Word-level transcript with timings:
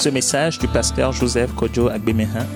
Ce 0.00 0.08
message 0.08 0.58
du 0.58 0.66
pasteur 0.66 1.12
Joseph 1.12 1.54
Kojo 1.54 1.88
Agbemehin 1.88 2.46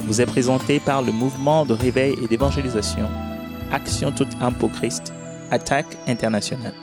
vous 0.00 0.20
est 0.20 0.26
présenté 0.26 0.80
par 0.80 1.00
le 1.00 1.12
mouvement 1.12 1.64
de 1.64 1.72
réveil 1.72 2.14
et 2.22 2.28
d'évangélisation 2.28 3.08
Action 3.72 4.12
toute 4.12 4.28
âme 4.42 4.52
pour 4.52 4.70
Christ, 4.70 5.10
Attaque 5.50 5.96
internationale. 6.06 6.74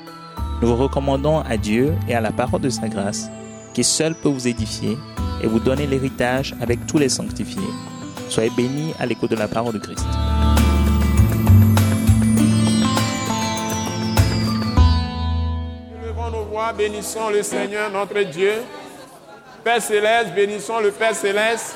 Nous 0.60 0.70
vous 0.70 0.76
recommandons 0.76 1.42
à 1.42 1.56
Dieu 1.58 1.94
et 2.10 2.16
à 2.16 2.22
la 2.22 2.32
parole 2.32 2.62
de 2.62 2.70
sa 2.72 2.88
grâce, 2.88 3.30
qui 3.76 3.84
seul 3.84 4.16
peut 4.16 4.30
vous 4.30 4.48
édifier 4.48 4.98
et 5.44 5.46
vous 5.46 5.60
donner 5.60 5.86
l'héritage 5.86 6.56
avec 6.62 6.88
tous 6.88 6.98
les 6.98 7.10
sanctifiés. 7.10 7.62
Soyez 8.28 8.50
bénis 8.58 8.96
à 8.98 9.06
l'écoute 9.06 9.30
de 9.30 9.36
la 9.36 9.48
parole 9.48 9.76
de 9.76 9.80
Christ. 9.80 10.08
Nous 15.92 16.08
levons 16.08 16.32
nos 16.32 16.46
voix, 16.46 16.74
bénissons 16.74 17.30
le 17.30 17.44
Seigneur 17.44 17.92
notre 17.92 18.20
Dieu. 18.32 18.54
Père 19.68 19.82
céleste, 19.82 20.30
bénissons 20.34 20.80
le 20.80 20.92
Père 20.92 21.14
céleste 21.14 21.76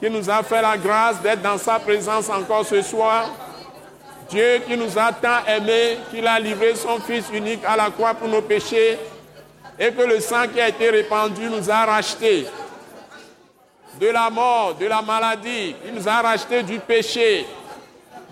qui 0.00 0.08
nous 0.08 0.30
a 0.30 0.42
fait 0.42 0.62
la 0.62 0.78
grâce 0.78 1.20
d'être 1.20 1.42
dans 1.42 1.58
sa 1.58 1.78
présence 1.78 2.30
encore 2.30 2.64
ce 2.64 2.80
soir. 2.80 3.28
Dieu 4.30 4.62
qui 4.66 4.78
nous 4.78 4.98
a 4.98 5.12
tant 5.12 5.44
aimés, 5.46 5.98
qu'il 6.10 6.26
a 6.26 6.40
livré 6.40 6.74
son 6.74 6.98
Fils 7.00 7.26
unique 7.34 7.60
à 7.66 7.76
la 7.76 7.90
croix 7.90 8.14
pour 8.14 8.28
nos 8.28 8.40
péchés 8.40 8.98
et 9.78 9.92
que 9.92 10.02
le 10.04 10.20
sang 10.20 10.48
qui 10.50 10.58
a 10.58 10.70
été 10.70 10.88
répandu 10.88 11.42
nous 11.50 11.70
a 11.70 11.84
rachetés 11.84 12.46
de 14.00 14.06
la 14.06 14.30
mort, 14.30 14.76
de 14.80 14.86
la 14.86 15.02
maladie. 15.02 15.76
Il 15.84 15.92
nous 15.92 16.08
a 16.08 16.22
rachetés 16.22 16.62
du 16.62 16.78
péché, 16.78 17.44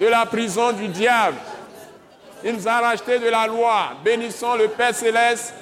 de 0.01 0.07
la 0.07 0.25
prison 0.25 0.73
du 0.73 0.89
diable. 0.89 1.37
Il 2.43 2.55
nous 2.55 2.67
a 2.67 2.81
rachetés 2.81 3.19
de 3.19 3.29
la 3.29 3.47
loi. 3.47 3.91
Bénissons 4.03 4.55
le 4.55 4.69
Père 4.69 4.95
céleste 4.95 5.53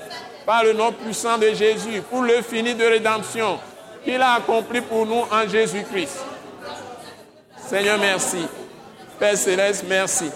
par 0.44 0.64
le 0.64 0.72
nom 0.72 0.92
puissant 0.92 1.38
de 1.38 1.48
Jésus 1.54 2.02
pour 2.10 2.22
le 2.22 2.42
fini 2.42 2.74
de 2.74 2.84
rédemption 2.84 3.58
qu'il 4.04 4.20
a 4.20 4.34
accompli 4.34 4.80
pour 4.80 5.06
nous 5.06 5.24
en 5.30 5.48
Jésus-Christ. 5.48 6.18
Seigneur, 7.68 7.98
merci. 7.98 8.46
Père 9.18 9.36
céleste, 9.36 9.84
merci. 9.88 10.30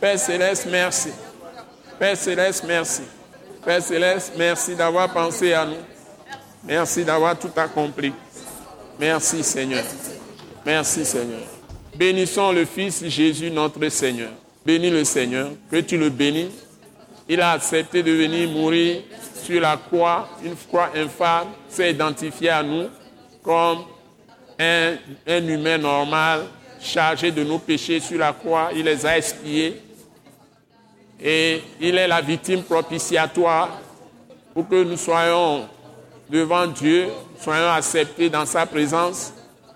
Père 0.00 0.18
céleste, 0.18 0.66
merci. 0.70 1.10
Père 1.98 2.16
céleste, 2.16 2.64
merci. 2.66 3.02
Père 3.64 3.82
céleste, 3.82 4.32
merci 4.36 4.74
d'avoir 4.74 5.12
pensé 5.12 5.52
à 5.52 5.64
nous. 5.64 5.76
Merci 6.64 7.04
d'avoir 7.04 7.38
tout 7.38 7.50
accompli. 7.56 8.12
Merci 8.98 9.42
Seigneur. 9.42 9.84
Merci 10.64 11.04
Seigneur. 11.04 11.40
Bénissons 11.94 12.52
le 12.52 12.64
Fils 12.64 13.04
Jésus 13.06 13.50
notre 13.50 13.86
Seigneur. 13.88 14.30
Bénis 14.64 14.90
le 14.90 15.04
Seigneur, 15.04 15.50
que 15.70 15.76
tu 15.76 15.98
le 15.98 16.08
bénis. 16.08 16.50
Il 17.28 17.40
a 17.40 17.50
accepté 17.52 18.02
de 18.02 18.10
venir 18.10 18.48
mourir 18.48 19.02
sur 19.44 19.60
la 19.60 19.76
croix, 19.76 20.28
une 20.42 20.56
croix 20.56 20.90
infâme, 20.96 21.48
s'est 21.68 21.90
identifié 21.90 22.48
à 22.48 22.62
nous 22.62 22.88
comme 23.42 23.84
un, 24.58 24.96
humain 25.26 25.78
normal, 25.78 26.46
chargé 26.80 27.30
de 27.30 27.44
nos 27.44 27.58
péchés 27.58 28.00
sur 28.00 28.18
la 28.18 28.32
croix. 28.32 28.70
Il 28.74 28.84
les 28.84 29.04
a 29.04 29.18
expiés. 29.18 29.80
Et 31.20 31.62
il 31.80 31.96
est 31.96 32.08
la 32.08 32.20
victime 32.20 32.62
propitiatoire 32.62 33.80
pour 34.52 34.68
que 34.68 34.82
nous 34.82 34.96
soyons 34.96 35.68
devant 36.28 36.66
Dieu, 36.66 37.08
soyons 37.38 37.70
acceptés 37.70 38.30
dans 38.30 38.46
sa 38.46 38.66
présence, 38.66 39.32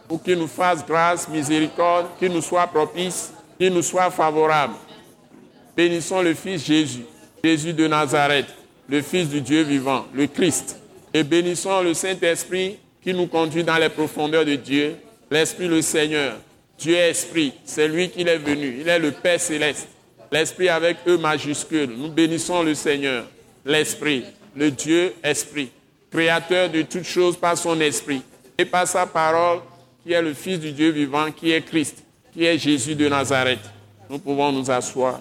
pour 0.09 0.23
qu'il 0.23 0.39
nous 0.39 0.49
fasse 0.49 0.85
grâce, 0.85 1.29
miséricorde, 1.29 2.07
qu'il 2.19 2.33
nous 2.33 2.43
soit 2.43 2.67
propice, 2.67 3.33
qu'il 3.59 3.73
nous 3.73 3.83
soit 3.83 4.11
favorable. 4.11 4.75
Bénissons 5.77 6.23
le 6.23 6.35
Fils 6.35 6.65
Jésus, 6.65 7.05
Jésus 7.45 7.73
de 7.73 7.87
Nazareth, 7.87 8.58
le 8.89 9.03
Fils 9.03 9.29
du 9.29 9.41
Dieu 9.41 9.63
vivant, 9.63 10.07
le 10.15 10.27
Christ. 10.27 10.79
Et 11.13 11.23
bénissons 11.23 11.83
le 11.83 11.95
Saint-Esprit 11.95 12.79
qui 13.03 13.13
nous 13.15 13.27
conduit 13.27 13.65
dans 13.65 13.77
les 13.77 13.89
profondeurs 13.89 14.45
de 14.45 14.55
Dieu, 14.55 14.97
l'Esprit 15.31 15.69
le 15.69 15.83
Seigneur. 15.83 16.37
Dieu 16.79 16.97
Esprit, 16.97 17.53
c'est 17.65 17.89
lui 17.89 18.09
qui 18.09 18.23
est 18.23 18.39
venu, 18.39 18.79
il 18.81 18.89
est 18.89 18.99
le 18.99 19.13
Père 19.13 19.41
céleste. 19.41 19.89
L'Esprit 20.31 20.69
avec 20.69 20.99
E 21.07 21.17
majuscule. 21.17 21.91
Nous 21.97 22.09
bénissons 22.09 22.63
le 22.63 22.75
Seigneur, 22.75 23.25
l'Esprit, 23.65 24.25
le 24.55 24.71
Dieu 24.71 25.15
Esprit, 25.23 25.71
créateur 26.11 26.69
de 26.69 26.83
toutes 26.83 27.05
choses 27.05 27.37
par 27.37 27.57
son 27.57 27.81
Esprit 27.81 28.23
et 28.59 28.65
par 28.65 28.87
sa 28.87 29.07
parole, 29.07 29.61
qui 30.03 30.13
est 30.13 30.23
le 30.23 30.35
Fils 30.35 30.61
du 30.61 30.73
Dieu 30.73 30.91
vivant, 30.91 31.31
qui 31.31 31.53
est 31.53 31.63
Christ, 31.63 32.03
qui 32.33 32.45
est 32.45 32.59
Jésus 32.59 32.95
de 32.95 33.09
Nazareth. 33.09 33.61
Nous 34.11 34.19
pouvons 34.19 34.53
nous 34.53 34.71
asseoir. 34.71 35.21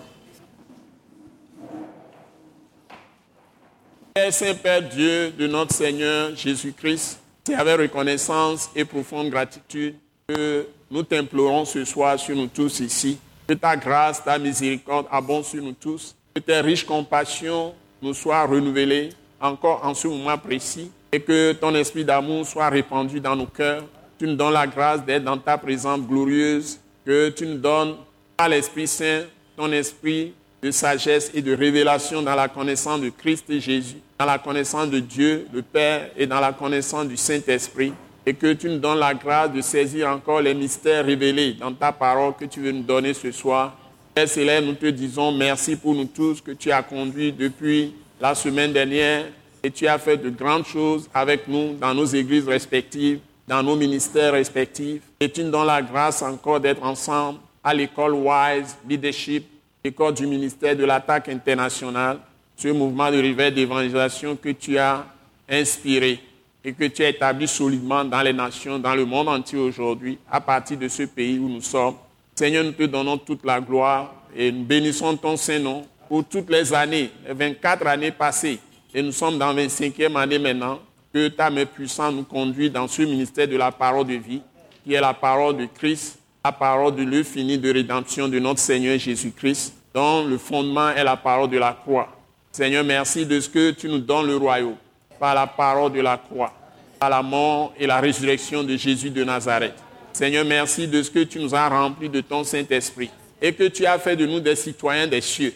Père 4.17 4.33
Saint-Père 4.33 4.81
Dieu 4.81 5.31
de 5.37 5.45
notre 5.45 5.75
Seigneur 5.75 6.35
Jésus-Christ, 6.35 7.19
c'est 7.43 7.53
avec 7.53 7.79
reconnaissance 7.79 8.67
et 8.75 8.83
profonde 8.83 9.29
gratitude 9.29 9.93
que 10.27 10.65
nous 10.89 11.03
t'implorons 11.03 11.65
ce 11.65 11.85
soir 11.85 12.17
sur 12.17 12.35
nous 12.35 12.47
tous 12.47 12.79
ici. 12.79 13.19
Que 13.47 13.53
ta 13.53 13.77
grâce, 13.77 14.23
ta 14.23 14.39
miséricorde 14.39 15.05
abondent 15.11 15.45
sur 15.45 15.61
nous 15.61 15.73
tous. 15.73 16.15
Que 16.33 16.39
tes 16.39 16.59
riches 16.61 16.83
compassions 16.83 17.75
nous 18.01 18.15
soient 18.15 18.43
renouvelées 18.43 19.09
encore 19.39 19.85
en 19.85 19.93
ce 19.93 20.07
moment 20.07 20.39
précis 20.39 20.89
et 21.11 21.19
que 21.19 21.51
ton 21.51 21.75
esprit 21.75 22.03
d'amour 22.03 22.43
soit 22.43 22.69
répandu 22.69 23.19
dans 23.19 23.35
nos 23.35 23.45
cœurs. 23.45 23.83
Tu 24.17 24.25
nous 24.25 24.35
donnes 24.35 24.53
la 24.53 24.65
grâce 24.65 25.05
d'être 25.05 25.25
dans 25.25 25.37
ta 25.37 25.59
présence 25.59 26.01
glorieuse. 26.01 26.79
Que 27.05 27.29
tu 27.29 27.45
nous 27.45 27.59
donnes 27.59 27.97
par 28.35 28.49
l'Esprit 28.49 28.87
Saint 28.87 29.25
ton 29.55 29.71
esprit 29.71 30.33
de 30.61 30.71
sagesse 30.71 31.31
et 31.33 31.41
de 31.41 31.55
révélation 31.55 32.21
dans 32.21 32.35
la 32.35 32.47
connaissance 32.47 33.01
de 33.01 33.09
Christ 33.09 33.45
et 33.49 33.59
Jésus, 33.59 33.97
dans 34.17 34.25
la 34.25 34.39
connaissance 34.39 34.89
de 34.89 34.99
Dieu, 34.99 35.47
le 35.53 35.61
Père, 35.61 36.09
et 36.17 36.25
dans 36.25 36.39
la 36.39 36.51
connaissance 36.51 37.07
du 37.07 37.17
Saint-Esprit, 37.17 37.93
et 38.25 38.33
que 38.33 38.53
tu 38.53 38.67
nous 38.69 38.79
donnes 38.79 38.99
la 38.99 39.13
grâce 39.13 39.53
de 39.53 39.61
saisir 39.61 40.09
encore 40.09 40.41
les 40.41 40.53
mystères 40.53 41.05
révélés 41.05 41.53
dans 41.53 41.71
ta 41.71 41.91
parole 41.91 42.33
que 42.37 42.45
tu 42.45 42.59
veux 42.59 42.71
nous 42.71 42.83
donner 42.83 43.13
ce 43.13 43.31
soir. 43.31 43.77
Père 44.13 44.27
Céleste, 44.27 44.65
nous 44.65 44.73
te 44.73 44.87
disons 44.87 45.31
merci 45.31 45.75
pour 45.75 45.93
nous 45.93 46.05
tous 46.05 46.41
que 46.41 46.51
tu 46.51 46.71
as 46.71 46.81
conduits 46.81 47.31
depuis 47.31 47.93
la 48.19 48.33
semaine 48.33 48.73
dernière 48.73 49.25
et 49.63 49.71
tu 49.71 49.87
as 49.87 49.97
fait 49.97 50.17
de 50.17 50.29
grandes 50.29 50.65
choses 50.65 51.07
avec 51.13 51.47
nous 51.47 51.75
dans 51.75 51.93
nos 51.93 52.05
églises 52.05 52.47
respectives, 52.47 53.19
dans 53.47 53.63
nos 53.63 53.75
ministères 53.75 54.33
respectifs. 54.33 55.03
Et 55.19 55.29
tu 55.29 55.43
nous 55.43 55.51
donnes 55.51 55.67
la 55.67 55.81
grâce 55.81 56.21
encore 56.21 56.59
d'être 56.59 56.83
ensemble 56.83 57.39
à 57.63 57.73
l'école 57.73 58.13
Wise 58.13 58.75
Leadership 58.89 59.45
école 59.87 60.13
du 60.13 60.27
ministère 60.27 60.75
de 60.75 60.85
l'attaque 60.85 61.29
internationale, 61.29 62.19
ce 62.55 62.69
mouvement 62.69 63.11
de 63.11 63.17
réveil 63.17 63.51
d'évangélisation 63.51 64.35
que 64.35 64.49
tu 64.49 64.77
as 64.77 65.05
inspiré 65.49 66.19
et 66.63 66.73
que 66.73 66.85
tu 66.85 67.03
as 67.03 67.09
établi 67.09 67.47
solidement 67.47 68.03
dans 68.03 68.21
les 68.21 68.33
nations, 68.33 68.79
dans 68.79 68.95
le 68.95 69.05
monde 69.05 69.29
entier 69.29 69.59
aujourd'hui, 69.59 70.17
à 70.29 70.41
partir 70.41 70.77
de 70.77 70.87
ce 70.87 71.03
pays 71.03 71.39
où 71.39 71.47
nous 71.47 71.61
sommes. 71.61 71.95
Seigneur, 72.35 72.63
nous 72.63 72.71
te 72.71 72.83
donnons 72.83 73.17
toute 73.17 73.45
la 73.45 73.61
gloire 73.61 74.13
et 74.35 74.51
nous 74.51 74.63
bénissons 74.63 75.15
ton 75.17 75.37
Saint-Nom 75.37 75.85
pour 76.07 76.25
toutes 76.25 76.49
les 76.49 76.73
années, 76.73 77.09
les 77.27 77.33
24 77.33 77.87
années 77.87 78.11
passées. 78.11 78.59
Et 78.93 79.01
nous 79.01 79.11
sommes 79.11 79.37
dans 79.37 79.53
la 79.53 79.63
25e 79.65 80.15
année 80.15 80.39
maintenant, 80.39 80.79
que 81.13 81.29
ta 81.29 81.49
main 81.49 81.65
puissante 81.65 82.15
nous 82.15 82.23
conduit 82.23 82.69
dans 82.69 82.87
ce 82.87 83.01
ministère 83.01 83.47
de 83.47 83.55
la 83.55 83.71
parole 83.71 84.07
de 84.07 84.15
vie, 84.15 84.41
qui 84.83 84.93
est 84.93 85.01
la 85.01 85.13
parole 85.13 85.57
de 85.57 85.65
Christ, 85.65 86.19
la 86.43 86.51
parole 86.51 86.95
de 86.95 87.03
l'infini 87.03 87.57
de 87.57 87.71
rédemption 87.71 88.27
de 88.27 88.39
notre 88.39 88.59
Seigneur 88.59 88.97
Jésus-Christ, 88.97 89.73
dont 89.97 90.25
le 90.25 90.37
fondement 90.37 90.91
est 90.91 91.03
la 91.03 91.17
parole 91.17 91.49
de 91.49 91.57
la 91.57 91.73
croix. 91.73 92.07
Seigneur, 92.51 92.83
merci 92.83 93.25
de 93.25 93.39
ce 93.39 93.49
que 93.49 93.71
tu 93.71 93.89
nous 93.89 93.97
donnes 93.97 94.27
le 94.27 94.37
royaume 94.37 94.75
par 95.19 95.33
la 95.33 95.47
parole 95.47 95.91
de 95.91 96.01
la 96.01 96.17
croix, 96.17 96.53
par 96.99 97.09
la 97.09 97.23
mort 97.23 97.73
et 97.79 97.87
la 97.87 97.99
résurrection 97.99 98.63
de 98.63 98.77
Jésus 98.77 99.09
de 99.09 99.23
Nazareth. 99.23 99.73
Seigneur, 100.13 100.45
merci 100.45 100.87
de 100.87 101.01
ce 101.01 101.09
que 101.09 101.23
tu 101.23 101.39
nous 101.39 101.55
as 101.55 101.67
remplis 101.67 102.09
de 102.09 102.21
ton 102.21 102.43
Saint-Esprit 102.43 103.09
et 103.41 103.51
que 103.53 103.63
tu 103.69 103.87
as 103.87 103.97
fait 103.97 104.15
de 104.15 104.27
nous 104.27 104.39
des 104.39 104.55
citoyens 104.55 105.07
des 105.07 105.19
cieux. 105.19 105.55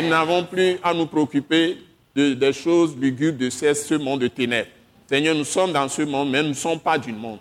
Nous 0.00 0.08
n'avons 0.08 0.44
plus 0.44 0.78
à 0.82 0.94
nous 0.94 1.04
préoccuper 1.04 1.76
de, 2.16 2.32
des 2.32 2.54
choses 2.54 2.96
lugubres 2.96 3.38
de 3.38 3.50
ce 3.50 3.94
monde 3.96 4.20
de 4.20 4.28
ténèbres. 4.28 4.70
Seigneur, 5.06 5.34
nous 5.34 5.44
sommes 5.44 5.72
dans 5.72 5.88
ce 5.88 6.00
monde, 6.00 6.30
mais 6.30 6.42
nous 6.42 6.48
ne 6.48 6.54
sommes 6.54 6.80
pas 6.80 6.96
du 6.96 7.12
monde. 7.12 7.40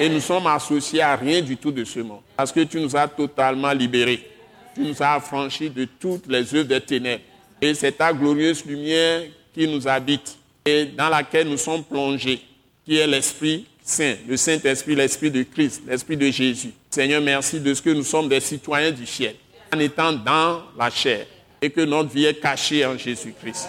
Et 0.00 0.08
nous 0.08 0.20
sommes 0.20 0.48
associés 0.48 1.00
à 1.00 1.14
rien 1.14 1.40
du 1.42 1.56
tout 1.56 1.70
de 1.70 1.84
ce 1.84 2.00
monde. 2.00 2.22
Parce 2.36 2.50
que 2.50 2.64
tu 2.64 2.80
nous 2.80 2.96
as 2.96 3.06
totalement 3.06 3.70
libérés. 3.70 4.33
Tu 4.74 4.80
nous 4.80 5.02
as 5.02 5.14
affranchis 5.14 5.70
de 5.70 5.84
toutes 5.84 6.26
les 6.26 6.54
œuvres 6.54 6.68
des 6.68 6.80
ténèbres. 6.80 7.22
Et 7.60 7.74
c'est 7.74 7.92
ta 7.92 8.12
glorieuse 8.12 8.64
lumière 8.64 9.22
qui 9.54 9.68
nous 9.68 9.86
habite 9.86 10.36
et 10.64 10.86
dans 10.86 11.08
laquelle 11.08 11.48
nous 11.48 11.58
sommes 11.58 11.84
plongés, 11.84 12.40
qui 12.84 12.96
est 12.96 13.06
l'Esprit 13.06 13.66
Saint, 13.82 14.14
le 14.26 14.36
Saint-Esprit, 14.36 14.94
l'Esprit 14.94 15.30
de 15.30 15.42
Christ, 15.42 15.82
l'Esprit 15.86 16.16
de 16.16 16.30
Jésus. 16.30 16.72
Seigneur, 16.90 17.20
merci 17.20 17.60
de 17.60 17.74
ce 17.74 17.82
que 17.82 17.90
nous 17.90 18.02
sommes 18.02 18.28
des 18.28 18.40
citoyens 18.40 18.90
du 18.90 19.06
ciel, 19.06 19.34
en 19.74 19.78
étant 19.78 20.12
dans 20.12 20.62
la 20.78 20.90
chair, 20.90 21.26
et 21.60 21.68
que 21.70 21.82
notre 21.82 22.10
vie 22.10 22.24
est 22.24 22.40
cachée 22.40 22.84
en 22.86 22.96
Jésus-Christ. 22.96 23.68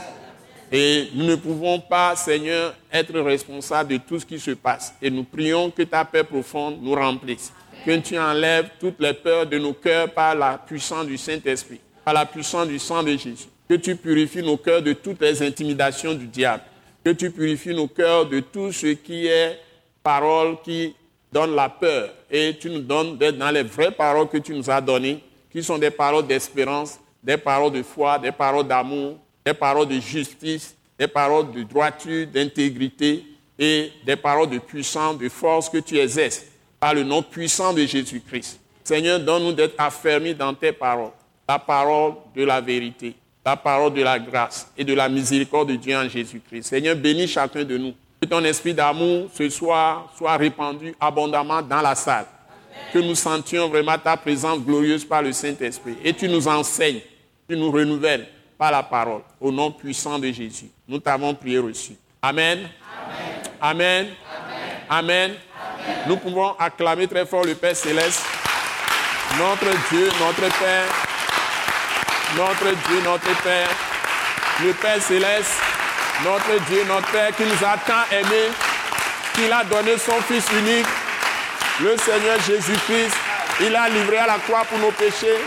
Et 0.72 1.10
nous 1.14 1.26
ne 1.26 1.36
pouvons 1.36 1.80
pas, 1.80 2.16
Seigneur, 2.16 2.76
être 2.92 3.20
responsables 3.20 3.92
de 3.94 3.98
tout 3.98 4.20
ce 4.20 4.26
qui 4.26 4.40
se 4.40 4.52
passe. 4.52 4.94
Et 5.02 5.10
nous 5.10 5.24
prions 5.24 5.70
que 5.70 5.84
ta 5.84 6.04
paix 6.06 6.24
profonde 6.24 6.80
nous 6.82 6.96
remplisse. 6.96 7.52
Que 7.86 8.00
tu 8.00 8.18
enlèves 8.18 8.70
toutes 8.80 9.00
les 9.00 9.14
peurs 9.14 9.46
de 9.46 9.60
nos 9.60 9.74
cœurs 9.74 10.12
par 10.12 10.34
la 10.34 10.58
puissance 10.58 11.06
du 11.06 11.20
Saint-Esprit, 11.20 11.80
par 12.04 12.16
la 12.16 12.26
puissance 12.26 12.68
du 12.68 12.80
sang 12.80 13.04
de 13.04 13.12
Jésus. 13.12 13.46
Que 13.70 13.76
tu 13.76 13.96
purifies 13.96 14.42
nos 14.42 14.58
cœurs 14.58 14.82
de 14.82 14.94
toutes 14.94 15.22
les 15.22 15.44
intimidations 15.44 16.16
du 16.16 16.26
diable. 16.26 16.64
Que 17.04 17.12
tu 17.12 17.30
purifies 17.30 17.76
nos 17.76 17.88
cœurs 17.88 18.26
de 18.26 18.40
tout 18.40 18.72
ce 18.72 18.88
qui 18.88 19.28
est 19.28 19.60
parole 20.02 20.58
qui 20.64 20.96
donne 21.32 21.54
la 21.54 21.70
peur. 21.70 22.10
Et 22.32 22.58
tu 22.60 22.72
nous 22.72 22.82
donnes 22.82 23.20
d'être 23.20 23.38
dans 23.38 23.52
les 23.52 23.62
vraies 23.62 23.92
paroles 23.92 24.30
que 24.30 24.38
tu 24.38 24.56
nous 24.56 24.68
as 24.68 24.82
données, 24.82 25.24
qui 25.52 25.62
sont 25.62 25.78
des 25.78 25.92
paroles 25.92 26.26
d'espérance, 26.26 27.00
des 27.22 27.38
paroles 27.38 27.72
de 27.72 27.84
foi, 27.84 28.18
des 28.18 28.32
paroles 28.32 28.68
d'amour, 28.68 29.20
des 29.46 29.54
paroles 29.54 29.88
de 29.88 30.00
justice, 30.00 30.76
des 30.98 31.08
paroles 31.08 31.52
de 31.52 31.62
droiture, 31.62 32.26
d'intégrité 32.26 33.24
et 33.60 33.92
des 34.04 34.16
paroles 34.16 34.50
de 34.50 34.58
puissance, 34.58 35.20
de 35.20 35.30
force 35.30 35.70
que 35.70 35.78
tu 35.78 36.00
exerces 36.00 36.46
par 36.86 36.94
le 36.94 37.02
nom 37.02 37.24
puissant 37.24 37.74
de 37.74 37.84
Jésus-Christ. 37.84 38.60
Seigneur, 38.84 39.20
donne-nous 39.20 39.54
d'être 39.54 39.74
affermis 39.76 40.36
dans 40.36 40.54
tes 40.54 40.72
paroles, 40.72 41.10
la 41.50 41.58
parole 41.58 42.14
de 42.36 42.44
la 42.44 42.62
vérité, 42.62 43.16
la 43.44 43.56
parole 43.58 43.92
de 43.92 44.04
la 44.04 44.20
grâce 44.20 44.72
et 44.78 44.84
de 44.84 44.94
la 44.94 45.10
miséricorde 45.10 45.70
de 45.70 45.78
Dieu 45.78 45.98
en 45.98 46.08
Jésus-Christ. 46.08 46.62
Seigneur, 46.62 46.96
bénis 46.96 47.28
chacun 47.28 47.64
de 47.64 47.76
nous. 47.76 47.96
Que 48.22 48.28
ton 48.28 48.44
esprit 48.44 48.76
d'amour 48.76 49.32
ce 49.34 49.50
soir 49.50 50.14
soit 50.16 50.38
répandu 50.38 50.94
abondamment 51.00 51.64
dans 51.64 51.82
la 51.82 51.96
salle. 51.96 52.28
Que 52.94 53.00
nous 53.00 53.16
sentions 53.16 53.68
vraiment 53.68 53.98
ta 53.98 54.16
présence 54.16 54.60
glorieuse 54.60 55.04
par 55.04 55.24
le 55.24 55.32
Saint-Esprit. 55.34 55.96
Et 56.04 56.14
tu 56.14 56.30
nous 56.30 56.48
enseignes, 56.48 57.02
tu 57.50 57.58
nous 57.58 57.72
renouvelles 57.72 58.28
par 58.60 58.72
la 58.72 58.84
parole. 58.84 59.22
Au 59.42 59.52
nom 59.52 59.72
puissant 59.72 60.20
de 60.20 60.32
Jésus. 60.32 60.70
Nous 60.88 61.00
t'avons 61.00 61.34
prié 61.34 61.58
reçu. 61.58 61.94
Amen. 62.22 62.70
Amen. 63.60 64.10
Amen. 64.88 65.32
Nous 66.08 66.18
pouvons 66.18 66.56
acclamer 66.60 67.08
très 67.08 67.26
fort 67.26 67.44
le 67.44 67.56
Père 67.56 67.76
céleste 67.76 68.24
notre 69.38 69.70
Dieu, 69.90 70.10
notre 70.20 70.58
Père, 70.60 70.86
notre 72.38 72.76
Dieu, 72.88 73.02
notre 73.04 73.42
Père, 73.42 73.70
le 74.64 74.74
Père 74.74 75.02
céleste, 75.02 75.52
notre 76.24 76.64
Dieu, 76.70 76.84
notre 76.88 77.08
Père 77.12 77.36
qui 77.36 77.44
nous 77.44 77.68
a 77.68 77.78
tant 77.86 78.06
aimés, 78.12 78.52
qu'il 79.34 79.52
a 79.52 79.64
donné 79.64 79.98
son 79.98 80.22
Fils 80.22 80.46
unique, 80.58 80.88
le 81.82 81.98
Seigneur 81.98 82.38
Jésus-Christ. 82.48 83.16
Il 83.62 83.76
a 83.76 83.90
livré 83.90 84.18
à 84.18 84.28
la 84.28 84.38
croix 84.38 84.64
pour 84.70 84.80
nos 84.80 84.92
péchés, 84.92 85.40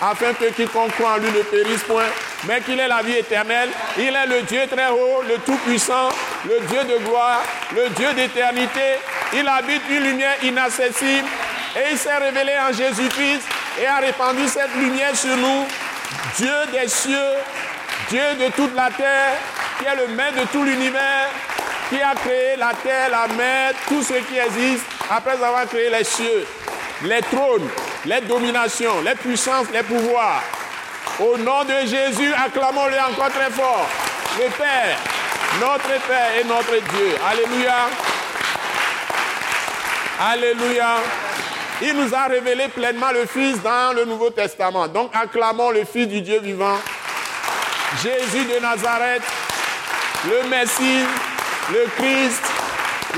afin 0.00 0.32
que 0.32 0.50
quiconque 0.52 0.92
croit 0.92 1.14
en 1.14 1.16
lui 1.18 1.30
ne 1.30 1.42
périsse 1.42 1.82
point, 1.82 2.04
mais 2.46 2.60
qu'il 2.60 2.78
ait 2.80 2.88
la 2.88 3.02
vie 3.02 3.16
éternelle. 3.16 3.70
Il 3.98 4.14
est 4.14 4.26
le 4.26 4.42
Dieu 4.42 4.62
très 4.70 4.88
haut, 4.88 5.22
le 5.28 5.36
Tout-Puissant, 5.38 6.08
le 6.46 6.60
Dieu 6.66 6.84
de 6.84 7.04
gloire, 7.04 7.42
le 7.74 7.88
Dieu 7.90 8.12
d'éternité. 8.14 8.98
Il 9.32 9.46
habite 9.48 9.82
une 9.90 10.04
lumière 10.04 10.36
inaccessible 10.42 11.28
et 11.76 11.92
il 11.92 11.98
s'est 11.98 12.16
révélé 12.16 12.52
en 12.58 12.72
Jésus-Christ 12.72 13.42
et 13.80 13.86
a 13.86 13.96
répandu 13.96 14.46
cette 14.46 14.74
lumière 14.76 15.16
sur 15.16 15.36
nous. 15.36 15.66
Dieu 16.36 16.54
des 16.72 16.88
cieux, 16.88 17.34
Dieu 18.08 18.34
de 18.38 18.50
toute 18.52 18.74
la 18.74 18.90
terre, 18.90 19.36
qui 19.78 19.86
est 19.86 19.96
le 19.96 20.14
maître 20.14 20.40
de 20.40 20.46
tout 20.46 20.62
l'univers, 20.62 21.28
qui 21.88 22.00
a 22.00 22.14
créé 22.14 22.56
la 22.56 22.72
terre, 22.82 23.10
la 23.10 23.26
mer, 23.34 23.72
tout 23.88 24.02
ce 24.02 24.14
qui 24.14 24.38
existe, 24.38 24.84
après 25.10 25.42
avoir 25.42 25.66
créé 25.66 25.90
les 25.90 26.04
cieux, 26.04 26.46
les 27.02 27.22
trônes, 27.22 27.68
les 28.04 28.20
dominations, 28.20 29.00
les 29.02 29.14
puissances, 29.14 29.66
les 29.72 29.82
pouvoirs. 29.82 30.42
Au 31.20 31.36
nom 31.38 31.64
de 31.64 31.86
Jésus, 31.86 32.32
acclamons-le 32.34 32.98
encore 33.12 33.30
très 33.30 33.50
fort. 33.50 33.88
Le 34.38 34.50
Père, 34.50 34.98
notre 35.60 36.06
Père 36.06 36.30
et 36.40 36.44
notre 36.44 36.70
Dieu. 36.70 37.14
Alléluia. 37.28 37.74
Alléluia. 40.20 40.96
Il 41.82 41.94
nous 41.94 42.14
a 42.14 42.26
révélé 42.26 42.68
pleinement 42.68 43.10
le 43.12 43.26
Fils 43.26 43.60
dans 43.62 43.94
le 43.94 44.04
Nouveau 44.04 44.30
Testament. 44.30 44.88
Donc 44.88 45.10
acclamons 45.14 45.70
le 45.70 45.84
Fils 45.84 46.06
du 46.06 46.20
Dieu 46.20 46.40
vivant, 46.40 46.78
Jésus 48.02 48.44
de 48.44 48.60
Nazareth, 48.60 49.22
le 50.28 50.48
Messie, 50.48 51.04
le 51.72 51.84
Christ, 51.96 52.42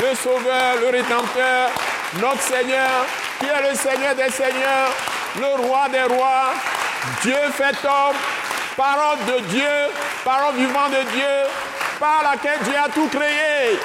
le 0.01 0.15
Sauveur, 0.17 0.77
le 0.81 0.89
Rédempteur, 0.89 1.71
notre 2.21 2.41
Seigneur, 2.41 3.07
qui 3.39 3.47
est 3.47 3.71
le 3.71 3.77
Seigneur 3.77 4.15
des 4.15 4.31
Seigneurs, 4.31 4.91
le 5.39 5.67
Roi 5.67 5.89
des 5.91 6.15
Rois, 6.15 6.55
Dieu 7.23 7.37
fait 7.53 7.77
homme, 7.87 8.17
parole 8.77 9.19
de 9.27 9.41
Dieu, 9.49 9.91
parole 10.25 10.55
vivante 10.55 10.91
de 10.91 11.11
Dieu, 11.13 11.76
par 11.99 12.23
laquelle 12.23 12.61
Dieu 12.65 12.75
a 12.77 12.89
tout 12.89 13.09
créé. 13.09 13.79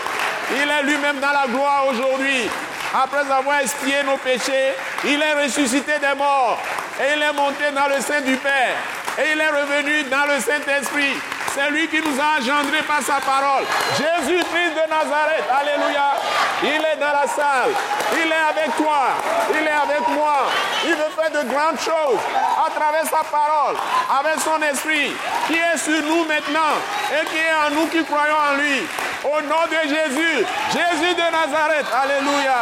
Il 0.53 0.69
est 0.69 0.83
lui-même 0.83 1.19
dans 1.19 1.31
la 1.31 1.47
gloire 1.47 1.87
aujourd'hui 1.87 2.49
après 2.93 3.31
avoir 3.31 3.61
expié 3.61 4.03
nos 4.03 4.17
péchés, 4.17 4.75
il 5.05 5.21
est 5.21 5.43
ressuscité 5.43 5.93
des 5.99 6.13
morts 6.17 6.59
et 6.99 7.15
il 7.15 7.21
est 7.21 7.33
monté 7.33 7.71
dans 7.73 7.87
le 7.87 8.01
sein 8.01 8.19
du 8.21 8.35
Père. 8.35 8.75
Et 9.17 9.31
il 9.33 9.39
est 9.39 9.47
revenu 9.47 10.03
dans 10.09 10.25
le 10.25 10.41
Saint-Esprit. 10.41 11.15
C'est 11.53 11.69
lui 11.71 11.85
qui 11.89 11.99
nous 11.99 12.17
a 12.17 12.39
engendrés 12.39 12.83
par 12.87 13.01
sa 13.01 13.19
parole. 13.19 13.65
Jésus-Christ 13.97 14.71
de 14.71 14.89
Nazareth. 14.89 15.43
Alléluia. 15.51 16.15
Il 16.63 16.79
est 16.79 16.97
dans 16.97 17.11
la 17.11 17.27
salle. 17.27 17.71
Il 18.13 18.31
est 18.31 18.45
avec 18.49 18.75
toi. 18.77 19.19
Il 19.51 19.67
est 19.67 19.69
avec 19.69 20.07
moi. 20.09 20.47
Il 20.85 20.95
veut 20.95 21.11
faire 21.13 21.31
de 21.31 21.49
grandes 21.49 21.79
choses 21.79 22.21
à 22.65 22.69
travers 22.71 23.03
sa 23.03 23.23
parole, 23.29 23.75
avec 24.19 24.39
son 24.39 24.61
esprit, 24.61 25.13
qui 25.47 25.55
est 25.55 25.77
sur 25.77 26.01
nous 26.03 26.23
maintenant 26.25 26.79
et 27.11 27.25
qui 27.25 27.37
est 27.37 27.53
en 27.67 27.75
nous 27.75 27.87
qui 27.87 28.03
croyons 28.05 28.35
en 28.35 28.55
lui. 28.55 28.87
Au 29.23 29.41
nom 29.41 29.63
de 29.69 29.89
Jésus, 29.89 30.45
Jésus 30.71 31.13
de 31.13 31.31
Nazareth, 31.31 31.85
Alléluia. 31.93 32.61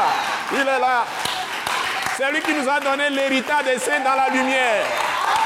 Il 0.54 0.62
est 0.62 0.80
là. 0.80 1.06
C'est 2.18 2.32
lui 2.32 2.42
qui 2.42 2.54
nous 2.54 2.68
a 2.68 2.80
donné 2.80 3.10
l'héritage 3.12 3.64
des 3.66 3.78
saints 3.78 4.02
dans 4.04 4.16
la 4.16 4.30
lumière. 4.30 4.84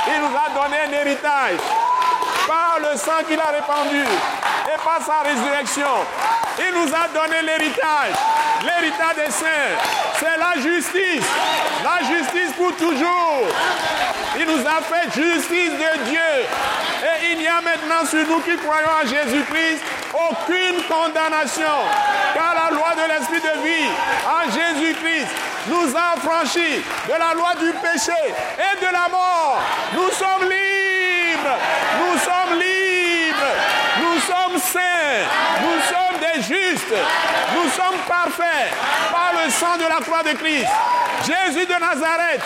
Il 0.08 0.22
nous 0.22 0.36
a 0.36 0.50
donné 0.50 0.78
un 0.88 1.02
héritage 1.02 1.60
par 2.48 2.78
le 2.80 2.98
sang 2.98 3.24
qu'il 3.28 3.40
a 3.40 3.52
répandu 3.52 4.04
et 4.04 4.78
par 4.84 5.00
sa 5.06 5.28
résurrection. 5.28 5.94
Il 6.60 6.74
nous 6.80 6.94
a 6.94 7.08
donné 7.08 7.42
l'héritage, 7.42 8.14
l'héritage 8.64 9.26
des 9.26 9.32
saints. 9.32 9.76
C'est 10.20 10.38
la 10.38 10.62
justice, 10.62 11.26
la 11.84 12.06
justice 12.08 12.54
pour 12.58 12.76
toujours. 12.76 13.48
Il 14.38 14.46
nous 14.46 14.62
a 14.66 14.82
fait 14.82 15.22
justice 15.22 15.72
de 15.72 16.04
Dieu. 16.10 16.20
Et 17.04 17.34
il 17.34 17.42
y 17.42 17.48
a 17.48 17.62
maintenant 17.62 18.06
sur 18.10 18.26
nous 18.28 18.40
qui 18.40 18.56
croyons 18.58 18.90
en 19.04 19.08
Jésus-Christ 19.08 19.82
aucune 20.14 20.84
condamnation, 20.88 21.76
car 22.34 22.54
la 22.54 22.76
loi 22.76 22.94
de 22.96 23.12
l'esprit 23.12 23.42
de 23.42 23.62
vie 23.62 23.90
en 24.26 24.50
Jésus-Christ 24.50 25.28
nous 25.68 25.96
a 25.96 26.20
franchis 26.20 26.82
de 27.08 27.12
la 27.12 27.34
loi 27.34 27.54
du 27.60 27.72
péché 27.74 28.12
et 28.58 28.80
de 28.80 28.92
la 28.92 29.10
mort. 29.10 29.60
Nous 29.94 30.12
sommes 30.12 30.50
libres, 30.50 30.83
sommes 32.24 32.60
libres, 32.60 33.54
nous 34.02 34.20
sommes 34.22 34.60
saints, 34.60 35.24
nous 35.62 35.80
sommes 35.92 36.20
des 36.20 36.42
justes, 36.42 36.96
nous 37.56 37.70
sommes 37.70 38.00
parfaits 38.08 38.74
par 39.12 39.34
le 39.44 39.50
sang 39.52 39.78
de 39.78 39.84
la 39.84 40.04
croix 40.04 40.24
de 40.24 40.38
Christ. 40.38 40.68
Jésus 41.26 41.66
de 41.66 41.74
Nazareth 41.74 42.42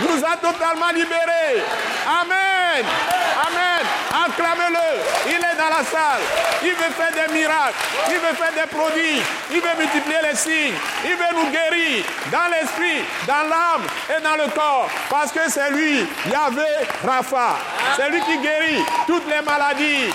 nous 0.00 0.24
a 0.24 0.36
totalement 0.36 0.90
libérés. 0.94 1.62
Amen. 2.06 2.51
Amen. 2.80 3.84
Acclamez-le. 4.24 5.28
Il 5.28 5.36
est 5.36 5.56
dans 5.58 5.68
la 5.68 5.84
salle. 5.84 6.22
Il 6.62 6.70
veut 6.70 6.92
faire 6.96 7.12
des 7.12 7.32
miracles. 7.32 7.74
Il 8.08 8.18
veut 8.18 8.34
faire 8.34 8.52
des 8.52 8.68
prodiges. 8.74 9.22
Il 9.50 9.60
veut 9.60 9.76
multiplier 9.78 10.18
les 10.30 10.36
signes. 10.36 10.74
Il 11.04 11.16
veut 11.16 11.34
nous 11.34 11.50
guérir 11.50 12.04
dans 12.30 12.50
l'esprit, 12.50 13.04
dans 13.26 13.48
l'âme 13.48 13.84
et 14.08 14.22
dans 14.22 14.42
le 14.42 14.50
corps. 14.50 14.88
Parce 15.10 15.32
que 15.32 15.40
c'est 15.48 15.70
lui, 15.70 16.06
Yahvé 16.30 16.62
Rapha. 17.06 17.56
C'est 17.96 18.08
lui 18.10 18.20
qui 18.22 18.38
guérit 18.38 18.82
toutes 19.06 19.28
les 19.28 19.42
maladies. 19.44 20.12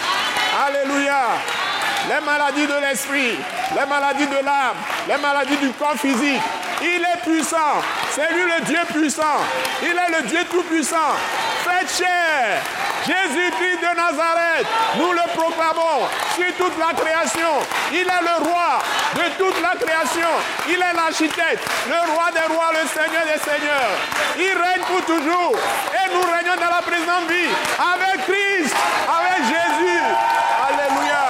Alléluia. 0.65 1.25
Les 2.09 2.25
maladies 2.25 2.67
de 2.67 2.79
l'esprit, 2.79 3.37
les 3.75 3.85
maladies 3.85 4.27
de 4.27 4.37
l'âme, 4.45 4.77
les 5.09 5.17
maladies 5.17 5.57
du 5.57 5.71
corps 5.71 5.97
physique. 5.97 6.41
Il 6.81 7.01
est 7.01 7.21
puissant. 7.23 7.81
C'est 8.11 8.31
lui 8.33 8.43
le 8.43 8.61
Dieu 8.65 8.79
puissant. 8.93 9.41
Il 9.81 9.89
est 9.89 10.21
le 10.21 10.27
Dieu 10.27 10.39
tout-puissant. 10.49 11.15
Faites 11.67 11.91
chair. 11.97 12.63
Jésus-Christ 13.05 13.79
de 13.79 13.91
Nazareth, 13.95 14.67
nous 14.97 15.11
le 15.11 15.25
proclamons 15.35 16.07
sur 16.35 16.55
toute 16.55 16.77
la 16.77 16.93
création. 16.95 17.59
Il 17.91 18.07
est 18.07 18.23
le 18.23 18.43
roi 18.47 18.79
de 19.15 19.25
toute 19.37 19.61
la 19.61 19.75
création. 19.75 20.31
Il 20.67 20.75
est 20.75 20.93
l'architecte, 20.95 21.63
le 21.87 22.11
roi 22.13 22.31
des 22.31 22.53
rois, 22.53 22.71
le 22.71 22.87
Seigneur 22.87 23.23
des 23.23 23.39
seigneurs. 23.39 23.95
Il 24.37 24.53
règne 24.55 24.83
pour 24.87 25.03
toujours. 25.05 25.55
Et 25.91 26.13
nous 26.13 26.23
régnons 26.23 26.55
dans 26.55 26.71
la 26.71 26.81
présente 26.81 27.27
vie 27.29 27.51
avec 27.79 28.23
Christ, 28.25 28.75
Jésus. 29.47 30.03
Alléluia. 30.67 31.25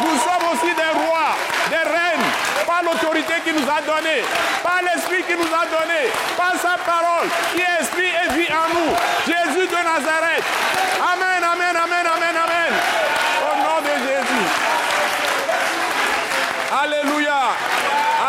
Nous 0.00 0.16
sommes 0.20 0.46
aussi 0.52 0.74
des 0.74 0.92
rois, 1.04 1.36
des 1.68 1.76
reines, 1.76 2.30
par 2.66 2.82
l'autorité 2.82 3.20
qu'il 3.44 3.54
nous 3.54 3.68
a 3.68 3.80
donnée, 3.80 4.22
par 4.62 4.80
l'esprit 4.82 5.22
qu'il 5.24 5.36
nous 5.36 5.52
a 5.52 5.64
donné, 5.66 6.10
par 6.36 6.52
sa 6.60 6.76
parole, 6.84 7.28
qui 7.52 7.60
est 7.60 7.80
esprit 7.80 8.08
et 8.08 8.32
vie 8.34 8.48
en 8.52 8.68
nous. 8.74 8.92
Jésus 9.26 9.66
de 9.66 9.76
Nazareth. 9.76 10.44
Amen, 11.00 11.42
amen, 11.42 11.76
amen, 11.76 12.06
amen, 12.06 12.36
amen. 12.44 12.72
Au 13.44 13.56
nom 13.56 13.80
de 13.80 13.94
Jésus. 14.06 14.46
Alléluia. 16.82 17.40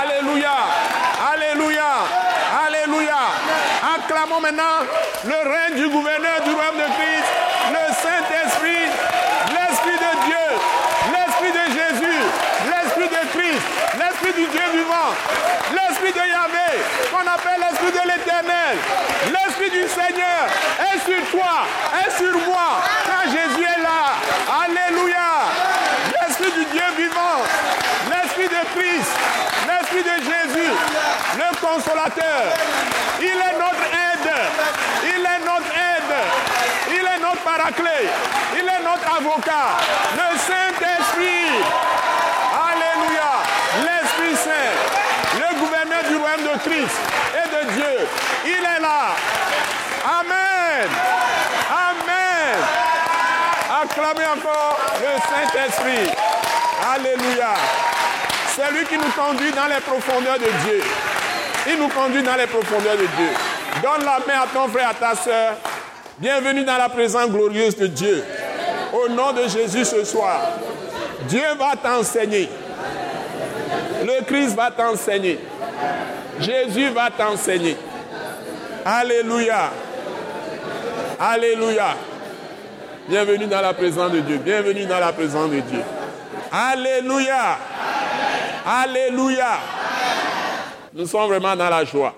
Alléluia. 0.02 0.56
Alléluia. 1.34 1.92
Alléluia. 2.68 3.20
Acclamons 3.96 4.42
maintenant 4.42 4.86
le 5.26 5.36
règne 5.36 5.76
du 5.76 5.90
gouverneur 5.90 6.42
du 6.44 6.52
royaume 6.52 6.78
de 6.78 6.90
Christ, 6.98 7.28
le 7.72 7.94
Saint-Esprit, 7.94 8.88
l'Esprit 9.54 9.98
de 9.98 10.26
Dieu, 10.26 10.48
l'Esprit 11.12 11.52
de 11.52 11.74
Jésus, 11.74 12.02
vivant, 14.74 14.92
l'Esprit 15.72 16.12
de 16.12 16.26
Yahvé, 16.28 16.84
qu'on 17.12 17.28
appelle 17.28 17.60
l'Esprit 17.60 17.92
de 17.92 18.04
l'Éternel, 18.08 18.78
l'Esprit 19.28 19.70
du 19.70 19.88
Seigneur 19.88 20.48
est 20.94 21.00
sur 21.00 21.32
toi, 21.32 21.66
est 22.06 22.12
sur 22.18 22.34
moi, 22.48 22.82
quand 23.06 23.30
Jésus 23.30 23.64
est 23.64 23.82
là. 23.82 24.16
Alléluia. 24.64 25.52
L'Esprit 26.12 26.52
du 26.52 26.66
Dieu 26.66 26.84
vivant, 26.98 27.44
l'Esprit 28.10 28.48
de 28.48 28.62
Christ, 28.76 29.12
l'Esprit 29.68 30.04
de 30.04 30.18
Jésus, 30.24 30.72
le 31.38 31.58
consolateur. 31.60 32.54
Il 33.20 33.28
est 33.28 33.58
notre 33.60 33.86
aide. 33.94 34.32
Il 35.04 35.22
est 35.22 35.46
notre 35.46 35.72
aide. 35.76 36.16
Il 36.90 37.06
est 37.06 37.20
notre 37.20 37.44
paraclet. 37.44 38.10
Il 38.56 38.62
est 38.68 38.84
notre 38.84 39.16
avocat. 39.16 39.78
Le 40.14 40.38
Saint-Esprit. 40.40 41.64
Alléluia. 42.72 43.32
L'Esprit 43.86 44.36
Saint. 44.36 44.91
De 46.38 46.58
Christ 46.60 46.96
et 47.36 47.50
de 47.50 47.72
Dieu. 47.74 48.08
Il 48.46 48.52
est 48.52 48.80
là. 48.80 49.16
Amen. 50.06 50.90
Amen. 51.70 52.58
Acclamez 53.84 54.26
encore 54.28 54.80
le 55.02 55.20
Saint-Esprit. 55.28 56.10
Alléluia. 56.96 57.54
C'est 58.56 58.72
lui 58.72 58.86
qui 58.86 58.96
nous 58.96 59.12
conduit 59.12 59.52
dans 59.52 59.68
les 59.68 59.82
profondeurs 59.82 60.40
de 60.40 60.46
Dieu. 60.64 60.82
Il 61.68 61.80
nous 61.80 61.90
conduit 61.90 62.24
dans 62.24 62.36
les 62.36 62.48
profondeurs 62.48 62.96
de 62.96 63.08
Dieu. 63.18 63.30
Donne 63.84 64.06
la 64.06 64.20
main 64.26 64.44
à 64.44 64.48
ton 64.54 64.70
frère, 64.70 64.90
à 64.90 64.94
ta 64.94 65.16
soeur. 65.16 65.56
Bienvenue 66.18 66.64
dans 66.64 66.78
la 66.78 66.88
présence 66.88 67.30
glorieuse 67.30 67.76
de 67.76 67.88
Dieu. 67.88 68.24
Au 68.94 69.10
nom 69.10 69.34
de 69.34 69.50
Jésus 69.50 69.84
ce 69.84 70.06
soir, 70.06 70.40
Dieu 71.24 71.44
va 71.60 71.76
t'enseigner. 71.76 72.50
Le 74.02 74.24
Christ 74.24 74.56
va 74.56 74.72
t'enseigner. 74.72 75.40
Jésus 76.40 76.90
va 76.90 77.10
t'enseigner. 77.12 77.76
Alléluia. 78.86 79.72
Alléluia. 81.20 81.96
Bienvenue 83.08 83.48
dans 83.48 83.62
la 83.62 83.74
présence 83.74 84.12
de 84.12 84.20
Dieu. 84.22 84.38
Bienvenue 84.38 84.86
dans 84.86 85.00
la 85.00 85.12
présence 85.12 85.50
de 85.50 85.60
Dieu. 85.60 85.82
Alléluia. 86.52 87.58
Alléluia. 88.66 89.60
Nous 90.94 91.06
sommes 91.06 91.28
vraiment 91.28 91.56
dans 91.56 91.70
la 91.70 91.84
joie. 91.86 92.16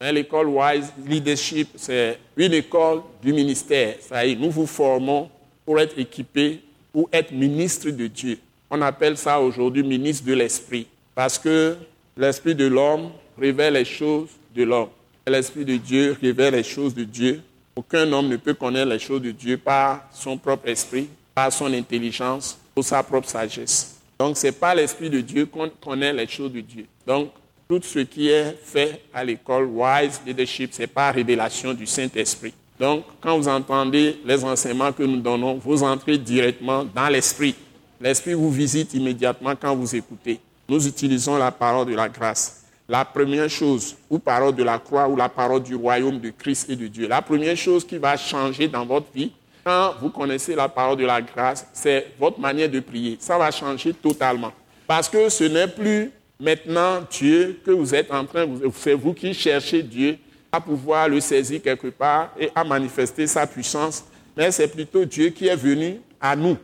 Hein, 0.00 0.12
l'école 0.12 0.48
Wise 0.48 0.92
Leadership, 1.06 1.68
c'est 1.76 2.18
une 2.36 2.54
école 2.54 3.02
du 3.22 3.32
ministère. 3.32 3.96
Ça 4.00 4.24
y 4.24 4.32
est, 4.32 4.36
nous 4.36 4.50
vous 4.50 4.66
formons 4.66 5.28
pour 5.64 5.78
être 5.78 5.98
équipés, 5.98 6.60
pour 6.92 7.08
être 7.12 7.32
ministre 7.32 7.90
de 7.90 8.06
Dieu. 8.06 8.38
On 8.70 8.80
appelle 8.82 9.16
ça 9.16 9.38
aujourd'hui 9.38 9.82
ministre 9.82 10.26
de 10.26 10.32
l'Esprit. 10.32 10.86
Parce 11.14 11.38
que 11.38 11.76
l'Esprit 12.16 12.54
de 12.54 12.66
l'homme 12.66 13.10
révèle 13.40 13.74
les 13.74 13.84
choses 13.84 14.28
de 14.54 14.62
l'homme. 14.64 14.88
L'Esprit 15.26 15.64
de 15.64 15.76
Dieu 15.76 16.16
révèle 16.20 16.54
les 16.54 16.62
choses 16.62 16.94
de 16.94 17.04
Dieu. 17.04 17.40
Aucun 17.76 18.10
homme 18.12 18.28
ne 18.28 18.36
peut 18.36 18.54
connaître 18.54 18.90
les 18.90 18.98
choses 18.98 19.22
de 19.22 19.30
Dieu 19.30 19.56
par 19.56 20.08
son 20.12 20.36
propre 20.36 20.68
esprit, 20.68 21.08
par 21.34 21.52
son 21.52 21.72
intelligence, 21.72 22.58
ou 22.76 22.82
sa 22.82 23.02
propre 23.02 23.28
sagesse. 23.28 23.96
Donc, 24.18 24.36
ce 24.36 24.46
n'est 24.46 24.52
pas 24.52 24.74
l'Esprit 24.74 25.08
de 25.08 25.20
Dieu 25.20 25.46
qu'on 25.46 25.68
connaît 25.68 26.12
les 26.12 26.26
choses 26.26 26.52
de 26.52 26.60
Dieu. 26.60 26.86
Donc, 27.06 27.30
tout 27.68 27.80
ce 27.82 28.00
qui 28.00 28.28
est 28.28 28.56
fait 28.62 29.02
à 29.14 29.24
l'école 29.24 29.66
Wise 29.66 30.20
Leadership, 30.26 30.70
c'est 30.72 30.86
par 30.86 31.14
révélation 31.14 31.72
du 31.72 31.86
Saint-Esprit. 31.86 32.52
Donc, 32.78 33.04
quand 33.20 33.36
vous 33.38 33.48
entendez 33.48 34.20
les 34.24 34.44
enseignements 34.44 34.92
que 34.92 35.02
nous 35.02 35.20
donnons, 35.20 35.54
vous 35.54 35.82
entrez 35.82 36.18
directement 36.18 36.84
dans 36.84 37.08
l'Esprit. 37.08 37.54
L'Esprit 38.00 38.34
vous 38.34 38.50
visite 38.50 38.94
immédiatement 38.94 39.54
quand 39.54 39.74
vous 39.76 39.94
écoutez. 39.94 40.40
Nous 40.68 40.86
utilisons 40.86 41.36
la 41.36 41.50
parole 41.50 41.86
de 41.86 41.94
la 41.94 42.08
grâce. 42.08 42.59
La 42.90 43.04
première 43.04 43.48
chose, 43.48 43.94
ou 44.10 44.18
parole 44.18 44.56
de 44.56 44.64
la 44.64 44.80
croix, 44.80 45.06
ou 45.06 45.14
la 45.14 45.28
parole 45.28 45.62
du 45.62 45.76
royaume 45.76 46.18
de 46.18 46.30
Christ 46.30 46.68
et 46.70 46.74
de 46.74 46.88
Dieu. 46.88 47.06
La 47.06 47.22
première 47.22 47.56
chose 47.56 47.86
qui 47.86 47.98
va 47.98 48.16
changer 48.16 48.66
dans 48.66 48.84
votre 48.84 49.06
vie, 49.14 49.30
quand 49.64 49.94
vous 50.00 50.10
connaissez 50.10 50.56
la 50.56 50.68
parole 50.68 50.96
de 50.96 51.06
la 51.06 51.22
grâce, 51.22 51.64
c'est 51.72 52.08
votre 52.18 52.40
manière 52.40 52.68
de 52.68 52.80
prier. 52.80 53.16
Ça 53.20 53.38
va 53.38 53.48
changer 53.52 53.94
totalement. 53.94 54.50
Parce 54.88 55.08
que 55.08 55.28
ce 55.28 55.44
n'est 55.44 55.68
plus 55.68 56.10
maintenant 56.40 57.04
Dieu 57.08 57.60
que 57.64 57.70
vous 57.70 57.94
êtes 57.94 58.10
en 58.10 58.24
train, 58.24 58.44
c'est 58.74 58.94
vous 58.94 59.14
qui 59.14 59.32
cherchez 59.34 59.84
Dieu 59.84 60.18
à 60.50 60.60
pouvoir 60.60 61.08
le 61.08 61.20
saisir 61.20 61.62
quelque 61.62 61.86
part 61.86 62.30
et 62.36 62.50
à 62.56 62.64
manifester 62.64 63.28
sa 63.28 63.46
puissance, 63.46 64.04
mais 64.36 64.50
c'est 64.50 64.66
plutôt 64.66 65.04
Dieu 65.04 65.28
qui 65.28 65.46
est 65.46 65.54
venu 65.54 66.00
à 66.20 66.34
nous. 66.34 66.56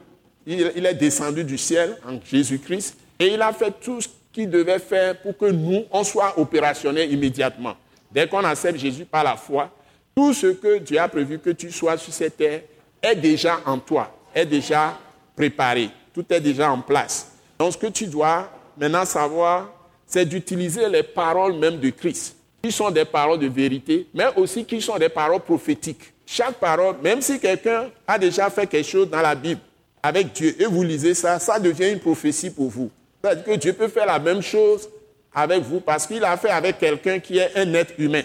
Il, 0.45 0.85
est 0.85 0.95
descendu 0.95 1.45
du 1.45 1.57
ciel 1.57 1.97
en 2.05 2.19
Jésus-Christ 2.21 2.97
et 3.21 3.29
il 3.29 3.41
a 3.41 3.53
fait 3.53 3.73
tout 3.81 4.01
ce 4.01 4.09
qu'il 4.37 4.51
devait 4.51 4.79
faire 4.79 5.17
pour 5.17 5.35
que 5.35 5.47
nous, 5.47 5.87
on 5.91 6.05
soit 6.05 6.39
opérationnels 6.39 7.11
immédiatement. 7.11 7.75
Dès 8.13 8.29
qu'on 8.29 8.45
accepte 8.45 8.79
Jésus 8.79 9.07
par 9.07 9.25
la 9.25 9.35
foi, 9.35 9.71
tout 10.15 10.35
ce 10.35 10.49
que 10.49 10.77
Dieu 10.77 10.99
a 11.01 11.09
prévu 11.09 11.39
que 11.39 11.49
tu 11.49 11.73
sois 11.73 11.97
sur 11.97 12.13
cette 12.13 12.37
terre 12.37 12.61
est 13.03 13.17
déjà 13.17 13.61
en 13.65 13.79
toi, 13.79 14.15
est 14.35 14.45
déjà 14.45 14.99
préparé, 15.35 15.89
tout 16.13 16.25
est 16.29 16.41
déjà 16.41 16.71
en 16.71 16.83
place. 16.83 17.33
Donc 17.59 17.73
ce 17.73 17.79
que 17.79 17.87
tu 17.87 18.07
dois 18.09 18.51
maintenant 18.77 19.07
savoir, 19.07 19.71
c'est 20.07 20.27
d'utiliser 20.27 20.87
les 20.91 21.03
paroles 21.03 21.55
même 21.55 21.81
de 21.81 21.89
Christ, 21.89 22.37
qui 22.63 22.71
sont 22.71 22.91
des 22.91 23.07
paroles 23.07 23.39
de 23.39 23.49
vérité, 23.49 24.07
mais 24.13 24.27
aussi 24.37 24.67
qui 24.67 24.83
sont 24.83 24.99
des 24.99 25.09
paroles 25.09 25.41
prophétiques. 25.41 26.13
Chaque 26.27 26.57
parole, 26.57 26.97
même 27.03 27.23
si 27.23 27.41
quelqu'un 27.41 27.89
a 28.07 28.19
déjà 28.19 28.51
fait 28.51 28.67
quelque 28.67 28.87
chose 28.87 29.09
dans 29.09 29.23
la 29.23 29.35
Bible 29.35 29.63
avec 30.03 30.35
Dieu 30.35 30.55
et 30.61 30.67
vous 30.67 30.83
lisez 30.83 31.15
ça, 31.15 31.39
ça 31.39 31.59
devient 31.59 31.93
une 31.93 32.01
prophétie 32.01 32.51
pour 32.51 32.69
vous. 32.69 32.91
C'est-à-dire 33.27 33.45
que 33.45 33.57
Dieu 33.57 33.73
peut 33.73 33.89
faire 33.89 34.07
la 34.07 34.21
même 34.21 34.41
chose 34.41 34.89
avec 35.35 35.61
vous 35.65 35.81
parce 35.81 36.07
qu'il 36.07 36.25
a 36.25 36.37
fait 36.37 36.51
avec 36.51 36.79
quelqu'un 36.79 37.19
qui 37.19 37.39
est 37.39 37.57
un 37.57 37.75
être 37.75 37.95
humain, 37.99 38.23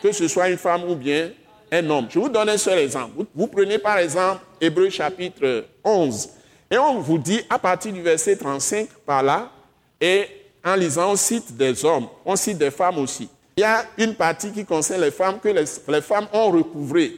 que 0.00 0.12
ce 0.12 0.28
soit 0.28 0.48
une 0.48 0.56
femme 0.56 0.88
ou 0.88 0.94
bien 0.94 1.30
un 1.72 1.90
homme. 1.90 2.06
Je 2.08 2.20
vous 2.20 2.28
donne 2.28 2.48
un 2.48 2.56
seul 2.56 2.78
exemple. 2.78 3.24
Vous, 3.34 3.46
prenez 3.48 3.78
par 3.78 3.98
exemple 3.98 4.40
Hébreu 4.60 4.90
chapitre 4.90 5.64
11 5.82 6.28
et 6.70 6.78
on 6.78 7.00
vous 7.00 7.18
dit 7.18 7.40
à 7.50 7.58
partir 7.58 7.92
du 7.92 8.00
verset 8.00 8.36
35 8.36 8.88
par 9.04 9.24
là, 9.24 9.50
et 10.00 10.28
en 10.64 10.76
lisant, 10.76 11.10
on 11.10 11.16
cite 11.16 11.56
des 11.56 11.84
hommes, 11.84 12.06
on 12.24 12.36
cite 12.36 12.58
des 12.58 12.70
femmes 12.70 12.98
aussi. 12.98 13.28
Il 13.56 13.62
y 13.62 13.64
a 13.64 13.84
une 13.96 14.14
partie 14.14 14.52
qui 14.52 14.64
concerne 14.64 15.00
les 15.00 15.10
femmes, 15.10 15.40
que 15.40 15.48
les, 15.48 16.00
femmes 16.00 16.28
ont 16.32 16.52
recouvré 16.52 17.12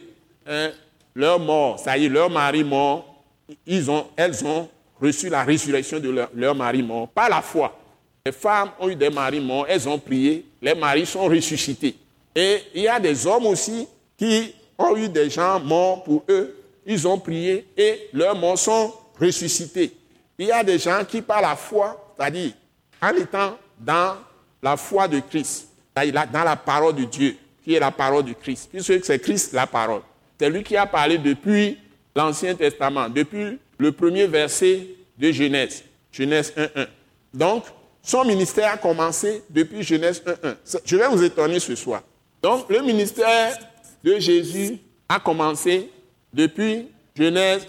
hein, 0.47 0.71
leur 1.15 1.39
mort, 1.39 1.79
ça 1.79 1.99
y 1.99 2.07
est, 2.07 2.09
leur 2.09 2.31
mari 2.31 2.65
mort, 2.65 3.23
elles 3.67 3.91
ont 3.91 4.69
reçu 5.01 5.29
la 5.29 5.43
résurrection 5.45 5.99
de 5.99 6.11
leur, 6.11 6.31
leur 6.35 6.55
mari 6.55 6.83
mort 6.83 7.09
par 7.09 7.29
la 7.29 7.43
foi. 7.43 7.77
Les 8.25 8.33
femmes 8.33 8.71
ont 8.79 8.89
eu 8.89 8.95
des 8.95 9.11
maris 9.11 9.41
morts, 9.41 9.67
elles 9.69 9.89
ont 9.89 9.99
prié, 9.99 10.45
les 10.61 10.75
maris 10.75 11.07
sont 11.07 11.25
ressuscités. 11.25 11.97
Et 12.35 12.59
il 12.75 12.83
y 12.83 12.89
a 12.89 13.01
des 13.01 13.27
hommes 13.27 13.47
aussi 13.47 13.89
qui 14.17 14.55
ont 14.79 14.97
eu 14.97 15.09
des 15.09 15.31
gens 15.31 15.59
morts 15.61 16.05
pour 16.05 16.25
eux, 16.29 16.57
ils 16.87 17.07
ont 17.09 17.19
prié 17.19 17.67
et 17.77 18.09
leurs 18.13 18.37
morts 18.37 18.59
sont 18.59 18.93
ressuscités. 19.19 19.93
Il 20.39 20.47
y 20.47 20.53
a 20.53 20.63
des 20.63 20.79
gens 20.79 21.05
qui, 21.07 21.23
par 21.23 21.41
la 21.41 21.57
foi, 21.57 22.15
c'est-à-dire 22.17 22.53
en 23.01 23.17
étant 23.17 23.57
dans 23.79 24.17
la 24.63 24.77
foi 24.77 25.09
de 25.09 25.21
Christ, 25.21 25.69
dans 25.95 26.45
la 26.45 26.57
parole 26.57 26.95
de 26.95 27.05
Dieu, 27.05 27.37
qui 27.65 27.75
est 27.75 27.81
la 27.81 27.91
parole 27.91 28.25
de 28.25 28.33
Christ, 28.33 28.69
puisque 28.71 29.05
c'est 29.05 29.19
Christ 29.19 29.53
la 29.53 29.67
parole. 29.67 30.03
C'est 30.39 30.49
lui 30.49 30.63
qui 30.63 30.77
a 30.77 30.87
parlé 30.87 31.19
depuis 31.19 31.79
l'Ancien 32.15 32.55
Testament, 32.55 33.09
depuis 33.09 33.59
le 33.81 33.93
premier 33.93 34.27
verset 34.27 34.87
de 35.19 35.33
Genèse, 35.33 35.83
Genèse 36.13 36.53
1.1. 36.55 36.87
Donc, 37.33 37.65
son 38.03 38.25
ministère 38.25 38.73
a 38.73 38.77
commencé 38.77 39.43
depuis 39.49 39.83
Genèse 39.83 40.23
1.1. 40.23 40.81
Je 40.85 40.97
vais 40.97 41.09
vous 41.09 41.25
étonner 41.25 41.59
ce 41.59 41.75
soir. 41.75 42.03
Donc, 42.43 42.69
le 42.69 42.83
ministère 42.83 43.59
de 44.05 44.19
Jésus 44.19 44.79
a 45.09 45.19
commencé 45.19 45.91
depuis 46.33 46.89
Genèse, 47.17 47.67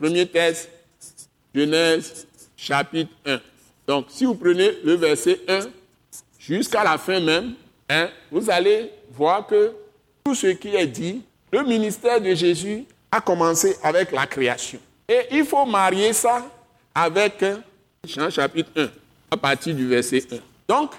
premier 0.00 0.26
texte, 0.26 0.68
Genèse 1.54 2.26
chapitre 2.56 3.12
1. 3.24 3.40
Donc, 3.86 4.06
si 4.08 4.24
vous 4.24 4.34
prenez 4.34 4.72
le 4.82 4.94
verset 4.94 5.40
1 5.46 5.60
jusqu'à 6.40 6.82
la 6.82 6.98
fin 6.98 7.20
même, 7.20 7.54
hein, 7.88 8.10
vous 8.32 8.50
allez 8.50 8.90
voir 9.12 9.46
que 9.46 9.72
tout 10.24 10.34
ce 10.34 10.48
qui 10.48 10.74
est 10.74 10.86
dit, 10.88 11.22
le 11.52 11.62
ministère 11.62 12.20
de 12.20 12.34
Jésus 12.34 12.84
a 13.12 13.20
commencé 13.20 13.76
avec 13.84 14.10
la 14.10 14.26
création. 14.26 14.80
Et 15.08 15.26
il 15.32 15.44
faut 15.44 15.64
marier 15.64 16.12
ça 16.12 16.44
avec 16.94 17.44
Jean 18.06 18.30
chapitre 18.30 18.70
1, 18.76 18.88
à 19.30 19.36
partir 19.36 19.74
du 19.74 19.86
verset 19.86 20.22
1. 20.30 20.36
Donc, 20.68 20.92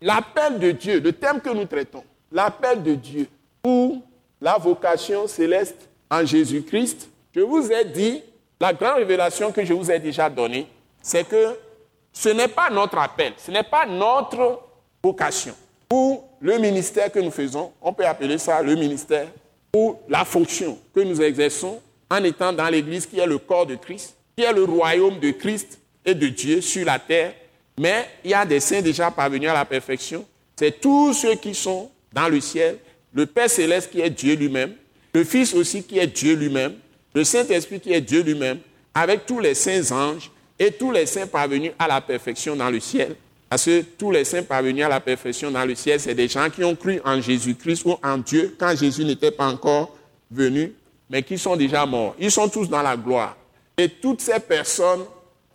l'appel 0.00 0.58
de 0.58 0.70
Dieu, 0.72 1.00
le 1.00 1.12
thème 1.12 1.40
que 1.40 1.50
nous 1.50 1.64
traitons, 1.64 2.04
l'appel 2.30 2.82
de 2.82 2.94
Dieu 2.94 3.26
pour 3.62 4.02
la 4.40 4.58
vocation 4.58 5.26
céleste 5.26 5.88
en 6.10 6.24
Jésus-Christ, 6.24 7.08
je 7.34 7.40
vous 7.40 7.70
ai 7.72 7.84
dit, 7.84 8.22
la 8.60 8.72
grande 8.72 8.98
révélation 8.98 9.50
que 9.50 9.64
je 9.64 9.72
vous 9.72 9.90
ai 9.90 9.98
déjà 9.98 10.30
donnée, 10.30 10.66
c'est 11.02 11.26
que 11.26 11.58
ce 12.12 12.28
n'est 12.28 12.48
pas 12.48 12.70
notre 12.70 12.98
appel, 12.98 13.32
ce 13.36 13.50
n'est 13.50 13.62
pas 13.62 13.86
notre 13.86 14.60
vocation. 15.02 15.54
Ou 15.92 16.22
le 16.40 16.58
ministère 16.58 17.10
que 17.10 17.18
nous 17.18 17.30
faisons, 17.30 17.72
on 17.80 17.92
peut 17.92 18.06
appeler 18.06 18.38
ça 18.38 18.62
le 18.62 18.74
ministère, 18.74 19.28
ou 19.74 19.96
la 20.08 20.24
fonction 20.24 20.78
que 20.94 21.00
nous 21.00 21.20
exerçons 21.20 21.80
en 22.14 22.24
étant 22.24 22.52
dans 22.52 22.68
l'Église 22.68 23.06
qui 23.06 23.18
est 23.18 23.26
le 23.26 23.38
corps 23.38 23.66
de 23.66 23.74
Christ, 23.76 24.14
qui 24.36 24.44
est 24.44 24.52
le 24.52 24.64
royaume 24.64 25.18
de 25.18 25.30
Christ 25.30 25.78
et 26.04 26.14
de 26.14 26.28
Dieu 26.28 26.60
sur 26.60 26.84
la 26.84 26.98
terre, 26.98 27.34
Mais 27.78 28.08
il 28.24 28.30
y 28.30 28.34
a 28.34 28.44
des 28.44 28.60
saints 28.60 28.82
déjà 28.82 29.10
parvenus 29.10 29.50
à 29.50 29.54
la 29.54 29.64
perfection. 29.64 30.24
C'est 30.56 30.80
tous 30.80 31.12
ceux 31.12 31.34
qui 31.34 31.54
sont 31.54 31.90
dans 32.12 32.28
le 32.28 32.40
ciel, 32.40 32.78
le 33.12 33.26
Père 33.26 33.50
céleste 33.50 33.90
qui 33.90 34.00
est 34.00 34.10
Dieu 34.10 34.36
lui-même, 34.36 34.74
le 35.12 35.24
Fils 35.24 35.54
aussi 35.54 35.82
qui 35.82 35.98
est 35.98 36.06
Dieu 36.06 36.34
lui-même, 36.34 36.74
le 37.14 37.24
Saint-Esprit 37.24 37.80
qui 37.80 37.92
est 37.92 38.00
Dieu 38.00 38.22
lui-même, 38.22 38.58
avec 38.94 39.26
tous 39.26 39.40
les 39.40 39.54
saints 39.54 39.90
anges 39.92 40.30
et 40.58 40.70
tous 40.70 40.92
les 40.92 41.06
saints 41.06 41.26
parvenus 41.26 41.72
à 41.78 41.88
la 41.88 42.00
perfection 42.00 42.54
dans 42.54 42.70
le 42.70 42.78
ciel. 42.78 43.16
Parce 43.48 43.64
que 43.64 43.82
tous 43.82 44.10
les 44.10 44.24
saints 44.24 44.42
parvenus 44.42 44.84
à 44.84 44.88
la 44.88 45.00
perfection 45.00 45.50
dans 45.50 45.64
le 45.64 45.74
ciel, 45.74 45.98
c'est 46.00 46.14
des 46.14 46.28
gens 46.28 46.48
qui 46.50 46.62
ont 46.62 46.76
cru 46.76 47.00
en 47.04 47.20
Jésus-Christ 47.20 47.84
ou 47.84 47.96
en 48.02 48.18
Dieu 48.18 48.54
quand 48.58 48.74
Jésus 48.76 49.04
n'était 49.04 49.30
pas 49.30 49.46
encore 49.46 49.96
venu, 50.30 50.72
mais 51.08 51.22
qui 51.22 51.38
sont 51.38 51.56
déjà 51.56 51.84
morts. 51.86 52.14
Ils 52.18 52.30
sont 52.30 52.48
tous 52.48 52.68
dans 52.68 52.82
la 52.82 52.96
gloire. 52.96 53.36
Et 53.76 53.88
toutes 53.88 54.20
ces 54.20 54.40
personnes, 54.40 55.04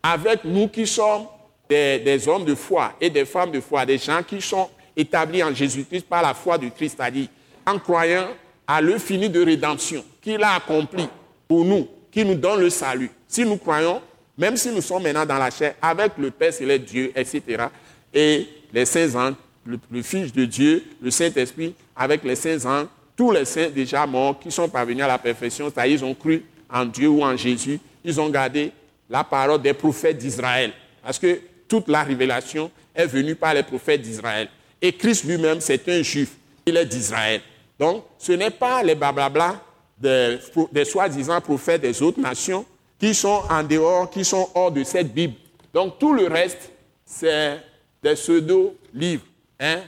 avec 0.03 0.43
nous 0.43 0.67
qui 0.67 0.85
sommes 0.85 1.25
des, 1.69 2.27
hommes 2.27 2.45
de 2.45 2.55
foi 2.55 2.93
et 2.99 3.09
des 3.09 3.25
femmes 3.25 3.51
de 3.51 3.59
foi, 3.59 3.85
des 3.85 3.97
gens 3.97 4.23
qui 4.23 4.41
sont 4.41 4.69
établis 4.95 5.43
en 5.43 5.53
Jésus-Christ 5.53 6.07
par 6.07 6.21
la 6.21 6.33
foi 6.33 6.57
du 6.57 6.71
Christ, 6.71 6.95
c'est-à-dire 6.97 7.27
en 7.65 7.77
croyant 7.79 8.27
à 8.67 8.81
l'infini 8.81 9.29
de 9.29 9.43
rédemption 9.43 10.03
qu'il 10.21 10.43
a 10.43 10.55
accompli 10.55 11.07
pour 11.47 11.63
nous, 11.63 11.87
qui 12.11 12.25
nous 12.25 12.35
donne 12.35 12.59
le 12.59 12.69
salut. 12.69 13.09
Si 13.27 13.45
nous 13.45 13.57
croyons, 13.57 14.01
même 14.37 14.57
si 14.57 14.69
nous 14.69 14.81
sommes 14.81 15.03
maintenant 15.03 15.25
dans 15.25 15.37
la 15.37 15.51
chair, 15.51 15.75
avec 15.81 16.13
le 16.17 16.31
Père 16.31 16.53
céleste 16.53 16.85
Dieu, 16.85 17.11
etc., 17.15 17.65
et 18.13 18.47
les 18.73 18.85
saints 18.85 19.15
anges, 19.15 19.35
le, 19.65 20.01
Fils 20.01 20.33
de 20.33 20.45
Dieu, 20.45 20.83
le 21.01 21.11
Saint-Esprit, 21.11 21.75
avec 21.95 22.23
les 22.23 22.35
saints 22.35 22.65
anges, 22.65 22.87
tous 23.19 23.33
les 23.33 23.43
saints 23.43 23.69
déjà 23.69 24.07
morts 24.07 24.39
qui 24.39 24.49
sont 24.49 24.69
parvenus 24.69 25.03
à 25.03 25.07
la 25.09 25.17
perfection, 25.17 25.69
c'est-à-dire 25.69 25.97
ils 25.97 26.05
ont 26.05 26.15
cru 26.15 26.45
en 26.69 26.85
Dieu 26.85 27.09
ou 27.09 27.21
en 27.21 27.35
Jésus, 27.35 27.77
ils 28.01 28.17
ont 28.17 28.29
gardé 28.29 28.71
la 29.09 29.25
parole 29.25 29.61
des 29.61 29.73
prophètes 29.73 30.17
d'Israël. 30.17 30.71
Parce 31.03 31.19
que 31.19 31.41
toute 31.67 31.89
la 31.89 32.03
révélation 32.03 32.71
est 32.95 33.07
venue 33.07 33.35
par 33.35 33.53
les 33.53 33.63
prophètes 33.63 34.01
d'Israël. 34.01 34.47
Et 34.81 34.93
Christ 34.93 35.25
lui-même, 35.25 35.59
c'est 35.59 35.85
un 35.89 36.01
juif. 36.01 36.29
Il 36.65 36.77
est 36.77 36.85
d'Israël. 36.85 37.41
Donc, 37.77 38.05
ce 38.17 38.31
n'est 38.31 38.51
pas 38.51 38.81
les 38.83 38.95
blablabla 38.95 39.61
des, 39.97 40.37
des 40.71 40.85
soi-disant 40.85 41.41
prophètes 41.41 41.81
des 41.81 42.01
autres 42.01 42.21
nations 42.21 42.65
qui 42.97 43.13
sont 43.13 43.41
en 43.49 43.63
dehors, 43.63 44.09
qui 44.09 44.23
sont 44.23 44.47
hors 44.55 44.71
de 44.71 44.85
cette 44.85 45.13
Bible. 45.13 45.33
Donc, 45.73 45.99
tout 45.99 46.13
le 46.13 46.27
reste, 46.27 46.71
c'est 47.03 47.59
des 48.01 48.13
pseudo-livres. 48.13 49.25
Hein? 49.59 49.81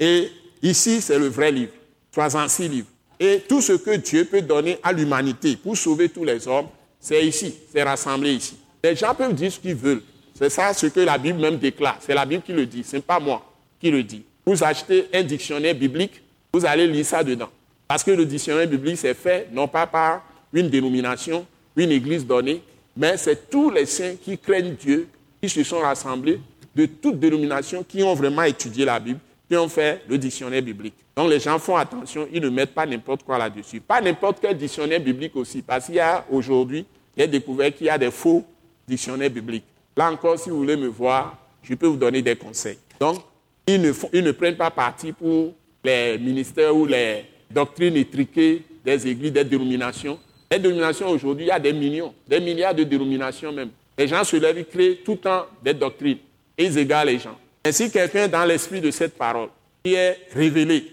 Et 0.00 0.32
ici, 0.60 1.00
c'est 1.00 1.20
le 1.20 1.28
vrai 1.28 1.52
livre. 1.52 1.70
66 2.12 2.68
livres. 2.68 2.88
Et 3.18 3.42
tout 3.48 3.60
ce 3.60 3.72
que 3.72 3.96
Dieu 3.96 4.24
peut 4.24 4.42
donner 4.42 4.78
à 4.82 4.92
l'humanité 4.92 5.56
pour 5.56 5.76
sauver 5.76 6.08
tous 6.08 6.24
les 6.24 6.46
hommes, 6.48 6.66
c'est 7.00 7.24
ici, 7.26 7.54
c'est 7.72 7.82
rassemblé 7.82 8.34
ici. 8.34 8.56
Les 8.82 8.96
gens 8.96 9.14
peuvent 9.14 9.34
dire 9.34 9.52
ce 9.52 9.58
qu'ils 9.58 9.74
veulent. 9.74 10.02
C'est 10.34 10.50
ça 10.50 10.74
ce 10.74 10.86
que 10.86 11.00
la 11.00 11.18
Bible 11.18 11.40
même 11.40 11.58
déclare. 11.58 11.98
C'est 12.00 12.14
la 12.14 12.26
Bible 12.26 12.42
qui 12.42 12.52
le 12.52 12.66
dit, 12.66 12.82
ce 12.84 12.96
n'est 12.96 13.02
pas 13.02 13.20
moi 13.20 13.44
qui 13.80 13.90
le 13.90 14.02
dis. 14.02 14.24
Vous 14.44 14.62
achetez 14.64 15.06
un 15.14 15.22
dictionnaire 15.22 15.74
biblique, 15.74 16.20
vous 16.52 16.66
allez 16.66 16.86
lire 16.86 17.06
ça 17.06 17.22
dedans. 17.22 17.48
Parce 17.86 18.02
que 18.02 18.10
le 18.10 18.24
dictionnaire 18.24 18.66
biblique, 18.66 18.98
c'est 18.98 19.14
fait 19.14 19.48
non 19.52 19.68
pas 19.68 19.86
par 19.86 20.24
une 20.52 20.68
dénomination, 20.68 21.46
une 21.76 21.92
église 21.92 22.26
donnée, 22.26 22.62
mais 22.96 23.16
c'est 23.16 23.48
tous 23.48 23.70
les 23.70 23.86
saints 23.86 24.14
qui 24.22 24.36
craignent 24.36 24.74
Dieu, 24.74 25.08
qui 25.40 25.48
se 25.48 25.62
sont 25.62 25.78
rassemblés 25.78 26.40
de 26.74 26.86
toutes 26.86 27.18
dénominations, 27.18 27.84
qui 27.84 28.02
ont 28.02 28.14
vraiment 28.14 28.42
étudié 28.42 28.84
la 28.84 28.98
Bible, 28.98 29.20
ont 29.56 29.68
fait 29.68 30.02
le 30.08 30.18
dictionnaire 30.18 30.62
biblique. 30.62 30.94
Donc 31.16 31.30
les 31.30 31.40
gens 31.40 31.58
font 31.58 31.76
attention, 31.76 32.26
ils 32.32 32.40
ne 32.40 32.48
mettent 32.48 32.74
pas 32.74 32.86
n'importe 32.86 33.22
quoi 33.22 33.38
là-dessus. 33.38 33.80
Pas 33.80 34.00
n'importe 34.00 34.38
quel 34.40 34.56
dictionnaire 34.56 35.00
biblique 35.00 35.36
aussi, 35.36 35.62
parce 35.62 35.86
qu'il 35.86 35.96
y 35.96 36.00
a 36.00 36.24
aujourd'hui, 36.30 36.86
a 37.18 37.26
découvert 37.26 37.74
qu'il 37.74 37.86
y 37.86 37.90
a 37.90 37.98
des 37.98 38.10
faux 38.10 38.44
dictionnaires 38.86 39.30
bibliques. 39.30 39.64
Là 39.96 40.10
encore, 40.10 40.38
si 40.38 40.50
vous 40.50 40.56
voulez 40.56 40.76
me 40.76 40.88
voir, 40.88 41.36
je 41.62 41.74
peux 41.74 41.86
vous 41.86 41.96
donner 41.96 42.22
des 42.22 42.36
conseils. 42.36 42.78
Donc, 42.98 43.18
ils 43.66 43.80
ne, 43.80 43.92
ils 44.12 44.24
ne 44.24 44.32
prennent 44.32 44.56
pas 44.56 44.70
parti 44.70 45.12
pour 45.12 45.52
les 45.84 46.18
ministères 46.18 46.74
ou 46.74 46.86
les 46.86 47.24
doctrines 47.50 47.96
étriquées 47.96 48.62
des 48.84 49.06
églises, 49.06 49.32
des 49.32 49.44
dénominations. 49.44 50.18
Les 50.50 50.58
dénominations 50.58 51.08
aujourd'hui, 51.08 51.46
il 51.46 51.48
y 51.48 51.52
a 51.52 51.60
des 51.60 51.72
millions, 51.72 52.14
des 52.26 52.40
milliards 52.40 52.74
de 52.74 52.84
dénominations 52.84 53.52
même. 53.52 53.70
Les 53.96 54.08
gens 54.08 54.24
se 54.24 54.36
lèvent, 54.36 54.58
ils 54.58 54.64
créent 54.64 54.96
tout 55.04 55.12
le 55.12 55.18
temps 55.18 55.46
des 55.62 55.74
doctrines 55.74 56.18
et 56.56 56.64
ils 56.64 56.78
égarent 56.78 57.04
les 57.04 57.18
gens. 57.18 57.38
Ainsi, 57.64 57.90
quelqu'un 57.90 58.28
dans 58.28 58.44
l'esprit 58.44 58.80
de 58.80 58.90
cette 58.90 59.16
parole 59.16 59.48
qui 59.84 59.94
est 59.94 60.18
révélé 60.32 60.84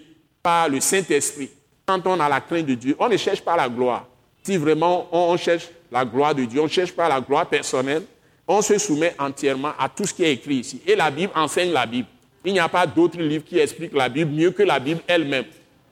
par 0.44 0.70
le 0.70 0.80
Saint-Esprit, 0.80 1.50
quand 1.86 2.06
on 2.06 2.20
a 2.20 2.30
la 2.30 2.42
crainte 2.42 2.68
de 2.68 2.76
Dieu, 2.76 2.96
on 3.00 3.10
ne 3.10 3.18
cherche 3.18 3.42
pas 3.42 3.56
la 3.56 3.68
gloire. 3.68 4.06
Si 4.44 4.58
vraiment 4.58 5.08
on 5.12 5.36
cherche 5.38 5.70
la 5.92 6.06
gloire 6.06 6.36
de 6.36 6.46
Dieu, 6.46 6.62
on 6.62 6.66
ne 6.66 6.70
cherche 6.70 6.92
pas 6.92 7.10
la 7.10 7.20
gloire 7.20 7.48
personnelle, 7.48 8.04
on 8.48 8.62
se 8.62 8.78
soumet 8.78 9.16
entièrement 9.18 9.74
à 9.78 9.90
tout 9.90 10.06
ce 10.06 10.14
qui 10.14 10.24
est 10.24 10.34
écrit 10.34 10.56
ici. 10.56 10.82
Et 10.86 10.96
la 10.96 11.10
Bible 11.10 11.32
enseigne 11.36 11.72
la 11.72 11.86
Bible. 11.86 12.08
Il 12.46 12.54
n'y 12.54 12.60
a 12.60 12.70
pas 12.70 12.86
d'autre 12.86 13.20
livre 13.20 13.44
qui 13.44 13.60
explique 13.60 13.94
la 13.94 14.08
Bible 14.08 14.32
mieux 14.32 14.52
que 14.52 14.64
la 14.64 14.80
Bible 14.80 15.02
elle-même. 15.08 15.46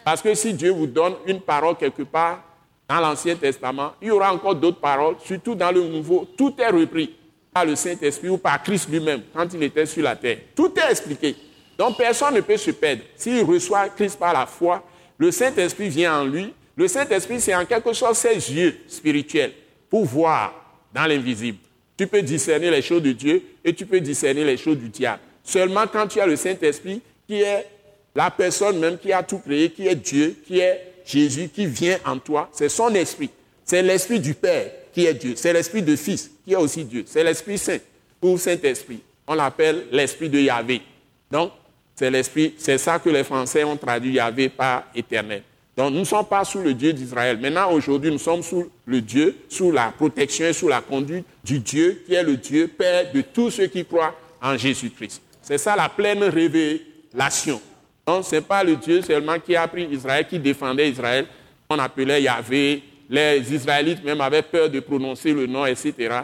Parce 0.03 0.21
que 0.21 0.33
si 0.35 0.53
Dieu 0.53 0.71
vous 0.71 0.87
donne 0.87 1.15
une 1.25 1.41
parole 1.41 1.75
quelque 1.75 2.03
part 2.03 2.41
dans 2.87 2.99
l'Ancien 2.99 3.35
Testament, 3.35 3.93
il 4.01 4.07
y 4.07 4.11
aura 4.11 4.33
encore 4.33 4.55
d'autres 4.55 4.79
paroles, 4.79 5.15
surtout 5.23 5.55
dans 5.55 5.71
le 5.71 5.83
Nouveau. 5.83 6.27
Tout 6.37 6.53
est 6.59 6.69
repris 6.69 7.15
par 7.57 7.65
le 7.65 7.75
Saint-Esprit 7.75 8.29
ou 8.29 8.37
par 8.37 8.61
Christ 8.61 8.87
lui-même 8.87 9.23
quand 9.33 9.51
il 9.51 9.63
était 9.63 9.87
sur 9.87 10.03
la 10.03 10.15
terre. 10.15 10.37
Tout 10.55 10.71
est 10.77 10.91
expliqué. 10.91 11.35
Donc 11.75 11.97
personne 11.97 12.35
ne 12.35 12.41
peut 12.41 12.55
se 12.55 12.69
perdre. 12.69 13.01
S'il 13.15 13.43
reçoit 13.43 13.89
Christ 13.89 14.19
par 14.19 14.31
la 14.31 14.45
foi, 14.45 14.83
le 15.17 15.31
Saint-Esprit 15.31 15.89
vient 15.89 16.19
en 16.19 16.25
lui. 16.25 16.53
Le 16.75 16.87
Saint-Esprit, 16.87 17.41
c'est 17.41 17.55
en 17.55 17.65
quelque 17.65 17.93
sorte 17.93 18.13
ses 18.13 18.35
yeux 18.35 18.77
spirituels 18.87 19.53
pour 19.89 20.05
voir 20.05 20.53
dans 20.93 21.07
l'invisible. 21.07 21.57
Tu 21.97 22.05
peux 22.05 22.21
discerner 22.21 22.69
les 22.69 22.83
choses 22.83 23.01
de 23.01 23.11
Dieu 23.11 23.41
et 23.65 23.73
tu 23.73 23.87
peux 23.87 23.99
discerner 23.99 24.43
les 24.43 24.57
choses 24.57 24.77
du 24.77 24.89
diable. 24.89 25.21
Seulement 25.43 25.87
quand 25.91 26.05
tu 26.05 26.19
as 26.19 26.27
le 26.27 26.35
Saint-Esprit, 26.35 27.01
qui 27.27 27.41
est 27.41 27.65
la 28.13 28.29
personne 28.29 28.77
même 28.77 28.99
qui 28.99 29.11
a 29.11 29.23
tout 29.23 29.39
créé, 29.39 29.71
qui 29.71 29.87
est 29.87 29.95
Dieu, 29.95 30.35
qui 30.45 30.59
est 30.59 30.93
Jésus, 31.03 31.49
qui 31.49 31.65
vient 31.65 31.97
en 32.05 32.19
toi, 32.19 32.49
c'est 32.53 32.69
son 32.69 32.93
esprit. 32.93 33.31
C'est 33.65 33.81
l'esprit 33.81 34.19
du 34.19 34.35
Père 34.35 34.69
qui 34.97 35.05
est 35.05 35.13
Dieu. 35.13 35.33
C'est 35.35 35.53
l'esprit 35.53 35.83
du 35.83 35.95
Fils 35.95 36.31
qui 36.43 36.53
est 36.53 36.55
aussi 36.55 36.83
Dieu. 36.83 37.03
C'est 37.05 37.23
l'Esprit 37.23 37.59
Saint 37.59 37.77
ou 38.19 38.35
Saint-Esprit. 38.35 38.99
On 39.27 39.35
l'appelle 39.35 39.85
l'esprit 39.91 40.27
de 40.27 40.39
Yahvé. 40.39 40.81
Donc, 41.29 41.51
c'est 41.93 42.09
l'esprit, 42.09 42.55
c'est 42.57 42.79
ça 42.79 42.97
que 42.97 43.07
les 43.11 43.23
Français 43.23 43.63
ont 43.63 43.77
traduit 43.77 44.13
Yahvé 44.13 44.49
par 44.49 44.85
éternel. 44.95 45.43
Donc 45.75 45.93
nous 45.93 45.99
ne 45.99 46.03
sommes 46.03 46.25
pas 46.25 46.43
sous 46.43 46.63
le 46.63 46.73
Dieu 46.73 46.93
d'Israël. 46.93 47.37
Maintenant, 47.39 47.71
aujourd'hui, 47.71 48.09
nous 48.09 48.17
sommes 48.17 48.41
sous 48.41 48.71
le 48.87 49.01
Dieu, 49.01 49.37
sous 49.49 49.71
la 49.71 49.91
protection 49.91 50.47
et 50.47 50.53
sous 50.53 50.67
la 50.67 50.81
conduite 50.81 51.27
du 51.43 51.59
Dieu 51.59 52.01
qui 52.07 52.15
est 52.15 52.23
le 52.23 52.35
Dieu 52.35 52.67
Père 52.67 53.11
de 53.13 53.21
tous 53.21 53.51
ceux 53.51 53.67
qui 53.67 53.85
croient 53.85 54.15
en 54.41 54.57
Jésus-Christ. 54.57 55.21
C'est 55.43 55.59
ça 55.59 55.75
la 55.75 55.89
pleine 55.89 56.23
révélation. 56.23 57.61
Donc 58.07 58.25
ce 58.25 58.37
n'est 58.37 58.41
pas 58.41 58.63
le 58.63 58.77
Dieu 58.77 59.03
seulement 59.03 59.37
qui 59.39 59.55
a 59.55 59.67
pris 59.67 59.87
Israël, 59.91 60.25
qui 60.27 60.39
défendait 60.39 60.89
Israël. 60.89 61.27
On 61.69 61.77
appelait 61.77 62.23
Yahvé. 62.23 62.81
Les 63.09 63.53
Israélites 63.53 64.03
même 64.03 64.21
avaient 64.21 64.41
peur 64.41 64.69
de 64.69 64.79
prononcer 64.79 65.33
le 65.33 65.45
nom, 65.45 65.65
etc. 65.65 66.21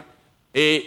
Et 0.54 0.84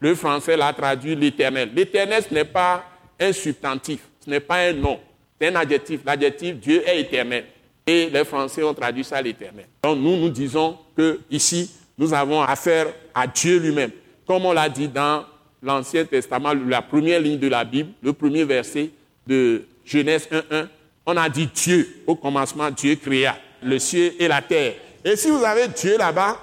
le 0.00 0.14
français 0.14 0.56
l'a 0.56 0.72
traduit 0.72 1.14
l'éternel. 1.14 1.70
L'éternel, 1.74 2.22
ce 2.28 2.34
n'est 2.34 2.44
pas 2.44 2.84
un 3.20 3.32
substantif, 3.32 4.00
ce 4.24 4.30
n'est 4.30 4.40
pas 4.40 4.68
un 4.68 4.72
nom, 4.72 4.98
c'est 5.40 5.48
un 5.48 5.56
adjectif. 5.56 6.00
L'adjectif 6.04 6.56
Dieu 6.56 6.82
est 6.86 7.00
éternel. 7.00 7.44
Et 7.86 8.08
les 8.08 8.24
Français 8.24 8.62
ont 8.62 8.72
traduit 8.72 9.04
ça 9.04 9.20
l'éternel. 9.20 9.66
Donc 9.82 9.98
nous, 9.98 10.16
nous 10.16 10.30
disons 10.30 10.78
que 10.96 11.20
ici, 11.30 11.70
nous 11.98 12.14
avons 12.14 12.40
affaire 12.40 12.86
à 13.14 13.26
Dieu 13.26 13.58
lui-même. 13.58 13.90
Comme 14.26 14.46
on 14.46 14.52
l'a 14.52 14.68
dit 14.68 14.88
dans 14.88 15.24
l'Ancien 15.62 16.04
Testament, 16.04 16.54
la 16.54 16.80
première 16.80 17.20
ligne 17.20 17.38
de 17.38 17.48
la 17.48 17.64
Bible, 17.64 17.90
le 18.02 18.12
premier 18.14 18.44
verset 18.44 18.90
de 19.26 19.64
Genèse 19.84 20.28
1.1, 20.30 20.68
on 21.06 21.16
a 21.16 21.28
dit 21.28 21.46
Dieu. 21.54 22.02
Au 22.06 22.14
commencement, 22.14 22.70
Dieu 22.70 22.96
créa 22.96 23.36
le 23.62 23.78
ciel 23.78 24.12
et 24.18 24.28
la 24.28 24.40
terre. 24.40 24.74
Et 25.04 25.16
si 25.16 25.28
vous 25.28 25.44
avez 25.44 25.68
Dieu 25.68 25.98
là-bas, 25.98 26.38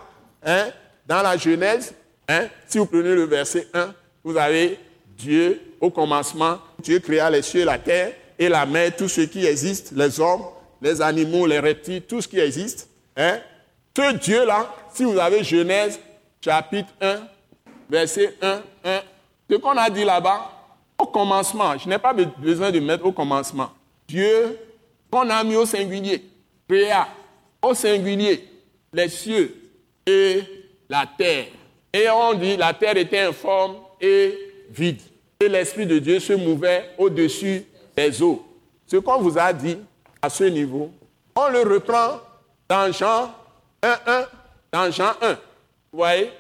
hein, 0.46 0.68
dans 1.08 1.24
la 1.24 1.36
Genèse, 1.36 1.94
hein, 2.28 2.48
si 2.68 2.78
vous 2.78 2.86
prenez 2.86 3.16
le 3.16 3.24
verset 3.24 3.68
1, 3.74 3.94
vous 4.24 4.38
avez 4.38 4.78
Dieu 5.18 5.60
au 5.80 5.90
commencement, 5.90 6.60
Dieu 6.80 7.00
créa 7.00 7.30
les 7.32 7.42
cieux 7.42 7.66
la 7.66 7.80
terre 7.80 8.14
et 8.38 8.48
la 8.48 8.68
mer, 8.68 8.96
tout 8.96 9.08
ce 9.08 9.22
qui 9.22 9.46
existe, 9.48 9.94
les 9.96 10.20
hommes, 10.20 10.44
les 10.80 11.02
animaux, 11.02 11.48
les 11.48 11.60
reptiles, 11.60 12.04
tout 12.04 12.22
ce 12.22 12.28
qui 12.28 12.40
existe. 12.40 12.88
Hein? 13.18 13.40
Ce 13.98 14.14
Dieu-là, 14.14 14.74
si 14.94 15.04
vous 15.06 15.18
avez 15.18 15.44
Genèse 15.44 16.00
chapitre 16.40 16.90
1, 17.02 17.20
verset 17.90 18.36
1, 18.42 18.62
1, 18.86 19.02
ce 19.50 19.56
qu'on 19.56 19.78
a 19.78 19.90
dit 19.90 20.06
là-bas, 20.06 20.52
au 21.00 21.08
commencement, 21.08 21.78
je 21.80 21.90
n'ai 21.90 21.98
pas 21.98 22.14
besoin 22.14 22.70
de 22.72 22.80
mettre 22.80 23.06
au 23.06 23.12
commencement. 23.12 23.72
Dieu, 24.08 24.58
qu'on 25.10 25.28
a 25.30 25.44
mis 25.44 25.56
au 25.56 25.66
singulier, 25.66 26.24
créa 26.70 27.08
au 27.62 27.74
singulier 27.74 28.51
les 28.94 29.10
cieux 29.10 29.56
et 30.06 30.44
la 30.90 31.06
terre. 31.18 31.48
Et 31.94 32.10
on 32.10 32.34
dit 32.34 32.58
la 32.58 32.74
terre 32.74 32.98
était 32.98 33.20
informe 33.20 33.76
et 34.00 34.38
vide. 34.70 35.02
Et 35.40 35.50
l'Esprit 35.50 35.86
de 35.86 36.00
Dieu 36.00 36.20
se 36.20 36.34
mouvait 36.34 36.92
au-dessus 36.98 37.66
des 37.96 38.22
eaux. 38.22 38.46
Ce 38.88 38.98
qu'on 38.98 39.20
vous 39.22 39.38
a 39.38 39.52
dit, 39.54 39.78
à 40.22 40.30
ce 40.30 40.44
niveau, 40.44 40.92
on 41.36 41.50
le 41.50 41.62
reprend 41.62 42.20
dans 42.70 42.92
Jean 42.92 43.34
1, 43.82 44.00
1, 44.06 44.28
dans 44.72 44.92
Jean 44.92 45.12
1. 45.22 45.34
Vous 45.34 45.38
voyez? 45.94 46.32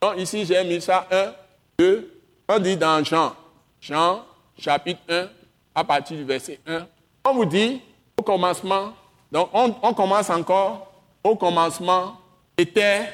Donc 0.00 0.18
ici, 0.18 0.44
j'ai 0.44 0.62
mis 0.64 0.80
ça 0.80 1.06
1, 1.10 1.32
2. 1.78 2.10
On 2.48 2.58
dit 2.58 2.76
dans 2.76 3.02
Jean 3.04 3.34
Jean 3.80 4.24
chapitre 4.58 5.00
1, 5.08 5.28
à 5.74 5.84
partir 5.84 6.16
du 6.16 6.24
verset 6.24 6.60
1. 6.66 6.86
On 7.24 7.34
vous 7.34 7.46
dit, 7.46 7.80
au 8.18 8.22
commencement, 8.22 8.92
donc 9.32 9.48
on, 9.52 9.74
on 9.82 9.94
commence 9.94 10.28
encore, 10.28 10.89
au 11.22 11.36
commencement 11.36 12.18
était 12.56 13.08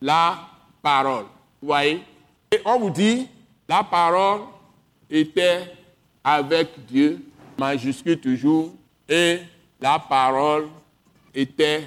la 0.00 0.38
parole. 0.82 1.24
Vous 1.60 1.68
voyez? 1.68 2.00
Et 2.52 2.60
on 2.64 2.78
vous 2.78 2.90
dit, 2.90 3.28
la 3.68 3.84
parole 3.84 4.40
était 5.08 5.72
avec 6.24 6.68
Dieu, 6.86 7.20
majuscule 7.58 8.18
toujours, 8.18 8.72
et 9.08 9.40
la 9.80 9.98
parole 9.98 10.68
était 11.34 11.84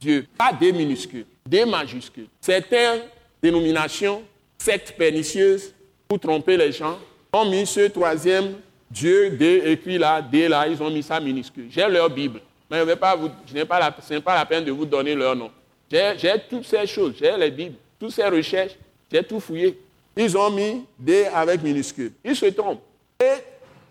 Dieu. 0.00 0.26
Pas 0.36 0.52
des 0.52 0.72
minuscules, 0.72 1.26
des 1.46 1.64
majuscules. 1.64 2.28
Certaines 2.40 3.02
dénominations, 3.42 4.22
sectes 4.58 4.92
pernicieuses, 4.96 5.74
pour 6.08 6.18
tromper 6.18 6.56
les 6.56 6.72
gens, 6.72 6.98
ont 7.32 7.48
mis 7.48 7.66
ce 7.66 7.88
troisième 7.88 8.56
Dieu, 8.90 9.30
D, 9.30 9.62
écrit 9.64 9.96
là, 9.96 10.20
D 10.20 10.48
là, 10.48 10.66
ils 10.68 10.82
ont 10.82 10.90
mis 10.90 11.02
ça 11.02 11.18
minuscule. 11.18 11.68
J'ai 11.70 11.88
leur 11.88 12.10
Bible, 12.10 12.40
mais 12.72 12.78
je, 12.78 12.84
vais 12.84 12.96
pas 12.96 13.18
pas 13.18 13.28
ce 13.46 14.14
n'est 14.14 14.20
pas 14.22 14.34
la 14.34 14.46
peine 14.46 14.64
de 14.64 14.72
vous 14.72 14.86
donner 14.86 15.14
leur 15.14 15.36
nom. 15.36 15.50
J'ai 15.90 16.34
toutes 16.48 16.64
ces 16.64 16.86
choses, 16.86 17.12
j'ai 17.20 17.36
les 17.36 17.50
Bibles, 17.50 17.76
toutes 18.00 18.12
ces 18.12 18.24
recherches, 18.24 18.72
j'ai 19.12 19.22
tout 19.22 19.40
fouillé. 19.40 19.78
Ils 20.16 20.38
ont 20.38 20.48
mis 20.48 20.86
D 20.98 21.26
avec 21.26 21.62
minuscule. 21.62 22.12
Ils 22.24 22.34
se 22.34 22.46
trompent. 22.46 22.80
Et 23.20 23.42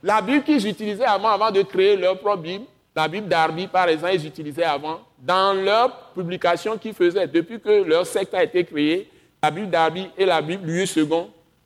la 0.01 0.19
Bible 0.19 0.43
qu'ils 0.43 0.67
utilisaient 0.67 1.05
avant, 1.05 1.29
avant 1.29 1.51
de 1.51 1.61
créer 1.61 1.95
leur 1.95 2.17
propre 2.17 2.41
Bible, 2.41 2.65
la 2.95 3.07
Bible 3.07 3.27
d'Arby, 3.27 3.67
par 3.67 3.87
exemple, 3.87 4.15
ils 4.15 4.25
utilisaient 4.25 4.63
avant, 4.63 5.01
dans 5.19 5.53
leur 5.53 6.11
publication 6.15 6.75
qu'ils 6.75 6.95
faisaient, 6.95 7.27
depuis 7.27 7.59
que 7.59 7.83
leur 7.83 8.07
secte 8.07 8.33
a 8.33 8.43
été 8.43 8.65
créée, 8.65 9.07
la 9.43 9.51
Bible 9.51 9.69
d'Arby 9.69 10.07
et 10.17 10.25
la 10.25 10.41
Bible 10.41 10.65
Louis 10.65 10.91
II, 10.95 11.07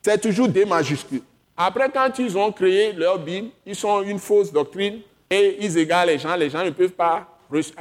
c'est 0.02 0.22
toujours 0.22 0.50
des 0.50 0.66
majuscules. 0.66 1.24
Après, 1.56 1.90
quand 1.90 2.20
ils 2.20 2.38
ont 2.38 2.52
créé 2.52 2.92
leur 2.92 3.18
Bible, 3.20 3.48
ils 3.66 3.76
sont 3.76 4.02
une 4.02 4.20
fausse 4.20 4.52
doctrine 4.52 5.00
et 5.30 5.58
ils 5.60 5.78
égarent 5.78 6.06
les 6.06 6.18
gens. 6.18 6.36
Les 6.36 6.50
gens 6.50 6.64
ne 6.64 6.70
peuvent 6.70 6.90
pas 6.92 7.28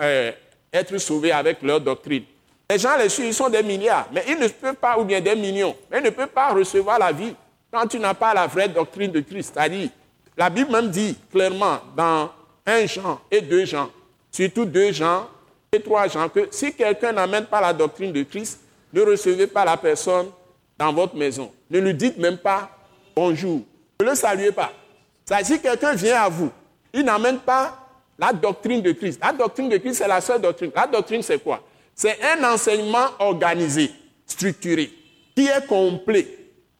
euh, 0.00 0.33
être 0.72 0.98
sauvés 0.98 1.33
avec 1.33 1.62
leur 1.62 1.80
doctrine. 1.80 2.24
Les 2.70 2.78
gens 2.78 2.96
les 2.98 3.09
suivent, 3.09 3.26
ils 3.26 3.35
sont 3.35 3.50
des 3.50 3.62
milliards, 3.62 4.09
mais 4.12 4.24
ils 4.28 4.38
ne 4.38 4.48
peuvent 4.48 4.74
pas, 4.74 4.98
ou 4.98 5.04
bien 5.04 5.20
des 5.20 5.37
millions, 5.37 5.76
mais 5.90 5.98
ils 5.98 6.04
ne 6.04 6.11
peuvent 6.11 6.28
pas 6.28 6.52
recevoir 6.52 6.98
la 6.98 7.12
vie 7.12 7.35
quand 7.70 7.87
tu 7.87 7.98
n'as 7.98 8.14
pas 8.14 8.33
la 8.33 8.46
vraie 8.46 8.68
doctrine 8.68 9.12
de 9.12 9.20
Christ. 9.20 9.52
C'est-à-dire, 9.54 9.90
la 10.37 10.48
Bible 10.48 10.72
même 10.72 10.88
dit 10.88 11.16
clairement 11.30 11.78
dans 11.96 12.30
1 12.66 12.87
Jean 12.87 13.20
et 13.30 13.40
2 13.40 13.66
Jean, 13.66 13.90
surtout 14.30 14.64
2 14.64 14.92
Jean 14.92 15.28
et 15.72 15.80
3 15.80 16.09
Jean, 16.09 16.28
que 16.28 16.48
si 16.50 16.72
quelqu'un 16.72 17.12
n'amène 17.12 17.44
pas 17.44 17.61
la 17.61 17.72
doctrine 17.72 18.12
de 18.12 18.22
Christ, 18.22 18.61
ne 18.92 19.02
recevez 19.02 19.46
pas 19.46 19.64
la 19.64 19.76
personne 19.76 20.28
dans 20.78 20.92
votre 20.92 21.16
maison. 21.16 21.52
Ne 21.70 21.80
lui 21.80 21.94
dites 21.94 22.16
même 22.16 22.38
pas 22.38 22.70
bonjour. 23.14 23.61
Ne 24.00 24.07
le 24.07 24.14
saluez 24.14 24.52
pas. 24.52 24.72
si 25.42 25.61
quelqu'un 25.61 25.94
vient 25.94 26.22
à 26.22 26.28
vous, 26.28 26.50
il 26.94 27.04
n'amène 27.04 27.38
pas 27.40 27.76
la 28.18 28.33
doctrine 28.33 28.80
de 28.80 28.92
Christ. 28.92 29.20
La 29.22 29.33
doctrine 29.33 29.68
de 29.68 29.76
Christ, 29.76 29.98
c'est 29.98 30.09
la 30.09 30.20
seule 30.20 30.40
doctrine. 30.40 30.70
La 30.74 30.87
doctrine, 30.87 31.22
c'est 31.22 31.38
quoi? 31.38 31.62
C'est 31.94 32.16
un 32.22 32.52
enseignement 32.52 33.07
organisé, 33.18 33.90
structuré, 34.26 34.90
qui 35.37 35.46
est 35.46 35.66
complet 35.66 36.26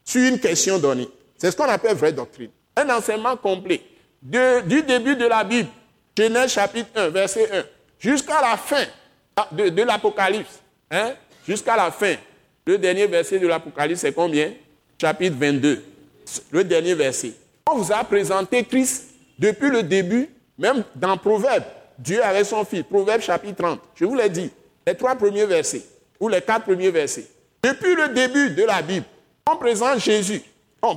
sur 0.05 0.23
une 0.23 0.39
question 0.39 0.79
donnée. 0.79 1.09
C'est 1.37 1.51
ce 1.51 1.57
qu'on 1.57 1.65
appelle 1.65 1.97
vraie 1.97 2.13
doctrine. 2.13 2.51
Un 2.77 2.89
enseignement 2.91 3.37
complet. 3.37 3.83
du 4.23 4.83
début 4.83 5.17
de 5.17 5.27
la 5.27 5.45
Bible, 5.45 5.69
Genèse 6.17 6.53
chapitre 6.53 6.89
1, 6.95 7.09
verset 7.09 7.51
1, 7.53 7.65
jusqu'à 7.99 8.41
la 8.41 8.57
fin 8.57 8.85
de, 9.53 9.83
l'Apocalypse. 9.83 10.61
Hein? 10.91 11.13
Jusqu'à 11.47 11.77
la 11.77 11.91
fin. 11.91 12.15
Le 12.67 12.79
dernier 12.79 13.07
verset 13.07 13.39
de 13.39 13.47
l'Apocalypse, 13.47 14.01
c'est 14.01 14.15
combien? 14.15 14.53
Chapitre 14.99 15.37
22 15.39 15.83
le 16.51 16.65
dernier 16.65 16.95
verset. 16.95 17.33
On 17.71 17.77
vous 17.77 17.93
a 17.93 18.03
présenté 18.05 18.65
Christ 18.65 19.14
depuis 19.39 19.71
le 19.71 19.83
début, 19.83 20.29
même 20.59 20.85
dans 20.95 21.17
Proverbe. 21.17 21.65
Dieu 21.99 22.23
avait 22.23 22.45
son 22.45 22.65
fils, 22.65 22.83
Proverbe 22.83 23.21
chapitre 23.21 23.63
30. 23.63 23.81
Je 23.95 24.05
vous 24.05 24.15
l'ai 24.15 24.29
dit, 24.29 24.51
les 24.87 24.95
trois 24.95 25.15
premiers 25.15 25.47
versets, 25.47 25.83
ou 26.19 26.29
les 26.29 26.41
quatre 26.41 26.65
premiers 26.65 26.91
versets. 26.91 27.27
Depuis 27.63 27.95
le 27.95 28.09
début 28.09 28.51
de 28.51 28.65
la 28.65 28.83
Bible, 28.83 29.07
on 29.51 29.57
présente 29.57 29.99
Jésus. 30.01 30.43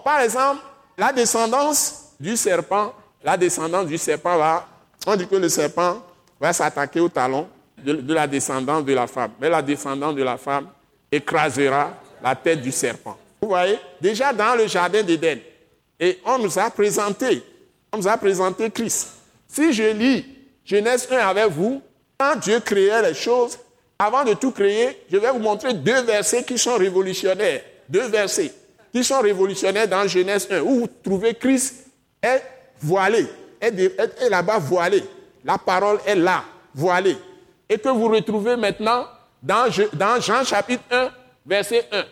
Par 0.04 0.19
exemple, 0.21 0.62
la 0.97 1.13
descendance 1.13 2.13
du 2.19 2.36
serpent, 2.36 2.93
la 3.23 3.38
descendance 3.38 3.88
du 3.88 3.97
serpent 3.97 4.38
va, 4.38 4.67
on 5.06 5.15
dit 5.15 5.28
que 5.28 5.36
le 5.36 5.50
serpent 5.50 6.02
va 6.39 6.52
s'attaquer 6.52 7.00
au 7.00 7.10
talon 7.10 7.47
de, 7.84 7.93
de 7.93 8.13
la 8.13 8.28
descendance 8.28 8.84
de 8.84 8.93
la 8.93 9.08
femme. 9.08 9.32
Mais 9.39 9.50
la 9.50 9.62
descendance 9.62 10.15
de 10.15 10.23
la 10.23 10.38
femme 10.38 10.67
écrasera 11.12 11.93
la 12.21 12.36
tête 12.36 12.62
du 12.62 12.71
serpent. 12.71 13.17
Vous 13.41 13.50
voyez, 13.50 13.80
déjà 14.02 14.34
dans 14.34 14.56
le 14.56 14.67
jardin 14.67 15.04
d'Éden. 15.04 15.39
Et 16.00 16.19
on 16.26 16.39
nous 16.39 16.60
a 16.60 16.69
présenté, 16.69 17.43
on 17.91 17.97
nous 17.97 18.08
a 18.08 18.17
présenté 18.17 18.69
Christ. 18.69 19.10
Si 19.47 19.73
je 19.73 19.84
lis 19.84 20.26
Genèse 20.65 21.08
1 21.10 21.17
avec 21.17 21.47
vous, 21.47 21.82
quand 22.17 22.36
Dieu 22.38 22.60
créait 22.60 23.02
les 23.02 23.13
choses, 23.13 23.58
avant 24.00 24.23
de 24.23 24.34
tout 24.34 24.52
créer, 24.52 25.04
je 25.12 25.17
vais 25.17 25.32
vous 25.32 25.39
montrer 25.39 25.73
deux 25.73 26.02
versets 26.02 26.43
qui 26.43 26.58
sont 26.58 26.76
révolutionnaires. 26.78 27.62
Deux 27.89 28.08
versets 28.08 28.54
qui 28.91 29.04
sont 29.04 29.19
révolutionnaires 29.19 29.88
dans 29.88 30.08
Genèse 30.08 30.47
1, 30.50 30.62
où 30.62 30.80
vous 30.82 30.89
trouvez 31.04 31.34
Christ 31.34 31.88
est 32.21 32.43
voilé, 32.80 33.28
est, 33.62 33.80
est 33.80 34.30
là-bas 34.30 34.60
voilé. 34.60 35.04
La 35.43 35.58
parole 35.58 36.00
est 36.06 36.15
là, 36.15 36.43
voilée. 36.73 37.17
Et 37.69 37.78
que 37.78 37.89
vous 37.89 38.10
retrouvez 38.10 38.56
maintenant 38.56 39.06
dans, 39.41 39.65
dans 39.93 40.19
Jean 40.19 40.43
chapitre 40.43 40.84
1, 40.91 41.10
verset 41.45 41.88
1 41.91 42.04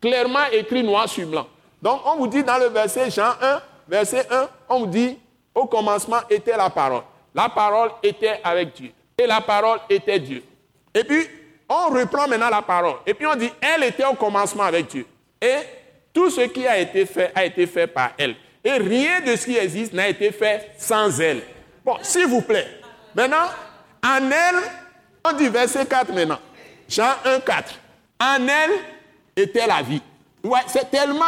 clairement 0.00 0.46
écrit 0.52 0.82
noir 0.82 1.08
sur 1.08 1.28
blanc. 1.28 1.46
Donc 1.82 2.00
on 2.06 2.16
vous 2.16 2.26
dit 2.26 2.42
dans 2.42 2.58
le 2.58 2.66
verset 2.66 3.10
Jean 3.10 3.32
1, 3.40 3.62
verset 3.90 4.26
1, 4.30 4.48
on 4.68 4.86
dit, 4.86 5.18
au 5.54 5.66
commencement 5.66 6.20
était 6.30 6.56
la 6.56 6.70
parole. 6.70 7.02
La 7.34 7.48
parole 7.48 7.90
était 8.02 8.40
avec 8.42 8.74
Dieu. 8.74 8.92
Et 9.18 9.26
la 9.26 9.40
parole 9.40 9.80
était 9.90 10.18
Dieu. 10.18 10.42
Et 10.94 11.04
puis, 11.04 11.26
on 11.68 11.90
reprend 11.90 12.26
maintenant 12.26 12.48
la 12.48 12.62
parole. 12.62 12.96
Et 13.06 13.14
puis 13.14 13.26
on 13.26 13.36
dit, 13.36 13.50
elle 13.60 13.84
était 13.84 14.04
au 14.04 14.14
commencement 14.14 14.64
avec 14.64 14.88
Dieu. 14.88 15.06
Et 15.40 15.56
tout 16.12 16.30
ce 16.30 16.42
qui 16.42 16.66
a 16.66 16.78
été 16.78 17.06
fait 17.06 17.30
a 17.34 17.44
été 17.44 17.66
fait 17.66 17.86
par 17.86 18.10
elle. 18.18 18.34
Et 18.64 18.72
rien 18.72 19.20
de 19.20 19.36
ce 19.36 19.44
qui 19.44 19.56
existe 19.56 19.92
n'a 19.92 20.08
été 20.08 20.32
fait 20.32 20.72
sans 20.78 21.20
elle. 21.20 21.42
Bon, 21.84 21.96
s'il 22.02 22.26
vous 22.26 22.42
plaît. 22.42 22.66
Maintenant, 23.14 23.46
en 24.04 24.30
elle, 24.30 24.62
on 25.24 25.32
dit 25.32 25.48
verset 25.48 25.86
4 25.86 26.12
maintenant. 26.12 26.40
Jean 26.88 27.12
1, 27.24 27.40
4. 27.40 27.74
En 28.20 28.48
elle, 28.48 28.72
était 29.36 29.66
la 29.66 29.82
vie. 29.82 30.02
C'est 30.66 30.90
tellement 30.90 31.24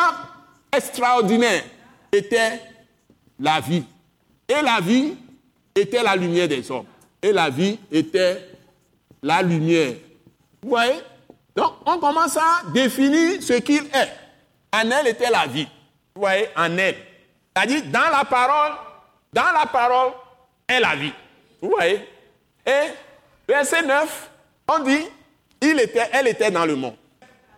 extraordinaire 0.74 1.62
était 2.12 2.60
la 3.38 3.60
vie. 3.60 3.84
Et 4.48 4.62
la 4.62 4.80
vie 4.80 5.16
était 5.74 6.02
la 6.02 6.14
lumière 6.14 6.48
des 6.48 6.70
hommes. 6.70 6.86
Et 7.22 7.32
la 7.32 7.48
vie 7.48 7.78
était 7.90 8.48
la 9.22 9.42
lumière. 9.42 9.94
Vous 10.62 10.70
voyez? 10.70 11.00
Donc, 11.56 11.74
on 11.86 11.98
commence 11.98 12.36
à 12.36 12.62
définir 12.72 13.42
ce 13.42 13.54
qu'il 13.54 13.84
est. 13.84 14.12
En 14.72 14.90
elle 14.90 15.08
était 15.08 15.30
la 15.30 15.46
vie. 15.46 15.66
Vous 16.14 16.22
voyez? 16.22 16.48
En 16.56 16.76
elle. 16.76 16.96
C'est-à-dire, 17.54 17.82
dans 17.86 18.10
la 18.10 18.24
parole, 18.24 18.72
dans 19.32 19.52
la 19.52 19.66
parole 19.66 20.12
est 20.68 20.80
la 20.80 20.94
vie. 20.96 21.12
Vous 21.60 21.70
voyez? 21.70 22.00
Et 22.66 22.90
verset 23.48 23.82
9, 23.82 24.30
on 24.68 24.78
dit, 24.80 25.06
il 25.60 25.80
était, 25.80 26.08
elle 26.12 26.28
était 26.28 26.50
dans 26.50 26.64
le 26.64 26.76
monde 26.76 26.96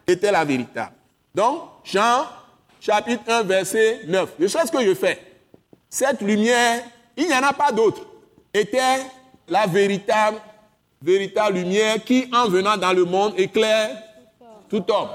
était 0.06 0.32
la 0.32 0.44
véritable. 0.44 0.92
Donc, 1.34 1.62
Jean, 1.84 2.26
chapitre 2.84 3.22
1, 3.26 3.42
verset 3.44 4.00
9. 4.06 4.34
Je 4.38 4.46
sais 4.46 4.66
ce 4.66 4.70
que 4.70 4.84
je 4.84 4.94
fais. 4.94 5.18
Cette 5.88 6.20
lumière, 6.20 6.82
il 7.16 7.26
n'y 7.26 7.34
en 7.34 7.42
a 7.42 7.52
pas 7.52 7.72
d'autre, 7.72 8.02
était 8.52 9.00
la 9.48 9.66
véritable, 9.66 10.36
véritable 11.00 11.56
lumière 11.56 12.02
qui, 12.04 12.28
en 12.32 12.48
venant 12.48 12.76
dans 12.76 12.92
le 12.92 13.04
monde, 13.04 13.32
éclaire 13.38 13.96
tout 14.68 14.84
homme. 14.90 15.08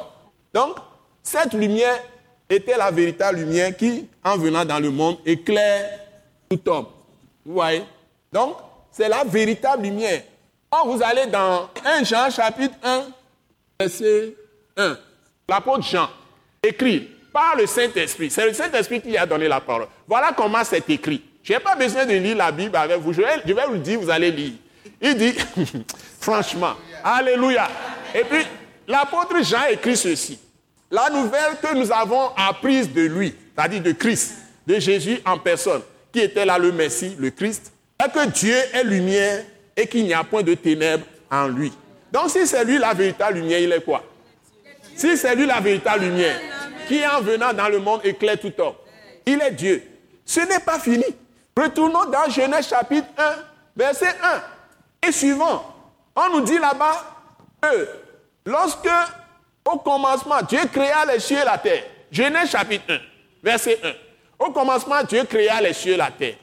Donc, 0.54 0.78
cette 1.22 1.54
lumière 1.54 2.02
était 2.50 2.78
la 2.78 2.90
véritable 2.90 3.40
lumière 3.40 3.78
qui, 3.78 4.08
en 4.24 4.38
venant 4.38 4.66
dans 4.66 4.80
le 4.80 4.90
monde, 4.90 5.18
éclaire 5.26 6.00
tout 6.50 6.60
homme. 6.70 6.88
Vous 7.46 7.54
voyez? 7.54 7.84
Donc, 8.34 8.56
c'est 8.92 9.10
la 9.10 9.24
véritable 9.24 9.84
lumière. 9.84 10.24
Quand 10.72 10.88
vous 10.88 11.04
allez 11.04 11.28
dans 11.28 11.70
1 11.86 12.04
Jean 12.04 12.30
chapitre 12.32 12.76
1, 12.84 13.06
verset 13.80 14.34
1. 14.76 14.98
L'apôtre 15.48 15.84
Jean 15.84 16.10
écrit 16.64 17.10
par 17.32 17.56
le 17.56 17.66
Saint-Esprit. 17.66 18.30
C'est 18.30 18.46
le 18.46 18.54
Saint-Esprit 18.54 19.02
qui 19.02 19.18
a 19.18 19.26
donné 19.26 19.48
la 19.48 19.62
parole. 19.62 19.88
Voilà 20.08 20.32
comment 20.36 20.64
c'est 20.64 20.90
écrit. 20.90 21.24
Je 21.44 21.54
n'ai 21.54 21.60
pas 21.60 21.76
besoin 21.76 22.06
de 22.06 22.14
lire 22.14 22.38
la 22.38 22.52
Bible 22.52 22.76
avec 22.76 22.98
vous. 23.00 23.14
Je 23.14 23.22
vais, 23.22 23.42
je 23.46 23.54
vous 23.54 23.74
le 23.74 23.80
dire, 23.80 24.00
vous 24.00 24.10
allez 24.10 24.32
lire. 24.32 24.54
Il 25.02 25.16
dit, 25.16 25.34
franchement, 26.20 26.76
Alléluia. 27.04 27.68
Et 28.14 28.24
puis, 28.24 28.46
l'apôtre 28.88 29.42
Jean 29.44 29.66
écrit 29.72 29.96
ceci. 29.96 30.40
La 30.92 31.10
nouvelle 31.10 31.58
que 31.62 31.76
nous 31.76 31.92
avons 31.92 32.30
apprise 32.36 32.92
de 32.92 33.02
lui, 33.02 33.36
c'est-à-dire 33.56 33.82
de 33.82 33.92
Christ, 33.92 34.36
de 34.66 34.80
Jésus 34.80 35.20
en 35.26 35.38
personne, 35.38 35.82
qui 36.12 36.20
était 36.20 36.46
là 36.46 36.58
le 36.58 36.72
Messie, 36.72 37.16
le 37.20 37.30
Christ, 37.30 37.72
est 38.04 38.12
que 38.12 38.28
Dieu 38.28 38.56
est 38.74 38.84
lumière 38.84 39.44
et 39.78 39.88
qu'il 39.88 40.06
n'y 40.06 40.14
a 40.14 40.24
point 40.24 40.42
de 40.42 40.56
ténèbres 40.56 41.06
en 41.32 41.48
lui. 41.48 41.72
Donc 42.12 42.32
si 42.32 42.48
c'est 42.48 42.66
lui 42.66 42.80
la 42.80 42.94
véritable 42.94 43.38
lumière, 43.38 43.60
il 43.60 43.72
est 43.72 43.84
quoi? 43.84 44.04
Si 44.96 45.16
c'est 45.16 45.36
lui 45.36 45.46
la 45.46 45.60
véritable 45.60 46.06
lumière, 46.06 46.40
qui 46.90 47.06
en 47.06 47.22
venant 47.22 47.54
dans 47.54 47.70
le 47.70 47.78
monde 47.78 48.02
éclaire 48.04 48.40
tout 48.40 48.52
homme. 48.58 48.74
Il 49.24 49.40
est 49.42 49.52
Dieu. 49.52 49.84
Ce 50.26 50.40
n'est 50.40 50.60
pas 50.60 50.80
fini. 50.80 51.06
Retournons 51.56 52.06
dans 52.06 52.28
Genèse 52.30 52.68
chapitre 52.68 53.08
1, 53.16 53.36
verset 53.76 54.16
1 55.04 55.08
et 55.08 55.12
suivant. 55.12 55.64
On 56.16 56.30
nous 56.30 56.42
dit 56.42 56.58
là-bas 56.58 57.06
que 57.62 57.88
lorsque, 58.46 58.90
au 59.66 59.78
commencement, 59.78 60.42
Dieu 60.42 60.62
créa 60.74 61.06
les 61.06 61.20
cieux 61.20 61.38
et 61.38 61.46
la 61.46 61.60
terre. 61.60 61.84
Genèse 62.12 62.50
chapitre 62.50 62.92
1, 62.92 62.98
verset 63.44 63.80
1. 63.84 64.46
Au 64.46 64.52
commencement, 64.52 65.04
Dieu 65.04 65.24
créa 65.26 65.62
les 65.62 65.74
cieux 65.74 65.94
et 65.94 65.98
la 65.98 66.10
terre. 66.10 66.36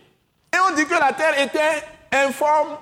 Et 0.55 0.59
on 0.71 0.75
dit 0.77 0.87
que 0.87 0.95
la 0.95 1.13
terre 1.13 1.41
était 1.41 1.83
informe 2.13 2.77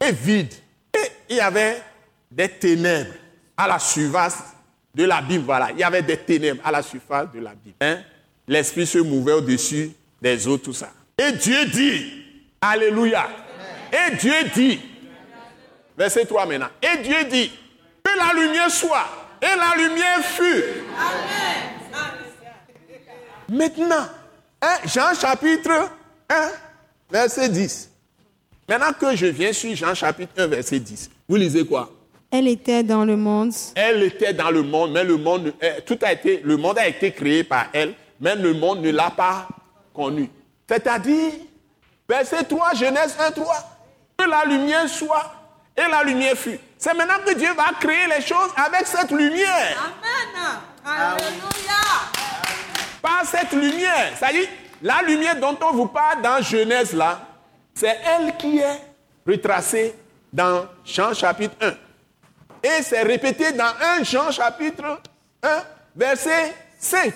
et 0.00 0.10
vide. 0.10 0.52
Et 0.92 1.12
il 1.28 1.36
y 1.36 1.40
avait 1.40 1.80
des 2.28 2.48
ténèbres 2.48 3.14
à 3.56 3.68
la 3.68 3.78
surface 3.78 4.53
de 4.94 5.04
l'abîme. 5.04 5.42
Voilà, 5.42 5.70
il 5.72 5.78
y 5.78 5.82
avait 5.82 6.02
des 6.02 6.16
ténèbres 6.16 6.60
à 6.64 6.70
la 6.70 6.82
surface 6.82 7.32
de 7.32 7.40
l'abîme. 7.40 7.74
Hein? 7.80 7.98
L'esprit 8.46 8.86
se 8.86 8.98
mouvait 8.98 9.32
au-dessus 9.32 9.90
des 10.20 10.46
eaux, 10.46 10.58
tout 10.58 10.72
ça. 10.72 10.90
Et 11.18 11.32
Dieu 11.32 11.66
dit, 11.66 12.24
Alléluia. 12.60 13.28
Et 13.92 14.16
Dieu 14.16 14.32
dit, 14.54 14.80
verset 15.96 16.24
3 16.24 16.46
maintenant, 16.46 16.70
et 16.82 17.02
Dieu 17.02 17.24
dit, 17.30 17.52
que 18.02 18.10
la 18.16 18.40
lumière 18.40 18.70
soit, 18.70 19.06
et 19.40 19.56
la 19.56 19.82
lumière 19.82 20.20
fut. 20.24 20.64
Amen. 20.98 21.74
Maintenant, 23.50 24.08
hein, 24.62 24.76
Jean 24.86 25.14
chapitre 25.14 25.90
1, 26.30 26.50
verset 27.10 27.50
10. 27.50 27.90
Maintenant 28.68 28.92
que 28.98 29.14
je 29.14 29.26
viens 29.26 29.52
sur 29.52 29.74
Jean 29.76 29.94
chapitre 29.94 30.32
1, 30.38 30.46
verset 30.46 30.80
10, 30.80 31.10
vous 31.28 31.36
lisez 31.36 31.66
quoi? 31.66 31.92
Elle 32.36 32.48
était 32.48 32.82
dans 32.82 33.04
le 33.04 33.16
monde. 33.16 33.52
Elle 33.76 34.02
était 34.02 34.32
dans 34.32 34.50
le 34.50 34.64
monde, 34.64 34.90
mais 34.90 35.04
le 35.04 35.16
monde, 35.16 35.54
eh, 35.62 35.80
tout 35.82 35.96
a 36.02 36.10
été, 36.10 36.40
le 36.42 36.56
monde 36.56 36.76
a 36.80 36.88
été 36.88 37.12
créé 37.12 37.44
par 37.44 37.66
elle, 37.72 37.94
mais 38.20 38.34
le 38.34 38.54
monde 38.54 38.80
ne 38.80 38.90
l'a 38.90 39.10
pas 39.10 39.46
connu. 39.94 40.28
C'est-à-dire, 40.68 41.30
verset 42.08 42.42
3, 42.42 42.74
Genèse 42.74 43.14
1, 43.20 43.30
3, 43.30 43.54
que 44.16 44.28
la 44.28 44.44
lumière 44.46 44.88
soit 44.88 45.32
et 45.76 45.88
la 45.88 46.02
lumière 46.02 46.34
fut. 46.34 46.58
C'est 46.76 46.92
maintenant 46.94 47.24
que 47.24 47.34
Dieu 47.34 47.50
va 47.54 47.66
créer 47.78 48.08
les 48.08 48.20
choses 48.20 48.50
avec 48.56 48.84
cette 48.88 49.12
lumière. 49.12 49.94
Amen. 50.02 50.58
Alléluia. 50.84 51.84
Par 53.00 53.24
cette 53.26 53.52
lumière. 53.52 54.10
C'est-à-dire, 54.18 54.48
la 54.82 55.02
lumière 55.06 55.38
dont 55.38 55.56
on 55.62 55.72
vous 55.72 55.86
parle 55.86 56.20
dans 56.20 56.42
Genèse 56.42 56.94
là, 56.94 57.20
c'est 57.74 57.96
elle 58.04 58.36
qui 58.36 58.58
est 58.58 58.80
retracée 59.24 59.94
dans 60.32 60.66
Jean 60.84 61.14
chapitre 61.14 61.54
1. 61.60 61.83
Et 62.64 62.82
c'est 62.82 63.02
répété 63.02 63.52
dans 63.52 63.72
1 64.00 64.04
Jean 64.04 64.30
chapitre 64.30 64.98
1, 65.42 65.48
verset 65.94 66.54
5. 66.78 67.12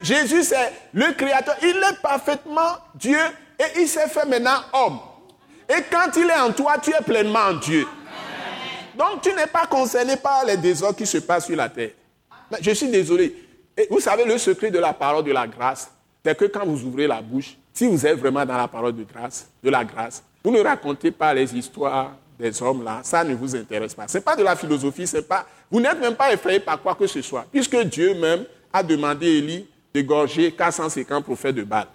Jésus, 0.00 0.42
c'est 0.42 0.72
le 0.92 1.12
Créateur. 1.12 1.54
Il 1.62 1.76
est 1.76 2.02
parfaitement 2.02 2.78
Dieu 2.96 3.18
et 3.60 3.80
il 3.80 3.86
s'est 3.86 4.08
fait 4.08 4.26
maintenant 4.26 4.58
homme. 4.72 4.98
Et 5.68 5.82
quand 5.88 6.10
il 6.16 6.28
est 6.28 6.40
en 6.40 6.52
toi, 6.52 6.78
tu 6.82 6.90
es 6.90 7.02
pleinement 7.04 7.50
en 7.50 7.54
Dieu. 7.54 7.86
Donc 8.96 9.22
tu 9.22 9.32
n'es 9.34 9.46
pas 9.46 9.66
concerné 9.66 10.16
par 10.16 10.44
les 10.44 10.56
désordres 10.56 10.98
qui 10.98 11.06
se 11.06 11.18
passent 11.18 11.46
sur 11.46 11.56
la 11.56 11.68
terre. 11.68 11.90
je 12.60 12.72
suis 12.72 12.88
désolé. 12.88 13.32
Et 13.76 13.86
vous 13.88 14.00
savez, 14.00 14.24
le 14.24 14.36
secret 14.36 14.72
de 14.72 14.80
la 14.80 14.92
parole 14.92 15.22
de 15.22 15.30
la 15.30 15.46
grâce, 15.46 15.92
c'est 16.24 16.36
que 16.36 16.46
quand 16.46 16.66
vous 16.66 16.82
ouvrez 16.82 17.06
la 17.06 17.22
bouche, 17.22 17.56
si 17.72 17.86
vous 17.86 18.04
êtes 18.04 18.18
vraiment 18.18 18.44
dans 18.44 18.56
la 18.56 18.66
parole 18.66 18.96
de 18.96 19.04
grâce, 19.04 19.48
de 19.62 19.70
la 19.70 19.84
grâce, 19.84 20.24
vous 20.42 20.50
ne 20.50 20.60
racontez 20.60 21.12
pas 21.12 21.32
les 21.32 21.54
histoires 21.54 22.16
des 22.38 22.62
hommes 22.62 22.84
là, 22.84 23.00
ça 23.02 23.24
ne 23.24 23.34
vous 23.34 23.56
intéresse 23.56 23.94
pas. 23.94 24.06
Ce 24.06 24.18
n'est 24.18 24.24
pas 24.24 24.36
de 24.36 24.42
la 24.42 24.54
philosophie, 24.54 25.06
c'est 25.06 25.26
pas. 25.26 25.46
Vous 25.70 25.80
n'êtes 25.80 26.00
même 26.00 26.14
pas 26.14 26.32
effrayé 26.32 26.60
par 26.60 26.80
quoi 26.80 26.94
que 26.94 27.06
ce 27.06 27.20
soit, 27.20 27.46
puisque 27.50 27.76
Dieu 27.84 28.14
même 28.14 28.44
a 28.72 28.82
demandé 28.82 29.26
à 29.26 29.30
Élie 29.30 29.66
d'égorger 29.92 30.52
450 30.52 31.24
prophètes 31.24 31.56
de 31.56 31.64
Baal. 31.64 31.86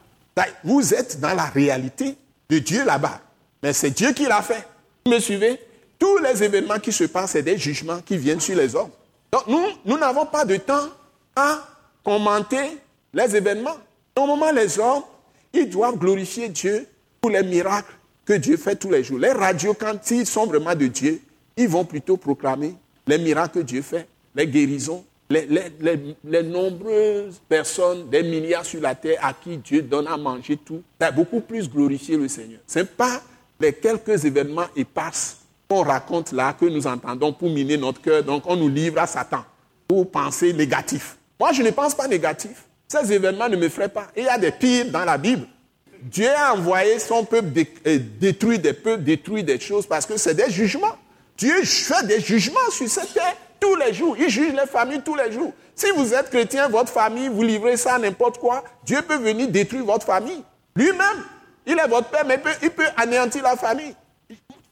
Vous 0.63 0.93
êtes 0.93 1.19
dans 1.19 1.33
la 1.33 1.45
réalité 1.45 2.17
de 2.49 2.59
Dieu 2.59 2.83
là-bas. 2.83 3.21
Mais 3.61 3.71
c'est 3.71 3.91
Dieu 3.91 4.11
qui 4.11 4.25
l'a 4.25 4.41
fait. 4.41 4.67
Vous 5.05 5.11
me 5.11 5.19
suivez? 5.19 5.59
Tous 5.97 6.17
les 6.17 6.43
événements 6.43 6.79
qui 6.79 6.91
se 6.91 7.05
passent, 7.05 7.31
c'est 7.31 7.43
des 7.43 7.57
jugements 7.57 8.01
qui 8.01 8.17
viennent 8.17 8.39
sur 8.39 8.57
les 8.57 8.75
hommes. 8.75 8.89
Donc 9.31 9.47
nous, 9.47 9.65
nous 9.85 9.97
n'avons 9.97 10.25
pas 10.25 10.43
de 10.43 10.57
temps 10.57 10.89
à 11.35 11.59
commenter 12.03 12.77
les 13.13 13.35
événements. 13.35 13.77
Normalement, 14.17 14.51
les 14.51 14.77
hommes, 14.79 15.03
ils 15.53 15.69
doivent 15.69 15.97
glorifier 15.97 16.49
Dieu 16.49 16.87
pour 17.21 17.31
les 17.31 17.43
miracles 17.43 17.93
que 18.25 18.33
Dieu 18.33 18.57
fait 18.57 18.75
tous 18.75 18.89
les 18.89 19.03
jours. 19.03 19.19
Les 19.19 19.31
radios, 19.31 19.73
quand 19.73 20.11
ils 20.11 20.25
sont 20.25 20.45
vraiment 20.45 20.75
de 20.75 20.87
Dieu, 20.87 21.21
ils 21.57 21.67
vont 21.67 21.85
plutôt 21.85 22.17
proclamer 22.17 22.75
les 23.07 23.17
miracles 23.17 23.59
que 23.59 23.63
Dieu 23.65 23.81
fait, 23.81 24.07
les 24.35 24.47
guérisons, 24.47 25.03
les, 25.29 26.43
nombreuses 26.43 27.41
personnes, 27.49 28.09
des 28.09 28.23
milliards 28.23 28.65
sur 28.65 28.81
la 28.81 28.95
terre 28.95 29.19
à 29.21 29.33
qui 29.33 29.57
Dieu 29.57 29.81
donne 29.81 30.07
à 30.07 30.17
manger 30.17 30.57
tout, 30.57 30.81
c'est 30.99 31.13
beaucoup 31.13 31.41
plus 31.41 31.69
glorifier 31.69 32.17
le 32.17 32.27
Seigneur. 32.27 32.59
Ce 32.67 32.79
n'est 32.79 32.85
pas 32.85 33.21
les 33.59 33.73
quelques 33.73 34.25
événements 34.25 34.67
épars 34.75 35.13
qu'on 35.67 35.83
raconte 35.83 36.31
là, 36.31 36.53
que 36.53 36.65
nous 36.65 36.85
entendons 36.85 37.33
pour 37.33 37.49
miner 37.49 37.77
notre 37.77 38.01
cœur, 38.01 38.23
donc 38.23 38.43
on 38.45 38.55
nous 38.55 38.69
livre 38.69 38.99
à 38.99 39.07
Satan 39.07 39.43
pour 39.87 40.09
penser 40.09 40.53
négatif. 40.53 41.17
Moi, 41.39 41.51
je 41.51 41.61
ne 41.61 41.71
pense 41.71 41.95
pas 41.95 42.07
négatif. 42.07 42.65
Ces 42.87 43.11
événements 43.11 43.49
ne 43.49 43.55
me 43.55 43.69
feraient 43.69 43.89
pas. 43.89 44.07
il 44.15 44.23
y 44.23 44.27
a 44.27 44.37
des 44.37 44.51
pires 44.51 44.91
dans 44.91 45.03
la 45.03 45.17
Bible. 45.17 45.47
Dieu 46.03 46.29
a 46.29 46.53
envoyé 46.53 46.99
son 46.99 47.23
peuple 47.23 47.47
euh, 47.87 47.99
détruire 48.19 48.59
des 48.59 48.73
peuples, 48.73 49.03
détruire 49.03 49.43
des 49.43 49.59
choses 49.59 49.85
parce 49.85 50.05
que 50.05 50.17
c'est 50.17 50.33
des 50.33 50.51
jugements. 50.51 50.97
Dieu 51.37 51.63
fait 51.63 52.05
des 52.05 52.19
jugements 52.19 52.69
sur 52.71 52.89
cette 52.89 53.13
terre 53.13 53.35
tous 53.59 53.75
les 53.75 53.93
jours. 53.93 54.15
Il 54.19 54.29
juge 54.29 54.53
les 54.53 54.67
familles 54.67 55.01
tous 55.03 55.15
les 55.15 55.31
jours. 55.31 55.53
Si 55.75 55.89
vous 55.95 56.13
êtes 56.13 56.29
chrétien, 56.29 56.67
votre 56.67 56.91
famille, 56.91 57.29
vous 57.29 57.41
livrez 57.41 57.77
ça 57.77 57.95
à 57.95 57.99
n'importe 57.99 58.37
quoi, 58.37 58.63
Dieu 58.83 59.01
peut 59.01 59.17
venir 59.17 59.47
détruire 59.47 59.85
votre 59.85 60.05
famille. 60.05 60.43
Lui-même, 60.75 61.23
il 61.65 61.79
est 61.79 61.87
votre 61.87 62.09
père, 62.09 62.25
mais 62.25 62.39
il 62.61 62.69
peut, 62.69 62.83
anéantir 62.97 63.41
la 63.41 63.55
famille. 63.55 63.95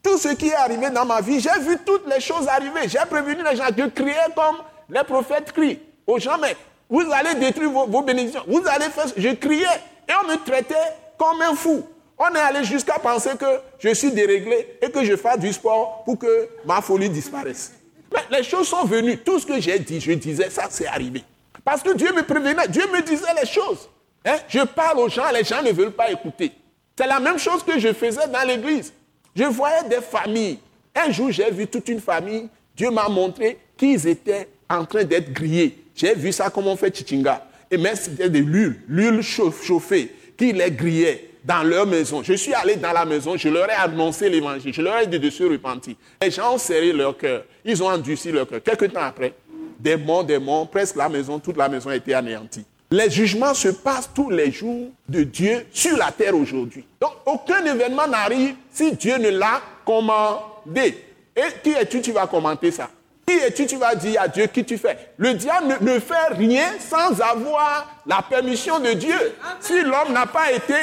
Tout 0.04 0.18
ce 0.18 0.30
qui 0.30 0.48
est 0.48 0.56
arrivé 0.56 0.90
dans 0.90 1.06
ma 1.06 1.22
vie, 1.22 1.40
j'ai 1.40 1.60
vu 1.62 1.78
toutes 1.86 2.08
les 2.08 2.20
choses 2.20 2.48
arriver. 2.48 2.82
J'ai 2.88 3.00
prévenu 3.10 3.42
les 3.50 3.56
gens. 3.56 3.66
Je 3.76 3.86
criais 3.86 4.16
comme 4.36 4.58
les 4.90 5.04
prophètes 5.04 5.54
crient 5.54 5.80
aux 6.06 6.20
gens, 6.20 6.38
mais 6.42 6.58
vous 6.90 7.10
allez 7.14 7.36
détruire 7.36 7.72
vos, 7.72 8.02
bénédictions. 8.02 8.44
Vous 8.48 8.64
allez. 8.68 8.88
Je 9.16 9.30
criais 9.30 9.66
et 10.10 10.12
on 10.24 10.28
me 10.28 10.36
traitait 10.44 10.76
comme 11.22 11.42
un 11.44 11.54
fou. 11.54 11.84
On 12.18 12.34
est 12.34 12.40
allé 12.40 12.64
jusqu'à 12.64 12.98
penser 12.98 13.32
que 13.40 13.46
je 13.78 13.94
suis 13.94 14.12
déréglé 14.12 14.80
et 14.82 14.90
que 14.90 15.06
je 15.06 15.16
fasse 15.16 15.38
du 15.38 15.54
sport 15.54 16.04
pour 16.04 16.18
que 16.18 16.50
ma 16.66 16.82
folie 16.82 17.10
disparaisse. 17.10 17.74
Mais 18.12 18.40
les 18.40 18.44
choses 18.44 18.68
sont 18.68 18.86
venues. 18.86 19.18
Tout 19.18 19.40
ce 19.40 19.46
que 19.46 19.62
j'ai 19.62 19.78
dit, 19.78 20.02
je 20.02 20.14
disais, 20.14 20.50
ça 20.50 20.66
c'est 20.70 20.88
arrivé. 20.88 21.24
Parce 21.64 21.84
que 21.84 21.94
Dieu 21.94 22.12
me 22.12 22.24
prévenait, 22.24 22.68
Dieu 22.70 22.84
me 22.92 23.02
disait 23.04 23.34
les 23.40 23.48
choses. 23.48 23.88
Hein? 24.26 24.38
Je 24.50 24.62
parle 24.62 24.98
aux 24.98 25.10
gens, 25.10 25.30
les 25.32 25.44
gens 25.44 25.62
ne 25.62 25.72
veulent 25.72 25.92
pas 25.92 26.12
écouter. 26.12 26.52
C'est 26.98 27.08
la 27.08 27.20
même 27.20 27.38
chose 27.38 27.64
que 27.64 27.80
je 27.80 27.94
faisais 27.94 28.28
dans 28.28 28.48
l'église. 28.48 28.92
Je 29.36 29.44
voyais 29.44 29.88
des 29.88 30.02
familles. 30.02 30.60
Un 30.96 31.12
jour, 31.12 31.32
j'ai 31.32 31.52
vu 31.52 31.68
toute 31.68 31.88
une 31.88 32.02
famille. 32.02 32.50
Dieu 32.76 32.90
m'a 32.90 33.08
montré 33.08 33.60
qu'ils 33.78 34.08
étaient 34.08 34.50
en 34.68 34.86
train 34.86 35.04
d'être 35.04 35.32
grillés. 35.32 35.86
J'ai 35.96 36.16
vu 36.16 36.32
ça 36.32 36.50
comme 36.50 36.68
on 36.68 36.76
fait 36.76 36.96
chichinga. 36.96 37.46
Et 37.70 37.78
même 37.78 37.96
c'était 37.96 38.30
de 38.30 38.40
l'huile, 38.40 38.82
l'huile 38.88 39.22
chauffée, 39.22 40.14
qui 40.42 40.54
les 40.54 40.72
grillait 40.72 41.30
dans 41.44 41.62
leur 41.62 41.86
maison. 41.86 42.24
Je 42.24 42.34
suis 42.34 42.52
allé 42.52 42.76
dans 42.76 42.92
la 42.92 43.06
maison, 43.06 43.38
je 43.38 43.48
leur 43.48 43.70
ai 43.70 43.74
annoncé 43.74 44.28
l'évangile, 44.28 44.74
je 44.74 44.82
leur 44.82 44.98
ai 44.98 45.06
dit 45.06 45.20
de 45.20 45.30
se 45.30 45.44
repentir. 45.44 45.94
Les 46.20 46.32
gens 46.32 46.56
ont 46.56 46.58
serré 46.58 46.92
leur 46.92 47.16
cœur, 47.16 47.44
ils 47.64 47.84
ont 47.84 47.88
endurci 47.88 48.32
leur 48.32 48.48
cœur. 48.48 48.60
Quelques 48.64 48.92
temps 48.92 49.04
après, 49.04 49.34
des 49.80 49.96
morts, 49.96 50.24
des 50.24 50.40
morts, 50.40 50.68
presque 50.68 50.96
la 50.96 51.10
maison, 51.10 51.38
toute 51.38 51.58
la 51.58 51.70
maison 51.70 51.92
a 51.92 51.96
été 51.96 52.16
anéantie. 52.16 52.66
Les 52.90 53.08
jugements 53.12 53.54
se 53.54 53.68
passent 53.68 54.10
tous 54.16 54.32
les 54.32 54.52
jours 54.52 54.90
de 55.08 55.22
Dieu 55.22 55.68
sur 55.72 55.96
la 55.96 56.12
terre 56.12 56.36
aujourd'hui. 56.36 56.86
Donc 57.00 57.12
aucun 57.28 57.64
événement 57.64 58.08
n'arrive 58.08 58.56
si 58.72 58.96
Dieu 58.96 59.18
ne 59.18 59.30
l'a 59.30 59.62
commandé. 59.86 60.98
Et 61.36 61.62
qui 61.64 61.70
es-tu, 61.70 62.02
tu 62.02 62.12
vas 62.12 62.26
commenter 62.26 62.72
ça 62.72 62.90
Qui 63.28 63.38
es-tu, 63.38 63.66
tu 63.66 63.78
vas 63.78 63.96
dire 63.96 64.22
à 64.22 64.28
Dieu 64.28 64.48
qui 64.48 64.64
tu 64.66 64.78
fais 64.78 64.98
Le 65.18 65.34
diable 65.34 65.78
ne, 65.82 66.00
fait 66.00 66.34
rien 66.38 66.66
sans 66.80 67.22
avoir 67.22 68.02
la 68.06 68.22
permission 68.22 68.80
de 68.80 68.94
Dieu. 68.94 69.36
Si 69.60 69.82
l'homme 69.82 70.14
n'a 70.14 70.26
pas 70.26 70.52
été 70.52 70.76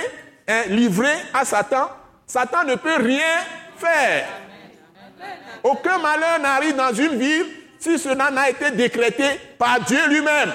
livré 0.68 1.12
à 1.34 1.44
Satan, 1.44 1.90
Satan 2.26 2.64
ne 2.64 2.76
peut 2.76 2.96
rien 2.96 3.38
faire. 3.76 4.26
Aucun 5.64 5.98
malheur 5.98 6.38
n'arrive 6.40 6.76
dans 6.76 6.92
une 6.92 7.18
ville 7.18 7.46
si 7.78 7.98
cela 7.98 8.30
n'a 8.30 8.50
été 8.50 8.70
décrété 8.70 9.24
par 9.58 9.80
Dieu 9.80 9.98
lui-même. 10.08 10.52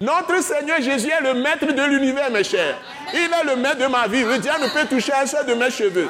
Notre 0.00 0.42
Seigneur 0.42 0.80
Jésus 0.82 1.10
est 1.10 1.22
le 1.22 1.34
maître 1.34 1.66
de 1.66 1.82
l'univers, 1.82 2.30
mes 2.30 2.44
chers. 2.44 2.76
Il 3.12 3.20
est 3.20 3.44
le 3.44 3.56
maître 3.56 3.78
de 3.78 3.86
ma 3.86 4.06
vie. 4.06 4.24
Le 4.24 4.38
diable 4.38 4.64
ne 4.64 4.68
peut 4.68 4.86
toucher 4.86 5.12
un 5.12 5.26
seul 5.26 5.46
de 5.46 5.54
mes 5.54 5.70
cheveux. 5.70 6.08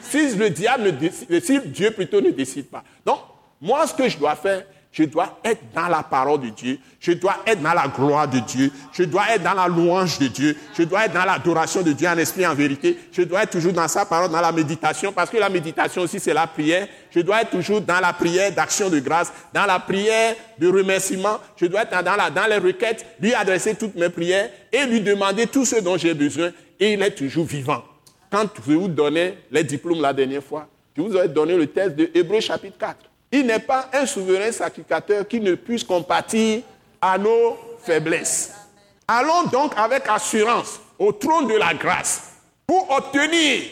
Si 0.00 0.34
le 0.36 0.50
diable 0.50 0.84
ne 0.84 0.90
décide, 0.90 1.44
si 1.44 1.60
Dieu 1.60 1.90
plutôt 1.90 2.20
ne 2.20 2.30
décide 2.30 2.68
pas. 2.68 2.84
Donc, 3.04 3.18
moi, 3.62 3.86
ce 3.86 3.94
que 3.94 4.08
je 4.08 4.18
dois 4.18 4.34
faire, 4.34 4.64
Je 4.94 5.04
dois 5.04 5.38
être 5.42 5.62
dans 5.74 5.88
la 5.88 6.02
parole 6.02 6.40
de 6.42 6.50
Dieu. 6.50 6.78
Je 7.00 7.12
dois 7.12 7.36
être 7.46 7.62
dans 7.62 7.72
la 7.72 7.88
gloire 7.88 8.28
de 8.28 8.40
Dieu. 8.40 8.70
Je 8.92 9.04
dois 9.04 9.22
être 9.30 9.42
dans 9.42 9.54
la 9.54 9.66
louange 9.66 10.18
de 10.18 10.26
Dieu. 10.26 10.54
Je 10.76 10.82
dois 10.82 11.06
être 11.06 11.14
dans 11.14 11.24
l'adoration 11.24 11.80
de 11.80 11.92
Dieu 11.92 12.06
en 12.06 12.18
esprit, 12.18 12.46
en 12.46 12.54
vérité. 12.54 12.98
Je 13.10 13.22
dois 13.22 13.42
être 13.42 13.52
toujours 13.52 13.72
dans 13.72 13.88
sa 13.88 14.04
parole, 14.04 14.30
dans 14.30 14.40
la 14.42 14.52
méditation, 14.52 15.10
parce 15.10 15.30
que 15.30 15.38
la 15.38 15.48
méditation 15.48 16.02
aussi, 16.02 16.20
c'est 16.20 16.34
la 16.34 16.46
prière. 16.46 16.86
Je 17.10 17.20
dois 17.20 17.40
être 17.40 17.50
toujours 17.50 17.80
dans 17.80 18.00
la 18.00 18.12
prière 18.12 18.52
d'action 18.52 18.90
de 18.90 19.00
grâce, 19.00 19.32
dans 19.54 19.64
la 19.64 19.78
prière 19.78 20.36
de 20.58 20.68
remerciement. 20.68 21.38
Je 21.56 21.64
dois 21.64 21.84
être 21.84 22.02
dans, 22.04 22.16
la, 22.16 22.28
dans 22.28 22.46
les 22.46 22.58
requêtes, 22.58 23.06
lui 23.18 23.32
adresser 23.32 23.74
toutes 23.74 23.94
mes 23.94 24.10
prières 24.10 24.50
et 24.70 24.84
lui 24.84 25.00
demander 25.00 25.46
tout 25.46 25.64
ce 25.64 25.80
dont 25.80 25.96
j'ai 25.96 26.12
besoin. 26.12 26.50
Et 26.78 26.92
il 26.92 27.02
est 27.02 27.12
toujours 27.14 27.46
vivant. 27.46 27.82
Quand 28.30 28.46
je 28.66 28.72
vous 28.74 28.88
donnais 28.88 29.38
les 29.50 29.64
diplômes 29.64 30.02
la 30.02 30.12
dernière 30.12 30.44
fois, 30.44 30.68
je 30.94 31.00
vous 31.00 31.16
ai 31.16 31.28
donné 31.28 31.56
le 31.56 31.66
test 31.66 31.96
de 31.96 32.10
Hébreu 32.12 32.40
chapitre 32.40 32.76
4. 32.76 33.11
Il 33.32 33.46
n'est 33.46 33.58
pas 33.58 33.88
un 33.94 34.04
souverain 34.04 34.52
sacrificateur 34.52 35.26
qui 35.26 35.40
ne 35.40 35.54
puisse 35.54 35.82
compatir 35.82 36.62
à 37.00 37.16
nos 37.16 37.56
faiblesses. 37.82 38.52
Allons 39.08 39.44
donc 39.44 39.72
avec 39.76 40.06
assurance 40.08 40.78
au 40.98 41.12
trône 41.12 41.48
de 41.48 41.54
la 41.54 41.72
grâce 41.72 42.34
pour 42.66 42.90
obtenir 42.90 43.62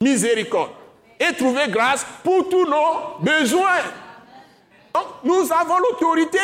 miséricorde 0.00 0.70
et 1.18 1.32
trouver 1.34 1.68
grâce 1.68 2.06
pour 2.22 2.48
tous 2.50 2.66
nos 2.66 3.18
besoins. 3.20 3.80
Donc, 4.94 5.04
nous 5.24 5.52
avons 5.52 5.78
l'autorité, 5.78 6.38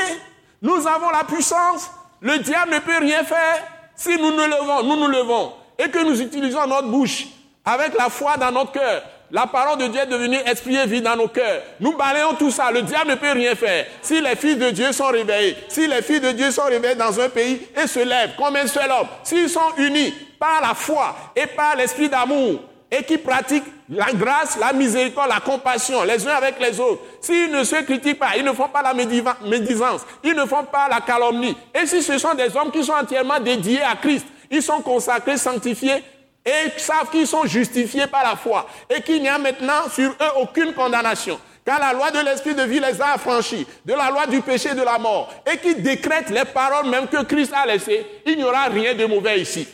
nous 0.63 0.87
avons 0.87 1.11
la 1.11 1.25
puissance. 1.25 1.91
Le 2.21 2.39
diable 2.39 2.73
ne 2.73 2.79
peut 2.79 2.99
rien 2.99 3.23
faire 3.25 3.63
si 3.95 4.17
nous 4.17 4.31
nous 4.31 4.47
levons, 4.47 4.83
nous 4.83 4.97
nous 4.97 5.09
levons 5.09 5.53
et 5.79 5.91
que 5.91 6.03
nous 6.03 6.21
utilisons 6.21 6.67
notre 6.67 6.89
bouche 6.89 7.27
avec 7.65 7.95
la 7.97 8.09
foi 8.09 8.37
dans 8.37 8.51
notre 8.51 8.73
cœur 8.73 9.03
la 9.35 9.49
parole 9.49 9.79
de 9.79 9.89
Dieu 9.89 10.01
est 10.01 10.07
devenue 10.07 10.37
esprit 10.47 10.77
et 10.77 10.87
vie 10.87 11.03
dans 11.03 11.17
nos 11.17 11.27
cœurs. 11.27 11.61
Nous 11.81 11.97
balayons 11.97 12.35
tout 12.35 12.53
ça. 12.53 12.71
Le 12.71 12.83
diable 12.83 13.11
ne 13.11 13.15
peut 13.17 13.33
rien 13.33 13.57
faire. 13.57 13.85
Si 14.01 14.21
les 14.21 14.37
fils 14.37 14.57
de 14.57 14.71
Dieu 14.71 14.93
sont 14.93 15.09
réveillés, 15.09 15.57
si 15.67 15.89
les 15.89 16.03
filles 16.03 16.21
de 16.21 16.31
Dieu 16.31 16.53
sont 16.53 16.63
réveillées 16.63 16.95
dans 16.95 17.19
un 17.19 17.29
pays 17.29 17.61
et 17.77 17.89
se 17.89 17.99
lèvent 17.99 18.37
comme 18.39 18.55
un 18.55 18.69
seul 18.69 18.89
homme, 18.89 19.09
s'ils 19.25 19.49
sont 19.49 19.73
unis 19.77 20.15
par 20.39 20.61
la 20.61 20.73
foi 20.73 21.17
et 21.35 21.49
par 21.49 21.75
l'esprit 21.75 22.09
d'amour 22.09 22.61
et 22.89 23.03
qui 23.03 23.19
pratiquent 23.19 23.65
la 23.89 24.13
grâce, 24.13 24.57
la 24.57 24.73
miséricorde, 24.73 25.29
la 25.29 25.41
compassion 25.41 26.05
les 26.05 26.25
uns 26.29 26.35
avec 26.35 26.61
les 26.61 26.79
autres, 26.79 27.03
s'ils 27.21 27.51
ne 27.51 27.65
se 27.65 27.83
critiquent 27.83 28.21
pas, 28.21 28.37
ils 28.37 28.45
ne 28.45 28.53
font 28.53 28.69
pas 28.69 28.83
la 28.83 28.95
médisance, 28.95 30.03
ils 30.23 30.35
ne 30.35 30.45
font 30.47 30.63
pas 30.63 30.89
la 30.89 31.01
calomnie, 31.01 31.57
et 31.75 31.87
si 31.87 32.03
ce 32.03 32.19
sont 32.19 32.35
des 32.35 32.57
hommes 32.57 32.71
qui 32.71 32.85
sont 32.85 32.93
entièrement 32.93 33.41
dédiés 33.41 33.83
à 33.83 33.97
Christ, 33.97 34.27
ils 34.49 34.63
sont 34.63 34.81
consacrés, 34.81 35.37
sanctifiés, 35.37 36.05
et 36.45 36.79
savent 36.79 37.11
qu'ils 37.11 37.27
sont 37.27 37.47
justifiés 37.47 38.07
par 38.07 38.23
la 38.23 38.37
foi 38.37 38.67
et 38.91 39.01
qu'il 39.03 39.23
n'y 39.23 39.29
a 39.29 39.39
maintenant 39.39 39.89
sur 39.93 40.11
eux 40.11 40.41
aucune 40.41 40.75
condamnation. 40.75 41.41
Car 41.65 41.81
la 41.81 41.95
loi 41.95 42.11
de 42.11 42.19
l'esprit 42.19 42.55
de 42.55 42.63
vie 42.63 42.81
les 42.81 43.01
a 43.01 43.15
affranchis 43.15 43.67
de 43.85 43.95
la 43.95 44.11
loi 44.11 44.27
du 44.27 44.43
péché 44.43 44.71
et 44.71 44.75
de 44.75 44.83
la 44.83 44.99
mort 44.99 45.33
et 45.51 45.57
qui 45.57 45.75
décrète 45.77 46.29
les 46.29 46.45
paroles 46.45 46.91
même 46.91 47.07
que 47.07 47.23
Christ 47.23 47.53
a 47.55 47.65
laissées, 47.65 48.05
il 48.27 48.37
n'y 48.37 48.45
aura 48.45 48.65
rien 48.65 48.95
de 48.95 49.07
mauvais 49.07 49.41
ici. 49.41 49.67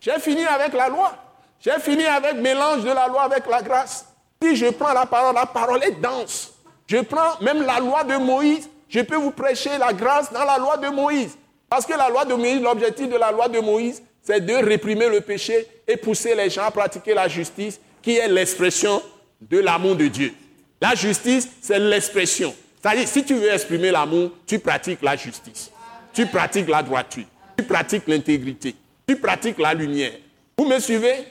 J'ai 0.00 0.20
fini 0.20 0.44
avec 0.46 0.72
la 0.72 0.88
loi. 0.88 1.12
J'ai 1.60 1.78
fini 1.80 2.04
avec 2.04 2.34
mélange 2.36 2.84
de 2.84 2.90
la 2.90 3.08
loi 3.08 3.22
avec 3.22 3.46
la 3.46 3.60
grâce. 3.62 4.06
Si 4.40 4.54
je 4.54 4.66
prends 4.66 4.92
la 4.92 5.06
parole, 5.06 5.34
la 5.34 5.46
parole 5.46 5.82
est 5.82 6.00
dense. 6.00 6.52
Je 6.88 6.98
prends 6.98 7.38
même 7.42 7.62
la 7.62 7.78
loi 7.78 8.02
de 8.02 8.16
Moïse, 8.16 8.68
je 8.88 9.00
peux 9.00 9.16
vous 9.16 9.30
prêcher 9.30 9.76
la 9.78 9.92
grâce 9.92 10.32
dans 10.32 10.44
la 10.44 10.58
loi 10.58 10.78
de 10.78 10.88
Moïse. 10.88 11.36
Parce 11.68 11.84
que 11.84 11.92
la 11.92 12.08
loi 12.08 12.24
de 12.24 12.32
Moïse, 12.32 12.62
l'objectif 12.62 13.08
de 13.08 13.16
la 13.16 13.30
loi 13.30 13.46
de 13.48 13.60
Moïse, 13.60 14.02
c'est 14.22 14.40
de 14.40 14.54
réprimer 14.54 15.08
le 15.08 15.20
péché 15.20 15.66
et 15.86 15.98
pousser 15.98 16.34
les 16.34 16.48
gens 16.48 16.64
à 16.64 16.70
pratiquer 16.70 17.12
la 17.12 17.28
justice, 17.28 17.78
qui 18.00 18.16
est 18.16 18.28
l'expression 18.28 19.02
de 19.40 19.58
l'amour 19.58 19.96
de 19.96 20.06
Dieu. 20.06 20.32
La 20.80 20.94
justice, 20.94 21.48
c'est 21.60 21.78
l'expression. 21.78 22.54
C'est-à-dire, 22.80 23.06
si 23.06 23.24
tu 23.24 23.34
veux 23.34 23.52
exprimer 23.52 23.90
l'amour, 23.90 24.30
tu 24.46 24.58
pratiques 24.58 25.02
la 25.02 25.16
justice. 25.16 25.70
Tu 26.14 26.26
pratiques 26.26 26.68
la 26.68 26.82
droiture. 26.82 27.24
Tu 27.56 27.64
pratiques 27.64 28.06
l'intégrité. 28.06 28.74
Tu 29.06 29.16
pratiques 29.16 29.58
la 29.58 29.74
lumière. 29.74 30.12
Vous 30.56 30.64
me 30.64 30.78
suivez? 30.78 31.26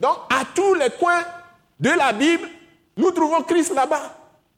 Donc, 0.00 0.16
à 0.30 0.44
tous 0.54 0.74
les 0.74 0.90
coins 0.90 1.24
de 1.78 1.90
la 1.90 2.12
Bible, 2.12 2.48
nous 2.96 3.10
trouvons 3.10 3.42
Christ 3.42 3.74
là-bas. 3.74 4.15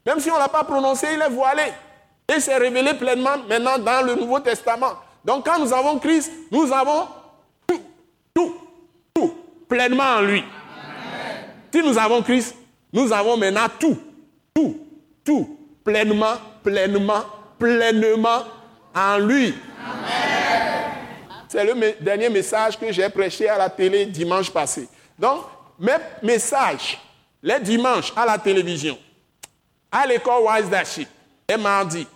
Même 0.09 0.21
si 0.21 0.31
on 0.31 0.37
ne 0.37 0.39
l'a 0.39 0.49
pas 0.49 0.65
prononcé, 0.65 1.07
il 1.13 1.21
est 1.21 1.29
voilé. 1.29 1.65
Et 2.35 2.41
c'est 2.41 2.57
révélé 2.57 2.95
pleinement 2.95 3.37
maintenant 3.47 3.79
dans 3.79 4.01
le 4.07 4.15
Nouveau 4.15 4.41
Testament. 4.41 4.93
Donc 5.23 5.45
quand 5.45 5.59
nous 5.59 5.71
avons 5.71 5.99
Christ, 5.99 6.33
nous 6.51 6.73
avons 6.73 7.07
tout, 7.67 7.83
tout, 8.33 8.57
tout, 9.13 9.35
pleinement 9.69 10.17
en 10.17 10.21
lui. 10.23 10.43
Si 11.71 11.83
nous 11.83 11.99
avons 11.99 12.23
Christ, 12.23 12.55
nous 12.91 13.13
avons 13.13 13.37
maintenant 13.37 13.67
tout, 13.79 13.99
tout, 14.55 14.81
tout, 15.23 15.59
pleinement, 15.85 16.37
pleinement, 16.63 17.25
pleinement 17.59 18.45
en 18.95 19.19
lui. 19.19 19.55
C'est 21.49 21.65
le 21.65 22.03
dernier 22.03 22.31
message 22.31 22.79
que 22.79 22.91
j'ai 22.91 23.11
prêché 23.11 23.47
à 23.47 23.59
la 23.59 23.69
télé 23.69 24.07
dimanche 24.07 24.51
passé. 24.51 24.89
Donc, 25.19 25.43
mes 25.79 25.97
messages, 26.23 26.99
les 27.43 27.61
dimanches 27.61 28.11
à 28.17 28.25
la 28.25 28.39
télévision, 28.39 28.97
à 29.91 30.07
l'école 30.07 30.43
Wise 30.43 30.71
Daship, 30.71 31.09
les 31.49 31.57
mardis, 31.57 32.07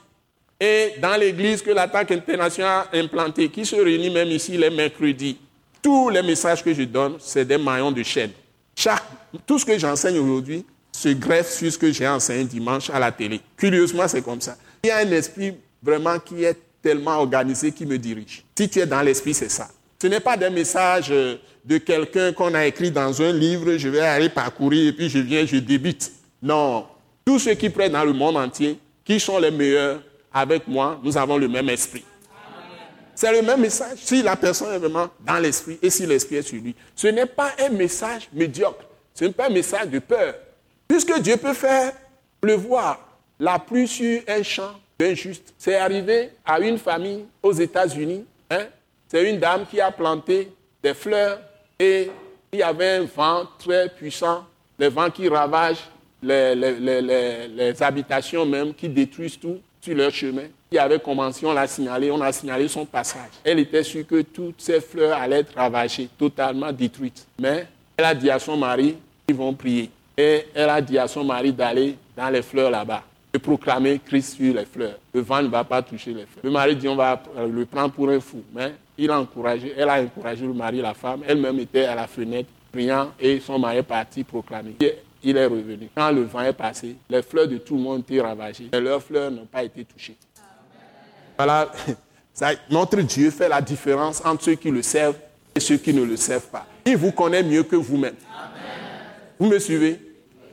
et 0.61 0.95
dans 1.01 1.17
l'église 1.17 1.61
que 1.61 1.71
l'attaque 1.71 2.13
internationale 2.13 2.87
a 2.93 2.97
implantée, 2.97 3.49
qui 3.49 3.67
se 3.67 3.75
réunit 3.77 4.11
même 4.11 4.29
ici 4.29 4.57
les 4.57 4.71
mercredis, 4.71 5.37
tous 5.83 6.09
les 6.09 6.23
messages 6.23 6.63
que 6.63 6.73
je 6.73 6.85
donne, 6.85 7.17
c'est 7.19 7.45
des 7.45 7.59
maillons 7.59 7.91
de 7.91 8.03
chaîne. 8.03 8.31
Tout 9.47 9.59
ce 9.59 9.65
que 9.65 9.77
j'enseigne 9.79 10.19
aujourd'hui 10.19 10.65
se 10.93 11.09
greffe 11.09 11.51
sur 11.51 11.73
ce 11.73 11.79
que 11.79 11.91
j'ai 11.91 12.07
enseigné 12.07 12.45
dimanche 12.45 12.91
à 12.91 13.01
la 13.01 13.11
télé. 13.11 13.41
Curieusement, 13.57 14.07
c'est 14.07 14.23
comme 14.23 14.41
ça. 14.41 14.57
Il 14.85 14.89
y 14.89 14.91
a 14.91 14.99
un 14.99 15.11
esprit 15.11 15.55
vraiment 15.83 16.19
qui 16.19 16.45
est 16.45 16.57
tellement 16.81 17.19
organisé 17.19 17.73
qui 17.73 17.87
me 17.87 17.99
dirige. 17.99 18.45
Si 18.57 18.69
tu 18.69 18.79
es 18.79 18.87
dans 18.87 19.03
l'esprit, 19.03 19.35
c'est 19.35 19.51
ça. 19.51 19.69
Ce 20.01 20.07
n'est 20.07 20.21
pas 20.21 20.37
des 20.37 20.51
messages 20.51 21.11
euh, 21.11 21.37
de 21.65 21.79
quelqu'un 21.79 22.33
qu'on 22.33 22.55
a 22.55 22.67
écrit 22.67 22.91
dans 22.91 23.23
un 23.23 23.33
livre, 23.33 23.77
je 23.77 23.89
vais 23.89 24.01
aller 24.01 24.29
parcourir 24.29 24.89
et 24.89 24.93
puis 24.93 25.09
je 25.09 25.19
viens, 25.19 25.47
je 25.47 25.57
débite. 25.57 26.13
Non, 26.43 26.87
tous 27.25 27.39
ceux 27.39 27.55
qui 27.55 27.71
prennent 27.71 27.93
dans 27.93 28.05
le 28.05 28.13
monde 28.13 28.37
entier, 28.37 28.79
qui 29.05 29.19
sont 29.19 29.39
les 29.39 29.51
meilleurs, 29.51 30.01
avec 30.33 30.67
moi, 30.67 30.99
nous 31.03 31.17
avons 31.17 31.37
le 31.37 31.49
même 31.49 31.69
esprit. 31.69 32.05
C'est 33.15 33.33
le 33.33 33.43
même 33.43 33.61
message 33.61 33.99
si 33.99 34.23
la 34.23 34.37
personne 34.37 34.73
est 34.75 34.79
vraiment 34.79 35.09
dans 35.21 35.39
l'esprit 35.39 35.79
et 35.83 35.91
si 35.91 36.07
l'esprit 36.07 36.37
est 36.37 36.43
sur 36.43 36.61
lui. 36.61 36.75
Ce 36.97 37.07
n'est 37.09 37.27
pas 37.27 37.53
un 37.59 37.69
message 37.69 38.29
médiocre. 38.33 38.85
Ce 39.15 39.25
n'est 39.25 39.33
pas 39.33 39.47
un 39.47 39.51
message 39.51 39.89
de 39.89 39.99
peur. 39.99 40.35
Puisque 40.89 41.21
Dieu 41.21 41.37
peut 41.37 41.53
faire 41.53 41.93
pleuvoir 42.41 42.99
la 43.39 43.59
pluie 43.59 43.87
sur 43.87 44.23
un 44.27 44.43
champ 44.43 44.73
d'injuste. 44.99 45.53
C'est 45.59 45.77
arrivé 45.77 46.31
à 46.45 46.59
une 46.61 46.79
famille 46.79 47.27
aux 47.43 47.53
États-Unis. 47.53 48.25
Hein? 48.51 48.67
C'est 49.09 49.29
une 49.29 49.39
dame 49.39 49.67
qui 49.71 49.81
a 49.81 49.91
planté 49.91 50.53
des 50.83 50.95
fleurs 50.95 51.39
et 51.79 52.11
il 52.53 52.59
y 52.59 52.63
avait 52.63 52.97
un 52.97 53.05
vent 53.05 53.47
très 53.59 53.89
puissant, 53.91 54.45
des 54.79 54.89
vents 54.89 55.11
qui 55.11 55.29
ravagent 55.29 55.85
les, 56.23 57.83
habitations 57.83 58.47
même 58.47 58.75
qui 58.75 58.89
détruisent 58.89 59.39
tout 59.39 59.59
sur 59.81 59.97
leur 59.97 60.11
chemin. 60.11 60.45
Il 60.71 60.79
avait 60.79 61.01
commencé, 61.01 61.45
on 61.45 61.53
l'a 61.53 61.67
signalé, 61.67 62.11
on 62.11 62.21
a 62.21 62.33
signalé 62.33 62.69
son 62.69 62.87
passage. 62.87 63.31
Elle 63.45 63.59
était 63.59 63.83
sûre 63.83 64.07
que 64.07 64.23
toutes 64.23 64.61
ces 64.61 64.81
fleurs 64.81 65.19
allaient 65.19 65.41
être 65.41 65.55
ravagées, 65.55 66.09
totalement 66.19 66.73
détruites. 66.73 67.27
Mais 67.39 67.67
elle 67.97 68.05
a 68.05 68.15
dit 68.15 68.31
à 68.31 68.39
son 68.39 68.57
mari, 68.57 68.97
ils 69.29 69.35
vont 69.35 69.53
prier. 69.53 69.91
Et 70.17 70.47
elle 70.55 70.71
a 70.71 70.81
dit 70.81 70.99
à 70.99 71.09
son 71.09 71.25
mari 71.25 71.53
d'aller 71.53 71.97
dans 72.17 72.31
les 72.31 72.43
fleurs 72.43 72.71
là-bas, 72.71 73.03
de 73.33 73.39
proclamer 73.39 74.01
Christ 74.05 74.37
sur 74.37 74.55
les 74.55 74.65
fleurs. 74.65 74.99
Le 75.13 75.21
vent 75.21 75.43
ne 75.43 75.49
va 75.49 75.65
pas 75.65 75.83
toucher 75.83 76.11
les 76.11 76.27
fleurs. 76.27 76.45
Le 76.45 76.51
mari 76.51 76.77
dit, 76.77 76.89
on 76.89 76.97
va 76.97 77.21
le 77.47 77.67
prendre 77.67 77.93
pour 77.93 78.09
un 78.09 78.21
fou. 78.21 78.43
Mais 78.55 78.73
il 78.97 79.11
a 79.11 79.19
encouragé, 79.19 79.75
elle 79.77 79.89
a 79.89 80.01
encouragé 80.01 80.47
le 80.47 80.55
mari, 80.55 80.81
la 80.81 80.95
femme. 80.95 81.23
Elle-même 81.27 81.59
était 81.59 81.85
à 81.85 81.95
la 81.95 82.07
fenêtre, 82.07 82.49
priant, 82.71 83.11
et 83.19 83.41
son 83.41 83.59
mari 83.59 83.79
est 83.79 83.83
parti 83.83 84.23
proclamer 84.23 84.77
il 85.23 85.37
est 85.37 85.47
revenu. 85.47 85.89
Quand 85.95 86.11
le 86.11 86.23
vent 86.23 86.41
est 86.41 86.53
passé, 86.53 86.97
les 87.09 87.23
fleurs 87.23 87.49
de 87.49 87.59
tout 87.59 87.77
le 87.77 87.83
monde 87.83 88.01
étaient 88.01 88.21
ravagées, 88.21 88.69
mais 88.73 88.81
leurs 88.81 89.03
fleurs 89.03 89.31
n'ont 89.31 89.47
pas 89.47 89.63
été 89.63 89.85
touchées. 89.85 90.17
Voilà, 91.37 91.71
notre 92.71 93.01
Dieu 93.01 93.31
fait 93.31 93.49
la 93.49 93.61
différence 93.61 94.25
entre 94.25 94.45
ceux 94.45 94.55
qui 94.55 94.71
le 94.71 94.83
servent 94.83 95.17
et 95.55 95.61
ceux 95.61 95.77
qui 95.77 95.93
ne 95.93 96.03
le 96.03 96.17
servent 96.17 96.49
pas. 96.49 96.67
Il 96.85 96.97
vous 96.97 97.13
connaît 97.13 97.43
mieux 97.43 97.63
que 97.63 97.77
vous-même. 97.77 98.17
Vous 99.39 99.47
me 99.47 99.59
suivez? 99.59 100.01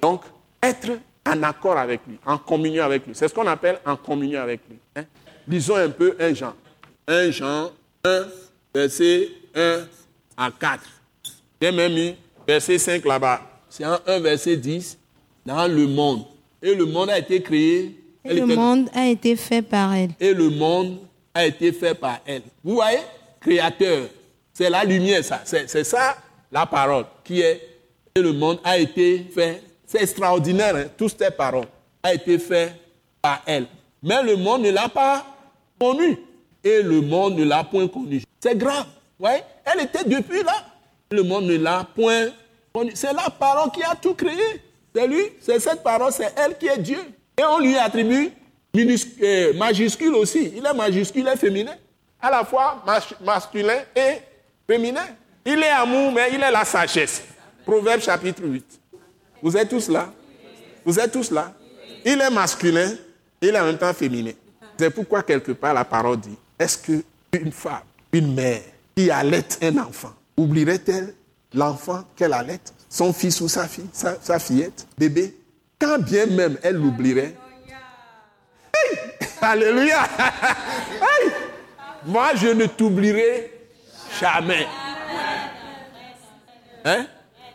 Donc, 0.02 0.24
être 0.62 1.00
en 1.26 1.44
accord 1.44 1.78
avec 1.78 2.02
lui, 2.08 2.18
en 2.26 2.38
communion 2.38 2.84
avec 2.84 3.06
lui. 3.06 3.14
C'est 3.16 3.28
ce 3.28 3.34
qu'on 3.34 3.48
appelle 3.48 3.80
en 3.86 3.96
communion 3.96 4.42
avec 4.42 4.62
lui. 4.70 4.78
Hein? 4.96 5.04
Lisons 5.48 5.76
un 5.76 5.90
peu 5.90 6.16
un 6.20 6.34
Jean. 6.34 6.54
Un 7.08 7.32
Jean 7.32 7.72
1, 8.04 8.26
verset 8.74 9.30
1 9.56 9.80
à 10.38 10.52
4. 10.52 10.84
J'ai 11.62 11.72
même 11.72 11.94
mis 11.94 12.16
verset 12.48 12.78
5 12.78 13.04
là-bas 13.06 13.49
c'est 13.70 13.86
en 13.86 13.98
1 14.06 14.20
verset 14.20 14.58
10, 14.58 14.98
dans 15.46 15.68
le 15.68 15.88
monde. 15.88 16.24
Et 16.62 16.76
le 16.76 16.86
monde 16.86 17.10
a 17.10 17.20
été 17.20 17.42
créé. 17.42 17.96
Et 18.26 18.34
le 18.34 18.46
monde 18.46 18.90
a 18.94 19.08
été 19.08 19.36
fait 19.36 19.62
par 19.62 19.94
elle. 19.94 20.12
Et 20.20 20.34
le 20.34 20.50
monde 20.50 20.98
a 21.34 21.46
été 21.46 21.72
fait 21.72 21.94
par 21.94 22.20
elle. 22.26 22.42
Vous 22.64 22.76
voyez 22.76 23.00
Créateur. 23.40 24.08
C'est 24.54 24.70
la 24.70 24.84
lumière, 24.84 25.24
ça. 25.24 25.42
C'est 25.46 25.84
ça 25.86 26.18
la 26.52 26.66
parole, 26.66 27.06
qui 27.24 27.42
est, 27.42 27.62
et 28.16 28.22
le 28.22 28.34
monde 28.34 28.60
a 28.64 28.78
été 28.78 29.26
fait, 29.34 29.62
c'est 29.86 30.02
extraordinaire, 30.02 30.76
hein, 30.76 30.86
toutes 30.98 31.16
ces 31.18 31.32
paroles, 31.32 31.68
a 32.02 32.14
été 32.14 32.40
fait 32.40 32.74
par 33.22 33.42
elle. 33.46 33.68
Mais 34.02 34.24
le 34.24 34.36
monde 34.36 34.64
ne 34.64 34.72
l'a 34.72 34.90
pas 34.90 35.26
connue. 35.80 36.18
Et 36.64 36.82
le 36.82 37.02
monde 37.02 37.36
ne 37.36 37.44
l'a 37.44 37.64
point 37.64 37.88
connue. 37.88 38.24
C'est 38.40 38.58
grave. 38.58 38.88
Ouais? 39.20 39.44
Elle 39.66 39.86
était 39.86 40.04
depuis 40.04 40.44
là. 40.44 40.66
Le 41.12 41.24
monde 41.24 41.46
ne 41.46 41.58
l'a 41.58 41.88
point 41.96 42.26
connue. 42.26 42.34
C'est 42.96 43.14
la 43.14 43.30
parole 43.30 43.72
qui 43.72 43.84
a 43.84 43.96
tout 43.96 44.14
créé. 44.14 44.62
C'est 44.96 45.08
lui, 45.08 45.24
c'est 45.40 45.60
cette 45.60 45.84
parole, 45.84 46.12
c'est 46.12 46.34
elle 46.36 46.58
qui 46.58 46.68
est 46.68 46.80
Dieu. 46.80 47.00
Et 47.38 47.44
on 47.44 47.60
lui 47.60 47.78
attribue 47.78 48.32
euh, 48.76 49.54
majuscule 49.54 50.14
aussi. 50.16 50.54
Il 50.56 50.66
est 50.66 50.74
majuscule 50.74 51.28
et 51.28 51.38
féminin. 51.38 51.76
À 52.22 52.30
la 52.30 52.44
fois 52.44 52.84
masculin 53.24 53.80
et 53.96 54.18
féminin. 54.68 55.06
Il 55.46 55.64
est 55.64 55.70
amour, 55.70 56.12
mais 56.12 56.30
il 56.34 56.42
est 56.42 56.52
la 56.52 56.66
sagesse. 56.66 57.24
Proverbe 57.66 58.02
chapitre 58.02 58.44
8. 58.44 58.80
Vous 59.42 59.56
êtes 59.56 59.70
tous 59.70 59.90
là 59.90 60.12
Vous 60.86 61.00
êtes 61.00 61.12
tous 61.12 61.32
là 61.32 61.54
Il 62.06 62.20
est 62.20 62.30
masculin, 62.30 62.92
il 63.42 63.50
est 63.50 63.60
en 63.60 63.66
même 63.66 63.78
temps 63.78 63.94
féminin. 63.94 64.32
C'est 64.78 64.90
pourquoi 64.90 65.24
quelque 65.24 65.54
part 65.54 65.74
la 65.74 65.86
parole 65.86 66.18
dit, 66.18 66.38
est-ce 66.58 66.78
qu'une 66.78 67.52
femme, 67.52 67.82
une 68.12 68.34
mère 68.34 68.62
qui 68.96 69.10
allait 69.10 69.46
un 69.62 69.78
enfant, 69.78 70.14
oublierait-elle 70.38 71.14
l'enfant 71.54 72.04
qu'elle 72.16 72.34
allait 72.34 72.60
Son 72.90 73.14
fils 73.14 73.40
ou 73.42 73.48
sa 73.48 73.68
fille, 73.68 73.90
sa, 73.94 74.40
fillette, 74.40 74.88
bébé 74.98 75.36
Quand 75.80 76.00
bien 76.00 76.26
même 76.26 76.58
elle 76.64 76.76
l'oublierait. 76.76 77.36
Alléluia 79.42 80.00
Moi, 82.06 82.30
je 82.36 82.48
ne 82.48 82.66
t'oublierai 82.66 83.52
jamais. 84.20 84.68
Hein? 86.86 87.06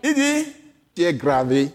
Il 0.02 0.14
dit, 0.14 0.52
tu 0.94 1.02
es 1.02 1.14
gravé. 1.14 1.70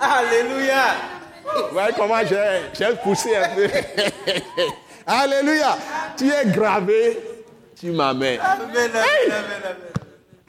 Alléluia. 0.00 0.96
Vous 1.44 1.72
voyez 1.72 1.92
comment 1.96 2.20
j'ai 2.26 2.94
poussé 3.02 3.36
un 3.36 3.48
peu. 3.54 3.68
Alléluia. 5.06 5.76
Tu 6.16 6.30
es 6.30 6.46
gravé, 6.46 7.18
tu 7.78 7.90
m'amènes. 7.90 8.40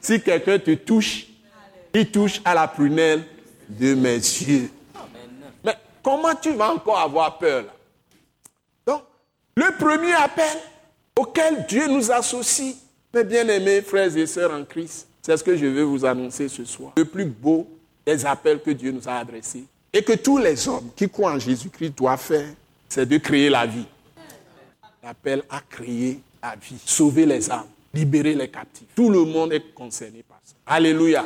Si 0.05 0.21
quelqu'un 0.21 0.59
te 0.59 0.75
touche, 0.75 1.25
il 1.91 2.11
touche 2.11 2.39
à 2.45 2.53
la 2.53 2.67
prunelle 2.67 3.23
de 3.67 3.95
mes 3.95 4.17
yeux. 4.17 4.69
Mais 5.63 5.73
comment 6.03 6.35
tu 6.35 6.53
vas 6.53 6.73
encore 6.73 6.99
avoir 6.99 7.39
peur 7.39 7.63
là? 7.63 7.73
Donc, 8.85 9.01
le 9.55 9.75
premier 9.79 10.13
appel 10.13 10.59
auquel 11.17 11.65
Dieu 11.67 11.87
nous 11.87 12.11
associe, 12.11 12.75
mes 13.11 13.23
bien-aimés 13.23 13.81
frères 13.81 14.15
et 14.15 14.27
sœurs 14.27 14.53
en 14.53 14.63
Christ, 14.63 15.07
c'est 15.23 15.35
ce 15.35 15.43
que 15.43 15.57
je 15.57 15.65
veux 15.65 15.81
vous 15.81 16.05
annoncer 16.05 16.49
ce 16.49 16.63
soir. 16.65 16.91
Le 16.97 17.05
plus 17.05 17.25
beau 17.25 17.67
des 18.05 18.23
appels 18.27 18.61
que 18.61 18.69
Dieu 18.69 18.91
nous 18.91 19.09
a 19.09 19.13
adressés 19.13 19.63
et 19.91 20.03
que 20.03 20.13
tous 20.13 20.37
les 20.37 20.67
hommes 20.67 20.91
qui 20.95 21.09
croient 21.09 21.31
en 21.31 21.39
Jésus-Christ 21.39 21.97
doivent 21.97 22.21
faire, 22.21 22.53
c'est 22.87 23.07
de 23.07 23.17
créer 23.17 23.49
la 23.49 23.65
vie. 23.65 23.87
L'appel 25.01 25.41
à 25.49 25.61
créer 25.67 26.19
la 26.43 26.55
vie, 26.55 26.77
sauver 26.85 27.25
les 27.25 27.49
âmes, 27.49 27.65
libérer 27.95 28.35
les 28.35 28.49
captifs. 28.49 28.87
Tout 28.95 29.09
le 29.09 29.23
monde 29.23 29.53
est 29.53 29.73
concerné 29.73 30.23
par 30.27 30.39
ça. 30.43 30.55
Alléluia. 30.67 31.25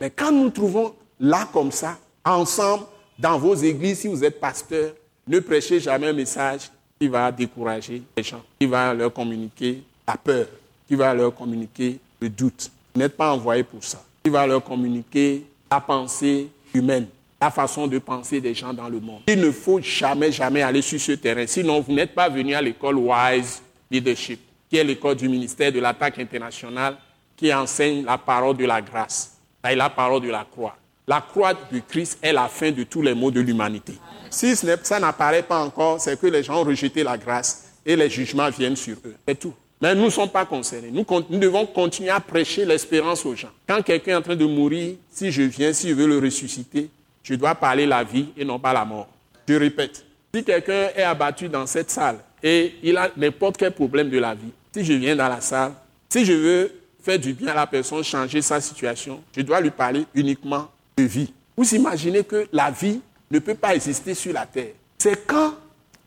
Mais 0.00 0.10
quand 0.10 0.32
nous 0.32 0.50
trouvons 0.50 0.94
là 1.20 1.48
comme 1.52 1.70
ça, 1.70 1.98
ensemble, 2.24 2.84
dans 3.18 3.38
vos 3.38 3.54
églises, 3.54 4.00
si 4.00 4.08
vous 4.08 4.24
êtes 4.24 4.40
pasteur, 4.40 4.92
ne 5.28 5.38
prêchez 5.40 5.80
jamais 5.80 6.08
un 6.08 6.12
message 6.12 6.70
qui 6.98 7.08
va 7.08 7.30
décourager 7.30 8.02
les 8.16 8.22
gens, 8.22 8.42
qui 8.58 8.66
va 8.66 8.94
leur 8.94 9.12
communiquer 9.12 9.82
la 10.06 10.16
peur, 10.16 10.46
qui 10.88 10.94
va 10.94 11.12
leur 11.14 11.34
communiquer 11.34 11.98
le 12.20 12.28
doute. 12.28 12.70
Vous 12.94 13.00
n'êtes 13.00 13.16
pas 13.16 13.32
envoyé 13.32 13.62
pour 13.62 13.84
ça. 13.84 14.02
Il 14.24 14.30
va 14.30 14.46
leur 14.46 14.62
communiquer 14.62 15.44
la 15.70 15.80
pensée 15.80 16.48
humaine, 16.72 17.06
la 17.40 17.50
façon 17.50 17.86
de 17.86 17.98
penser 17.98 18.40
des 18.40 18.54
gens 18.54 18.72
dans 18.72 18.88
le 18.88 19.00
monde. 19.00 19.22
Il 19.28 19.40
ne 19.40 19.50
faut 19.50 19.80
jamais, 19.80 20.32
jamais 20.32 20.62
aller 20.62 20.82
sur 20.82 21.00
ce 21.00 21.12
terrain. 21.12 21.46
Sinon, 21.46 21.80
vous 21.80 21.92
n'êtes 21.92 22.14
pas 22.14 22.28
venu 22.28 22.54
à 22.54 22.62
l'école 22.62 22.96
Wise 22.96 23.62
Leadership, 23.90 24.40
qui 24.68 24.76
est 24.76 24.84
l'école 24.84 25.16
du 25.16 25.28
ministère 25.28 25.72
de 25.72 25.80
l'attaque 25.80 26.18
internationale, 26.18 26.96
qui 27.36 27.52
enseigne 27.52 28.04
la 28.04 28.18
parole 28.18 28.56
de 28.56 28.64
la 28.64 28.80
grâce 28.80 29.36
et 29.68 29.74
la 29.74 29.90
parole 29.90 30.22
de 30.22 30.30
la 30.30 30.46
croix. 30.50 30.76
La 31.06 31.20
croix 31.20 31.54
du 31.70 31.82
Christ 31.82 32.18
est 32.22 32.32
la 32.32 32.48
fin 32.48 32.72
de 32.72 32.82
tous 32.82 33.02
les 33.02 33.14
maux 33.14 33.30
de 33.30 33.40
l'humanité. 33.40 33.94
Si 34.30 34.56
ça 34.56 34.98
n'apparaît 34.98 35.42
pas 35.42 35.62
encore, 35.62 36.00
c'est 36.00 36.18
que 36.20 36.26
les 36.26 36.42
gens 36.42 36.60
ont 36.60 36.64
rejeté 36.64 37.04
la 37.04 37.16
grâce 37.16 37.72
et 37.84 37.94
les 37.94 38.10
jugements 38.10 38.50
viennent 38.50 38.76
sur 38.76 38.96
eux. 39.04 39.14
C'est 39.26 39.38
tout. 39.38 39.54
Mais 39.80 39.94
nous 39.94 40.06
ne 40.06 40.10
sommes 40.10 40.30
pas 40.30 40.46
concernés. 40.46 40.90
Nous, 40.90 41.04
devons 41.38 41.66
continuer 41.66 42.10
à 42.10 42.18
prêcher 42.18 42.64
l'espérance 42.64 43.24
aux 43.26 43.36
gens. 43.36 43.50
Quand 43.68 43.82
quelqu'un 43.82 44.12
est 44.12 44.16
en 44.16 44.22
train 44.22 44.36
de 44.36 44.46
mourir, 44.46 44.96
si 45.10 45.30
je 45.30 45.42
viens, 45.42 45.72
si 45.72 45.90
je 45.90 45.94
veux 45.94 46.06
le 46.06 46.18
ressusciter, 46.18 46.88
je 47.22 47.34
dois 47.34 47.54
parler 47.54 47.86
la 47.86 48.02
vie 48.02 48.28
et 48.36 48.44
non 48.44 48.58
pas 48.58 48.72
la 48.72 48.84
mort. 48.84 49.08
Je 49.46 49.54
répète, 49.54 50.04
si 50.34 50.42
quelqu'un 50.42 50.88
est 50.96 51.02
abattu 51.02 51.48
dans 51.48 51.66
cette 51.66 51.90
salle 51.90 52.18
et 52.42 52.74
il 52.82 52.96
a 52.96 53.10
n'importe 53.16 53.56
quel 53.56 53.72
problème 53.72 54.10
de 54.10 54.18
la 54.18 54.34
vie, 54.34 54.52
si 54.74 54.84
je 54.84 54.92
viens 54.92 55.16
dans 55.16 55.28
la 55.28 55.40
salle, 55.40 55.72
si 56.08 56.24
je 56.24 56.32
veux 56.32 56.72
faire 57.02 57.18
du 57.18 57.32
bien 57.32 57.48
à 57.48 57.54
la 57.54 57.66
personne, 57.66 58.02
changer 58.02 58.42
sa 58.42 58.60
situation, 58.60 59.22
je 59.36 59.42
dois 59.42 59.60
lui 59.60 59.70
parler 59.70 60.04
uniquement 60.14 60.68
de 60.96 61.04
vie. 61.04 61.32
Vous 61.56 61.74
imaginez 61.74 62.24
que 62.24 62.46
la 62.52 62.70
vie 62.70 63.00
ne 63.30 63.38
peut 63.38 63.54
pas 63.54 63.74
exister 63.74 64.14
sur 64.14 64.32
la 64.32 64.46
terre. 64.46 64.72
C'est 64.98 65.26
quand 65.26 65.54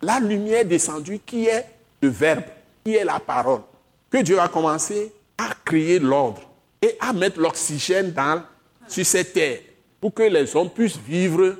la 0.01 0.19
lumière 0.19 0.61
est 0.61 0.65
descendue 0.65 1.19
qui 1.25 1.45
est 1.45 1.65
le 2.01 2.09
verbe 2.09 2.43
qui 2.83 2.95
est 2.95 3.03
la 3.03 3.19
parole, 3.19 3.61
que 4.09 4.19
Dieu 4.19 4.39
a 4.39 4.47
commencé 4.47 5.11
à 5.37 5.49
créer 5.65 5.99
l'ordre 5.99 6.41
et 6.81 6.95
à 6.99 7.13
mettre 7.13 7.39
l'oxygène 7.39 8.13
sur 8.87 9.05
cette 9.05 9.33
terre 9.33 9.59
pour 9.99 10.13
que 10.13 10.23
les 10.23 10.55
hommes 10.55 10.69
puissent 10.69 10.97
vivre 10.97 11.55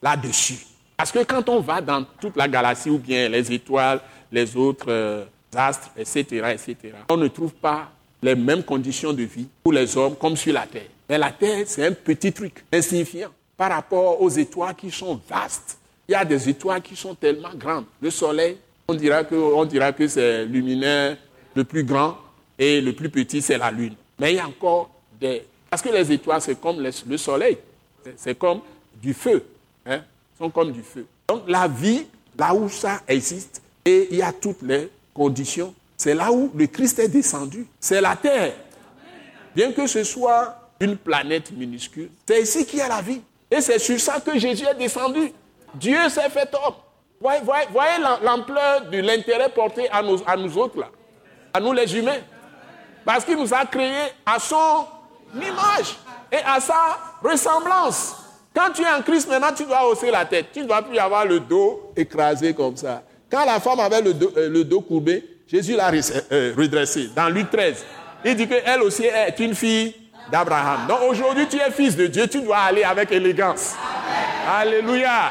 là-dessus. 0.00 0.66
Parce 0.96 1.12
que 1.12 1.24
quand 1.24 1.48
on 1.48 1.60
va 1.60 1.80
dans 1.80 2.04
toute 2.20 2.36
la 2.36 2.48
galaxie 2.48 2.90
ou 2.90 2.98
bien 2.98 3.28
les 3.28 3.52
étoiles, 3.52 4.00
les 4.32 4.56
autres 4.56 4.86
euh, 4.88 5.24
astres, 5.54 5.90
etc., 5.96 6.24
etc., 6.52 6.94
on 7.08 7.16
ne 7.16 7.28
trouve 7.28 7.52
pas 7.52 7.90
les 8.22 8.34
mêmes 8.34 8.62
conditions 8.62 9.12
de 9.12 9.22
vie 9.22 9.46
pour 9.62 9.72
les 9.72 9.96
hommes 9.96 10.16
comme 10.16 10.36
sur 10.36 10.52
la 10.52 10.66
Terre. 10.66 10.88
Mais 11.08 11.18
la 11.18 11.30
Terre, 11.30 11.64
c'est 11.66 11.86
un 11.86 11.92
petit 11.92 12.32
truc 12.32 12.64
insignifiant 12.72 13.30
par 13.56 13.70
rapport 13.70 14.20
aux 14.20 14.30
étoiles 14.30 14.74
qui 14.74 14.90
sont 14.90 15.20
vastes. 15.28 15.78
Il 16.08 16.12
y 16.12 16.14
a 16.14 16.24
des 16.24 16.48
étoiles 16.48 16.82
qui 16.82 16.96
sont 16.96 17.14
tellement 17.14 17.54
grandes. 17.54 17.84
Le 18.00 18.10
Soleil, 18.10 18.56
on 18.88 18.94
dira 18.94 19.24
que, 19.24 20.08
c'est 20.08 20.44
luminaire 20.46 21.16
le 21.54 21.64
plus 21.64 21.84
grand 21.84 22.16
et 22.58 22.80
le 22.80 22.92
plus 22.92 23.10
petit, 23.10 23.42
c'est 23.42 23.58
la 23.58 23.70
Lune. 23.70 23.94
Mais 24.18 24.32
il 24.32 24.36
y 24.36 24.40
a 24.40 24.46
encore 24.46 24.90
des... 25.20 25.42
Parce 25.68 25.82
que 25.82 25.88
les 25.88 26.10
étoiles, 26.12 26.40
c'est 26.40 26.60
comme 26.60 26.80
le 26.80 27.16
soleil. 27.16 27.58
C'est 28.16 28.38
comme 28.38 28.60
du 29.00 29.14
feu. 29.14 29.44
Hein? 29.86 30.02
sont 30.38 30.50
comme 30.50 30.72
du 30.72 30.82
feu. 30.82 31.06
Donc 31.28 31.42
la 31.48 31.68
vie, 31.68 32.06
là 32.38 32.54
où 32.54 32.68
ça 32.68 33.00
existe, 33.06 33.61
et 33.84 34.08
il 34.10 34.18
y 34.18 34.22
a 34.22 34.32
toutes 34.32 34.62
les 34.62 34.90
conditions, 35.14 35.74
c'est 35.96 36.14
là 36.14 36.32
où 36.32 36.50
le 36.54 36.66
Christ 36.66 36.98
est 36.98 37.08
descendu. 37.08 37.66
C'est 37.78 38.00
la 38.00 38.16
terre. 38.16 38.54
Bien 39.54 39.72
que 39.72 39.86
ce 39.86 40.02
soit 40.04 40.56
une 40.80 40.96
planète 40.96 41.52
minuscule, 41.52 42.10
c'est 42.26 42.42
ici 42.42 42.66
qu'il 42.66 42.78
y 42.78 42.82
a 42.82 42.88
la 42.88 43.02
vie. 43.02 43.20
Et 43.50 43.60
c'est 43.60 43.78
sur 43.78 44.00
ça 44.00 44.18
que 44.18 44.38
Jésus 44.38 44.64
est 44.64 44.74
descendu. 44.74 45.32
Dieu 45.74 46.08
s'est 46.08 46.30
fait 46.30 46.48
homme. 46.54 46.74
Voyez, 47.20 47.40
voyez, 47.70 47.98
l'ampleur 48.22 48.86
de 48.90 48.98
l'intérêt 48.98 49.48
porté 49.48 49.88
à 49.90 50.02
nous, 50.02 50.20
à 50.26 50.36
nous 50.36 50.58
autres, 50.58 50.80
là, 50.80 50.88
à 51.52 51.60
nous 51.60 51.72
les 51.72 51.96
humains. 51.96 52.20
Parce 53.04 53.24
qu'il 53.24 53.36
nous 53.36 53.52
a 53.52 53.64
créés 53.66 54.08
à 54.26 54.38
son 54.38 54.86
image 55.34 55.96
et 56.32 56.38
à 56.44 56.60
sa 56.60 56.98
ressemblance. 57.22 58.16
Quand 58.54 58.70
tu 58.74 58.82
es 58.82 58.88
en 58.88 59.02
Christ, 59.02 59.28
maintenant, 59.28 59.52
tu 59.56 59.64
dois 59.64 59.88
hausser 59.88 60.10
la 60.10 60.24
tête. 60.24 60.46
Tu 60.52 60.60
ne 60.60 60.66
dois 60.66 60.82
plus 60.82 60.98
avoir 60.98 61.24
le 61.24 61.40
dos 61.40 61.92
écrasé 61.96 62.54
comme 62.54 62.76
ça. 62.76 63.02
Quand 63.32 63.46
la 63.46 63.60
femme 63.60 63.80
avait 63.80 64.02
le 64.02 64.12
dos, 64.12 64.30
euh, 64.36 64.80
courbé, 64.86 65.24
Jésus 65.48 65.74
l'a 65.74 65.90
euh, 65.90 66.52
redressé. 66.54 67.08
Dans 67.16 67.30
Luc 67.30 67.50
13, 67.50 67.82
il 68.26 68.36
dit 68.36 68.46
qu'elle 68.46 68.82
aussi 68.82 69.04
est 69.06 69.40
une 69.40 69.54
fille 69.54 69.94
d'Abraham. 70.30 70.86
Donc 70.86 70.98
aujourd'hui, 71.08 71.48
tu 71.48 71.56
es 71.56 71.70
fils 71.70 71.96
de 71.96 72.08
Dieu, 72.08 72.28
tu 72.28 72.42
dois 72.42 72.58
aller 72.58 72.84
avec 72.84 73.10
élégance. 73.10 73.74
Alléluia. 74.46 75.30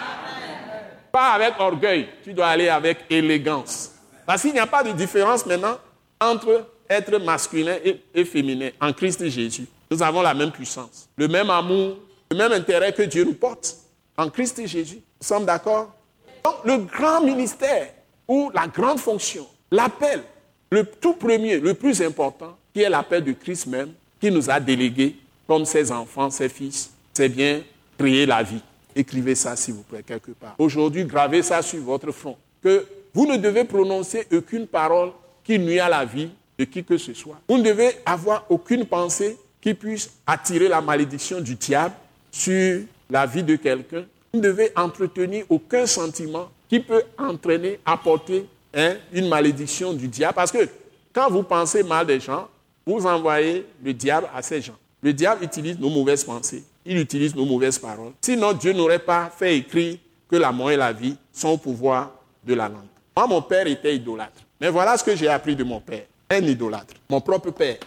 Pas 1.11 1.33
avec 1.33 1.53
orgueil, 1.59 2.07
tu 2.23 2.33
dois 2.33 2.47
aller 2.47 2.69
avec 2.69 3.05
élégance. 3.07 3.91
Parce 4.25 4.41
qu'il 4.41 4.53
n'y 4.53 4.59
a 4.59 4.65
pas 4.65 4.81
de 4.81 4.93
différence 4.93 5.45
maintenant 5.45 5.77
entre 6.19 6.65
être 6.89 7.19
masculin 7.19 7.75
et, 8.15 8.25
féminin 8.25 8.69
en 8.81 8.93
Christ 8.93 9.29
Jésus. 9.29 9.67
Nous 9.91 10.01
avons 10.01 10.23
la 10.23 10.33
même 10.33 10.51
puissance, 10.51 11.07
le 11.15 11.27
même 11.27 11.51
amour, 11.51 11.97
le 12.31 12.35
même 12.37 12.51
intérêt 12.51 12.93
que 12.93 13.03
Dieu 13.03 13.25
nous 13.25 13.35
porte 13.35 13.75
en 14.17 14.27
Christ 14.27 14.65
Jésus. 14.65 15.01
Nous 15.21 15.27
sommes 15.27 15.45
d'accord? 15.45 15.93
Donc 16.43 16.55
le 16.65 16.77
grand 16.77 17.21
ministère 17.21 17.89
ou 18.27 18.51
la 18.53 18.67
grande 18.67 18.99
fonction, 18.99 19.47
l'appel, 19.71 20.23
le 20.69 20.85
tout 20.85 21.13
premier, 21.13 21.59
le 21.59 21.73
plus 21.73 22.01
important, 22.01 22.57
qui 22.73 22.81
est 22.81 22.89
l'appel 22.89 23.23
de 23.23 23.33
Christ 23.33 23.67
même, 23.67 23.91
qui 24.19 24.31
nous 24.31 24.49
a 24.49 24.59
délégués 24.59 25.15
comme 25.47 25.65
ses 25.65 25.91
enfants, 25.91 26.29
ses 26.29 26.49
fils, 26.49 26.91
c'est 27.13 27.29
bien 27.29 27.61
créer 27.97 28.25
la 28.25 28.43
vie. 28.43 28.61
Écrivez 28.95 29.35
ça, 29.35 29.55
s'il 29.55 29.73
vous 29.73 29.83
plaît, 29.83 30.03
quelque 30.03 30.31
part. 30.31 30.55
Aujourd'hui, 30.57 31.05
gravez 31.05 31.41
ça 31.41 31.61
sur 31.61 31.81
votre 31.81 32.11
front. 32.11 32.37
Que 32.61 32.85
vous 33.13 33.25
ne 33.25 33.37
devez 33.37 33.63
prononcer 33.63 34.27
aucune 34.31 34.67
parole 34.67 35.11
qui 35.43 35.59
nuit 35.59 35.79
à 35.79 35.89
la 35.89 36.05
vie 36.05 36.29
de 36.57 36.65
qui 36.65 36.83
que 36.83 36.97
ce 36.97 37.13
soit. 37.13 37.39
Vous 37.47 37.57
ne 37.57 37.63
devez 37.63 37.91
avoir 38.05 38.45
aucune 38.49 38.85
pensée 38.85 39.37
qui 39.59 39.73
puisse 39.73 40.11
attirer 40.25 40.67
la 40.67 40.81
malédiction 40.81 41.39
du 41.39 41.55
diable 41.55 41.95
sur 42.31 42.81
la 43.09 43.25
vie 43.25 43.43
de 43.43 43.55
quelqu'un, 43.55 44.05
ne 44.33 44.39
devez 44.39 44.71
entretenir 44.75 45.45
aucun 45.49 45.85
sentiment 45.85 46.49
qui 46.69 46.79
peut 46.79 47.03
entraîner, 47.17 47.79
apporter 47.85 48.47
hein, 48.73 48.95
une 49.11 49.27
malédiction 49.27 49.93
du 49.93 50.07
diable. 50.07 50.35
Parce 50.35 50.51
que 50.51 50.67
quand 51.13 51.29
vous 51.29 51.43
pensez 51.43 51.83
mal 51.83 52.07
des 52.07 52.19
gens, 52.19 52.47
vous 52.85 53.05
envoyez 53.05 53.65
le 53.83 53.93
diable 53.93 54.29
à 54.33 54.41
ces 54.41 54.61
gens. 54.61 54.77
Le 55.01 55.13
diable 55.13 55.43
utilise 55.43 55.79
nos 55.79 55.89
mauvaises 55.89 56.23
pensées, 56.23 56.63
il 56.85 56.97
utilise 56.97 57.35
nos 57.35 57.45
mauvaises 57.45 57.77
paroles. 57.77 58.13
Sinon, 58.21 58.53
Dieu 58.53 58.71
n'aurait 58.73 58.99
pas 58.99 59.31
fait 59.35 59.57
écrire 59.57 59.97
que 60.29 60.35
la 60.35 60.51
mort 60.51 60.71
et 60.71 60.77
la 60.77 60.93
vie 60.93 61.15
sont 61.33 61.49
au 61.49 61.57
pouvoir 61.57 62.11
de 62.43 62.53
la 62.53 62.69
langue. 62.69 62.87
Moi, 63.15 63.27
mon 63.27 63.41
père 63.41 63.67
était 63.67 63.95
idolâtre. 63.95 64.41
Mais 64.59 64.69
voilà 64.69 64.97
ce 64.97 65.03
que 65.03 65.15
j'ai 65.15 65.27
appris 65.27 65.55
de 65.55 65.63
mon 65.63 65.79
père. 65.79 66.05
Un 66.29 66.43
idolâtre. 66.43 66.93
Mon 67.09 67.19
propre 67.19 67.51
père. 67.51 67.77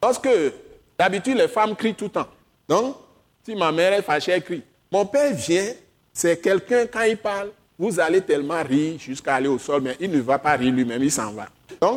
Parce 0.00 0.18
que 0.18 0.52
d'habitude, 0.98 1.36
les 1.38 1.48
femmes 1.48 1.74
crient 1.74 1.94
tout 1.94 2.04
le 2.04 2.10
temps. 2.10 2.28
Donc, 2.68 2.96
si 3.44 3.54
ma 3.54 3.72
mère 3.72 3.92
est 3.92 4.02
fâchée, 4.02 4.32
elle 4.32 4.42
crie. 4.42 4.62
Mon 4.92 5.06
père 5.06 5.32
vient, 5.34 5.72
c'est 6.12 6.40
quelqu'un, 6.40 6.86
quand 6.86 7.02
il 7.02 7.16
parle, 7.16 7.50
vous 7.78 8.00
allez 8.00 8.20
tellement 8.20 8.62
rire 8.62 8.98
jusqu'à 8.98 9.36
aller 9.36 9.46
au 9.46 9.58
sol, 9.58 9.82
mais 9.82 9.96
il 10.00 10.10
ne 10.10 10.20
va 10.20 10.38
pas 10.38 10.56
rire 10.56 10.72
lui-même, 10.72 11.02
il 11.02 11.12
s'en 11.12 11.32
va. 11.32 11.46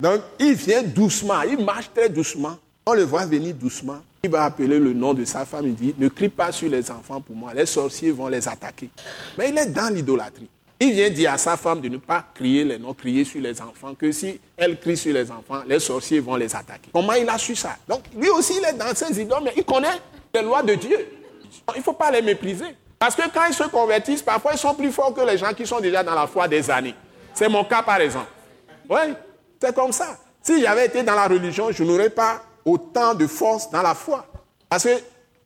Donc, 0.00 0.22
il 0.38 0.54
vient 0.54 0.82
doucement, 0.82 1.42
il 1.42 1.62
marche 1.62 1.90
très 1.94 2.08
doucement. 2.08 2.56
On 2.86 2.94
le 2.94 3.02
voit 3.02 3.26
venir 3.26 3.54
doucement. 3.54 3.98
Il 4.24 4.30
va 4.30 4.44
appeler 4.44 4.78
le 4.78 4.92
nom 4.94 5.12
de 5.12 5.24
sa 5.24 5.44
femme. 5.44 5.66
Il 5.66 5.74
dit 5.74 5.94
Ne 5.98 6.08
crie 6.08 6.30
pas 6.30 6.50
sur 6.50 6.70
les 6.70 6.90
enfants 6.90 7.20
pour 7.20 7.36
moi, 7.36 7.52
les 7.52 7.66
sorciers 7.66 8.10
vont 8.10 8.28
les 8.28 8.48
attaquer. 8.48 8.88
Mais 9.36 9.50
il 9.50 9.58
est 9.58 9.66
dans 9.66 9.92
l'idolâtrie. 9.92 10.48
Il 10.80 10.92
vient 10.92 11.10
dire 11.10 11.32
à 11.32 11.38
sa 11.38 11.56
femme 11.56 11.80
de 11.80 11.88
ne 11.88 11.98
pas 11.98 12.24
crier 12.34 12.64
les 12.64 12.78
noms, 12.78 12.94
crier 12.94 13.24
sur 13.24 13.40
les 13.40 13.60
enfants, 13.60 13.94
que 13.94 14.10
si 14.12 14.40
elle 14.56 14.78
crie 14.80 14.96
sur 14.96 15.12
les 15.12 15.30
enfants, 15.30 15.62
les 15.66 15.80
sorciers 15.80 16.20
vont 16.20 16.36
les 16.36 16.54
attaquer. 16.56 16.88
Comment 16.92 17.12
il 17.12 17.28
a 17.28 17.36
su 17.36 17.54
ça? 17.54 17.76
Donc, 17.86 18.04
lui 18.16 18.30
aussi, 18.30 18.54
il 18.58 18.64
est 18.64 18.78
dans 18.78 18.94
ses 18.94 19.20
idoles, 19.20 19.42
mais 19.44 19.52
il 19.56 19.64
connaît 19.64 19.98
les 20.34 20.42
lois 20.42 20.62
de 20.62 20.74
Dieu. 20.74 21.17
Il 21.74 21.78
ne 21.78 21.82
faut 21.82 21.92
pas 21.92 22.10
les 22.10 22.22
mépriser. 22.22 22.76
Parce 22.98 23.14
que 23.14 23.22
quand 23.32 23.44
ils 23.48 23.54
se 23.54 23.64
convertissent, 23.64 24.22
parfois 24.22 24.52
ils 24.54 24.58
sont 24.58 24.74
plus 24.74 24.90
forts 24.90 25.14
que 25.14 25.20
les 25.20 25.38
gens 25.38 25.52
qui 25.54 25.66
sont 25.66 25.80
déjà 25.80 26.02
dans 26.02 26.14
la 26.14 26.26
foi 26.26 26.48
des 26.48 26.68
années. 26.70 26.94
C'est 27.32 27.48
mon 27.48 27.64
cas, 27.64 27.82
par 27.82 28.00
exemple. 28.00 28.30
Oui, 28.88 29.14
c'est 29.60 29.74
comme 29.74 29.92
ça. 29.92 30.18
Si 30.42 30.60
j'avais 30.60 30.86
été 30.86 31.02
dans 31.02 31.14
la 31.14 31.28
religion, 31.28 31.70
je 31.70 31.84
n'aurais 31.84 32.10
pas 32.10 32.42
autant 32.64 33.14
de 33.14 33.26
force 33.26 33.70
dans 33.70 33.82
la 33.82 33.94
foi. 33.94 34.26
Parce 34.68 34.88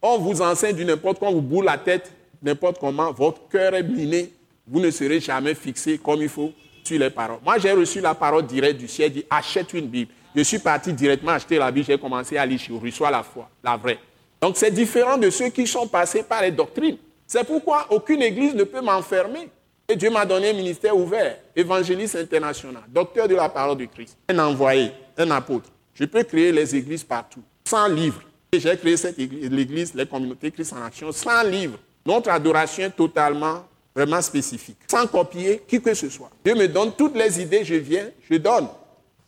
qu'on 0.01 0.19
vous 0.19 0.41
enseigne 0.41 0.77
du 0.77 0.85
n'importe 0.85 1.19
quoi, 1.19 1.31
vous 1.31 1.43
boule 1.43 1.67
la 1.67 1.79
tête, 1.79 2.11
n'importe 2.43 2.79
comment, 2.79 3.13
votre 3.13 3.49
cœur 3.49 3.75
est 3.75 3.83
miné, 3.83 4.33
vous 4.67 4.81
ne 4.81 4.91
serez 4.91 5.21
jamais 5.21 5.55
fixé 5.55 5.99
comme 5.99 6.23
il 6.23 6.29
faut 6.29 6.53
sur 6.85 6.99
les 6.99 7.11
paroles. 7.11 7.39
Moi, 7.45 7.59
j'ai 7.59 7.73
reçu 7.73 8.01
la 8.01 8.15
parole 8.15 8.47
directe 8.47 8.79
du 8.79 8.89
ciel, 8.89 9.13
dit 9.13 9.25
achète 9.29 9.73
une 9.75 9.87
Bible. 9.87 10.13
Je 10.35 10.43
suis 10.43 10.59
parti 10.59 10.93
directement 10.93 11.33
acheter 11.33 11.59
la 11.59 11.71
Bible, 11.71 11.87
j'ai 11.87 11.99
commencé 11.99 12.39
à 12.39 12.47
lire, 12.47 12.59
je 12.59 12.73
reçois 12.73 13.11
la 13.11 13.23
foi, 13.23 13.49
la 13.63 13.77
vraie. 13.77 13.99
Donc 14.43 14.57
c'est 14.57 14.73
différent 14.73 15.17
de 15.17 15.31
ceux 15.31 15.51
qui 15.51 15.69
sont 15.69 15.87
passés 15.87 16.25
par 16.25 16.43
les 16.43 16.51
doctrines. 16.51 16.99
C'est 17.27 17.45
pourquoi 17.45 17.87
aucune 17.91 18.21
église 18.23 18.55
ne 18.55 18.65
peut 18.65 18.81
m'enfermer. 18.83 19.49
Et 19.89 19.95
Dieu 19.95 20.11
m'a 20.11 20.27
donné 20.27 20.51
un 20.51 20.53
ministère 20.53 20.97
ouvert, 20.97 21.39
évangéliste 21.55 22.17
international, 22.17 22.83
docteur 22.89 23.29
de 23.29 23.37
la 23.37 23.49
parole 23.49 23.79
de 23.79 23.85
Christ, 23.85 24.17
un 24.29 24.39
envoyé, 24.41 24.91
un 25.17 25.31
apôtre. 25.31 25.71
Je 25.95 26.05
peux 26.05 26.25
créer 26.25 26.51
les 26.51 26.75
églises 26.75 27.05
partout, 27.05 27.43
sans 27.65 27.87
livre. 27.87 28.23
Et 28.53 28.59
j'ai 28.59 28.77
créé 28.77 28.97
cette 28.97 29.19
église, 29.19 29.51
l'église, 29.51 29.95
les 29.95 30.07
communautés 30.07 30.51
Christ 30.51 30.73
en 30.73 30.83
action, 30.83 31.13
sans 31.13 31.43
livre. 31.45 31.79
Notre 32.05 32.31
adoration 32.31 32.85
est 32.85 32.91
totalement, 32.91 33.65
vraiment 33.95 34.21
spécifique, 34.21 34.79
sans 34.91 35.07
copier 35.07 35.63
qui 35.69 35.81
que 35.81 35.95
ce 35.95 36.09
soit. 36.09 36.31
Dieu 36.45 36.55
me 36.55 36.67
donne 36.67 36.93
toutes 36.93 37.17
les 37.17 37.41
idées, 37.41 37.65
je 37.65 37.75
viens, 37.75 38.09
je 38.29 38.37
donne. 38.37 38.69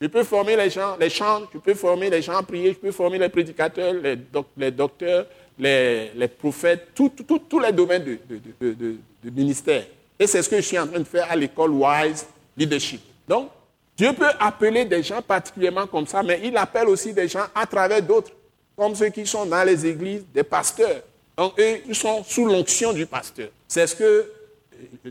Je 0.04 0.08
peux 0.10 0.22
former 0.22 0.54
les 0.54 0.68
gens, 0.68 0.98
les 1.00 1.08
chants, 1.08 1.44
je 1.50 1.58
peux 1.58 1.72
former 1.72 2.10
les 2.10 2.20
gens 2.20 2.36
à 2.36 2.42
prier, 2.42 2.74
je 2.74 2.78
peux 2.78 2.92
former 2.92 3.18
les 3.18 3.30
prédicateurs, 3.30 3.94
les, 3.94 4.70
docteurs, 4.70 5.24
les, 5.58 6.28
prophètes, 6.28 6.88
tous 6.94 7.58
les 7.58 7.72
domaines 7.72 8.18
de 8.60 9.30
ministère. 9.30 9.84
Et 10.18 10.26
c'est 10.26 10.42
ce 10.42 10.48
que 10.50 10.56
je 10.56 10.60
suis 10.60 10.78
en 10.78 10.86
train 10.86 10.98
de 10.98 11.04
faire 11.04 11.26
à 11.30 11.34
l'école 11.34 11.70
Wise 11.70 12.26
Leadership. 12.54 13.00
Donc, 13.26 13.48
Dieu 13.96 14.12
peut 14.12 14.28
appeler 14.38 14.84
des 14.84 15.02
gens 15.02 15.22
particulièrement 15.22 15.86
comme 15.86 16.06
ça, 16.06 16.22
mais 16.22 16.38
il 16.44 16.54
appelle 16.58 16.88
aussi 16.88 17.14
des 17.14 17.26
gens 17.26 17.46
à 17.54 17.64
travers 17.64 18.02
d'autres, 18.02 18.32
comme 18.76 18.94
ceux 18.94 19.08
qui 19.08 19.26
sont 19.26 19.46
dans 19.46 19.64
les 19.64 19.86
églises, 19.86 20.26
des 20.34 20.42
pasteurs. 20.42 21.00
Donc, 21.34 21.58
eux, 21.58 21.78
ils 21.88 21.94
sont 21.94 22.22
sous 22.24 22.44
l'onction 22.44 22.92
du 22.92 23.06
pasteur. 23.06 23.48
C'est 23.66 23.86
ce 23.86 23.96
que 23.96 24.04
euh, 24.04 24.26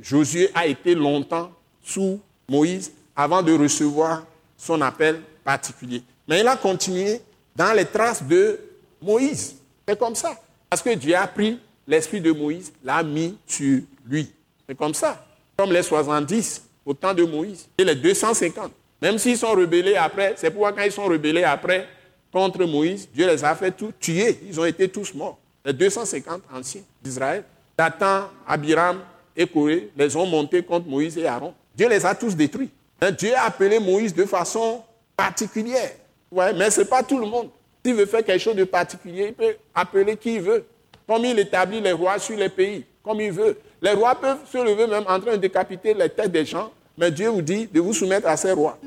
Josué 0.04 0.52
a 0.54 0.68
été 0.68 0.94
longtemps 0.94 1.52
sous 1.84 2.20
Moïse 2.48 2.94
avant 3.16 3.42
de 3.42 3.54
recevoir 3.54 4.24
son 4.64 4.82
appel 4.82 5.22
particulier. 5.44 6.02
Mais 6.28 6.40
il 6.40 6.48
a 6.48 6.56
continué 6.56 7.22
dans 7.56 7.74
les 7.74 7.86
traces 7.86 8.24
de 8.24 8.60
Moïse. 9.02 9.58
C'est 9.88 10.00
comme 10.00 10.16
ça. 10.16 10.36
Parce 10.70 10.82
que 10.82 10.94
Dieu 10.96 11.16
a 11.16 11.28
pris 11.28 11.60
l'esprit 11.86 12.22
de 12.22 12.32
Moïse, 12.32 12.72
l'a 12.84 13.04
mis 13.04 13.38
sur 13.46 13.82
lui. 14.06 14.32
C'est 14.68 14.76
comme 14.76 14.94
ça. 14.94 15.26
Comme 15.58 15.72
les 15.72 15.84
70 15.84 16.64
au 16.86 16.94
temps 16.94 17.14
de 17.14 17.24
Moïse 17.24 17.68
et 17.78 17.84
les 17.84 17.96
250. 17.96 18.72
Même 19.02 19.18
s'ils 19.18 19.38
sont 19.38 19.52
rebellés 19.52 19.96
après, 19.96 20.34
c'est 20.38 20.50
pourquoi 20.50 20.72
quand 20.72 20.84
ils 20.84 20.92
sont 20.92 21.06
rebellés 21.06 21.44
après 21.44 21.88
contre 22.32 22.64
Moïse, 22.66 23.08
Dieu 23.14 23.28
les 23.28 23.44
a 23.44 23.54
fait 23.54 23.72
tous 23.72 23.92
tuer. 24.00 24.40
Ils 24.48 24.60
ont 24.60 24.66
été 24.66 24.88
tous 24.88 25.14
morts. 25.14 25.38
Les 25.66 25.74
250 25.74 26.42
anciens 26.54 26.82
d'Israël, 27.02 27.44
Dathan, 27.78 28.30
Abiram 28.48 29.00
et 29.36 29.46
Corée, 29.46 29.92
les 29.96 30.16
ont 30.16 30.26
montés 30.26 30.64
contre 30.64 30.88
Moïse 30.88 31.18
et 31.18 31.28
Aaron. 31.28 31.54
Dieu 31.76 31.90
les 31.90 32.06
a 32.06 32.16
tous 32.16 32.36
détruits. 32.36 32.70
Dieu 33.12 33.34
a 33.36 33.44
appelé 33.44 33.80
Moïse 33.80 34.14
de 34.14 34.26
façon 34.26 34.82
particulière. 35.16 35.92
Ouais, 36.32 36.54
mais 36.54 36.70
ce 36.70 36.82
n'est 36.82 36.88
pas 36.88 37.04
tout 37.04 37.20
le 37.20 37.28
monde. 37.28 37.50
S'il 37.86 37.96
veut 37.96 38.06
faire 38.06 38.24
quelque 38.24 38.42
chose 38.42 38.56
de 38.56 38.64
particulier, 38.64 39.28
il 39.28 39.34
peut 39.34 39.56
appeler 39.76 40.16
qui 40.16 40.36
il 40.36 40.42
veut. 40.42 40.66
Comme 41.08 41.26
il 41.26 41.38
établit 41.38 41.82
les 41.82 41.92
rois 41.92 42.18
sur 42.18 42.38
les 42.38 42.50
pays, 42.50 42.86
comme 43.04 43.20
il 43.20 43.32
veut. 43.32 43.58
Les 43.82 43.92
rois 43.92 44.16
peuvent 44.16 44.40
se 44.50 44.58
lever 44.58 44.88
même 44.88 45.04
en 45.08 45.20
train 45.20 45.34
de 45.34 45.38
décapiter 45.38 45.94
les 45.94 46.08
têtes 46.08 46.32
des 46.32 46.46
gens, 46.46 46.72
mais 46.98 47.12
Dieu 47.12 47.28
vous 47.28 47.42
dit 47.42 47.68
de 47.68 47.82
vous 47.82 47.94
soumettre 47.94 48.28
à 48.28 48.38
ces 48.38 48.54
rois, 48.54 48.78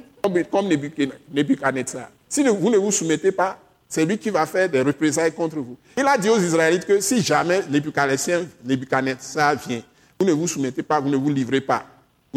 comme 0.50 0.68
Nebuchadnezzar. 0.68 2.08
Si 2.28 2.42
vous 2.42 2.70
ne 2.70 2.78
vous 2.78 2.90
soumettez 2.90 3.30
pas, 3.30 3.58
c'est 3.88 4.04
lui 4.04 4.16
qui 4.16 4.30
va 4.30 4.46
faire 4.46 4.68
des 4.68 4.80
représailles 4.80 5.32
contre 5.32 5.56
vous. 5.56 5.76
Il 5.96 6.06
a 6.06 6.16
dit 6.16 6.30
aux 6.30 6.38
Israélites 6.38 6.86
que 6.86 7.00
si 7.00 7.22
jamais 7.22 7.60
Nebuchadnezzar 7.68 9.56
vient, 9.56 9.82
vous 10.18 10.26
ne 10.26 10.32
vous 10.32 10.48
soumettez 10.48 10.82
pas, 10.82 10.98
vous 10.98 11.10
ne 11.10 11.16
vous 11.16 11.28
livrez 11.30 11.60
pas, 11.60 11.84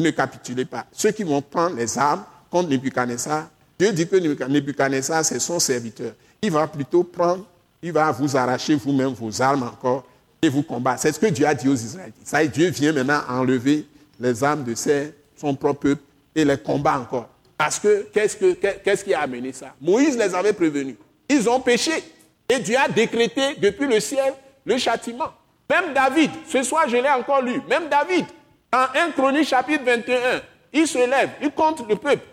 ne 0.01 0.11
capitulez 0.11 0.65
pas. 0.65 0.85
Ceux 0.91 1.11
qui 1.11 1.23
vont 1.23 1.41
prendre 1.41 1.75
les 1.75 1.97
armes 1.97 2.23
contre 2.49 2.69
Nebuchadnezzar, 2.69 3.49
Dieu 3.77 3.91
dit 3.91 4.07
que 4.07 4.15
Nebuchadnezzar, 4.47 5.23
c'est 5.23 5.39
son 5.39 5.59
serviteur. 5.59 6.13
Il 6.41 6.51
va 6.51 6.67
plutôt 6.67 7.03
prendre, 7.03 7.45
il 7.81 7.91
va 7.91 8.11
vous 8.11 8.35
arracher 8.35 8.75
vous-même 8.75 9.13
vos 9.13 9.41
armes 9.41 9.63
encore 9.63 10.05
et 10.41 10.49
vous 10.49 10.63
combattre. 10.63 11.01
C'est 11.01 11.11
ce 11.11 11.19
que 11.19 11.27
Dieu 11.27 11.45
a 11.45 11.53
dit 11.53 11.67
aux 11.67 11.75
Israélites. 11.75 12.15
Ça, 12.23 12.45
Dieu 12.45 12.69
vient 12.69 12.93
maintenant 12.93 13.21
enlever 13.29 13.85
les 14.19 14.43
âmes 14.43 14.63
de 14.63 14.73
son 15.35 15.55
propre 15.55 15.79
peuple 15.81 16.01
et 16.35 16.45
les 16.45 16.57
combat 16.57 16.99
encore. 16.99 17.29
Parce 17.57 17.79
que 17.79 18.07
qu'est-ce, 18.13 19.03
qui 19.03 19.13
a 19.13 19.21
amené 19.21 19.51
ça? 19.51 19.73
Moïse 19.81 20.17
les 20.17 20.33
avait 20.33 20.53
prévenus. 20.53 20.95
Ils 21.27 21.49
ont 21.49 21.59
péché. 21.59 21.91
Et 22.47 22.59
Dieu 22.59 22.77
a 22.77 22.87
décrété 22.87 23.55
depuis 23.61 23.85
le 23.85 23.99
ciel 23.99 24.33
le 24.65 24.77
châtiment. 24.77 25.33
Même 25.69 25.93
David, 25.93 26.31
ce 26.47 26.63
soir 26.63 26.87
je 26.87 26.97
l'ai 26.97 27.09
encore 27.09 27.41
lu, 27.41 27.61
même 27.69 27.89
David, 27.89 28.25
en 28.71 28.85
1 28.95 29.11
Chronique 29.11 29.47
chapitre 29.47 29.83
21, 29.83 30.41
il 30.73 30.87
se 30.87 30.97
lève, 30.97 31.31
il 31.41 31.51
compte 31.51 31.87
le 31.87 31.95
peuple. 31.95 32.23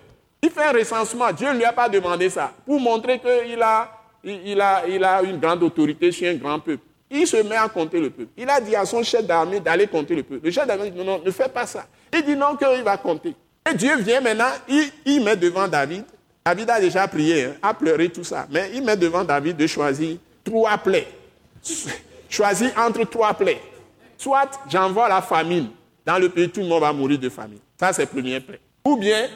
Il 0.43 0.51
fait 0.51 0.65
un 0.65 0.73
recensement. 0.73 1.33
Dieu 1.33 1.49
ne 1.49 1.57
lui 1.57 1.65
a 1.65 1.73
pas 1.73 1.89
demandé 1.89 2.29
ça 2.29 2.53
pour 2.65 2.79
montrer 2.79 3.19
qu'il 3.19 3.61
a, 3.63 3.91
il 4.23 4.63
une 5.25 5.39
grande 5.39 5.63
autorité 5.63 6.13
sur 6.13 6.29
un 6.29 6.35
grand 6.35 6.61
peuple. 6.61 6.83
Il 7.11 7.27
se 7.27 7.37
met 7.39 7.57
à 7.57 7.69
compter 7.69 8.01
le 8.01 8.11
peuple. 8.11 8.31
Il 8.37 8.49
a 8.51 8.61
dit 8.61 8.77
à 8.77 8.85
son 8.85 9.03
chef 9.03 9.25
d'armée 9.25 9.61
d'aller 9.61 9.87
compter 9.87 10.15
le 10.15 10.23
peuple. 10.23 10.45
Le 10.45 10.51
chef 10.51 10.67
d'armée 10.67 10.91
dit 10.91 11.05
non, 11.05 11.23
ne 11.25 11.31
fais 11.31 11.49
pas 11.49 11.67
ça. 11.67 11.87
Il 12.13 12.23
dit 12.25 12.37
non, 12.37 12.57
qu'il 12.57 12.83
va 12.83 12.97
compter. 12.97 13.35
Et 13.69 13.75
Dieu 13.75 13.97
vient 13.99 14.21
maintenant, 14.21 14.51
il, 14.69 15.25
met 15.25 15.37
devant 15.37 15.67
David. 15.67 16.05
David 16.45 16.71
a 16.71 16.81
déjà 16.81 17.09
prié, 17.09 17.45
hein, 17.45 17.55
a 17.63 17.75
pleuré 17.75 18.09
tout 18.11 18.25
ça. 18.25 18.47
Mais 18.51 18.71
il 18.75 18.83
met 18.85 18.97
devant 18.97 19.25
David 19.25 19.57
de 19.57 19.67
choisir 19.67 20.17
trois 20.45 20.77
plaies. 20.79 21.09
Choisir 22.29 22.73
entre 22.77 23.05
trois 23.05 23.35
plaies. 23.35 23.61
Soit 24.19 24.51
j'envoie 24.69 25.09
la 25.09 25.23
famine 25.23 25.69
dans 26.07 26.19
le 26.19 26.29
pays, 26.29 26.49
tout 26.49 26.61
le 26.61 26.67
monde 26.67 26.81
va 26.81 26.93
mourir 26.93 27.19
de 27.19 27.29
famine. 27.29 27.59
Ça, 27.79 27.93
c'est 27.93 28.03
le 28.03 28.09
premier 28.09 28.41
plaie. 28.41 28.61
Ou 28.85 28.97
bien 28.97 29.29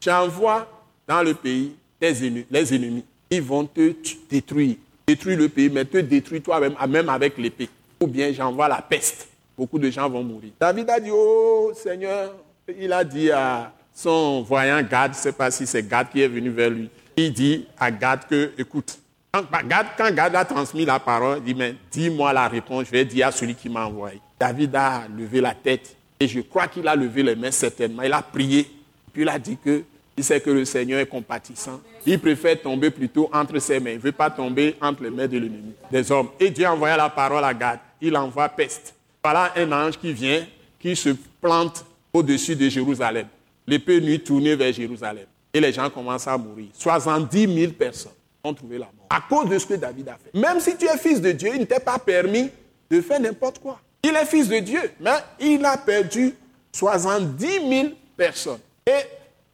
j'envoie 0.00 0.68
dans 1.08 1.22
le 1.22 1.34
pays 1.34 1.74
les 2.00 2.24
ennemis. 2.24 3.04
Ils 3.30 3.42
vont 3.42 3.64
te 3.64 3.94
détruire 4.30 4.76
détruis 5.10 5.34
le 5.34 5.48
pays, 5.48 5.68
mais 5.68 5.84
te 5.84 5.98
détruis 5.98 6.40
toi-même, 6.40 6.74
même 6.88 7.08
avec 7.08 7.36
l'épée. 7.36 7.68
Ou 8.00 8.06
bien 8.06 8.32
j'envoie 8.32 8.68
la 8.68 8.80
peste. 8.80 9.28
Beaucoup 9.58 9.78
de 9.78 9.90
gens 9.90 10.08
vont 10.08 10.22
mourir. 10.22 10.52
David 10.58 10.88
a 10.88 11.00
dit, 11.00 11.10
oh 11.12 11.72
Seigneur, 11.74 12.34
il 12.78 12.92
a 12.92 13.02
dit 13.02 13.30
à 13.30 13.72
son 13.92 14.42
voyant 14.42 14.80
Gad, 14.82 15.12
je 15.12 15.18
ne 15.18 15.22
sais 15.22 15.32
pas 15.32 15.50
si 15.50 15.66
c'est 15.66 15.86
Gad 15.86 16.08
qui 16.10 16.22
est 16.22 16.28
venu 16.28 16.50
vers 16.50 16.70
lui, 16.70 16.88
il 17.16 17.32
dit 17.32 17.66
à 17.78 17.90
Gad 17.90 18.20
que, 18.28 18.52
écoute, 18.56 18.98
quand 19.32 19.42
Gad, 19.66 19.86
quand 19.98 20.14
Gad 20.14 20.34
a 20.34 20.44
transmis 20.44 20.84
la 20.84 21.00
parole, 21.00 21.38
il 21.38 21.44
dit, 21.44 21.54
mais 21.54 21.74
dis-moi 21.90 22.32
la 22.32 22.48
réponse, 22.48 22.86
je 22.86 22.92
vais 22.92 23.04
dire 23.04 23.26
à 23.26 23.32
celui 23.32 23.54
qui 23.54 23.68
m'a 23.68 23.86
envoyé. 23.86 24.20
David 24.38 24.74
a 24.76 25.02
levé 25.14 25.40
la 25.40 25.54
tête 25.54 25.96
et 26.20 26.28
je 26.28 26.40
crois 26.40 26.68
qu'il 26.68 26.86
a 26.86 26.94
levé 26.94 27.22
les 27.22 27.34
mains 27.34 27.50
certainement. 27.50 28.02
Il 28.02 28.12
a 28.12 28.20
prié, 28.22 28.70
puis 29.12 29.22
il 29.22 29.28
a 29.28 29.38
dit 29.38 29.56
que 29.56 29.82
Il 30.16 30.24
sait 30.24 30.40
que 30.40 30.50
le 30.50 30.66
Seigneur 30.66 31.00
est 31.00 31.06
compatissant. 31.06 31.80
Il 32.04 32.18
préfère 32.18 32.60
tomber 32.60 32.90
plutôt 32.90 33.30
entre 33.32 33.58
ses 33.58 33.80
mains. 33.80 33.92
Il 33.92 33.96
ne 33.96 34.02
veut 34.02 34.12
pas 34.12 34.28
tomber 34.28 34.76
entre 34.82 35.04
les 35.04 35.10
mains 35.10 35.26
de 35.26 35.38
l'ennemi, 35.38 35.72
des 35.90 36.12
hommes. 36.12 36.28
Et 36.38 36.50
Dieu 36.50 36.66
envoya 36.66 36.94
la 36.94 37.08
parole 37.08 37.42
à 37.42 37.54
Gad. 37.54 37.78
Il 38.02 38.14
envoie 38.16 38.50
peste. 38.50 38.94
Voilà 39.24 39.52
un 39.56 39.72
ange 39.72 39.98
qui 39.98 40.12
vient, 40.12 40.44
qui 40.78 40.94
se 40.94 41.10
plante 41.40 41.86
au-dessus 42.12 42.54
de 42.54 42.68
Jérusalem. 42.68 43.28
L'épée 43.66 43.98
nuit 43.98 44.20
tournée 44.20 44.56
vers 44.56 44.72
Jérusalem. 44.74 45.24
Et 45.54 45.60
les 45.60 45.72
gens 45.72 45.88
commencent 45.88 46.28
à 46.28 46.36
mourir. 46.36 46.68
70 46.74 47.54
000 47.54 47.72
personnes 47.72 48.12
ont 48.44 48.52
trouvé 48.52 48.76
la 48.76 48.86
mort. 48.86 49.06
À 49.08 49.22
cause 49.22 49.48
de 49.48 49.58
ce 49.58 49.66
que 49.66 49.74
David 49.74 50.08
a 50.08 50.18
fait. 50.22 50.38
Même 50.38 50.60
si 50.60 50.76
tu 50.76 50.84
es 50.84 50.98
fils 50.98 51.20
de 51.20 51.32
Dieu, 51.32 51.50
il 51.54 51.60
ne 51.60 51.64
t'est 51.64 51.80
pas 51.80 51.98
permis 51.98 52.50
de 52.90 53.00
faire 53.00 53.20
n'importe 53.20 53.58
quoi. 53.58 53.80
Il 54.02 54.16
est 54.16 54.24
fils 54.24 54.48
de 54.48 54.58
Dieu, 54.58 54.80
mais 55.00 55.10
il 55.38 55.64
a 55.64 55.76
perdu 55.76 56.34
70 56.72 57.46
000 57.68 57.88
personnes. 58.16 58.60
Et 58.86 59.00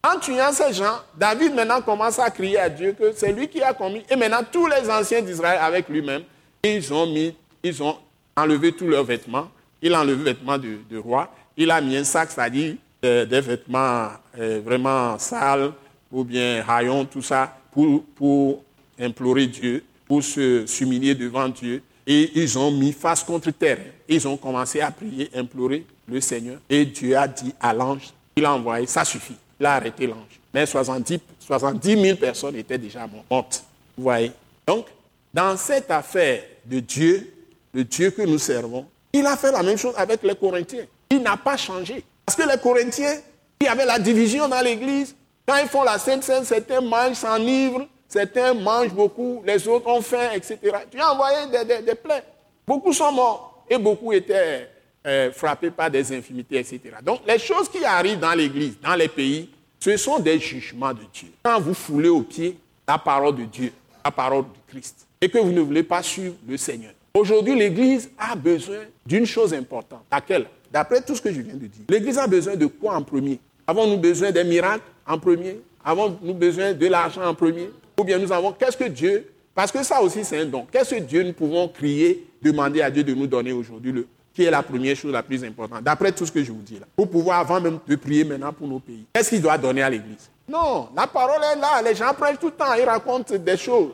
en 0.03 0.19
tuant 0.19 0.51
ces 0.51 0.73
gens, 0.73 0.99
David 1.17 1.53
maintenant 1.53 1.81
commence 1.81 2.19
à 2.19 2.29
crier 2.29 2.59
à 2.59 2.69
Dieu 2.69 2.95
que 2.97 3.11
c'est 3.13 3.33
lui 3.33 3.47
qui 3.47 3.61
a 3.61 3.73
commis. 3.73 4.03
Et 4.09 4.15
maintenant, 4.15 4.41
tous 4.49 4.67
les 4.67 4.89
anciens 4.89 5.21
d'Israël 5.21 5.59
avec 5.61 5.89
lui-même, 5.89 6.23
ils 6.63 6.93
ont 6.93 7.05
mis, 7.05 7.35
ils 7.63 7.83
ont 7.83 7.97
enlevé 8.35 8.71
tous 8.71 8.87
leurs 8.87 9.03
vêtements. 9.03 9.49
Il 9.81 9.93
a 9.93 10.01
enlevé 10.01 10.17
les 10.17 10.33
vêtements 10.33 10.57
de, 10.57 10.97
roi. 10.97 11.29
Il 11.57 11.71
a 11.71 11.81
mis 11.81 11.97
un 11.97 12.03
sac, 12.03 12.29
c'est-à-dire 12.31 12.75
euh, 13.03 13.25
des 13.25 13.41
vêtements 13.41 14.09
euh, 14.39 14.61
vraiment 14.63 15.17
sales 15.19 15.71
ou 16.11 16.23
bien 16.23 16.63
raillons, 16.63 17.05
tout 17.05 17.21
ça, 17.21 17.57
pour, 17.71 18.03
pour 18.15 18.63
implorer 18.99 19.47
Dieu, 19.47 19.83
pour 20.07 20.23
se 20.23 20.65
s'humilier 20.65 21.15
devant 21.15 21.49
Dieu. 21.49 21.81
Et 22.09 22.31
ils 22.35 22.57
ont 22.57 22.71
mis 22.71 22.93
face 22.93 23.23
contre 23.23 23.51
terre. 23.51 23.79
Ils 24.07 24.25
ont 24.27 24.37
commencé 24.37 24.79
à 24.79 24.89
prier, 24.89 25.29
implorer 25.35 25.85
le 26.07 26.21
Seigneur. 26.21 26.59
Et 26.69 26.85
Dieu 26.85 27.17
a 27.17 27.27
dit 27.27 27.53
à 27.59 27.73
l'ange, 27.73 28.13
il 28.37 28.45
a 28.45 28.53
envoyé, 28.53 28.87
ça 28.87 29.03
suffit. 29.03 29.35
Il 29.59 29.65
a 29.65 29.73
arrêté 29.73 30.07
l'ange. 30.07 30.39
Mais 30.53 30.65
70, 30.65 31.19
70 31.39 32.01
000 32.01 32.17
personnes 32.17 32.55
étaient 32.55 32.77
déjà 32.77 33.05
mortes. 33.29 33.63
Vous 33.97 34.03
voyez 34.03 34.31
Donc, 34.65 34.85
dans 35.33 35.57
cette 35.57 35.91
affaire 35.91 36.43
de 36.65 36.79
Dieu, 36.79 37.33
le 37.73 37.83
Dieu 37.83 38.11
que 38.11 38.21
nous 38.21 38.39
servons, 38.39 38.85
il 39.11 39.25
a 39.25 39.35
fait 39.35 39.51
la 39.51 39.63
même 39.63 39.77
chose 39.77 39.93
avec 39.97 40.23
les 40.23 40.35
Corinthiens. 40.35 40.85
Il 41.09 41.21
n'a 41.21 41.35
pas 41.35 41.57
changé. 41.57 42.03
Parce 42.25 42.37
que 42.37 42.49
les 42.49 42.59
Corinthiens, 42.59 43.15
il 43.59 43.65
y 43.65 43.67
avait 43.67 43.85
la 43.85 43.99
division 43.99 44.47
dans 44.47 44.61
l'Église. 44.61 45.15
Quand 45.45 45.57
ils 45.57 45.67
font 45.67 45.83
la 45.83 45.97
Sainte 45.97 46.23
Sainte, 46.23 46.45
certains 46.45 46.81
mangent, 46.81 47.15
s'enivrent, 47.15 47.87
certains 48.07 48.53
mangent 48.53 48.93
beaucoup, 48.93 49.43
les 49.45 49.67
autres 49.67 49.87
ont 49.87 50.01
faim, 50.01 50.29
etc. 50.33 50.57
Tu 50.89 50.99
as 50.99 51.11
envoyé 51.11 51.37
des, 51.47 51.81
des, 51.81 51.95
plaies. 51.95 52.23
Beaucoup 52.65 52.93
sont 52.93 53.11
morts 53.11 53.65
et 53.69 53.77
beaucoup 53.77 54.13
étaient 54.13 54.69
euh, 55.05 55.31
frappés 55.31 55.71
par 55.71 55.89
des 55.89 56.15
infimités, 56.15 56.57
etc. 56.57 56.81
Donc 57.03 57.21
les 57.27 57.39
choses 57.39 57.69
qui 57.69 57.83
arrivent 57.83 58.19
dans 58.19 58.33
l'Église, 58.33 58.77
dans 58.81 58.95
les 58.95 59.07
pays, 59.07 59.49
ce 59.79 59.95
sont 59.97 60.19
des 60.19 60.39
jugements 60.39 60.93
de 60.93 61.03
Dieu. 61.13 61.29
Quand 61.43 61.59
vous 61.59 61.73
foulez 61.73 62.09
au 62.09 62.21
pied 62.21 62.57
la 62.87 62.97
parole 62.97 63.35
de 63.35 63.43
Dieu, 63.43 63.71
la 64.03 64.11
parole 64.11 64.43
de 64.43 64.71
Christ, 64.71 65.07
et 65.19 65.29
que 65.29 65.37
vous 65.37 65.51
ne 65.51 65.61
voulez 65.61 65.83
pas 65.83 66.01
suivre 66.01 66.35
le 66.47 66.57
Seigneur. 66.57 66.91
Aujourd'hui, 67.13 67.57
l'Église 67.57 68.09
a 68.17 68.35
besoin 68.35 68.83
d'une 69.05 69.25
chose 69.25 69.53
importante. 69.53 70.03
Laquelle? 70.11 70.45
D'après 70.71 71.01
tout 71.01 71.15
ce 71.15 71.21
que 71.21 71.31
je 71.31 71.41
viens 71.41 71.55
de 71.55 71.65
dire. 71.65 71.85
L'Église 71.89 72.17
a 72.17 72.27
besoin 72.27 72.55
de 72.55 72.65
quoi 72.65 72.95
en 72.95 73.01
premier? 73.01 73.39
Avons-nous 73.65 73.97
besoin 73.97 74.31
des 74.31 74.43
miracles 74.43 74.83
en 75.07 75.17
premier? 75.17 75.59
Avons-nous 75.83 76.33
besoin 76.33 76.73
de 76.73 76.87
l'argent 76.87 77.23
en 77.23 77.33
premier? 77.33 77.69
Ou 77.99 78.03
bien 78.03 78.19
nous 78.19 78.31
avons, 78.31 78.51
qu'est-ce 78.51 78.77
que 78.77 78.83
Dieu, 78.83 79.33
parce 79.55 79.71
que 79.71 79.81
ça 79.83 80.01
aussi 80.01 80.23
c'est 80.23 80.39
un 80.39 80.45
don, 80.45 80.67
qu'est-ce 80.71 80.95
que 80.95 80.99
Dieu 80.99 81.23
nous 81.23 81.33
pouvons 81.33 81.67
crier, 81.67 82.29
demander 82.41 82.81
à 82.81 82.91
Dieu 82.91 83.03
de 83.03 83.13
nous 83.13 83.25
donner 83.25 83.51
aujourd'hui, 83.51 84.05
qui 84.33 84.43
est 84.43 84.51
la 84.51 84.61
première 84.61 84.95
chose 84.95 85.11
la 85.11 85.23
plus 85.23 85.43
importante, 85.43 85.81
d'après 85.81 86.11
tout 86.11 86.25
ce 86.25 86.31
que 86.31 86.43
je 86.43 86.51
vous 86.51 86.61
dis 86.61 86.79
là, 86.79 86.85
pour 86.95 87.09
pouvoir 87.09 87.39
avant 87.39 87.59
même 87.59 87.79
de 87.87 87.95
prier 87.95 88.23
maintenant 88.23 88.53
pour 88.53 88.67
nos 88.67 88.79
pays. 88.79 89.05
Qu'est-ce 89.13 89.29
qu'il 89.29 89.41
doit 89.41 89.57
donner 89.57 89.81
à 89.81 89.89
l'Église? 89.89 90.29
Non, 90.47 90.89
la 90.95 91.07
parole 91.07 91.41
est 91.43 91.59
là, 91.59 91.81
les 91.81 91.95
gens 91.95 92.13
prennent 92.13 92.37
tout 92.37 92.47
le 92.47 92.51
temps, 92.53 92.73
ils 92.75 92.85
racontent 92.85 93.35
des 93.35 93.57
choses. 93.57 93.93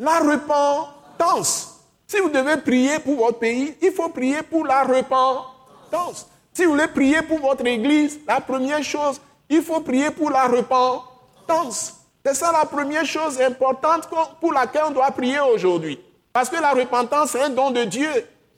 La 0.00 0.18
repentance. 0.20 1.78
Si 2.06 2.18
vous 2.18 2.30
devez 2.30 2.56
prier 2.56 2.98
pour 2.98 3.16
votre 3.16 3.38
pays, 3.38 3.74
il 3.82 3.92
faut 3.92 4.08
prier 4.08 4.42
pour 4.42 4.66
la 4.66 4.82
repentance. 4.82 6.26
Si 6.52 6.64
vous 6.64 6.72
voulez 6.72 6.88
prier 6.88 7.22
pour 7.22 7.38
votre 7.38 7.66
Église, 7.66 8.18
la 8.26 8.40
première 8.40 8.82
chose, 8.82 9.20
il 9.48 9.62
faut 9.62 9.80
prier 9.80 10.10
pour 10.10 10.30
la 10.30 10.46
repentance. 10.46 12.03
C'est 12.26 12.34
ça 12.34 12.50
la 12.52 12.64
première 12.64 13.04
chose 13.04 13.38
importante 13.40 14.08
pour 14.40 14.52
laquelle 14.52 14.84
on 14.88 14.92
doit 14.92 15.10
prier 15.10 15.40
aujourd'hui. 15.40 15.98
Parce 16.32 16.48
que 16.48 16.56
la 16.56 16.72
repentance, 16.72 17.30
c'est 17.32 17.42
un 17.42 17.50
don 17.50 17.70
de 17.70 17.84
Dieu. 17.84 18.08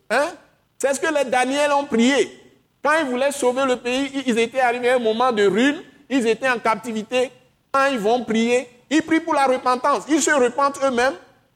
Hein? 0.08 0.28
C'est 0.78 0.94
ce 0.94 1.00
que 1.00 1.12
les 1.12 1.24
Daniel 1.24 1.72
ont 1.72 1.84
prié. 1.84 2.30
Quand 2.82 2.92
ils 3.00 3.06
voulaient 3.06 3.32
sauver 3.32 3.64
le 3.64 3.76
pays, 3.76 4.22
ils 4.24 4.38
étaient 4.38 4.60
arrivés 4.60 4.90
à 4.90 4.96
un 4.96 5.00
moment 5.00 5.32
de 5.32 5.44
ruine, 5.44 5.82
ils 6.08 6.28
étaient 6.28 6.48
en 6.48 6.60
captivité. 6.60 7.32
Quand 7.72 7.86
ils 7.86 7.98
vont 7.98 8.22
prier, 8.22 8.68
ils 8.88 9.02
prient 9.02 9.18
pour 9.18 9.34
la 9.34 9.46
repentance. 9.46 10.04
Ils 10.08 10.22
se 10.22 10.30
repentent 10.30 10.78
eux-mêmes, 10.84 11.14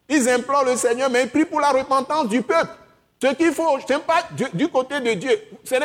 ils 0.09 0.29
implorent 0.29 0.65
le 0.65 0.75
Seigneur, 0.75 1.11
mais 1.11 1.23
ils 1.23 1.31
prient 1.31 1.45
pour 1.45 1.61
la 1.61 1.71
repentance 1.71 2.29
du 2.29 2.43
peuple. 2.43 2.73
Ce 3.23 3.29
qu'il 3.35 3.53
faut, 3.53 3.79
je 3.79 3.99
pas 3.99 4.25
du, 4.33 4.47
du, 4.53 4.67
côté 4.67 4.99
de 4.99 5.13
Dieu. 5.13 5.41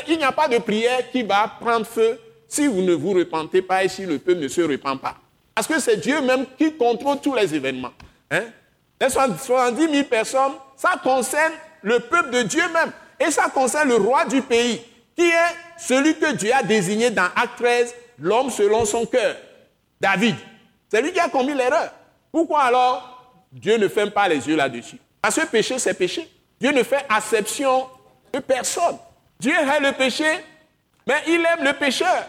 Il 0.07 0.17
n'y 0.17 0.23
a 0.23 0.31
pas 0.31 0.47
de 0.47 0.57
prière 0.57 1.11
qui 1.11 1.21
va 1.21 1.51
prendre 1.59 1.85
feu 1.85 2.19
si 2.47 2.65
vous 2.65 2.81
ne 2.81 2.93
vous 2.93 3.11
repentez 3.11 3.61
pas 3.61 3.83
et 3.83 3.89
si 3.89 4.07
le 4.07 4.17
peuple 4.17 4.39
ne 4.39 4.47
se 4.47 4.61
repent 4.61 4.97
pas. 4.99 5.17
Parce 5.55 5.67
que 5.67 5.79
c'est 5.79 5.95
Dieu 5.95 6.21
même 6.21 6.45
qui 6.57 6.73
contrôle 6.73 7.19
tous 7.21 7.33
les 7.33 7.55
événements. 7.55 7.93
Hein? 8.29 8.43
Les 8.99 9.09
70 9.09 9.89
000 9.89 10.03
personnes, 10.03 10.51
ça 10.75 10.99
concerne 11.01 11.53
le 11.81 12.01
peuple 12.01 12.31
de 12.31 12.41
Dieu 12.41 12.63
même. 12.73 12.91
Et 13.17 13.31
ça 13.31 13.43
concerne 13.43 13.87
le 13.87 13.95
roi 13.95 14.25
du 14.25 14.41
pays, 14.41 14.81
qui 15.15 15.23
est 15.23 15.55
celui 15.77 16.15
que 16.15 16.33
Dieu 16.33 16.51
a 16.53 16.61
désigné 16.61 17.09
dans 17.09 17.29
Acte 17.35 17.57
13, 17.59 17.95
l'homme 18.19 18.49
selon 18.49 18.83
son 18.83 19.05
cœur, 19.05 19.37
David. 20.01 20.35
C'est 20.91 21.01
lui 21.01 21.13
qui 21.13 21.19
a 21.19 21.29
commis 21.29 21.53
l'erreur. 21.53 21.91
Pourquoi 22.31 22.63
alors 22.63 23.33
Dieu 23.53 23.77
ne 23.77 23.87
ferme 23.87 24.11
pas 24.11 24.27
les 24.27 24.45
yeux 24.45 24.57
là-dessus? 24.57 24.97
Parce 25.21 25.35
que 25.35 25.45
péché, 25.45 25.79
c'est 25.79 25.93
péché. 25.93 26.29
Dieu 26.59 26.71
ne 26.71 26.83
fait 26.83 27.05
acception 27.07 27.87
de 28.33 28.39
personne. 28.39 28.97
Dieu 29.39 29.53
aime 29.53 29.83
le 29.83 29.93
péché, 29.93 30.25
mais 31.07 31.21
il 31.27 31.45
aime 31.45 31.63
le 31.63 31.73
pécheur. 31.73 32.25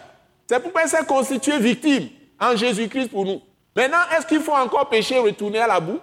C'est 0.49 0.61
pourquoi 0.61 0.83
il 0.83 0.89
s'est 0.89 1.05
constitué 1.05 1.59
victime 1.59 2.09
en 2.39 2.55
Jésus-Christ 2.55 3.09
pour 3.09 3.25
nous. 3.25 3.41
Maintenant, 3.75 3.97
est-ce 4.15 4.25
qu'il 4.25 4.41
faut 4.41 4.53
encore 4.53 4.89
pécher, 4.89 5.19
retourner 5.19 5.59
à 5.59 5.67
la 5.67 5.79
boue? 5.79 5.99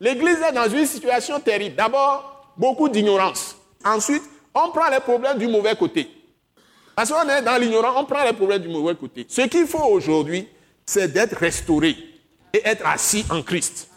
L'Église 0.00 0.40
est 0.40 0.52
dans 0.52 0.68
une 0.68 0.86
situation 0.86 1.38
terrible. 1.38 1.76
D'abord, 1.76 2.52
beaucoup 2.56 2.88
d'ignorance. 2.88 3.56
Ensuite, 3.84 4.22
on 4.54 4.70
prend 4.70 4.88
les 4.90 5.00
problèmes 5.00 5.38
du 5.38 5.46
mauvais 5.46 5.76
côté. 5.76 6.10
Parce 6.94 7.10
qu'on 7.10 7.28
est 7.28 7.42
dans 7.42 7.56
l'ignorance, 7.56 7.94
on 7.96 8.04
prend 8.04 8.24
les 8.24 8.32
problèmes 8.32 8.62
du 8.62 8.68
mauvais 8.68 8.94
côté. 8.94 9.24
Ce 9.28 9.42
qu'il 9.42 9.66
faut 9.66 9.84
aujourd'hui, 9.84 10.48
c'est 10.84 11.12
d'être 11.12 11.36
restauré 11.36 11.96
et 12.52 12.60
être 12.64 12.86
assis 12.86 13.24
en 13.30 13.42
Christ. 13.42 13.88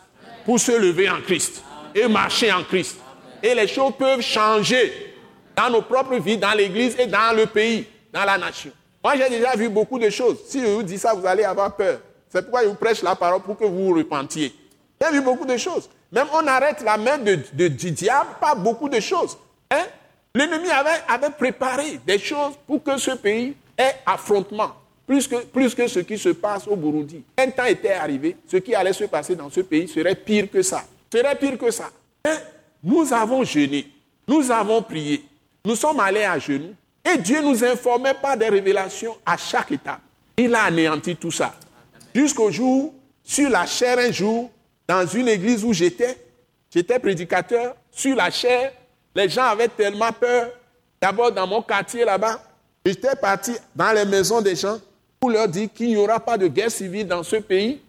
Pour 0.45 0.59
se 0.59 0.71
lever 0.71 1.09
en 1.09 1.21
Christ 1.21 1.63
et 1.95 2.07
marcher 2.07 2.51
en 2.51 2.63
Christ. 2.63 2.97
Et 3.41 3.55
les 3.55 3.67
choses 3.67 3.93
peuvent 3.97 4.21
changer 4.21 5.15
dans 5.55 5.69
nos 5.69 5.81
propres 5.81 6.17
vies, 6.17 6.37
dans 6.37 6.53
l'Église 6.53 6.95
et 6.99 7.07
dans 7.07 7.35
le 7.35 7.47
pays, 7.47 7.87
dans 8.13 8.25
la 8.25 8.37
nation. 8.37 8.71
Moi, 9.05 9.17
j'ai 9.17 9.29
déjà 9.29 9.55
vu 9.55 9.69
beaucoup 9.69 9.99
de 9.99 10.09
choses. 10.09 10.37
Si 10.47 10.59
je 10.59 10.65
vous 10.65 10.81
dis 10.81 10.97
ça, 10.97 11.13
vous 11.13 11.27
allez 11.27 11.43
avoir 11.43 11.75
peur. 11.75 11.99
C'est 12.27 12.41
pourquoi 12.41 12.63
je 12.63 12.69
vous 12.69 12.73
prêche 12.73 13.03
la 13.03 13.13
parole 13.13 13.39
pour 13.43 13.55
que 13.55 13.63
vous 13.63 13.89
vous 13.89 13.93
repentiez. 13.93 14.51
J'ai 14.99 15.11
vu 15.11 15.21
beaucoup 15.21 15.45
de 15.45 15.55
choses. 15.57 15.87
Même 16.11 16.25
on 16.33 16.47
arrête 16.47 16.81
la 16.81 16.97
main 16.97 17.19
de, 17.19 17.67
du 17.67 17.91
diable, 17.91 18.31
pas 18.41 18.55
beaucoup 18.55 18.89
de 18.89 18.99
choses. 18.99 19.37
Hein? 19.69 19.83
L'ennemi 20.33 20.71
avait, 20.71 21.03
avait 21.07 21.29
préparé 21.29 21.99
des 22.03 22.17
choses 22.17 22.53
pour 22.65 22.81
que 22.81 22.97
ce 22.97 23.11
pays 23.11 23.55
ait 23.77 23.93
affrontement, 24.07 24.71
plus 25.05 25.27
que, 25.27 25.35
plus 25.35 25.75
que 25.75 25.85
ce 25.87 25.99
qui 25.99 26.17
se 26.17 26.29
passe 26.29 26.67
au 26.67 26.75
Burundi. 26.75 27.23
Un 27.37 27.51
temps 27.51 27.65
était 27.65 27.91
arrivé, 27.91 28.35
ce 28.51 28.57
qui 28.57 28.73
allait 28.73 28.91
se 28.91 29.03
passer 29.03 29.35
dans 29.35 29.51
ce 29.51 29.61
pays 29.61 29.87
serait 29.87 30.15
pire 30.15 30.49
que 30.49 30.63
ça. 30.63 30.83
Serait 31.13 31.35
pire 31.35 31.59
que 31.59 31.69
ça. 31.69 31.91
Hein? 32.25 32.37
nous 32.83 33.13
avons 33.13 33.43
jeûné, 33.43 33.87
nous 34.27 34.49
avons 34.49 34.81
prié, 34.81 35.23
nous 35.63 35.75
sommes 35.75 35.99
allés 35.99 36.23
à 36.23 36.39
genoux, 36.39 36.73
et 37.05 37.17
Dieu 37.17 37.41
nous 37.41 37.63
informait 37.63 38.15
par 38.15 38.35
des 38.35 38.49
révélations 38.49 39.15
à 39.25 39.37
chaque 39.37 39.71
étape. 39.71 40.01
Il 40.37 40.53
a 40.55 40.63
anéanti 40.63 41.15
tout 41.15 41.31
ça. 41.31 41.53
Jusqu'au 42.13 42.51
jour, 42.51 42.93
sur 43.23 43.49
la 43.49 43.65
chair 43.65 43.99
un 43.99 44.11
jour, 44.11 44.49
dans 44.87 45.05
une 45.05 45.27
église 45.27 45.63
où 45.63 45.73
j'étais, 45.73 46.17
j'étais 46.73 46.99
prédicateur, 46.99 47.75
sur 47.91 48.15
la 48.15 48.31
chair, 48.31 48.71
les 49.15 49.29
gens 49.29 49.43
avaient 49.43 49.67
tellement 49.67 50.11
peur. 50.11 50.49
D'abord 51.01 51.31
dans 51.31 51.47
mon 51.47 51.61
quartier 51.61 52.03
là-bas, 52.05 52.41
j'étais 52.85 53.15
parti 53.15 53.51
dans 53.75 53.91
les 53.91 54.05
maisons 54.05 54.41
des 54.41 54.55
gens 54.55 54.79
pour 55.19 55.29
leur 55.29 55.47
dire 55.47 55.69
qu'il 55.73 55.87
n'y 55.87 55.97
aura 55.97 56.19
pas 56.19 56.37
de 56.37 56.47
guerre 56.47 56.71
civile 56.71 57.07
dans 57.07 57.23
ce 57.23 57.37
pays. 57.37 57.81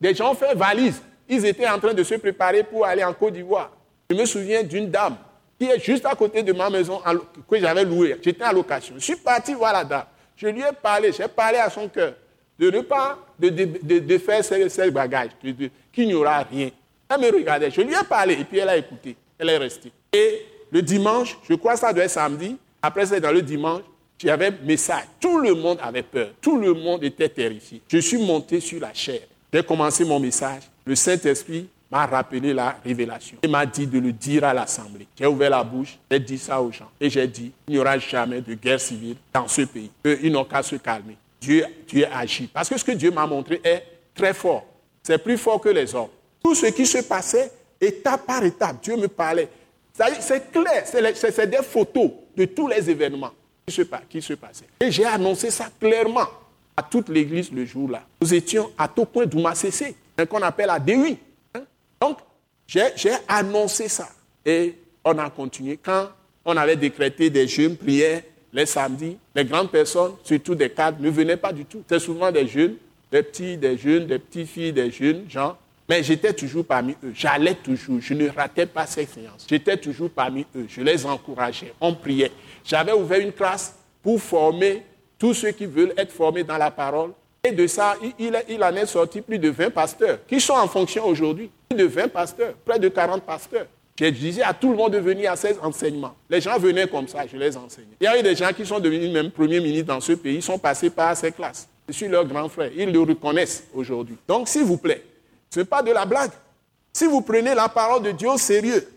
Des 0.00 0.14
gens 0.14 0.32
ont 0.32 0.34
fait 0.34 0.54
valise. 0.54 1.00
Ils 1.28 1.44
étaient 1.44 1.68
en 1.68 1.78
train 1.78 1.94
de 1.94 2.02
se 2.02 2.14
préparer 2.14 2.62
pour 2.62 2.84
aller 2.84 3.04
en 3.04 3.12
Côte 3.12 3.34
d'Ivoire. 3.34 3.70
Je 4.10 4.16
me 4.16 4.24
souviens 4.24 4.62
d'une 4.62 4.90
dame 4.90 5.16
qui 5.58 5.66
est 5.66 5.78
juste 5.78 6.06
à 6.06 6.14
côté 6.14 6.42
de 6.42 6.52
ma 6.52 6.68
maison 6.70 7.00
que 7.48 7.58
j'avais 7.58 7.84
louée. 7.84 8.16
J'étais 8.22 8.44
en 8.44 8.52
location. 8.52 8.94
Je 8.98 9.04
suis 9.04 9.16
parti 9.16 9.54
voir 9.54 9.72
la 9.72 9.84
dame. 9.84 10.04
Je 10.36 10.48
lui 10.48 10.60
ai 10.60 10.72
parlé, 10.82 11.12
j'ai 11.12 11.28
parlé 11.28 11.58
à 11.58 11.70
son 11.70 11.88
cœur 11.88 12.12
de 12.58 12.70
ne 12.70 12.80
pas 12.80 13.18
de, 13.38 13.48
de, 13.48 13.98
de, 13.98 14.18
faire 14.18 14.44
ces, 14.44 14.90
bagages, 14.90 15.30
qu'il 15.92 16.06
n'y 16.06 16.14
aura 16.14 16.38
rien. 16.38 16.70
Elle 17.08 17.20
me 17.20 17.32
regardait, 17.32 17.70
je 17.70 17.80
lui 17.80 17.92
ai 17.92 18.04
parlé 18.08 18.34
et 18.34 18.44
puis 18.44 18.58
elle 18.58 18.68
a 18.68 18.76
écouté. 18.76 19.16
Elle 19.38 19.50
est 19.50 19.58
restée. 19.58 19.92
Et 20.12 20.42
le 20.70 20.82
dimanche, 20.82 21.38
je 21.48 21.54
crois 21.54 21.74
que 21.74 21.80
ça 21.80 21.92
doit 21.92 22.04
être 22.04 22.10
samedi, 22.10 22.56
après 22.82 23.06
c'est 23.06 23.20
dans 23.20 23.32
le 23.32 23.42
dimanche, 23.42 23.82
J'avais 24.18 24.50
message. 24.50 25.04
Tout 25.20 25.38
le 25.38 25.54
monde 25.54 25.78
avait 25.82 26.02
peur. 26.02 26.30
Tout 26.40 26.58
le 26.58 26.72
monde 26.72 27.04
était 27.04 27.28
terrifié. 27.28 27.82
Je 27.86 27.98
suis 27.98 28.16
monté 28.16 28.60
sur 28.60 28.80
la 28.80 28.94
chair. 28.94 29.20
J'ai 29.52 29.62
commencé 29.62 30.04
mon 30.04 30.18
message. 30.18 30.62
Le 30.86 30.94
Saint-Esprit 30.94 31.68
m'a 31.96 32.06
rappelé 32.06 32.52
la 32.52 32.76
révélation. 32.84 33.38
Il 33.42 33.50
m'a 33.50 33.64
dit 33.64 33.86
de 33.86 33.98
le 33.98 34.12
dire 34.12 34.44
à 34.44 34.52
l'Assemblée. 34.52 35.06
J'ai 35.18 35.26
ouvert 35.26 35.50
la 35.50 35.64
bouche, 35.64 35.98
j'ai 36.10 36.20
dit 36.20 36.38
ça 36.38 36.60
aux 36.60 36.70
gens. 36.70 36.90
Et 37.00 37.08
j'ai 37.08 37.26
dit, 37.26 37.52
il 37.68 37.74
n'y 37.74 37.78
aura 37.78 37.98
jamais 37.98 38.42
de 38.42 38.54
guerre 38.54 38.80
civile 38.80 39.16
dans 39.32 39.48
ce 39.48 39.62
pays. 39.62 39.90
ils 40.04 40.30
n'ont 40.30 40.44
qu'à 40.44 40.62
se 40.62 40.76
calmer. 40.76 41.16
Dieu, 41.40 41.64
Dieu 41.88 42.06
agit. 42.12 42.48
Parce 42.48 42.68
que 42.68 42.76
ce 42.78 42.84
que 42.84 42.92
Dieu 42.92 43.10
m'a 43.10 43.26
montré 43.26 43.60
est 43.64 43.82
très 44.14 44.34
fort. 44.34 44.66
C'est 45.02 45.18
plus 45.18 45.38
fort 45.38 45.60
que 45.60 45.68
les 45.70 45.94
hommes. 45.94 46.08
Tout 46.42 46.54
ce 46.54 46.66
qui 46.66 46.84
se 46.84 46.98
passait, 46.98 47.50
étape 47.80 48.26
par 48.26 48.44
étape, 48.44 48.82
Dieu 48.82 48.96
me 48.96 49.08
parlait. 49.08 49.48
C'est 50.20 50.52
clair, 50.52 50.84
c'est 50.84 51.46
des 51.48 51.62
photos 51.62 52.10
de 52.36 52.44
tous 52.44 52.68
les 52.68 52.90
événements 52.90 53.30
qui 53.66 53.74
se, 53.74 53.82
passaient. 54.34 54.66
Et 54.80 54.90
j'ai 54.90 55.06
annoncé 55.06 55.50
ça 55.50 55.68
clairement 55.80 56.26
à 56.76 56.82
toute 56.82 57.08
l'église 57.08 57.50
le 57.50 57.64
jour-là. 57.64 58.02
Nous 58.20 58.34
étions 58.34 58.70
à 58.76 58.86
tout 58.86 59.06
point 59.06 59.24
d'Oumassé, 59.24 59.96
qu'on 60.28 60.42
appelle 60.42 60.70
à 60.70 60.78
Déhui. 60.78 61.18
Donc, 62.00 62.18
j'ai 62.66 63.12
annoncé 63.28 63.88
ça. 63.88 64.08
Et 64.44 64.74
on 65.04 65.16
a 65.18 65.30
continué. 65.30 65.78
Quand 65.82 66.08
on 66.44 66.56
avait 66.56 66.76
décrété 66.76 67.30
des 67.30 67.46
jeunes 67.48 67.76
prières 67.76 68.22
les 68.56 68.66
samedis, 68.66 69.18
les 69.34 69.44
grandes 69.44 69.70
personnes, 69.70 70.12
surtout 70.24 70.54
des 70.54 70.70
cadres, 70.70 70.98
ne 71.00 71.10
venaient 71.10 71.36
pas 71.36 71.52
du 71.52 71.66
tout. 71.66 71.84
C'est 71.86 71.98
souvent 71.98 72.32
des 72.32 72.46
jeunes, 72.46 72.76
des 73.12 73.22
petits, 73.22 73.58
des 73.58 73.76
jeunes, 73.76 74.06
des 74.06 74.18
petites 74.18 74.48
filles, 74.48 74.72
des 74.72 74.90
jeunes 74.90 75.24
gens. 75.28 75.58
Mais 75.88 76.02
j'étais 76.02 76.32
toujours 76.32 76.64
parmi 76.64 76.96
eux. 77.04 77.12
J'allais 77.14 77.54
toujours. 77.54 78.00
Je 78.00 78.14
ne 78.14 78.28
ratais 78.28 78.64
pas 78.64 78.86
ces 78.86 79.04
séances. 79.04 79.46
J'étais 79.48 79.76
toujours 79.76 80.10
parmi 80.10 80.46
eux. 80.56 80.66
Je 80.68 80.80
les 80.80 81.04
encourageais. 81.04 81.74
On 81.80 81.94
priait. 81.94 82.32
J'avais 82.64 82.92
ouvert 82.92 83.20
une 83.20 83.32
classe 83.32 83.76
pour 84.02 84.20
former 84.20 84.82
tous 85.18 85.34
ceux 85.34 85.50
qui 85.50 85.66
veulent 85.66 85.94
être 85.96 86.10
formés 86.10 86.42
dans 86.42 86.58
la 86.58 86.70
parole. 86.70 87.12
Et 87.46 87.52
de 87.52 87.66
ça, 87.68 87.94
il, 88.18 88.64
en 88.64 88.74
est 88.74 88.86
sorti 88.86 89.20
plus 89.20 89.38
de 89.38 89.50
20 89.50 89.70
pasteurs 89.70 90.18
qui 90.26 90.40
sont 90.40 90.54
en 90.54 90.66
fonction 90.66 91.06
aujourd'hui. 91.06 91.48
Plus 91.68 91.78
de 91.78 91.84
20 91.84 92.08
pasteurs, 92.08 92.54
près 92.64 92.76
de 92.76 92.88
40 92.88 93.22
pasteurs. 93.22 93.66
Je 93.98 94.06
disais 94.06 94.42
à 94.42 94.52
tout 94.52 94.70
le 94.70 94.76
monde 94.76 94.92
de 94.92 94.98
venir 94.98 95.30
à 95.30 95.36
ces 95.36 95.56
enseignements. 95.62 96.16
Les 96.28 96.40
gens 96.40 96.58
venaient 96.58 96.88
comme 96.88 97.06
ça, 97.06 97.24
je 97.24 97.36
les 97.36 97.56
enseignais. 97.56 97.96
Il 98.00 98.04
y 98.04 98.06
a 98.08 98.18
eu 98.18 98.22
des 98.22 98.34
gens 98.34 98.50
qui 98.52 98.66
sont 98.66 98.80
devenus 98.80 99.12
même 99.12 99.30
premiers 99.30 99.60
ministres 99.60 99.86
dans 99.86 100.00
ce 100.00 100.12
pays, 100.12 100.42
sont 100.42 100.58
passés 100.58 100.90
par 100.90 101.16
ces 101.16 101.30
classes. 101.30 101.68
Je 101.88 101.92
suis 101.92 102.08
leur 102.08 102.24
grand 102.24 102.48
frère. 102.48 102.70
Ils 102.76 102.90
le 102.90 103.00
reconnaissent 103.00 103.62
aujourd'hui. 103.72 104.16
Donc, 104.26 104.48
s'il 104.48 104.64
vous 104.64 104.76
plaît, 104.76 105.04
ce 105.48 105.60
n'est 105.60 105.64
pas 105.64 105.82
de 105.82 105.92
la 105.92 106.04
blague. 106.04 106.32
Si 106.92 107.06
vous 107.06 107.20
prenez 107.20 107.54
la 107.54 107.68
parole 107.68 108.02
de 108.02 108.10
Dieu 108.10 108.28
au 108.28 108.38
sérieux 108.38 108.88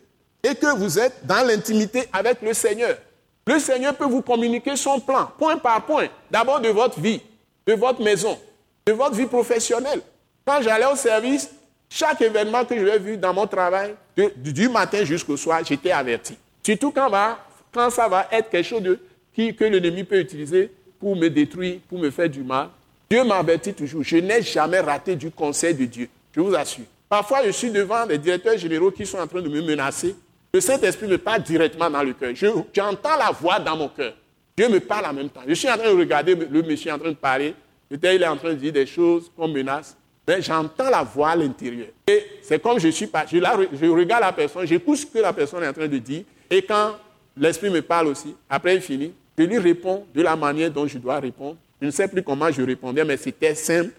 et 0.44 0.56
que 0.56 0.76
vous 0.76 0.98
êtes 0.98 1.24
dans 1.24 1.46
l'intimité 1.46 2.06
avec 2.12 2.42
le 2.42 2.54
Seigneur, 2.54 2.98
le 3.46 3.60
Seigneur 3.60 3.96
peut 3.96 4.06
vous 4.06 4.24
communiquer 4.24 4.76
son 4.76 5.00
plan, 5.00 5.30
point 5.38 5.58
par 5.58 5.86
point, 5.86 6.08
d'abord 6.32 6.60
de 6.60 6.70
votre 6.70 7.00
vie, 7.00 7.22
de 7.70 7.76
votre 7.76 8.02
maison, 8.02 8.36
de 8.88 8.94
votre 8.94 9.14
vie 9.14 9.28
professionnelle. 9.28 10.02
Quand 10.44 10.60
j'allais 10.64 10.88
au 10.88 10.96
service, 10.96 11.52
chaque 11.88 12.20
événement 12.20 12.66
que 12.66 12.76
j'ai 12.76 12.98
vu 12.98 13.16
dans 13.16 13.32
mon 13.32 13.46
travail, 13.46 13.94
du 14.38 14.70
matin 14.70 15.04
jusqu'au 15.06 15.38
soir, 15.38 15.62
j'étais 15.64 15.92
averti. 15.92 16.36
Surtout 16.64 16.92
quand, 16.92 17.12
quand 17.72 17.92
ça 17.92 18.08
va 18.08 18.28
être 18.32 18.50
quelque 18.50 18.66
chose 18.66 18.82
de, 18.82 19.00
qui, 19.36 19.56
que 19.56 19.66
l'ennemi 19.66 20.04
peut 20.04 20.20
utiliser 20.20 20.72
pour 21.00 21.16
me 21.16 21.30
détruire, 21.30 21.80
pour 21.88 22.00
me 22.00 22.10
faire 22.10 22.28
du 22.28 22.42
mal. 22.42 22.70
Dieu 23.08 23.24
m'avertit 23.24 23.74
toujours. 23.76 24.04
Je 24.04 24.18
n'ai 24.18 24.42
jamais 24.42 24.80
raté 24.80 25.16
du 25.16 25.30
conseil 25.30 25.76
de 25.76 25.86
Dieu. 25.86 26.10
Je 26.36 26.42
vous 26.42 26.56
assure. 26.56 26.86
Parfois, 27.08 27.46
je 27.46 27.52
suis 27.52 27.70
devant 27.70 28.08
des 28.08 28.18
directeurs 28.18 28.58
généraux 28.58 28.90
qui 28.90 29.06
sont 29.06 29.20
en 29.20 29.28
train 29.28 29.42
de 29.42 29.50
me 29.50 29.62
menacer. 29.62 30.16
Le 30.52 30.60
Saint-Esprit 30.60 31.08
me 31.08 31.20
parle 31.20 31.44
directement 31.44 31.90
dans 31.90 32.02
le 32.02 32.14
cœur. 32.14 32.34
J'entends 32.74 33.18
la 33.18 33.30
voix 33.32 33.60
dans 33.60 33.78
mon 33.78 33.90
cœur. 33.90 34.14
Dieu 34.60 34.68
me 34.68 34.82
parle 34.82 35.06
en 35.06 35.14
même 35.14 35.30
temps. 35.30 35.40
Je 35.48 35.54
suis 35.54 35.70
en 35.70 35.78
train 35.78 35.90
de 35.90 35.98
regarder 35.98 36.36
le 36.36 36.62
monsieur 36.64 36.92
en 36.92 37.00
train 37.00 37.12
de 37.12 37.16
parler. 37.16 37.56
Peut-être 37.88 38.14
il 38.14 38.22
est 38.22 38.28
en 38.28 38.36
train 38.36 38.50
de 38.50 38.56
dire 38.56 38.74
des 38.74 38.86
choses 38.86 39.32
qu'on 39.34 39.48
menace. 39.48 39.96
Mais 40.28 40.42
j'entends 40.42 40.90
la 40.90 41.02
voix 41.02 41.30
à 41.30 41.36
l'intérieur. 41.38 41.88
Et 42.06 42.26
c'est 42.42 42.62
comme 42.62 42.78
je 42.78 42.90
suis 42.90 43.08
pas. 43.08 43.26
Je, 43.26 43.38
je 43.38 43.86
regarde 43.86 44.22
la 44.22 44.34
personne, 44.34 44.68
j'écoute 44.68 44.98
ce 44.98 45.06
que 45.06 45.20
la 45.20 45.32
personne 45.32 45.64
est 45.64 45.68
en 45.70 45.72
train 45.72 45.88
de 45.88 45.98
dire. 45.98 46.24
Et 46.50 46.62
quand 46.62 46.98
l'Esprit 47.38 47.70
me 47.70 47.82
parle 47.82 48.08
aussi, 48.08 48.36
après 48.50 48.76
il 48.76 48.82
finit, 48.82 49.14
je 49.38 49.46
lui 49.46 49.60
réponds 49.60 50.06
de 50.14 50.22
la 50.22 50.36
manière 50.36 50.70
dont 50.70 50.86
je 50.86 50.98
dois 50.98 51.22
répondre. 51.22 51.56
Je 51.82 51.86
ne 51.86 51.92
sais 51.92 52.10
plus 52.10 52.22
comment 52.22 52.52
je 52.52 52.62
répondais, 52.62 53.06
mais 53.06 53.16
c'était 53.16 53.56
simple. 53.56 53.94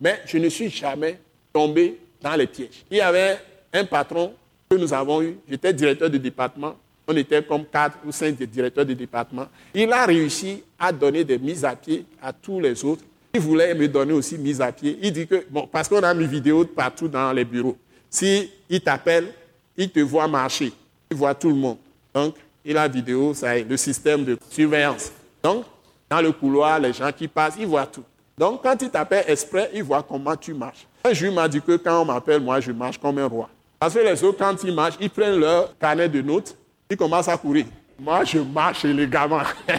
Mais 0.00 0.22
je 0.26 0.38
ne 0.38 0.48
suis 0.48 0.70
jamais 0.70 1.20
tombé 1.52 2.00
dans 2.20 2.34
les 2.34 2.48
pièges. 2.48 2.84
Il 2.90 2.96
y 2.96 3.00
avait 3.00 3.38
un 3.72 3.84
patron 3.84 4.34
que 4.68 4.74
nous 4.74 4.92
avons 4.92 5.22
eu, 5.22 5.36
j'étais 5.48 5.72
directeur 5.72 6.10
de 6.10 6.18
département, 6.18 6.74
on 7.10 7.16
était 7.16 7.42
comme 7.42 7.64
quatre 7.64 7.98
ou 8.06 8.12
cinq 8.12 8.36
directeurs 8.36 8.86
de 8.86 8.94
département. 8.94 9.46
Il 9.74 9.92
a 9.92 10.06
réussi 10.06 10.62
à 10.78 10.92
donner 10.92 11.24
des 11.24 11.38
mises 11.38 11.64
à 11.64 11.74
pied 11.74 12.06
à 12.22 12.32
tous 12.32 12.60
les 12.60 12.84
autres. 12.84 13.02
Il 13.34 13.40
voulait 13.40 13.74
me 13.74 13.88
donner 13.88 14.12
aussi 14.12 14.38
mise 14.38 14.60
à 14.60 14.70
pied. 14.70 14.96
Il 15.02 15.12
dit 15.12 15.26
que, 15.26 15.44
bon, 15.50 15.68
parce 15.70 15.88
qu'on 15.88 16.02
a 16.02 16.14
mis 16.14 16.26
vidéo 16.26 16.64
partout 16.64 17.08
dans 17.08 17.32
les 17.32 17.44
bureaux. 17.44 17.76
Si 18.08 18.48
il 18.68 18.80
t'appelle, 18.80 19.32
il 19.76 19.90
te 19.90 20.00
voit 20.00 20.28
marcher. 20.28 20.72
Il 21.10 21.16
voit 21.16 21.34
tout 21.34 21.48
le 21.48 21.56
monde. 21.56 21.78
Donc, 22.14 22.36
il 22.64 22.76
a 22.76 22.86
vidéo, 22.86 23.34
ça 23.34 23.58
est, 23.58 23.64
le 23.64 23.76
système 23.76 24.24
de 24.24 24.38
surveillance. 24.48 25.10
Donc, 25.42 25.64
dans 26.08 26.20
le 26.20 26.30
couloir, 26.30 26.78
les 26.78 26.92
gens 26.92 27.10
qui 27.10 27.26
passent, 27.26 27.54
ils 27.58 27.66
voient 27.66 27.86
tout. 27.86 28.04
Donc, 28.38 28.62
quand 28.62 28.80
il 28.80 28.90
t'appelle 28.90 29.24
exprès, 29.26 29.70
il 29.74 29.82
voit 29.82 30.02
comment 30.02 30.36
tu 30.36 30.54
marches. 30.54 30.86
Un 31.04 31.12
juif 31.12 31.32
m'a 31.32 31.48
dit 31.48 31.60
que 31.60 31.76
quand 31.76 32.02
on 32.02 32.04
m'appelle, 32.04 32.40
moi, 32.40 32.60
je 32.60 32.70
marche 32.70 32.98
comme 32.98 33.18
un 33.18 33.26
roi. 33.26 33.48
Parce 33.80 33.94
que 33.94 34.00
les 34.00 34.22
autres, 34.22 34.38
quand 34.38 34.62
ils 34.62 34.74
marchent, 34.74 34.98
ils 35.00 35.10
prennent 35.10 35.40
leur 35.40 35.76
carnet 35.78 36.08
de 36.08 36.20
notes, 36.20 36.54
ils 36.90 36.96
commencent 36.96 37.28
à 37.28 37.36
courir. 37.36 37.66
Moi, 37.98 38.24
je 38.24 38.38
marche 38.38 38.84
élégamment. 38.84 39.42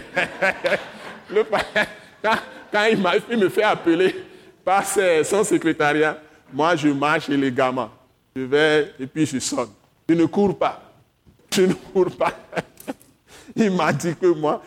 quand, 2.21 2.85
il, 2.89 2.97
il, 3.29 3.37
me 3.37 3.49
fait 3.49 3.63
appeler 3.63 4.15
par 4.63 4.85
son 4.85 5.43
secrétariat, 5.43 6.17
moi, 6.53 6.75
je 6.75 6.89
marche 6.89 7.29
élégamment. 7.29 7.89
Je 8.35 8.43
vais 8.43 8.93
et 8.99 9.07
puis 9.07 9.25
je 9.25 9.39
sonne. 9.39 9.69
Je 10.07 10.13
ne 10.15 10.25
cours 10.25 10.57
pas. 10.57 10.81
Je 11.53 11.63
ne 11.63 11.73
cours 11.73 12.15
pas. 12.15 12.33
il 13.55 13.71
m'a 13.71 13.91
dit 13.91 14.15
que 14.15 14.27
moi. 14.27 14.61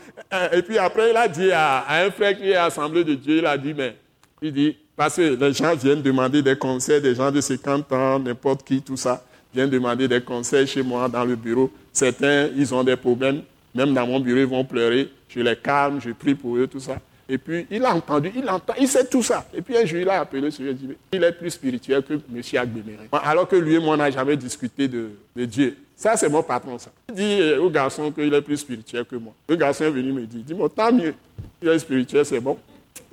Et 0.52 0.62
puis 0.62 0.76
après, 0.78 1.10
il 1.10 1.16
a 1.16 1.28
dit 1.28 1.50
à, 1.50 1.78
à 1.80 2.04
un 2.04 2.10
frère 2.10 2.36
qui 2.36 2.50
est 2.50 2.56
assemblé 2.56 3.04
de 3.04 3.14
Dieu, 3.14 3.38
il 3.38 3.46
a 3.46 3.56
dit, 3.56 3.72
mais, 3.72 3.96
il 4.42 4.52
dit, 4.52 4.76
parce 4.96 5.16
que 5.16 5.22
les 5.22 5.52
gens 5.52 5.74
viennent 5.74 6.02
demander 6.02 6.42
des 6.42 6.56
conseils, 6.56 7.00
des 7.00 7.14
gens 7.14 7.30
de 7.30 7.40
50 7.40 7.92
ans, 7.92 8.18
n'importe 8.18 8.64
qui, 8.64 8.82
tout 8.82 8.96
ça, 8.96 9.24
viennent 9.52 9.70
demander 9.70 10.06
des 10.08 10.20
conseils 10.20 10.66
chez 10.66 10.82
moi 10.82 11.08
dans 11.08 11.24
le 11.24 11.36
bureau. 11.36 11.70
Certains, 11.94 12.48
ils 12.56 12.74
ont 12.74 12.82
des 12.82 12.96
problèmes. 12.96 13.42
Même 13.74 13.94
dans 13.94 14.06
mon 14.06 14.20
bureau, 14.20 14.40
ils 14.40 14.46
vont 14.46 14.64
pleurer. 14.64 15.08
Je 15.28 15.40
les 15.40 15.56
calme, 15.56 16.00
je 16.00 16.10
prie 16.10 16.34
pour 16.34 16.56
eux, 16.56 16.66
tout 16.66 16.80
ça. 16.80 16.98
Et 17.28 17.38
puis, 17.38 17.66
il 17.70 17.84
a 17.84 17.94
entendu, 17.94 18.30
il 18.34 18.48
entend, 18.50 18.74
il 18.78 18.86
sait 18.86 19.06
tout 19.06 19.22
ça. 19.22 19.46
Et 19.54 19.62
puis, 19.62 19.76
un 19.76 19.86
jour, 19.86 20.00
il 20.00 20.08
a 20.08 20.20
appelé 20.20 20.50
ce 20.50 20.62
dit, 20.62 20.90
il 21.12 21.24
est 21.24 21.32
plus 21.32 21.50
spirituel 21.50 22.02
que 22.02 22.14
M. 22.14 22.42
Agbemere. 22.60 23.00
Alors 23.12 23.48
que 23.48 23.56
lui 23.56 23.76
et 23.76 23.78
moi, 23.78 23.94
on 23.94 23.96
n'a 23.96 24.10
jamais 24.10 24.36
discuté 24.36 24.86
de, 24.88 25.10
Dieu. 25.34 25.78
Ça, 25.96 26.16
c'est 26.16 26.28
mon 26.28 26.42
patron, 26.42 26.78
ça. 26.78 26.90
Il 27.08 27.14
dit 27.14 27.40
euh, 27.40 27.62
au 27.62 27.70
garçon 27.70 28.10
qu'il 28.10 28.34
est 28.34 28.42
plus 28.42 28.58
spirituel 28.58 29.04
que 29.04 29.16
moi. 29.16 29.32
Le 29.48 29.56
garçon 29.56 29.84
est 29.84 29.90
venu 29.90 30.12
me 30.12 30.26
dire, 30.26 30.42
dis-moi, 30.44 30.68
tant 30.68 30.92
mieux. 30.92 31.14
Il 31.62 31.68
est 31.68 31.78
spirituel, 31.78 32.26
c'est 32.26 32.40
bon. 32.40 32.58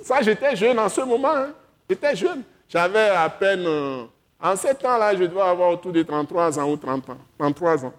Ça, 0.04 0.22
j'étais 0.22 0.56
jeune 0.56 0.78
en 0.80 0.90
ce 0.90 1.02
moment. 1.02 1.34
Hein. 1.34 1.52
J'étais 1.90 2.16
jeune. 2.16 2.42
J'avais 2.68 3.10
à 3.10 3.30
peine. 3.30 3.64
Euh, 3.66 4.04
en 4.42 4.56
ce 4.56 4.74
temps-là, 4.74 5.16
je 5.16 5.24
dois 5.26 5.50
avoir 5.50 5.70
autour 5.70 5.92
de 5.92 6.02
33 6.02 6.60
ans 6.60 6.70
ou 6.70 6.76
30 6.76 7.12
ans. 7.12 7.18
33 7.38 7.86
ans. 7.86 7.94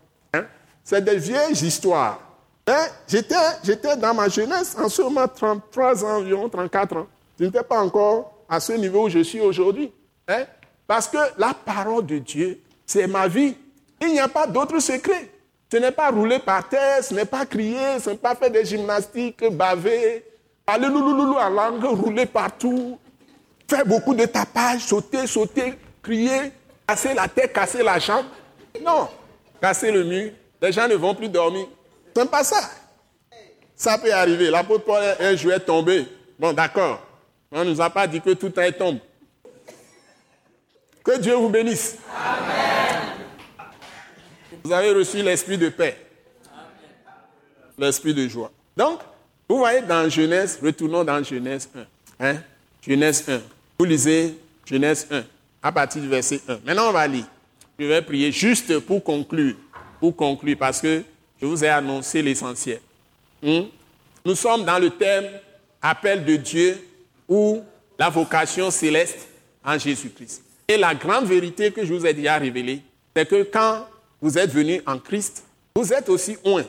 C'est 0.84 1.04
des 1.04 1.16
vieilles 1.16 1.52
histoires. 1.52 2.20
Hein? 2.66 2.86
J'étais 3.08 3.96
dans 3.96 4.14
ma 4.14 4.28
jeunesse, 4.28 4.76
en 4.78 4.88
ce 4.88 5.02
moment, 5.02 5.26
33 5.28 6.04
ans 6.04 6.18
environ, 6.18 6.48
34 6.48 6.96
ans. 6.96 7.06
Je 7.38 7.44
n'étais 7.44 7.62
pas 7.62 7.80
encore 7.80 8.32
à 8.48 8.60
ce 8.60 8.72
niveau 8.72 9.06
où 9.06 9.08
je 9.08 9.20
suis 9.20 9.40
aujourd'hui. 9.40 9.92
Hein? 10.28 10.44
Parce 10.86 11.08
que 11.08 11.18
la 11.38 11.54
parole 11.54 12.06
de 12.06 12.18
Dieu, 12.18 12.60
c'est 12.86 13.06
ma 13.06 13.26
vie. 13.26 13.56
Il 14.00 14.08
n'y 14.08 14.20
a 14.20 14.28
pas 14.28 14.46
d'autre 14.46 14.78
secret. 14.80 15.30
Ce 15.70 15.78
n'est 15.78 15.92
pas 15.92 16.10
rouler 16.10 16.38
par 16.38 16.68
terre, 16.68 17.02
ce 17.02 17.14
n'est 17.14 17.24
pas 17.24 17.46
crier, 17.46 17.98
ce 17.98 18.10
n'est 18.10 18.16
pas 18.16 18.34
faire 18.34 18.50
des 18.50 18.64
gymnastiques, 18.64 19.42
baver, 19.50 20.22
aller 20.66 20.86
louloulou 20.86 21.38
à 21.38 21.48
langue, 21.48 21.82
rouler 21.82 22.26
partout, 22.26 22.98
faire 23.66 23.86
beaucoup 23.86 24.14
de 24.14 24.26
tapage, 24.26 24.80
sauter, 24.82 25.26
sauter, 25.26 25.74
crier, 26.02 26.52
casser 26.86 27.14
la 27.14 27.26
tête, 27.26 27.54
casser 27.54 27.82
la 27.82 27.98
jambe. 27.98 28.26
Non, 28.84 29.08
casser 29.62 29.90
le 29.90 30.04
mur. 30.04 30.32
Les 30.62 30.70
gens 30.70 30.86
ne 30.86 30.94
vont 30.94 31.14
plus 31.14 31.28
dormir. 31.28 31.66
Ce 32.14 32.20
n'est 32.20 32.28
pas 32.28 32.44
ça. 32.44 32.70
Ça 33.74 33.98
peut 33.98 34.12
arriver. 34.12 34.48
L'apôtre 34.48 34.84
Paul, 34.84 35.02
un 35.18 35.34
jour, 35.34 35.52
est 35.52 35.60
tombé. 35.60 36.06
Bon, 36.38 36.52
d'accord. 36.52 37.04
On 37.50 37.64
ne 37.64 37.70
nous 37.70 37.80
a 37.80 37.90
pas 37.90 38.06
dit 38.06 38.20
que 38.20 38.30
tout 38.30 38.52
un 38.56 38.70
tombe. 38.70 38.98
Que 41.04 41.18
Dieu 41.18 41.34
vous 41.34 41.48
bénisse. 41.48 41.96
Amen. 42.16 43.02
Vous 44.62 44.72
avez 44.72 44.92
reçu 44.92 45.20
l'esprit 45.20 45.58
de 45.58 45.68
paix. 45.68 45.98
L'esprit 47.76 48.14
de 48.14 48.28
joie. 48.28 48.52
Donc, 48.76 49.00
vous 49.48 49.58
voyez 49.58 49.82
dans 49.82 50.08
Genèse, 50.08 50.60
retournons 50.62 51.02
dans 51.02 51.22
Genèse 51.24 51.68
1. 51.74 52.24
Hein? 52.24 52.36
Genèse 52.86 53.28
1. 53.28 53.40
Vous 53.78 53.84
lisez 53.84 54.38
Genèse 54.64 55.08
1, 55.10 55.24
à 55.60 55.72
partir 55.72 56.00
du 56.00 56.08
verset 56.08 56.40
1. 56.48 56.60
Maintenant, 56.64 56.88
on 56.90 56.92
va 56.92 57.06
lire. 57.08 57.24
Je 57.78 57.84
vais 57.84 58.00
prier 58.02 58.30
juste 58.30 58.78
pour 58.78 59.02
conclure. 59.02 59.56
Pour 60.02 60.16
conclure, 60.16 60.56
parce 60.58 60.80
que 60.80 61.04
je 61.40 61.46
vous 61.46 61.64
ai 61.64 61.68
annoncé 61.68 62.22
l'essentiel. 62.22 62.80
Hmm? 63.40 63.66
Nous 64.24 64.34
sommes 64.34 64.64
dans 64.64 64.80
le 64.80 64.90
thème 64.90 65.30
appel 65.80 66.24
de 66.24 66.34
Dieu 66.34 66.76
ou 67.28 67.62
la 67.96 68.08
vocation 68.08 68.72
céleste 68.72 69.28
en 69.64 69.78
Jésus-Christ. 69.78 70.42
Et 70.66 70.76
la 70.76 70.92
grande 70.96 71.26
vérité 71.26 71.70
que 71.70 71.84
je 71.84 71.94
vous 71.94 72.04
ai 72.04 72.12
déjà 72.12 72.36
révélée, 72.36 72.82
c'est 73.14 73.28
que 73.28 73.44
quand 73.44 73.86
vous 74.20 74.36
êtes 74.36 74.50
venu 74.50 74.82
en 74.86 74.98
Christ, 74.98 75.44
vous 75.76 75.92
êtes 75.92 76.08
aussi 76.08 76.36
un. 76.44 76.64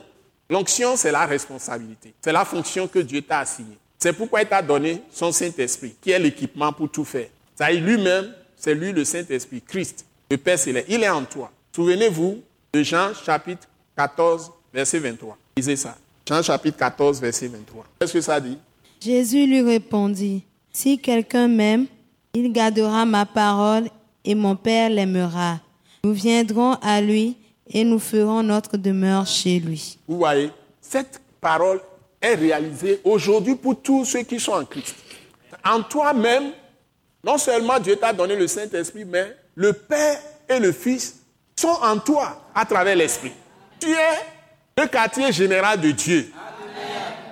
L'onction, 0.48 0.96
c'est 0.96 1.12
la 1.12 1.26
responsabilité. 1.26 2.14
C'est 2.22 2.34
la 2.34 2.46
fonction 2.46 2.88
que 2.88 3.00
Dieu 3.00 3.24
t'a 3.24 3.40
assignée. 3.40 3.80
C'est 3.98 4.14
pourquoi 4.14 4.44
il 4.44 4.48
t'a 4.48 4.62
donné 4.62 5.02
son 5.12 5.32
Saint-Esprit, 5.32 5.96
qui 6.00 6.12
est 6.12 6.20
l'équipement 6.20 6.72
pour 6.72 6.88
tout 6.88 7.04
faire. 7.04 7.30
Ça 7.56 7.72
lui-même, 7.72 8.32
c'est 8.56 8.76
lui 8.76 8.92
le 8.92 9.04
Saint-Esprit, 9.04 9.64
Christ, 9.68 10.06
le 10.30 10.38
Père 10.38 10.60
céleste. 10.60 10.86
Il 10.88 11.02
est 11.02 11.10
en 11.10 11.26
toi. 11.26 11.52
Souvenez-vous 11.76 12.40
de 12.74 12.82
Jean 12.82 13.14
chapitre 13.14 13.68
14, 13.96 14.52
verset 14.74 14.98
23. 14.98 15.38
Lisez 15.56 15.76
ça. 15.76 15.96
Jean 16.28 16.42
chapitre 16.42 16.78
14, 16.78 17.22
verset 17.22 17.48
23. 17.48 17.86
Qu'est-ce 18.00 18.14
que 18.14 18.22
ça 18.22 18.40
dit? 18.40 18.58
Jésus 19.00 19.46
lui 19.46 19.62
répondit, 19.62 20.44
Si 20.72 20.98
quelqu'un 20.98 21.48
m'aime, 21.48 21.86
il 22.34 22.52
gardera 22.52 23.06
ma 23.06 23.28
parole 23.28 23.90
et 24.26 24.34
mon 24.34 24.56
Père 24.56 24.90
l'aimera. 24.90 25.60
Nous 26.04 26.14
viendrons 26.14 26.74
à 26.82 27.00
lui 27.00 27.38
et 27.72 27.84
nous 27.84 28.00
ferons 28.00 28.42
notre 28.42 28.76
demeure 28.76 29.28
chez 29.28 29.60
lui. 29.60 30.00
Vous 30.08 30.18
voyez, 30.18 30.50
cette 30.82 31.22
parole 31.40 31.80
est 32.20 32.34
réalisée 32.34 33.02
aujourd'hui 33.04 33.54
pour 33.54 33.80
tous 33.84 34.06
ceux 34.06 34.24
qui 34.24 34.40
sont 34.40 34.54
en 34.54 34.66
Christ. 34.66 34.96
En 35.64 35.84
toi-même, 35.84 36.54
non 37.24 37.38
seulement 37.38 37.80
Dieu 37.80 37.98
t'a 37.98 38.14
donné 38.14 38.36
le 38.36 38.48
Saint-Esprit, 38.48 39.06
mais 39.06 39.38
le 39.54 39.74
Père 39.74 40.20
et 40.50 40.58
le 40.60 40.72
Fils 40.72 41.23
sont 41.56 41.78
en 41.82 41.98
toi 41.98 42.50
à 42.54 42.66
travers 42.66 42.96
l'Esprit. 42.96 43.32
Tu 43.80 43.92
es 43.92 44.82
le 44.82 44.88
quartier 44.88 45.32
général 45.32 45.80
de 45.80 45.92
Dieu 45.92 46.32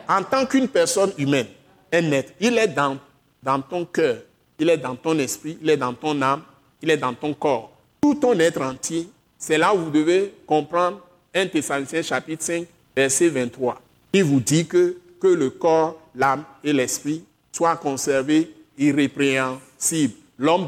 en 0.08 0.24
tant 0.24 0.46
qu'une 0.46 0.68
personne 0.68 1.14
humaine, 1.18 1.48
un 1.94 2.12
être. 2.12 2.34
Il 2.40 2.58
est 2.58 2.68
dans, 2.68 2.98
dans 3.42 3.62
ton 3.62 3.86
cœur, 3.86 4.18
il 4.60 4.70
est 4.70 4.78
dans 4.78 4.96
ton 4.96 5.18
esprit, 5.20 5.58
il 5.62 5.70
est 5.70 5.78
dans 5.78 5.94
ton 5.94 6.22
âme, 6.22 6.44
il 6.82 6.90
est 6.90 6.98
dans 6.98 7.14
ton 7.14 7.34
corps. 7.34 7.72
Tout 8.02 8.16
ton 8.16 8.38
être 8.40 8.62
entier, 8.62 9.08
c'est 9.38 9.58
là 9.58 9.74
où 9.74 9.80
vous 9.80 9.92
devez 9.92 10.34
comprendre 10.46 11.00
1 11.34 11.48
Thessaloniciens 11.48 12.02
chapitre 12.02 12.44
5, 12.44 12.68
verset 12.96 13.30
23. 13.30 13.82
Il 14.14 14.24
vous 14.24 14.40
dit 14.40 14.68
que, 14.68 14.98
que 15.20 15.28
le 15.28 15.50
corps, 15.52 15.98
l'âme 16.16 16.44
et 16.64 16.74
l'esprit 16.74 17.24
soient 17.52 17.78
conservés 17.78 18.52
irrépréhensibles 18.78 20.16
lors 20.38 20.66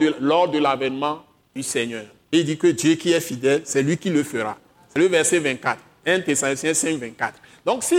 de 0.50 0.58
l'avènement 0.58 1.24
du 1.56 1.64
Seigneur. 1.64 2.06
Il 2.36 2.44
dit 2.46 2.58
que 2.58 2.66
Dieu 2.66 2.96
qui 2.96 3.14
est 3.14 3.20
fidèle, 3.20 3.62
c'est 3.64 3.84
lui 3.84 3.96
qui 3.96 4.10
le 4.10 4.24
fera. 4.24 4.58
C'est 4.90 4.98
le 4.98 5.06
verset 5.06 5.38
24. 5.38 5.78
1 6.04 6.22
Thessaloniciens 6.22 6.74
5, 6.74 6.98
24. 6.98 7.34
Donc 7.64 7.84
si, 7.84 7.96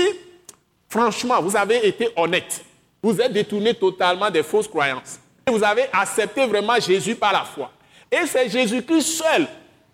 franchement, 0.89 1.41
vous 1.41 1.57
avez 1.57 1.87
été 1.87 2.09
honnête, 2.17 2.65
vous 3.01 3.19
êtes 3.21 3.33
détourné 3.33 3.75
totalement 3.75 4.29
des 4.31 4.43
fausses 4.43 4.67
croyances, 4.67 5.21
et 5.47 5.53
vous 5.53 5.63
avez 5.63 5.85
accepté 5.93 6.47
vraiment 6.47 6.79
Jésus 6.81 7.15
par 7.15 7.33
la 7.33 7.45
foi, 7.45 7.71
et 8.11 8.27
c'est 8.27 8.49
Jésus-Christ 8.49 9.07
seul 9.07 9.47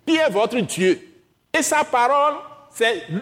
qui 0.05 0.15
est 0.15 0.29
votre 0.29 0.59
Dieu, 0.59 0.99
et 1.53 1.61
sa 1.61 1.83
parole, 1.83 2.33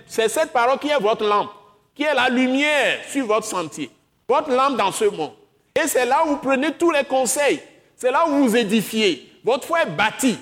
c'est 0.08 0.30
cette 0.30 0.54
parole 0.54 0.80
qui 0.80 0.88
est 0.88 1.00
votre 1.00 1.28
lampe, 1.28 1.52
qui 1.94 2.04
est 2.04 2.16
la 2.16 2.30
lumière 2.30 3.02
sur 3.12 3.28
votre 3.28 3.46
sentier, 3.46 3.92
votre 4.28 4.52
lampe 4.52 4.78
dans 4.78 4.92
ce 4.92 5.06
monde. 5.06 5.34
Et 5.76 5.88
c'est 5.88 6.06
là 6.06 6.24
où 6.26 6.30
vous 6.30 6.38
prenez 6.38 6.72
tous 6.72 6.92
les 6.92 7.04
conseils, 7.04 7.60
c'est 7.98 8.10
là 8.10 8.26
où 8.26 8.32
vous 8.32 8.48
vous 8.48 8.56
édifiez. 8.56 9.32
Votre 9.44 9.68
foi 9.68 9.84
est 9.84 9.92
bâtie 9.92 10.38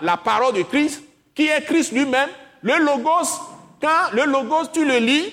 la, 0.00 0.16
parole 0.16 0.54
de 0.54 0.62
Christ, 0.62 1.02
qui 1.34 1.46
est 1.46 1.64
Christ 1.64 1.92
lui-même. 1.92 2.28
Le 2.62 2.78
logos, 2.78 3.28
quand 3.80 4.12
le 4.12 4.24
logos, 4.24 4.66
tu 4.72 4.84
le 4.84 4.98
lis, 4.98 5.32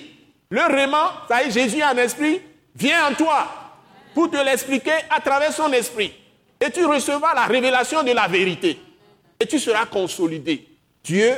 le 0.50 0.62
réman, 0.62 1.10
ça 1.28 1.42
y 1.42 1.48
est, 1.48 1.50
Jésus 1.50 1.82
en 1.82 1.96
esprit, 1.96 2.40
vient 2.74 3.10
en 3.10 3.14
toi 3.14 3.46
pour 4.14 4.30
te 4.30 4.36
l'expliquer 4.36 4.94
à 5.10 5.20
travers 5.20 5.52
son 5.52 5.72
esprit. 5.72 6.12
Et 6.60 6.70
tu 6.70 6.84
recevras 6.84 7.34
la 7.34 7.44
révélation 7.44 8.02
de 8.02 8.12
la 8.12 8.26
vérité. 8.26 8.78
Et 9.38 9.46
tu 9.46 9.58
seras 9.58 9.86
consolidé. 9.86 10.66
Dieu 11.04 11.34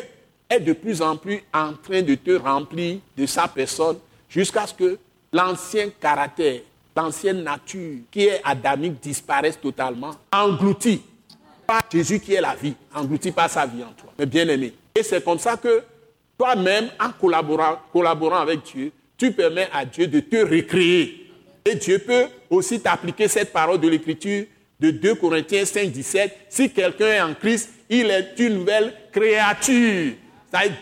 est 0.48 0.60
de 0.60 0.72
plus 0.72 1.02
en 1.02 1.16
plus 1.16 1.42
en 1.52 1.74
train 1.74 2.02
de 2.02 2.14
te 2.14 2.32
remplir 2.32 2.98
de 3.16 3.26
sa 3.26 3.46
personne 3.48 3.98
jusqu'à 4.28 4.66
ce 4.66 4.74
que 4.74 4.98
l'ancien 5.32 5.90
caractère, 6.00 6.60
l'ancienne 6.96 7.42
nature 7.42 7.98
qui 8.10 8.26
est 8.26 8.40
adamique 8.44 9.00
disparaisse 9.00 9.60
totalement, 9.60 10.14
englouti 10.32 11.02
Jésus 11.92 12.20
qui 12.20 12.34
est 12.34 12.40
la 12.40 12.54
vie, 12.54 12.74
englouti 12.94 13.30
par 13.30 13.48
sa 13.50 13.66
vie 13.66 13.82
en 13.82 13.92
toi. 13.92 14.12
Mais 14.18 14.26
bien 14.26 14.48
aimé. 14.48 14.72
Et 14.94 15.02
c'est 15.02 15.22
comme 15.24 15.38
ça 15.38 15.56
que 15.56 15.82
toi-même, 16.38 16.88
en 16.98 17.10
collaborant, 17.12 17.78
collaborant 17.92 18.40
avec 18.40 18.62
Dieu, 18.62 18.92
tu 19.16 19.32
permets 19.32 19.68
à 19.72 19.84
Dieu 19.84 20.06
de 20.06 20.20
te 20.20 20.36
recréer. 20.36 21.30
Et 21.64 21.74
Dieu 21.74 21.98
peut 21.98 22.26
aussi 22.48 22.80
t'appliquer 22.80 23.28
cette 23.28 23.52
parole 23.52 23.78
de 23.78 23.88
l'Écriture 23.88 24.46
de 24.80 24.90
2 24.90 25.14
Corinthiens 25.16 25.64
5, 25.64 25.90
17. 25.90 26.36
Si 26.48 26.70
quelqu'un 26.70 27.06
est 27.06 27.20
en 27.20 27.34
Christ, 27.34 27.70
il 27.90 28.10
est 28.10 28.34
une 28.38 28.60
nouvelle 28.60 28.94
créature. 29.12 30.14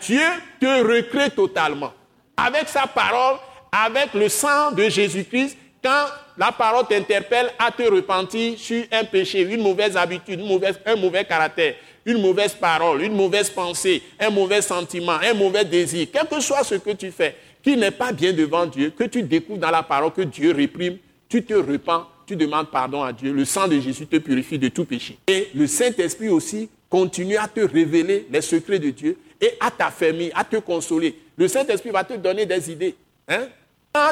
Dieu 0.01 0.21
te 0.59 0.83
recrée 0.83 1.29
totalement. 1.31 1.93
Avec 2.37 2.69
sa 2.69 2.87
parole, 2.87 3.37
avec 3.71 4.13
le 4.13 4.29
sang 4.29 4.71
de 4.71 4.83
Jésus-Christ, 4.83 5.57
quand 5.83 6.05
la 6.39 6.53
parole 6.53 6.87
t'interpelle 6.87 7.51
à 7.59 7.69
te 7.69 7.83
repentir 7.83 8.57
sur 8.57 8.85
un 8.93 9.03
péché, 9.03 9.41
une 9.41 9.61
mauvaise 9.61 9.97
habitude, 9.97 10.39
un 10.85 10.95
mauvais 10.95 11.25
caractère, 11.25 11.75
une 12.05 12.21
mauvaise 12.21 12.53
parole, 12.53 13.01
une 13.01 13.13
mauvaise 13.13 13.49
pensée, 13.49 14.01
un 14.17 14.29
mauvais 14.29 14.61
sentiment, 14.61 15.17
un 15.21 15.33
mauvais 15.33 15.65
désir, 15.65 16.07
quel 16.13 16.25
que 16.27 16.39
soit 16.39 16.63
ce 16.63 16.75
que 16.75 16.91
tu 16.91 17.11
fais, 17.11 17.35
qui 17.61 17.75
n'est 17.75 17.91
pas 17.91 18.13
bien 18.13 18.31
devant 18.31 18.65
Dieu, 18.65 18.93
que 18.97 19.03
tu 19.03 19.21
découvres 19.21 19.59
dans 19.59 19.69
la 19.69 19.83
parole 19.83 20.13
que 20.13 20.21
Dieu 20.21 20.53
réprime, 20.53 20.97
tu 21.27 21.43
te 21.43 21.53
repens, 21.53 22.07
tu 22.25 22.37
demandes 22.37 22.71
pardon 22.71 23.03
à 23.03 23.11
Dieu. 23.11 23.33
Le 23.33 23.43
sang 23.43 23.67
de 23.67 23.77
Jésus 23.77 24.07
te 24.07 24.15
purifie 24.15 24.57
de 24.57 24.69
tout 24.69 24.85
péché. 24.85 25.17
Et 25.27 25.49
le 25.53 25.67
Saint-Esprit 25.67 26.29
aussi 26.29 26.69
continue 26.89 27.35
à 27.35 27.49
te 27.49 27.59
révéler 27.59 28.27
les 28.31 28.41
secrets 28.41 28.79
de 28.79 28.91
Dieu 28.91 29.17
et 29.41 29.51
à 29.59 29.69
t'affermir, 29.71 30.31
à 30.35 30.45
te 30.45 30.55
consoler. 30.55 31.19
Le 31.35 31.49
Saint-Esprit 31.49 31.89
va 31.89 32.05
te 32.05 32.13
donner 32.13 32.45
des 32.45 32.71
idées. 32.71 32.95
Hein? 33.27 33.47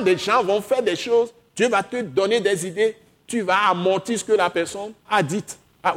Des 0.03 0.17
gens 0.17 0.43
vont 0.43 0.59
faire 0.61 0.83
des 0.83 0.97
choses, 0.97 1.33
Dieu 1.57 1.67
va 1.67 1.81
te 1.81 2.01
donner 2.01 2.39
des 2.39 2.67
idées. 2.67 2.95
Tu 3.25 3.41
vas 3.41 3.69
amortir 3.71 4.17
ce 4.17 4.23
que 4.23 4.33
la 4.33 4.49
personne 4.49 4.93
a 5.09 5.23
dit 5.23 5.43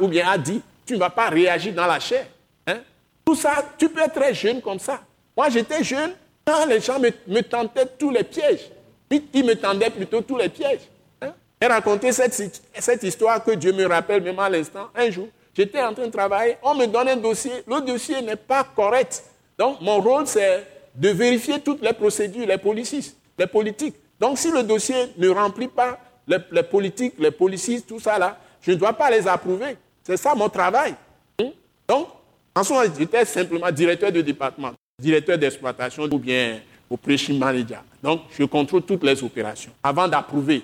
ou 0.01 0.07
bien 0.07 0.27
a 0.27 0.37
dit. 0.37 0.61
Tu 0.85 0.93
ne 0.95 0.97
vas 0.99 1.11
pas 1.11 1.29
réagir 1.29 1.73
dans 1.73 1.85
la 1.85 1.99
chair. 1.99 2.25
Hein? 2.65 2.79
Tout 3.23 3.35
ça, 3.35 3.63
tu 3.77 3.87
peux 3.87 4.01
être 4.01 4.15
très 4.15 4.33
jeune 4.33 4.59
comme 4.59 4.79
ça. 4.79 5.01
Moi, 5.37 5.49
j'étais 5.49 5.83
jeune 5.83 6.13
quand 6.43 6.65
les 6.65 6.81
gens 6.81 6.99
me, 6.99 7.41
tentaient 7.41 7.85
tous 7.97 8.09
les 8.09 8.23
pièges. 8.23 8.71
Ils, 9.11 9.45
me 9.45 9.53
tendaient 9.53 9.91
plutôt 9.91 10.21
tous 10.21 10.35
les 10.35 10.49
pièges. 10.49 10.89
Hein? 11.21 11.33
J'ai 11.61 11.67
raconté 11.67 12.11
cette, 12.11 12.33
cette 12.79 13.03
histoire 13.03 13.43
que 13.43 13.51
Dieu 13.51 13.71
me 13.71 13.85
rappelle 13.85 14.23
même 14.23 14.39
à 14.39 14.49
l'instant. 14.49 14.89
Un 14.95 15.11
jour, 15.11 15.27
j'étais 15.53 15.81
en 15.81 15.93
train 15.93 16.07
de 16.07 16.11
travailler, 16.11 16.57
on 16.63 16.73
me 16.73 16.87
donne 16.87 17.07
un 17.09 17.17
dossier, 17.17 17.51
le 17.67 17.81
dossier 17.81 18.21
n'est 18.21 18.35
pas 18.35 18.63
correct. 18.63 19.23
Donc, 19.59 19.79
mon 19.79 20.01
rôle, 20.01 20.25
c'est 20.25 20.65
de 20.95 21.09
vérifier 21.09 21.59
toutes 21.59 21.83
les 21.83 21.93
procédures, 21.93 22.47
les 22.47 22.57
politiques, 22.57 23.13
les 23.37 23.47
politiques. 23.47 23.95
Donc, 24.21 24.37
si 24.37 24.51
le 24.51 24.61
dossier 24.61 25.07
ne 25.17 25.29
remplit 25.29 25.67
pas 25.67 25.97
les, 26.27 26.61
politiques, 26.61 27.15
les 27.17 27.31
policiers, 27.31 27.81
tout 27.81 27.99
ça 27.99 28.19
là, 28.19 28.37
je 28.61 28.69
ne 28.69 28.75
dois 28.75 28.93
pas 28.93 29.09
les 29.09 29.27
approuver. 29.27 29.75
C'est 30.03 30.15
ça 30.15 30.35
mon 30.35 30.47
travail. 30.47 30.93
Donc, 31.87 32.07
en 32.53 32.63
moment, 32.63 32.83
j'étais 32.97 33.25
simplement 33.25 33.71
directeur 33.71 34.11
de 34.11 34.21
département, 34.21 34.73
directeur 34.99 35.39
d'exploitation 35.39 36.03
ou 36.03 36.19
bien 36.19 36.59
operation 36.87 37.33
manager. 37.33 37.83
Donc, 38.03 38.21
je 38.37 38.43
contrôle 38.43 38.83
toutes 38.83 39.03
les 39.03 39.23
opérations 39.23 39.71
avant 39.81 40.07
d'approuver. 40.07 40.63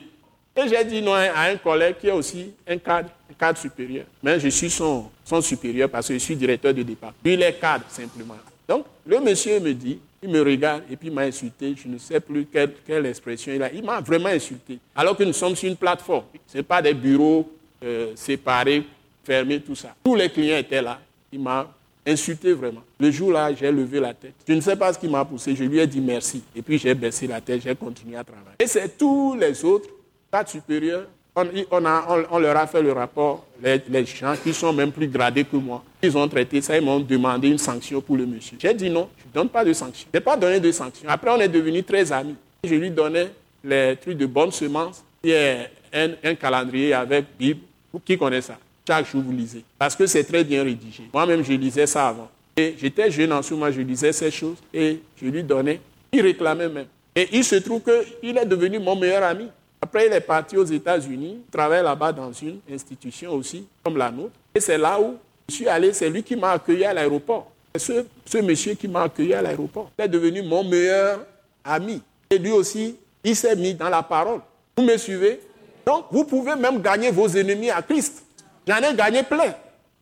Et 0.55 0.67
j'ai 0.67 0.85
dit 0.85 1.01
non 1.01 1.13
à 1.13 1.49
un 1.49 1.55
collègue 1.55 1.95
qui 1.99 2.07
est 2.07 2.11
aussi 2.11 2.53
un 2.67 2.77
cadre, 2.77 3.09
un 3.29 3.33
cadre 3.33 3.57
supérieur. 3.57 4.05
Mais 4.21 4.39
je 4.39 4.49
suis 4.49 4.69
son, 4.69 5.09
son 5.25 5.41
supérieur 5.41 5.89
parce 5.89 6.07
que 6.07 6.13
je 6.13 6.19
suis 6.19 6.35
directeur 6.35 6.75
de 6.75 6.83
département. 6.83 7.19
Il 7.25 7.41
est 7.41 7.53
cadre 7.53 7.85
simplement. 7.89 8.35
Donc, 8.67 8.85
le 9.05 9.19
monsieur 9.19 9.59
me 9.59 9.73
dit, 9.73 9.99
il 10.21 10.29
me 10.29 10.41
regarde 10.41 10.83
et 10.89 10.95
puis 10.95 11.09
m'a 11.09 11.23
insulté. 11.23 11.75
Je 11.75 11.87
ne 11.87 11.97
sais 11.97 12.19
plus 12.19 12.45
quelle, 12.45 12.73
quelle 12.85 13.05
expression 13.05 13.53
il 13.53 13.61
a. 13.61 13.71
Il 13.71 13.83
m'a 13.83 14.01
vraiment 14.01 14.29
insulté. 14.29 14.79
Alors 14.95 15.15
que 15.15 15.23
nous 15.23 15.33
sommes 15.33 15.55
sur 15.55 15.69
une 15.69 15.75
plateforme. 15.75 16.25
Ce 16.47 16.57
n'est 16.57 16.63
pas 16.63 16.81
des 16.81 16.93
bureaux 16.93 17.49
euh, 17.83 18.13
séparés 18.15 18.83
fermé, 19.27 19.59
tout 19.59 19.75
ça. 19.75 19.93
Tous 20.03 20.15
les 20.15 20.29
clients 20.29 20.57
étaient 20.57 20.81
là. 20.81 20.99
Il 21.31 21.41
m'a 21.41 21.69
insulté 22.05 22.53
vraiment. 22.53 22.83
Le 22.97 23.11
jour-là, 23.11 23.53
j'ai 23.53 23.69
levé 23.69 23.99
la 23.99 24.13
tête. 24.13 24.33
Je 24.47 24.53
ne 24.53 24.61
sais 24.61 24.77
pas 24.77 24.93
ce 24.93 24.99
qui 24.99 25.09
m'a 25.09 25.25
poussé. 25.25 25.53
Je 25.53 25.65
lui 25.65 25.79
ai 25.79 25.85
dit 25.85 25.99
merci. 25.99 26.41
Et 26.55 26.61
puis 26.61 26.77
j'ai 26.77 26.93
baissé 26.93 27.27
la 27.27 27.41
tête, 27.41 27.61
j'ai 27.61 27.75
continué 27.75 28.15
à 28.15 28.23
travailler. 28.23 28.55
Et 28.57 28.67
c'est 28.67 28.97
tous 28.97 29.35
les 29.35 29.65
autres, 29.65 29.89
cadres 30.31 30.49
supérieurs, 30.49 31.07
on, 31.37 32.39
leur 32.39 32.57
a 32.57 32.67
fait 32.67 32.81
le 32.81 32.91
rapport, 32.91 33.45
les, 33.61 34.05
gens 34.05 34.33
qui 34.41 34.53
sont 34.53 34.73
même 34.73 34.91
plus 34.91 35.07
gradés 35.07 35.43
que 35.43 35.55
moi. 35.55 35.83
Ils 36.01 36.17
ont 36.17 36.27
traité 36.27 36.61
ça, 36.61 36.77
ils 36.77 36.83
m'ont 36.83 36.99
demandé 36.99 37.49
une 37.49 37.57
sanction 37.57 38.01
pour 38.01 38.17
le 38.17 38.25
monsieur. 38.25 38.57
J'ai 38.59 38.73
dit 38.73 38.89
non, 38.89 39.09
je 39.19 39.25
ne 39.27 39.33
donne 39.33 39.49
pas 39.49 39.63
de 39.63 39.73
sanction. 39.73 40.07
Je 40.11 40.17
n'ai 40.17 40.23
pas 40.23 40.35
donné 40.35 40.59
de 40.59 40.71
sanction. 40.71 41.07
Après, 41.07 41.29
on 41.29 41.39
est 41.39 41.47
devenus 41.47 41.85
très 41.85 42.11
amis. 42.11 42.35
Je 42.63 42.73
lui 42.73 42.89
donnais 42.89 43.31
les 43.63 43.95
trucs 44.01 44.17
de 44.17 44.25
bonne 44.25 44.51
semence, 44.51 45.03
qui 45.21 45.31
est 45.31 45.69
un, 45.93 46.09
un 46.23 46.35
calendrier 46.35 46.93
avec 46.93 47.25
Bible. 47.37 47.61
Qui 48.05 48.17
connaît 48.17 48.41
ça? 48.41 48.57
Chaque 48.87 49.09
jour, 49.09 49.21
vous 49.23 49.31
lisez. 49.31 49.63
Parce 49.77 49.95
que 49.95 50.05
c'est 50.05 50.23
très 50.23 50.43
bien 50.43 50.63
rédigé. 50.63 51.03
Moi-même, 51.13 51.43
je 51.43 51.53
lisais 51.53 51.87
ça 51.87 52.09
avant. 52.09 52.29
Et 52.55 52.75
j'étais 52.79 53.09
jeune 53.11 53.33
en 53.33 53.41
ce 53.41 53.53
moment, 53.53 53.71
je 53.71 53.81
lisais 53.81 54.11
ces 54.11 54.31
choses 54.31 54.57
et 54.73 54.99
je 55.21 55.27
lui 55.27 55.43
donnais. 55.43 55.79
Il 56.11 56.21
réclamait 56.21 56.69
même. 56.69 56.87
Et 57.15 57.27
il 57.31 57.43
se 57.43 57.55
trouve 57.55 57.81
qu'il 57.81 58.37
est 58.37 58.45
devenu 58.45 58.79
mon 58.79 58.95
meilleur 58.95 59.23
ami. 59.23 59.47
Après, 59.81 60.07
il 60.07 60.13
est 60.13 60.21
parti 60.21 60.57
aux 60.57 60.65
États-Unis, 60.65 61.41
travaille 61.51 61.83
là-bas 61.83 62.11
dans 62.11 62.31
une 62.31 62.59
institution 62.71 63.33
aussi, 63.33 63.67
comme 63.83 63.97
la 63.97 64.09
nôtre. 64.09 64.33
Et 64.53 64.59
c'est 64.59 64.77
là 64.77 64.99
où 64.99 65.15
je 65.47 65.55
suis 65.55 65.67
allé, 65.67 65.93
c'est 65.93 66.09
lui 66.09 66.23
qui 66.23 66.35
m'a 66.35 66.51
accueilli 66.51 66.83
à 66.83 66.93
l'aéroport. 66.93 67.51
C'est 67.75 68.05
ce, 68.25 68.37
monsieur 68.39 68.73
qui 68.73 68.87
m'a 68.87 69.03
accueilli 69.03 69.33
à 69.33 69.41
l'aéroport. 69.41 69.91
Il 69.97 70.05
est 70.05 70.07
devenu 70.07 70.41
mon 70.41 70.63
meilleur 70.63 71.19
ami. 71.63 72.01
Et 72.29 72.37
lui 72.37 72.51
aussi, 72.51 72.95
il 73.23 73.35
s'est 73.35 73.55
mis 73.55 73.73
dans 73.73 73.89
la 73.89 74.01
parole. 74.01 74.41
Vous 74.75 74.83
me 74.83 74.97
suivez? 74.97 75.39
Donc, 75.85 76.05
vous 76.11 76.25
pouvez 76.25 76.55
même 76.55 76.81
gagner 76.81 77.11
vos 77.11 77.27
ennemis 77.27 77.69
à 77.69 77.81
Christ. 77.81 78.25
J'en 78.67 78.77
ai 78.77 78.95
gagné 78.95 79.23
plein. 79.23 79.53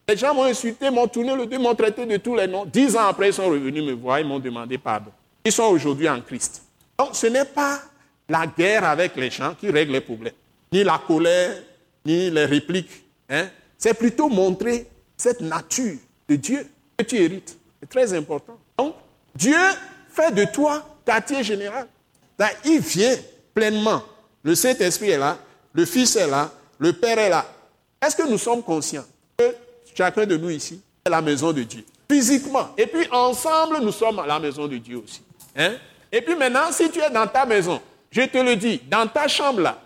Les 0.07 0.15
gens 0.15 0.33
m'ont 0.33 0.45
insulté, 0.45 0.89
m'ont 0.89 1.07
tourné 1.07 1.35
le 1.35 1.45
dos, 1.45 1.59
m'ont 1.59 1.75
traité 1.75 2.05
de 2.05 2.17
tous 2.17 2.35
les 2.35 2.47
noms. 2.47 2.65
Dix 2.65 2.95
ans 2.95 3.07
après, 3.07 3.29
ils 3.29 3.33
sont 3.33 3.47
revenus 3.47 3.83
me 3.83 3.93
voir, 3.93 4.19
ils 4.19 4.27
m'ont 4.27 4.39
demandé 4.39 4.77
pardon. 4.77 5.11
Ils 5.43 5.51
sont 5.51 5.63
aujourd'hui 5.63 6.07
en 6.07 6.21
Christ. 6.21 6.63
Donc, 6.97 7.09
ce 7.13 7.27
n'est 7.27 7.45
pas 7.45 7.79
la 8.27 8.47
guerre 8.47 8.83
avec 8.83 9.15
les 9.15 9.29
gens 9.29 9.53
qui 9.53 9.69
règle 9.69 9.93
les 9.93 10.01
problèmes, 10.01 10.33
ni 10.71 10.83
la 10.83 11.01
colère, 11.05 11.61
ni 12.05 12.29
les 12.29 12.45
répliques. 12.45 13.03
Hein? 13.29 13.47
C'est 13.77 13.93
plutôt 13.93 14.29
montrer 14.29 14.87
cette 15.17 15.41
nature 15.41 15.97
de 16.27 16.35
Dieu 16.35 16.67
que 16.97 17.03
tu 17.03 17.17
hérites. 17.17 17.57
C'est 17.79 17.89
très 17.89 18.13
important. 18.13 18.57
Donc, 18.77 18.95
Dieu 19.35 19.57
fait 20.09 20.31
de 20.31 20.45
toi 20.45 20.83
quartier 21.05 21.43
général. 21.43 21.87
il 22.65 22.79
vient 22.79 23.15
pleinement. 23.53 24.03
Le 24.43 24.55
Saint-Esprit 24.55 25.11
est 25.11 25.17
là, 25.17 25.37
le 25.73 25.85
Fils 25.85 26.15
est 26.15 26.27
là, 26.27 26.51
le 26.77 26.93
Père 26.93 27.17
est 27.17 27.29
là. 27.29 27.45
Est-ce 28.01 28.15
que 28.15 28.29
nous 28.29 28.37
sommes 28.37 28.61
conscients 28.63 29.05
que 29.37 29.55
chacun 29.95 30.25
de 30.25 30.37
nous 30.37 30.49
ici 30.49 30.81
est 31.05 31.09
la 31.09 31.21
maison 31.21 31.51
de 31.51 31.63
Dieu? 31.63 31.83
Physiquement. 32.09 32.69
Et 32.77 32.85
puis 32.85 33.07
ensemble, 33.11 33.79
nous 33.81 33.91
sommes 33.91 34.19
à 34.19 34.27
la 34.27 34.39
maison 34.39 34.67
de 34.67 34.77
Dieu 34.77 34.97
aussi. 35.03 35.21
Hein? 35.55 35.73
Et 36.11 36.21
puis 36.21 36.35
maintenant, 36.35 36.71
si 36.71 36.89
tu 36.91 36.99
es 36.99 37.09
dans 37.09 37.27
ta 37.27 37.45
maison, 37.45 37.81
je 38.11 38.21
te 38.21 38.37
le 38.37 38.55
dis, 38.55 38.81
dans 38.89 39.07
ta 39.07 39.27
chambre 39.27 39.61
là, 39.61 39.79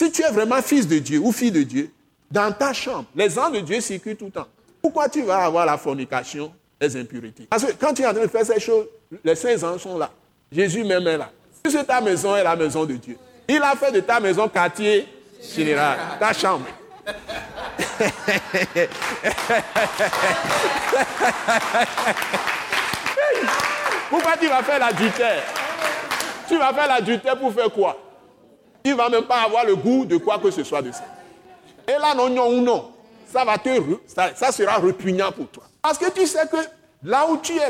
si 0.00 0.10
tu 0.10 0.22
es 0.22 0.30
vraiment 0.30 0.60
fils 0.62 0.86
de 0.88 0.98
Dieu 0.98 1.20
ou 1.20 1.30
fille 1.32 1.52
de 1.52 1.62
Dieu, 1.62 1.90
dans 2.30 2.50
ta 2.52 2.72
chambre, 2.72 3.04
les 3.14 3.38
anges 3.38 3.52
de 3.52 3.60
Dieu 3.60 3.80
circulent 3.80 4.16
tout 4.16 4.24
le 4.26 4.30
temps. 4.30 4.48
Pourquoi 4.80 5.08
tu 5.08 5.22
vas 5.22 5.44
avoir 5.44 5.64
la 5.64 5.78
fornication, 5.78 6.52
les 6.80 6.96
impuretés 6.96 7.46
Parce 7.48 7.64
que 7.64 7.72
quand 7.72 7.94
tu 7.94 8.02
es 8.02 8.06
en 8.06 8.12
train 8.12 8.22
de 8.22 8.28
faire 8.28 8.44
ces 8.44 8.58
choses, 8.58 8.86
les 9.22 9.36
saints 9.36 9.62
anges 9.62 9.82
sont 9.82 9.96
là. 9.98 10.10
Jésus 10.50 10.82
même 10.82 11.06
est 11.06 11.18
là. 11.18 11.30
Puisque 11.62 11.86
ta 11.86 12.00
maison 12.00 12.34
est 12.34 12.42
la 12.42 12.56
maison 12.56 12.84
de 12.84 12.94
Dieu. 12.94 13.16
Il 13.48 13.62
a 13.62 13.76
fait 13.76 13.92
de 13.92 14.00
ta 14.00 14.18
maison 14.18 14.48
quartier 14.48 15.06
général, 15.54 15.98
ta 16.18 16.32
chambre. 16.32 16.66
Pourquoi 24.10 24.36
tu 24.36 24.48
vas 24.48 24.62
faire 24.62 24.78
l'adultère? 24.78 25.61
Tu 26.48 26.58
vas 26.58 26.72
faire 26.72 26.88
l'adultère 26.88 27.38
pour 27.38 27.52
faire 27.52 27.70
quoi? 27.70 27.96
Tu 28.84 28.90
ne 28.90 28.96
vas 28.96 29.08
même 29.08 29.24
pas 29.24 29.42
avoir 29.42 29.64
le 29.64 29.76
goût 29.76 30.04
de 30.04 30.16
quoi 30.16 30.38
que 30.38 30.50
ce 30.50 30.64
soit 30.64 30.82
de 30.82 30.92
ça. 30.92 31.04
Et 31.86 31.92
là, 31.92 32.14
non, 32.14 32.28
non 32.28 32.60
non, 32.60 32.90
ça, 33.26 33.44
va 33.44 33.58
te, 33.58 33.70
ça, 34.06 34.52
sera 34.52 34.76
repugnant 34.76 35.32
pour 35.32 35.48
toi. 35.48 35.64
Parce 35.80 35.98
que 35.98 36.10
tu 36.10 36.26
sais 36.26 36.46
que 36.50 36.56
là 37.04 37.26
où 37.28 37.36
tu 37.38 37.52
es, 37.54 37.68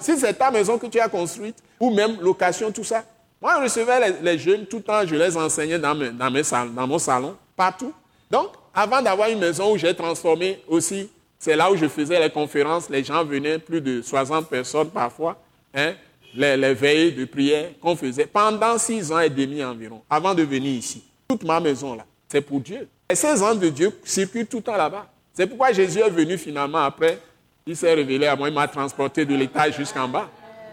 si 0.00 0.18
c'est 0.18 0.34
ta 0.34 0.50
maison 0.50 0.78
que 0.78 0.86
tu 0.86 0.98
as 1.00 1.08
construite, 1.08 1.56
ou 1.78 1.90
même 1.90 2.20
location, 2.20 2.70
tout 2.70 2.84
ça, 2.84 3.02
moi, 3.40 3.54
je 3.58 3.62
recevais 3.64 4.20
les, 4.22 4.38
jeunes 4.38 4.66
tout 4.66 4.76
le 4.76 4.82
temps, 4.84 5.04
je 5.04 5.16
les 5.16 5.36
enseignais 5.36 5.78
dans, 5.78 5.94
dans, 5.96 6.30
mes 6.30 6.42
dans 6.74 6.86
mon 6.86 6.98
salon, 6.98 7.36
partout. 7.56 7.92
Donc, 8.30 8.50
avant 8.72 9.02
d'avoir 9.02 9.28
une 9.30 9.40
maison 9.40 9.72
où 9.72 9.76
j'ai 9.76 9.94
transformé 9.94 10.62
aussi, 10.68 11.10
c'est 11.40 11.56
là 11.56 11.70
où 11.70 11.76
je 11.76 11.88
faisais 11.88 12.20
les 12.20 12.30
conférences, 12.30 12.88
les 12.88 13.02
gens 13.02 13.24
venaient, 13.24 13.58
plus 13.58 13.80
de 13.80 14.00
60 14.00 14.48
personnes 14.48 14.90
parfois. 14.90 15.36
Hein, 15.74 15.94
les, 16.34 16.74
veilles 16.74 17.12
de 17.12 17.24
prière 17.24 17.70
qu'on 17.80 17.96
faisait 17.96 18.26
pendant 18.26 18.78
six 18.78 19.12
ans 19.12 19.20
et 19.20 19.30
demi 19.30 19.62
environ, 19.62 20.02
avant 20.08 20.34
de 20.34 20.42
venir 20.42 20.72
ici. 20.72 21.02
Toute 21.28 21.44
ma 21.44 21.60
maison 21.60 21.94
là, 21.94 22.04
c'est 22.28 22.40
pour 22.40 22.60
Dieu. 22.60 22.88
Et 23.08 23.14
ces 23.14 23.42
ans 23.42 23.54
de 23.54 23.68
Dieu 23.68 23.92
circulent 24.04 24.46
tout 24.46 24.58
le 24.58 24.62
temps 24.62 24.76
là-bas. 24.76 25.06
C'est 25.34 25.46
pourquoi 25.46 25.72
Jésus 25.72 25.98
est 26.00 26.10
venu 26.10 26.36
finalement 26.38 26.78
après. 26.78 27.18
Il 27.66 27.76
s'est 27.76 27.94
révélé 27.94 28.26
à 28.26 28.36
moi, 28.36 28.48
il 28.48 28.54
m'a 28.54 28.68
transporté 28.68 29.24
de 29.24 29.34
l'étage 29.34 29.76
jusqu'en 29.76 30.08
bas. 30.08 30.28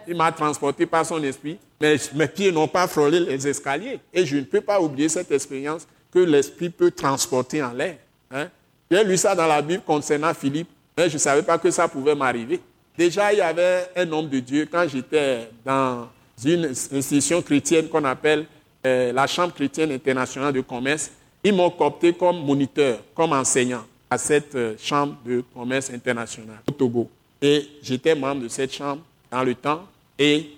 Il 0.07 0.15
m'a 0.15 0.31
transporté 0.31 0.85
par 0.85 1.05
son 1.05 1.21
esprit, 1.21 1.59
mais 1.79 1.97
mes 2.15 2.27
pieds 2.27 2.51
n'ont 2.51 2.67
pas 2.67 2.87
frôlé 2.87 3.19
les 3.19 3.47
escaliers. 3.47 3.99
Et 4.11 4.25
je 4.25 4.37
ne 4.37 4.41
peux 4.41 4.61
pas 4.61 4.81
oublier 4.81 5.07
cette 5.07 5.31
expérience 5.31 5.87
que 6.11 6.19
l'esprit 6.19 6.69
peut 6.69 6.89
transporter 6.89 7.61
en 7.61 7.71
l'air. 7.71 7.97
Hein. 8.31 8.47
J'ai 8.89 9.03
lu 9.03 9.17
ça 9.17 9.35
dans 9.35 9.45
la 9.45 9.61
Bible 9.61 9.83
concernant 9.85 10.33
Philippe, 10.33 10.69
mais 10.97 11.09
je 11.09 11.13
ne 11.13 11.19
savais 11.19 11.43
pas 11.43 11.57
que 11.59 11.69
ça 11.69 11.87
pouvait 11.87 12.15
m'arriver. 12.15 12.59
Déjà, 12.99 13.31
il 13.31 13.37
y 13.37 13.41
avait 13.41 13.87
un 13.95 14.11
homme 14.11 14.27
de 14.27 14.41
Dieu 14.41 14.67
quand 14.69 14.85
j'étais 14.85 15.47
dans 15.63 16.09
une 16.43 16.65
institution 16.65 17.41
chrétienne 17.41 17.87
qu'on 17.87 18.03
appelle 18.03 18.45
euh, 18.85 19.13
la 19.13 19.25
Chambre 19.25 19.53
chrétienne 19.53 19.93
internationale 19.93 20.51
de 20.51 20.59
commerce. 20.59 21.09
Ils 21.41 21.53
m'ont 21.53 21.69
coopté 21.69 22.11
comme 22.11 22.43
moniteur, 22.43 22.99
comme 23.15 23.31
enseignant 23.31 23.85
à 24.09 24.17
cette 24.17 24.53
euh, 24.55 24.75
Chambre 24.77 25.15
de 25.25 25.41
commerce 25.53 25.89
internationale 25.91 26.59
au 26.67 26.73
Togo. 26.73 27.09
Et 27.41 27.65
j'étais 27.81 28.15
membre 28.15 28.41
de 28.41 28.47
cette 28.49 28.73
chambre 28.73 29.01
dans 29.31 29.43
le 29.45 29.55
temps. 29.55 29.87
Et 30.17 30.49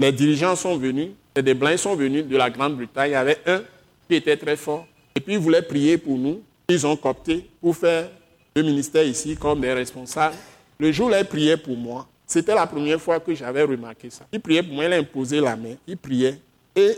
les 0.00 0.10
dirigeants 0.10 0.56
sont 0.56 0.78
venus, 0.78 1.08
et 1.36 1.42
des 1.42 1.52
Blancs 1.52 1.76
sont 1.76 1.96
venus 1.96 2.24
de 2.24 2.34
la 2.34 2.48
Grande-Bretagne. 2.48 3.10
Il 3.10 3.12
y 3.12 3.16
avait 3.16 3.40
un 3.44 3.60
qui 4.08 4.14
était 4.14 4.38
très 4.38 4.56
fort. 4.56 4.86
Et 5.14 5.20
puis 5.20 5.34
ils 5.34 5.38
voulaient 5.38 5.60
prier 5.60 5.98
pour 5.98 6.16
nous. 6.16 6.40
Ils 6.70 6.86
ont 6.86 6.96
coopté 6.96 7.46
pour 7.60 7.76
faire 7.76 8.08
le 8.56 8.62
ministère 8.62 9.04
ici 9.04 9.36
comme 9.36 9.60
des 9.60 9.74
responsables. 9.74 10.34
Le 10.80 10.90
jour 10.92 11.10
où 11.10 11.14
il 11.14 11.24
priait 11.26 11.58
pour 11.58 11.76
moi, 11.76 12.08
c'était 12.26 12.54
la 12.54 12.66
première 12.66 12.98
fois 12.98 13.20
que 13.20 13.34
j'avais 13.34 13.62
remarqué 13.62 14.08
ça. 14.08 14.24
Il 14.32 14.40
priait 14.40 14.62
pour 14.62 14.74
moi, 14.74 14.86
il 14.86 14.92
a 14.94 14.96
imposé 14.96 15.38
la 15.38 15.54
main, 15.54 15.74
il 15.86 15.98
priait. 15.98 16.40
Et 16.74 16.96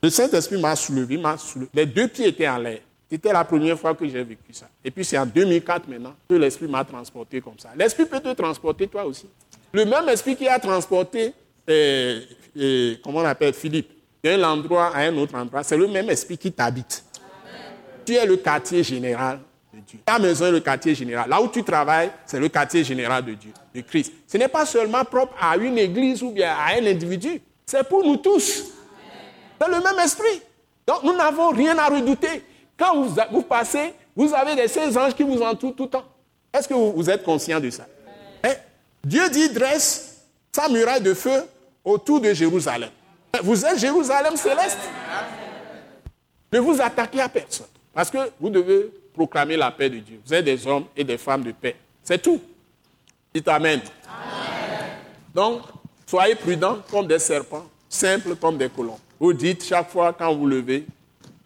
le 0.00 0.08
Saint-Esprit 0.08 0.60
m'a 0.60 0.76
soulevé, 0.76 1.16
m'a 1.16 1.36
soulevé. 1.36 1.68
Les 1.74 1.84
deux 1.84 2.06
pieds 2.06 2.28
étaient 2.28 2.48
en 2.48 2.58
l'air. 2.58 2.78
C'était 3.10 3.32
la 3.32 3.44
première 3.44 3.76
fois 3.76 3.92
que 3.92 4.06
j'ai 4.06 4.22
vécu 4.22 4.52
ça. 4.52 4.68
Et 4.84 4.90
puis 4.92 5.04
c'est 5.04 5.18
en 5.18 5.26
2004 5.26 5.88
maintenant 5.88 6.14
que 6.28 6.34
l'Esprit 6.34 6.68
m'a 6.68 6.84
transporté 6.84 7.40
comme 7.40 7.58
ça. 7.58 7.70
L'Esprit 7.76 8.06
peut 8.06 8.20
te 8.20 8.32
transporter 8.34 8.86
toi 8.86 9.04
aussi. 9.04 9.26
Le 9.72 9.84
même 9.84 10.08
Esprit 10.10 10.36
qui 10.36 10.46
a 10.46 10.60
transporté, 10.60 11.32
euh, 11.68 12.20
euh, 12.56 12.94
comment 13.02 13.18
on 13.18 13.24
appelle, 13.24 13.52
Philippe, 13.52 13.90
d'un 14.22 14.42
endroit 14.44 14.94
à 14.94 15.00
un 15.00 15.16
autre 15.16 15.34
endroit, 15.34 15.64
c'est 15.64 15.76
le 15.76 15.88
même 15.88 16.08
Esprit 16.08 16.38
qui 16.38 16.52
t'habite. 16.52 17.04
Tu 18.06 18.14
es 18.14 18.24
le 18.24 18.36
quartier 18.36 18.84
général 18.84 19.40
ta 20.04 20.18
maison 20.18 20.46
est 20.46 20.52
le 20.52 20.60
quartier 20.60 20.94
général. 20.94 21.28
Là 21.28 21.40
où 21.40 21.48
tu 21.48 21.62
travailles, 21.62 22.10
c'est 22.26 22.40
le 22.40 22.48
quartier 22.48 22.84
général 22.84 23.24
de 23.24 23.34
Dieu, 23.34 23.52
de 23.74 23.80
Christ. 23.80 24.12
Ce 24.26 24.36
n'est 24.36 24.48
pas 24.48 24.66
seulement 24.66 25.04
propre 25.04 25.34
à 25.40 25.56
une 25.56 25.78
église 25.78 26.22
ou 26.22 26.30
bien 26.30 26.54
à 26.54 26.74
un 26.78 26.86
individu. 26.86 27.40
C'est 27.66 27.86
pour 27.88 28.04
nous 28.04 28.16
tous. 28.16 28.64
C'est 29.60 29.68
le 29.68 29.82
même 29.82 29.98
esprit. 30.02 30.42
Donc 30.86 31.02
nous 31.02 31.16
n'avons 31.16 31.50
rien 31.50 31.76
à 31.78 31.86
redouter. 31.88 32.42
Quand 32.76 33.02
vous, 33.30 33.42
passez, 33.42 33.94
vous 34.16 34.32
avez 34.34 34.56
des 34.56 34.68
saints 34.68 34.94
anges 34.96 35.14
qui 35.14 35.22
vous 35.22 35.40
entourent 35.40 35.76
tout 35.76 35.84
le 35.84 35.90
temps. 35.90 36.04
Est-ce 36.52 36.68
que 36.68 36.74
vous, 36.74 37.10
êtes 37.10 37.22
conscient 37.22 37.60
de 37.60 37.70
ça? 37.70 37.86
Eh, 38.44 38.48
Dieu 39.04 39.28
dit 39.30 39.48
dresse 39.50 40.22
sa 40.52 40.68
muraille 40.68 41.00
de 41.00 41.14
feu 41.14 41.44
autour 41.84 42.20
de 42.20 42.32
Jérusalem. 42.32 42.90
Vous 43.42 43.64
êtes 43.64 43.78
Jérusalem 43.78 44.36
céleste. 44.36 44.78
Ne 46.52 46.58
vous 46.60 46.80
attaquez 46.80 47.20
à 47.20 47.28
personne. 47.28 47.66
Parce 47.92 48.10
que 48.10 48.18
vous 48.40 48.50
devez 48.50 48.90
proclamer 49.14 49.56
la 49.56 49.70
paix 49.70 49.88
de 49.88 49.98
Dieu. 49.98 50.20
Vous 50.26 50.34
êtes 50.34 50.44
des 50.44 50.66
hommes 50.66 50.84
et 50.96 51.04
des 51.04 51.16
femmes 51.16 51.42
de 51.42 51.52
paix. 51.52 51.76
C'est 52.02 52.20
tout. 52.20 52.40
Dites 53.32 53.48
Amen. 53.48 53.80
Donc, 55.34 55.62
soyez 56.06 56.34
prudents 56.34 56.78
comme 56.90 57.06
des 57.06 57.18
serpents, 57.18 57.66
simples 57.88 58.36
comme 58.36 58.58
des 58.58 58.68
colons. 58.68 58.98
Vous 59.18 59.32
dites 59.32 59.64
chaque 59.64 59.90
fois 59.90 60.12
quand 60.12 60.34
vous 60.34 60.46
levez, 60.46 60.84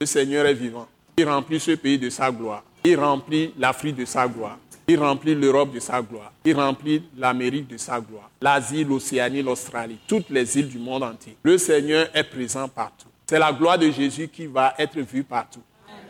le 0.00 0.06
Seigneur 0.06 0.46
est 0.46 0.54
vivant. 0.54 0.86
Il 1.16 1.28
remplit 1.28 1.60
ce 1.60 1.72
pays 1.72 1.98
de 1.98 2.10
sa 2.10 2.30
gloire. 2.30 2.62
Il 2.84 2.98
remplit 2.98 3.52
l'Afrique 3.58 3.96
de 3.96 4.04
sa 4.04 4.26
gloire. 4.26 4.58
Il 4.86 4.98
remplit 4.98 5.34
l'Europe 5.34 5.72
de 5.72 5.80
sa 5.80 6.00
gloire. 6.00 6.32
Il 6.44 6.54
remplit 6.54 7.02
l'Amérique 7.16 7.68
de 7.68 7.76
sa 7.76 8.00
gloire. 8.00 8.30
L'Asie, 8.40 8.84
l'Océanie, 8.84 9.42
l'Australie, 9.42 9.98
toutes 10.06 10.30
les 10.30 10.58
îles 10.58 10.68
du 10.68 10.78
monde 10.78 11.02
entier. 11.02 11.36
Le 11.42 11.58
Seigneur 11.58 12.08
est 12.14 12.24
présent 12.24 12.68
partout. 12.68 13.08
C'est 13.26 13.38
la 13.38 13.52
gloire 13.52 13.78
de 13.78 13.90
Jésus 13.90 14.28
qui 14.28 14.46
va 14.46 14.74
être 14.78 14.98
vue 15.00 15.24
partout. 15.24 15.60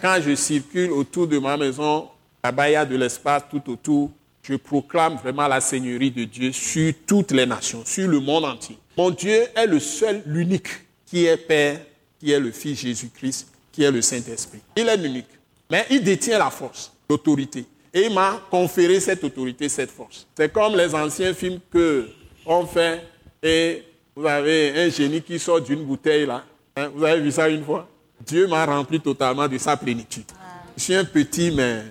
Quand 0.01 0.21
je 0.25 0.35
circule 0.37 0.93
autour 0.93 1.27
de 1.27 1.39
ma 1.39 1.57
maison, 1.57 2.09
là-bas 2.43 2.71
il 2.71 2.73
y 2.75 2.77
a 2.77 2.85
de 2.85 2.97
l'espace 2.97 3.43
tout 3.51 3.63
autour, 3.69 4.11
je 4.43 4.55
proclame 4.55 5.17
vraiment 5.17 5.49
la 5.49 5.61
Seigneurie 5.61 6.11
de 6.11 6.25
Dieu 6.25 6.53
sur 6.53 6.93
toutes 7.07 7.33
les 7.33 7.47
nations, 7.47 7.83
sur 7.85 8.07
le 8.09 8.21
monde 8.21 8.45
entier. 8.45 8.79
Mon 8.97 9.11
Dieu 9.11 9.47
est 9.55 9.67
le 9.67 9.81
seul, 9.81 10.23
l'unique, 10.25 10.69
qui 11.05 11.27
est 11.27 11.37
Père, 11.37 11.81
qui 12.19 12.31
est 12.31 12.39
le 12.39 12.53
Fils 12.53 12.79
Jésus-Christ, 12.79 13.49
qui 13.73 13.83
est 13.83 13.91
le 13.91 14.01
Saint-Esprit. 14.01 14.61
Il 14.77 14.89
est 14.89 14.97
l'unique. 14.97 15.27
Mais 15.71 15.85
il 15.91 16.03
détient 16.03 16.39
la 16.39 16.51
force, 16.51 16.93
l'autorité. 17.11 17.65
Et 17.93 18.07
il 18.07 18.15
m'a 18.15 18.41
conféré 18.51 19.01
cette 19.01 19.23
autorité, 19.25 19.69
cette 19.69 19.91
force. 19.91 20.27
C'est 20.37 20.53
comme 20.53 20.77
les 20.77 20.95
anciens 20.95 21.35
films 21.35 21.59
que 21.71 22.09
on 22.47 22.65
fait 22.67 23.03
et 23.43 23.83
vous 24.15 24.27
avez 24.27 24.73
un 24.77 24.89
génie 24.89 25.23
qui 25.23 25.39
sort 25.39 25.61
d'une 25.61 25.85
bouteille 25.85 26.25
là. 26.25 26.45
Hein, 26.77 26.91
vous 26.95 27.05
avez 27.05 27.21
vu 27.21 27.33
ça 27.33 27.49
une 27.49 27.65
fois? 27.65 27.89
Dieu 28.27 28.47
m'a 28.47 28.65
rempli 28.65 29.01
totalement 29.01 29.49
de 29.49 29.59
sa 29.59 29.77
plénitude. 29.77 30.31
Je 30.77 30.83
suis 30.83 30.95
un 30.95 31.05
petit, 31.05 31.51
mais... 31.51 31.85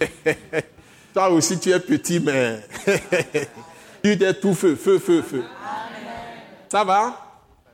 Toi 1.14 1.30
aussi, 1.30 1.58
tu 1.58 1.70
es 1.70 1.78
petit, 1.80 2.20
mais... 2.20 2.60
tu 4.02 4.10
es 4.10 4.34
tout 4.34 4.54
feu, 4.54 4.74
feu, 4.74 4.98
feu, 4.98 5.22
feu. 5.22 5.44
Ça 6.68 6.84
va? 6.84 7.14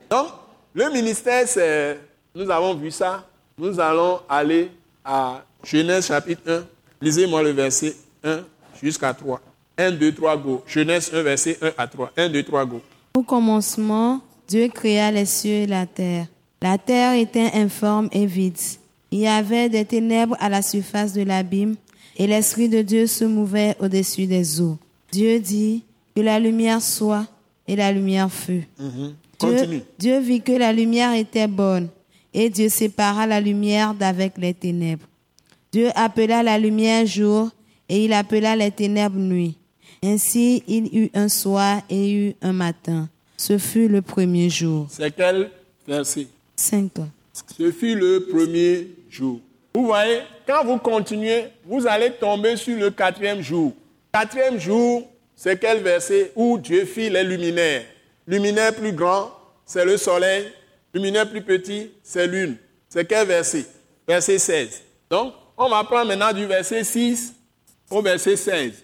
Donc, 0.09 0.27
le 0.73 0.89
ministère, 0.91 1.47
c'est, 1.47 1.99
nous 2.35 2.49
avons 2.49 2.75
vu 2.75 2.91
ça. 2.91 3.25
Nous 3.57 3.79
allons 3.79 4.21
aller 4.27 4.71
à 5.03 5.43
Genèse 5.63 6.07
chapitre 6.07 6.41
1. 6.51 6.63
Lisez-moi 7.01 7.43
le 7.43 7.51
verset 7.51 7.95
1 8.23 8.41
jusqu'à 8.81 9.13
3. 9.13 9.39
1, 9.77 9.91
2, 9.91 10.13
3, 10.13 10.37
go. 10.37 10.63
Genèse 10.67 11.11
1, 11.13 11.21
verset 11.23 11.57
1 11.61 11.71
à 11.77 11.87
3. 11.87 12.11
1, 12.17 12.29
2, 12.29 12.43
3, 12.43 12.65
go. 12.65 12.81
Au 13.13 13.23
commencement, 13.23 14.21
Dieu 14.47 14.67
créa 14.67 15.11
les 15.11 15.25
cieux 15.25 15.63
et 15.63 15.67
la 15.67 15.85
terre. 15.85 16.27
La 16.61 16.77
terre 16.77 17.13
était 17.13 17.51
informe 17.53 18.09
et 18.11 18.25
vide. 18.25 18.57
Il 19.11 19.19
y 19.19 19.27
avait 19.27 19.69
des 19.69 19.85
ténèbres 19.85 20.35
à 20.39 20.49
la 20.49 20.61
surface 20.61 21.13
de 21.13 21.21
l'abîme, 21.21 21.75
et 22.17 22.27
l'Esprit 22.27 22.67
de 22.67 22.81
Dieu 22.81 23.07
se 23.07 23.23
mouvait 23.23 23.75
au-dessus 23.79 24.27
des 24.27 24.59
eaux. 24.59 24.77
Dieu 25.11 25.39
dit 25.39 25.83
que 26.15 26.21
la 26.21 26.39
lumière 26.39 26.81
soit, 26.81 27.25
et 27.67 27.75
la 27.75 27.91
lumière 27.91 28.31
fut. 28.31 28.67
Dieu, 28.77 29.15
Continue. 29.37 29.81
Dieu 29.97 30.19
vit 30.19 30.41
que 30.41 30.51
la 30.51 30.73
lumière 30.73 31.13
était 31.13 31.47
bonne, 31.47 31.87
et 32.33 32.49
Dieu 32.49 32.67
sépara 32.67 33.25
la 33.25 33.39
lumière 33.39 33.93
d'avec 33.93 34.33
les 34.37 34.53
ténèbres. 34.53 35.05
Dieu 35.71 35.89
appela 35.95 36.43
la 36.43 36.57
lumière 36.57 37.05
jour, 37.05 37.49
et 37.87 38.03
il 38.03 38.13
appela 38.13 38.55
les 38.55 38.71
ténèbres 38.71 39.17
nuit. 39.17 39.55
Ainsi 40.03 40.63
il 40.67 40.93
y 40.93 40.99
eut 41.05 41.09
un 41.13 41.29
soir 41.29 41.81
et 41.89 41.95
il 41.95 42.09
y 42.09 42.27
eut 42.29 42.35
un 42.41 42.53
matin. 42.53 43.09
Ce 43.37 43.57
fut 43.57 43.87
le 43.87 44.01
premier 44.01 44.49
jour. 44.49 44.87
C'est 44.89 45.13
quel 45.15 45.49
verset? 45.87 46.27
Cinq. 46.59 46.91
Ce 47.57 47.71
fut 47.71 47.95
le 47.95 48.25
premier 48.25 48.87
jour. 49.09 49.39
Vous 49.73 49.85
voyez, 49.85 50.19
quand 50.45 50.65
vous 50.65 50.77
continuez, 50.77 51.45
vous 51.63 51.87
allez 51.87 52.11
tomber 52.11 52.57
sur 52.57 52.77
le 52.77 52.91
quatrième 52.91 53.41
jour. 53.41 53.71
Quatrième 54.13 54.59
jour, 54.59 55.09
c'est 55.37 55.57
quel 55.57 55.81
verset 55.81 56.33
où 56.35 56.57
Dieu 56.57 56.83
fit 56.83 57.09
les 57.09 57.23
luminaires. 57.23 57.85
Luminaire 58.27 58.75
plus 58.75 58.91
grand, 58.91 59.31
c'est 59.65 59.85
le 59.85 59.95
soleil. 59.95 60.51
Luminaire 60.93 61.29
plus 61.29 61.41
petit, 61.41 61.91
c'est 62.03 62.27
lune. 62.27 62.57
C'est 62.89 63.05
quel 63.05 63.25
verset? 63.25 63.65
Verset 64.05 64.37
16. 64.37 64.81
Donc, 65.09 65.33
on 65.55 65.69
va 65.69 65.81
prendre 65.85 66.07
maintenant 66.09 66.33
du 66.33 66.45
verset 66.45 66.83
6 66.83 67.35
au 67.89 68.01
verset 68.01 68.35
16. 68.35 68.83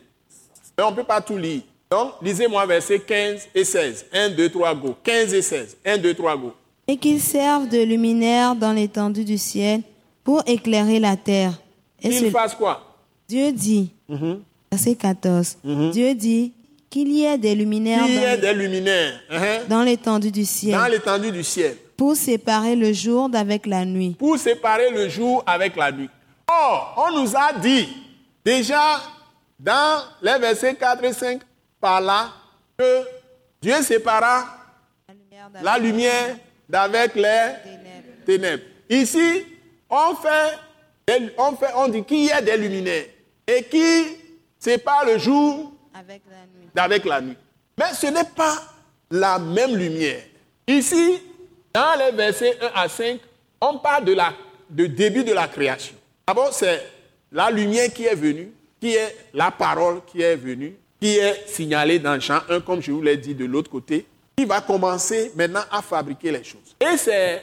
Mais 0.77 0.83
on 0.85 0.91
ne 0.91 0.95
peut 0.95 1.03
pas 1.03 1.19
tout 1.19 1.37
lire. 1.37 1.63
Donc, 1.91 2.13
lisez-moi 2.21 2.65
verset 2.67 2.99
15 2.99 3.49
et 3.53 3.65
16. 3.65 4.05
1, 4.13 4.29
2, 4.29 4.49
3, 4.49 4.75
go. 4.75 4.95
15 5.03 5.33
et 5.33 5.41
16. 5.41 5.77
1, 5.85 5.97
2, 5.97 6.13
3, 6.13 6.37
go. 6.37 6.53
Et 6.87 6.97
qu'ils 6.97 7.21
servent 7.21 7.67
de 7.67 7.81
luminaire 7.83 8.55
dans 8.55 8.71
l'étendue 8.71 9.25
du 9.25 9.37
ciel 9.37 9.81
pour 10.23 10.43
éclairer 10.45 10.99
la 10.99 11.15
terre. 11.17 11.53
Et 12.01 12.09
Qu'il 12.09 12.19
ce- 12.27 12.29
fasse 12.31 12.53
quoi? 12.55 12.81
Dieu 13.27 13.51
dit, 13.51 13.91
verset 14.71 14.95
14, 14.95 15.57
Dieu 15.63 16.13
dit 16.13 16.53
qu'il 16.89 17.11
y 17.11 17.23
ait 17.25 17.37
des 17.39 17.55
luminaires 17.55 18.05
l'étendue 19.83 20.31
du 20.31 20.45
ciel 20.45 20.77
dans 20.77 20.85
l'étendue 20.87 21.31
du 21.31 21.43
ciel 21.43 21.75
pour 21.97 22.15
séparer 22.15 22.75
le 22.75 22.93
jour 22.93 23.29
d'avec 23.29 23.65
la 23.65 23.83
nuit. 23.83 24.15
pour 24.19 24.37
séparer 24.37 24.91
le 24.91 25.09
jour 25.09 25.43
avec 25.47 25.75
la 25.75 25.91
nuit. 25.91 26.09
Or, 26.47 27.09
on 27.09 27.21
nous 27.23 27.35
a 27.35 27.51
dit 27.59 27.87
déjà 28.43 29.01
dans 29.59 30.03
les 30.21 30.37
versets 30.37 30.75
4 30.75 31.03
et 31.03 31.13
5 31.13 31.41
par 31.81 31.99
là 32.01 32.27
que 32.77 33.01
Dieu 33.61 33.81
sépara 33.81 34.45
la 35.63 35.77
lumière 35.79 36.37
d'avec 36.69 37.15
les 37.15 37.51
ténèbres. 38.25 38.63
Ici, 38.89 39.45
on 39.89 40.15
fait, 40.15 41.27
on 41.37 41.55
fait, 41.55 41.71
on 41.75 41.87
dit 41.87 42.03
qu'il 42.03 42.25
y 42.25 42.31
a 42.31 42.41
des 42.41 42.57
luminaires 42.57 43.05
et 43.47 43.63
qui 43.63 44.05
sépare 44.59 45.05
le 45.05 45.17
jour 45.17 45.71
Avec 45.93 46.21
la 46.29 46.37
nuit. 46.37 46.69
d'avec 46.73 47.05
la 47.05 47.21
nuit. 47.21 47.37
Mais 47.77 47.93
ce 47.93 48.07
n'est 48.07 48.23
pas 48.35 48.55
la 49.11 49.37
même 49.39 49.75
lumière. 49.75 50.21
Ici, 50.67 51.19
dans 51.73 51.95
les 51.99 52.11
versets 52.15 52.57
1 52.61 52.71
à 52.73 52.87
5, 52.89 53.19
on 53.61 53.77
parle 53.79 54.05
de 54.05 54.13
la, 54.13 54.33
de 54.69 54.85
début 54.87 55.23
de 55.23 55.33
la 55.33 55.47
création. 55.47 55.95
D'abord, 56.27 56.53
c'est 56.53 56.81
la 57.31 57.51
lumière 57.51 57.91
qui 57.93 58.05
est 58.05 58.15
venue, 58.15 58.51
qui 58.79 58.95
est 58.95 59.15
la 59.33 59.51
parole 59.51 60.01
qui 60.07 60.21
est 60.21 60.35
venue, 60.35 60.75
qui 60.99 61.17
est 61.17 61.47
signalée 61.47 61.99
dans 61.99 62.19
Jean 62.19 62.39
1, 62.49 62.61
comme 62.61 62.81
je 62.81 62.91
vous 62.91 63.01
l'ai 63.01 63.17
dit 63.17 63.35
de 63.35 63.45
l'autre 63.45 63.69
côté, 63.69 64.05
qui 64.35 64.45
va 64.45 64.61
commencer 64.61 65.31
maintenant 65.35 65.61
à 65.71 65.81
fabriquer 65.81 66.31
les 66.31 66.43
choses. 66.43 66.75
Et 66.81 66.97
c'est, 66.97 67.41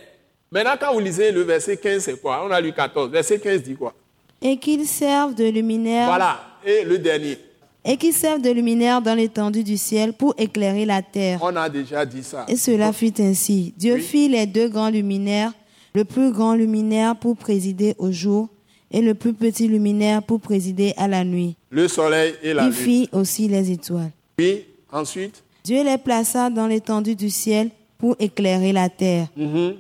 maintenant 0.51 0.75
quand 0.79 0.93
vous 0.93 1.01
lisez 1.01 1.33
le 1.33 1.43
verset 1.43 1.77
15, 1.77 2.03
c'est 2.05 2.21
quoi? 2.21 2.45
On 2.47 2.51
a 2.51 2.61
lu 2.61 2.73
14. 2.73 3.11
Verset 3.11 3.39
15 3.39 3.63
dit 3.63 3.75
quoi? 3.77 3.95
Et 4.41 4.57
qu'ils 4.59 4.87
servent 4.87 5.35
de 5.35 5.45
luminaire 5.45 6.07
Voilà. 6.09 6.41
Et 6.65 6.85
le 6.85 6.99
dernier, 6.99 7.39
et 7.85 7.97
qu'ils 7.97 8.13
servent 8.13 8.41
de 8.43 8.51
luminaire 8.51 9.03
dans 9.03 9.15
l'étendue 9.15 9.65
du 9.65 9.77
ciel 9.77 10.13
pour 10.13 10.35
éclairer 10.39 10.85
la 10.85 11.03
terre. 11.03 11.41
on 11.43 11.57
a 11.57 11.69
déjà 11.69 12.07
dit 12.07 12.23
ça. 12.23 12.45
Et 12.49 12.57
cela 12.57 12.93
fut 12.93 13.21
ainsi. 13.21 13.75
Dieu 13.77 13.95
Oui. 13.95 14.01
fit 14.03 14.29
les 14.29 14.47
deux 14.47 14.69
grands 14.69 14.91
luminaires, 14.91 15.53
le 15.95 16.05
plus 16.05 16.31
grand 16.31 16.55
luminaire 16.55 17.17
pour 17.17 17.37
présider 17.37 17.95
au 17.99 18.13
jour 18.13 18.49
et 18.93 19.01
le 19.01 19.15
plus 19.15 19.33
petit 19.33 19.67
luminaire 19.67 20.23
pour 20.23 20.41
présider 20.41 20.95
à 20.97 21.09
la 21.09 21.25
nuit. 21.25 21.57
Le 21.71 21.89
soleil 21.89 22.35
et 22.45 22.55
la 22.55 22.65
Il 22.65 22.67
lune. 22.67 22.75
fit 22.75 23.09
aussi 23.11 23.49
les 23.49 23.73
étoiles. 23.73 24.11
Puis, 24.37 24.65
ensuite, 24.93 25.43
Dieu 25.65 25.85
les 25.85 25.99
plaça 25.99 26.51
dans 26.51 26.67
l'étendue 26.67 27.15
du 27.15 27.31
ciel 27.31 27.71
pour 27.99 28.17
éclairer 28.19 28.73
la 28.73 28.89
terre, 28.89 29.27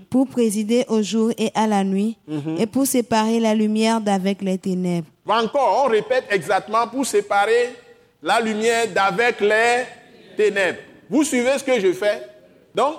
pour 0.09 0.29
présider 0.29 0.85
au 0.89 1.03
jour 1.03 1.33
et 1.37 1.51
à 1.55 1.67
la 1.67 1.83
nuit, 1.83 2.17
et 2.59 2.67
pour 2.67 2.87
séparer 2.87 3.41
la 3.41 3.53
lumière 3.55 4.01
d'avec 4.01 4.43
les 4.43 4.59
ténèbres. 4.59 5.09
encore, 5.29 5.83
on 5.85 5.89
répète 5.89 6.25
exactement 6.31 6.87
pour 6.87 7.05
séparer 7.05 7.75
la 8.23 8.41
lumière 8.41 8.87
d'avec 8.95 9.41
les 9.41 9.85
ténèbres. 10.37 10.79
Vous 11.11 11.25
suivez 11.25 11.59
ce 11.59 11.65
que 11.65 11.81
je 11.81 11.93
fais? 11.93 12.23
Donc, 12.75 12.95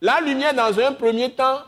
la 0.00 0.20
lumière 0.22 0.54
dans 0.54 0.78
un 0.80 0.92
premier 0.92 1.30
temps, 1.30 1.58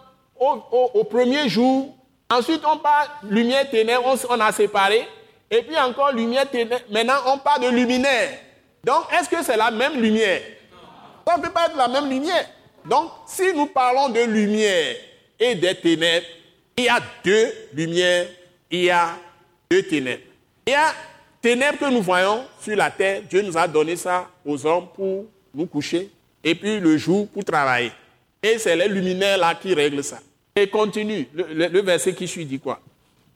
au, 0.40 0.54
au- 0.72 0.90
au 1.00 1.04
premier 1.04 1.46
jour, 1.48 1.94
ensuite 2.30 2.62
on 2.66 2.78
parle 2.78 3.08
lumière 3.28 3.68
ténèbres, 3.70 4.02
on, 4.06 4.34
on 4.34 4.40
a 4.40 4.50
séparé, 4.50 5.02
et 5.50 5.62
puis 5.62 5.76
encore 5.78 6.10
lumière 6.12 6.50
ténèbres, 6.50 6.80
maintenant 6.90 7.18
on 7.26 7.38
parle 7.38 7.64
de 7.64 7.68
luminaire. 7.68 8.30
Donc, 8.84 9.04
est-ce 9.12 9.28
que 9.28 9.42
c'est 9.42 9.56
la 9.56 9.70
même 9.70 10.00
lumière? 10.00 10.40
Ça 11.26 11.36
ne 11.38 11.42
peut 11.42 11.50
pas 11.50 11.66
être 11.66 11.76
la 11.76 11.88
même 11.88 12.08
lumière. 12.10 12.46
Donc, 12.88 13.10
si 13.26 13.52
nous 13.54 13.66
parlons 13.66 14.10
de 14.10 14.20
lumière 14.20 14.96
et 15.40 15.54
des 15.54 15.74
ténèbres, 15.74 16.26
il 16.76 16.84
y 16.84 16.88
a 16.88 17.00
deux 17.24 17.52
lumières, 17.72 18.26
il 18.70 18.82
y 18.84 18.90
a 18.90 19.16
deux 19.70 19.82
ténèbres. 19.84 20.22
Il 20.66 20.72
y 20.72 20.76
a 20.76 20.92
ténèbres 21.40 21.78
que 21.78 21.90
nous 21.90 22.02
voyons 22.02 22.44
sur 22.60 22.76
la 22.76 22.90
terre, 22.90 23.22
Dieu 23.28 23.42
nous 23.42 23.56
a 23.56 23.66
donné 23.66 23.96
ça 23.96 24.28
aux 24.44 24.66
hommes 24.66 24.86
pour 24.94 25.24
nous 25.54 25.66
coucher, 25.66 26.10
et 26.42 26.54
puis 26.54 26.78
le 26.80 26.96
jour 26.98 27.26
pour 27.28 27.44
travailler. 27.44 27.92
Et 28.42 28.58
c'est 28.58 28.76
les 28.76 28.88
luminaires 28.88 29.38
là 29.38 29.54
qui 29.54 29.72
règlent 29.72 30.04
ça. 30.04 30.18
Et 30.54 30.68
continue, 30.68 31.26
le, 31.32 31.46
le- 31.54 31.68
le 31.68 31.80
verset 31.82 32.14
qui 32.14 32.28
suit 32.28 32.44
dit 32.44 32.58
quoi? 32.60 32.80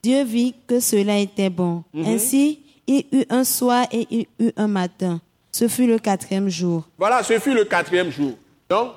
Dieu 0.02 0.22
vit 0.24 0.54
que 0.66 0.78
cela 0.78 1.18
était 1.18 1.48
bon. 1.50 1.82
Ainsi, 1.96 2.60
il 2.86 3.04
eut 3.12 3.24
un 3.30 3.44
soir 3.44 3.86
et 3.90 4.06
il 4.10 4.26
eut 4.38 4.52
un 4.56 4.68
matin. 4.68 5.20
Ce 5.58 5.66
fut 5.66 5.88
le 5.88 5.98
quatrième 5.98 6.48
jour. 6.48 6.84
Voilà, 6.96 7.20
ce 7.24 7.36
fut 7.40 7.52
le 7.52 7.64
quatrième 7.64 8.12
jour. 8.12 8.38
Donc, 8.68 8.92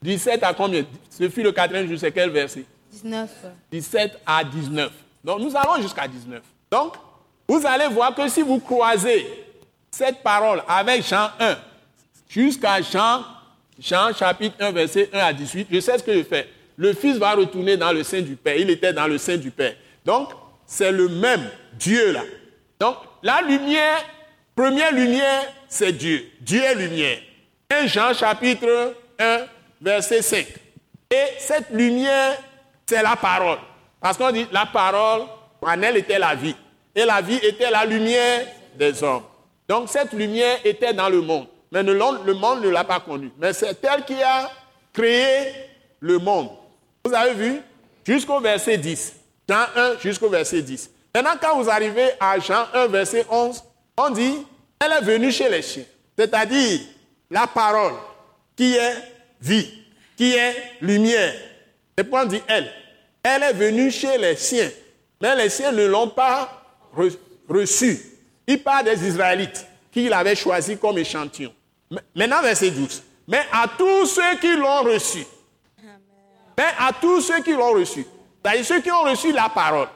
17 0.00 0.42
à 0.44 0.54
combien? 0.54 0.82
Ce 1.10 1.28
fut 1.28 1.42
le 1.42 1.52
quatrième 1.52 1.86
jour, 1.86 1.98
c'est 1.98 2.10
quel 2.10 2.30
verset? 2.30 2.64
19. 2.90 3.30
17 3.70 4.20
à 4.24 4.42
19. 4.42 4.90
Donc 5.22 5.40
nous 5.40 5.54
allons 5.54 5.82
jusqu'à 5.82 6.08
19. 6.08 6.40
Donc, 6.70 6.94
vous 7.46 7.60
allez 7.66 7.88
voir 7.88 8.14
que 8.14 8.26
si 8.28 8.40
vous 8.40 8.58
croisez 8.60 9.26
cette 9.90 10.22
parole 10.22 10.62
avec 10.66 11.06
Jean 11.06 11.28
1 11.38 11.58
jusqu'à 12.30 12.80
Jean, 12.80 13.22
Jean 13.78 14.14
chapitre 14.14 14.56
1, 14.58 14.72
verset 14.72 15.10
1 15.12 15.18
à 15.18 15.34
18, 15.34 15.68
je 15.70 15.80
sais 15.80 15.98
ce 15.98 16.02
que 16.02 16.14
je 16.14 16.22
fais. 16.22 16.48
Le 16.78 16.94
Fils 16.94 17.18
va 17.18 17.34
retourner 17.34 17.76
dans 17.76 17.92
le 17.92 18.02
sein 18.02 18.22
du 18.22 18.36
Père. 18.36 18.56
Il 18.56 18.70
était 18.70 18.94
dans 18.94 19.06
le 19.06 19.18
sein 19.18 19.36
du 19.36 19.50
Père. 19.50 19.74
Donc, 20.02 20.30
c'est 20.64 20.92
le 20.92 21.10
même 21.10 21.46
Dieu 21.74 22.12
là. 22.12 22.22
Donc, 22.80 22.96
la 23.22 23.42
lumière, 23.42 24.02
première 24.54 24.92
lumière, 24.92 25.42
c'est 25.76 25.92
Dieu. 25.92 26.30
Dieu 26.40 26.62
est 26.62 26.74
lumière. 26.74 27.18
1 27.70 27.86
Jean 27.86 28.14
chapitre 28.14 28.94
1, 29.18 29.46
verset 29.80 30.22
5. 30.22 30.46
Et 31.10 31.24
cette 31.38 31.70
lumière, 31.70 32.38
c'est 32.86 33.02
la 33.02 33.16
parole. 33.16 33.58
Parce 34.00 34.16
qu'on 34.16 34.30
dit 34.30 34.46
la 34.52 34.66
parole, 34.66 35.22
en 35.60 35.82
elle 35.82 35.98
était 35.98 36.18
la 36.18 36.34
vie. 36.34 36.56
Et 36.94 37.04
la 37.04 37.20
vie 37.20 37.38
était 37.42 37.70
la 37.70 37.84
lumière 37.84 38.46
des 38.76 39.02
hommes. 39.02 39.22
Donc 39.68 39.88
cette 39.88 40.12
lumière 40.12 40.58
était 40.64 40.94
dans 40.94 41.08
le 41.08 41.20
monde. 41.20 41.46
Mais 41.70 41.82
le 41.82 41.94
monde, 42.34 42.62
ne 42.62 42.68
l'a 42.68 42.84
pas 42.84 43.00
connue. 43.00 43.30
Mais 43.38 43.52
c'est 43.52 43.84
elle 43.84 44.04
qui 44.04 44.22
a 44.22 44.50
créé 44.92 45.52
le 46.00 46.18
monde. 46.18 46.50
Vous 47.04 47.12
avez 47.12 47.34
vu? 47.34 47.60
Jusqu'au 48.06 48.40
verset 48.40 48.78
10. 48.78 49.14
Jean 49.48 49.66
1 49.76 49.98
jusqu'au 49.98 50.28
verset 50.28 50.62
10. 50.62 50.90
Maintenant, 51.14 51.34
quand 51.40 51.60
vous 51.60 51.68
arrivez 51.68 52.10
à 52.20 52.38
Jean 52.38 52.66
1, 52.72 52.86
verset 52.86 53.26
11, 53.28 53.62
on 53.96 54.10
dit, 54.10 54.46
elle 54.80 54.92
est 54.92 55.00
venue 55.02 55.32
chez 55.32 55.48
les 55.48 55.62
chiens. 55.62 55.84
C'est-à-dire 56.18 56.80
la 57.30 57.46
parole 57.46 57.94
qui 58.56 58.74
est 58.76 58.94
vie, 59.40 59.68
qui 60.16 60.32
est 60.34 60.54
lumière. 60.80 61.34
Et 61.98 62.02
puis 62.02 62.12
on 62.14 62.24
dit 62.24 62.42
elle. 62.46 62.70
Elle 63.22 63.42
est 63.42 63.52
venue 63.52 63.90
chez 63.90 64.16
les 64.18 64.36
siens. 64.36 64.70
Mais 65.20 65.34
les 65.36 65.48
siens 65.48 65.72
ne 65.72 65.84
l'ont 65.86 66.08
pas 66.10 66.62
re- 66.96 67.16
reçue. 67.48 67.98
Il 68.46 68.62
parle 68.62 68.84
des 68.84 69.06
Israélites 69.08 69.66
qu'il 69.90 70.12
avait 70.12 70.36
choisis 70.36 70.78
comme 70.80 70.98
échantillon. 70.98 71.52
Maintenant, 72.14 72.42
verset 72.42 72.70
12. 72.70 73.02
Mais 73.28 73.42
à 73.52 73.66
tous 73.76 74.06
ceux 74.06 74.36
qui 74.40 74.54
l'ont 74.56 74.82
reçu, 74.82 75.24
Mais 76.58 76.64
à 76.78 76.90
tous 77.00 77.20
ceux 77.20 77.42
qui 77.42 77.52
l'ont 77.52 77.72
reçu, 77.72 78.06
c'est-à-dire 78.44 78.64
ceux 78.64 78.80
qui 78.80 78.90
ont 78.90 79.02
reçu 79.02 79.32
la 79.32 79.48
parole, 79.48 79.88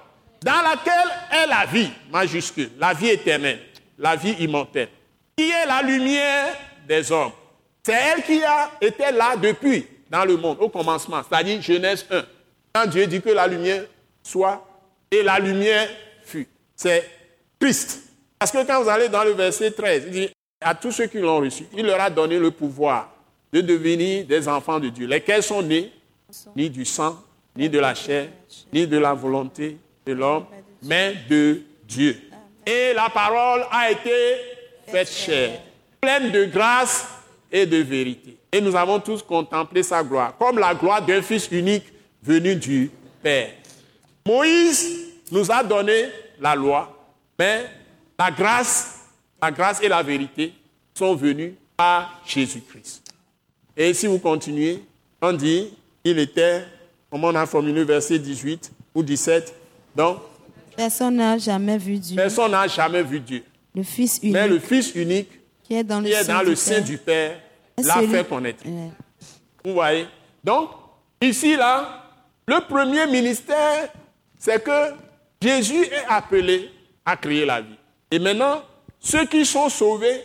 dans 0.42 0.60
laquelle 0.62 1.10
est 1.32 1.46
la 1.46 1.64
vie, 1.66 1.90
majuscule, 2.10 2.70
la 2.78 2.92
vie 2.92 3.08
éternelle, 3.10 3.60
la 4.00 4.16
vie 4.16 4.34
immortelle, 4.40 4.88
qui 5.36 5.48
est 5.50 5.66
la 5.66 5.82
lumière 5.82 6.56
des 6.88 7.12
hommes? 7.12 7.30
C'est 7.82 7.92
elle 7.92 8.22
qui 8.24 8.42
a 8.42 8.70
été 8.80 9.12
là 9.12 9.36
depuis 9.36 9.86
dans 10.10 10.24
le 10.24 10.36
monde, 10.36 10.56
au 10.58 10.68
commencement, 10.68 11.22
c'est-à-dire 11.28 11.62
Genèse 11.62 12.04
1. 12.10 12.24
Quand 12.72 12.86
Dieu 12.86 13.06
dit 13.06 13.20
que 13.20 13.30
la 13.30 13.46
lumière 13.46 13.84
soit, 14.22 14.66
et 15.10 15.22
la 15.22 15.38
lumière 15.38 15.88
fut. 16.24 16.48
C'est 16.74 17.08
Christ. 17.60 18.02
Parce 18.38 18.50
que 18.50 18.64
quand 18.64 18.82
vous 18.82 18.88
allez 18.88 19.08
dans 19.08 19.24
le 19.24 19.32
verset 19.32 19.70
13, 19.70 20.04
il 20.06 20.12
dit, 20.12 20.30
à 20.60 20.74
tous 20.74 20.92
ceux 20.92 21.06
qui 21.06 21.18
l'ont 21.18 21.38
reçu, 21.38 21.66
il 21.76 21.84
leur 21.84 22.00
a 22.00 22.10
donné 22.10 22.38
le 22.38 22.50
pouvoir 22.50 23.12
de 23.52 23.60
devenir 23.60 24.24
des 24.24 24.48
enfants 24.48 24.78
de 24.78 24.88
Dieu, 24.88 25.06
lesquels 25.06 25.42
sont 25.42 25.62
nés? 25.62 25.92
Ni 26.54 26.70
du 26.70 26.84
sang, 26.84 27.18
ni 27.56 27.68
de 27.68 27.80
la 27.80 27.92
chair, 27.92 28.28
ni 28.72 28.86
de 28.86 28.98
la 28.98 29.14
volonté 29.14 29.76
de 30.06 30.12
l'homme, 30.12 30.46
mais 30.82 31.16
de 31.28 31.62
Dieu. 31.88 32.20
Et 32.66 32.92
la 32.94 33.08
parole 33.08 33.64
a 33.70 33.90
été 33.90 34.10
faite 34.86 35.10
chair, 35.10 35.60
pleine 36.00 36.30
de 36.30 36.44
grâce 36.44 37.06
et 37.50 37.66
de 37.66 37.78
vérité. 37.78 38.36
Et 38.52 38.60
nous 38.60 38.76
avons 38.76 39.00
tous 39.00 39.22
contemplé 39.22 39.82
sa 39.82 40.02
gloire, 40.02 40.36
comme 40.36 40.58
la 40.58 40.74
gloire 40.74 41.02
d'un 41.04 41.22
Fils 41.22 41.48
unique 41.50 41.84
venu 42.22 42.56
du 42.56 42.90
Père. 43.22 43.50
Moïse 44.26 45.08
nous 45.30 45.50
a 45.50 45.62
donné 45.62 46.08
la 46.38 46.54
loi, 46.54 46.96
mais 47.38 47.66
la 48.18 48.30
grâce, 48.30 49.00
la 49.40 49.50
grâce 49.50 49.82
et 49.82 49.88
la 49.88 50.02
vérité 50.02 50.52
sont 50.94 51.14
venues 51.14 51.54
par 51.76 52.20
Jésus-Christ. 52.26 53.02
Et 53.76 53.94
si 53.94 54.06
vous 54.06 54.18
continuez, 54.18 54.82
on 55.22 55.32
dit, 55.32 55.72
il 56.04 56.18
était, 56.18 56.64
comment 57.10 57.28
on 57.28 57.34
a 57.34 57.46
formulé 57.46 57.84
verset 57.84 58.18
18 58.18 58.72
ou 58.94 59.02
17, 59.02 59.54
donc 59.94 60.18
Personne 60.80 61.16
n'a 61.16 61.36
jamais 61.36 61.76
vu 61.76 61.98
Dieu. 61.98 62.16
Personne 62.16 62.52
n'a 62.52 62.66
jamais 62.66 63.02
vu 63.02 63.20
Dieu. 63.20 63.44
Le 63.74 63.82
Fils 63.82 64.18
unique. 64.22 64.32
Mais 64.32 64.48
le 64.48 64.58
Fils 64.58 64.94
unique 64.94 65.28
qui 65.62 65.74
est 65.74 65.84
dans 65.84 66.00
le, 66.00 66.08
est 66.08 66.24
dans 66.24 66.38
du 66.38 66.46
le 66.46 66.54
sein 66.54 66.76
Père. 66.76 66.84
du 66.84 66.96
Père 66.96 67.40
l'a 67.84 67.94
fait 68.00 68.26
connaître. 68.26 68.64
Ouais. 68.64 68.88
Vous 69.62 69.74
voyez? 69.74 70.06
Donc, 70.42 70.70
ici, 71.20 71.54
là, 71.54 72.06
le 72.48 72.66
premier 72.66 73.06
ministère, 73.06 73.90
c'est 74.38 74.64
que 74.64 74.94
Jésus 75.42 75.84
est 75.84 76.06
appelé 76.08 76.70
à 77.04 77.14
créer 77.14 77.44
la 77.44 77.60
vie. 77.60 77.76
Et 78.10 78.18
maintenant, 78.18 78.62
ceux 78.98 79.26
qui 79.26 79.44
sont 79.44 79.68
sauvés, 79.68 80.22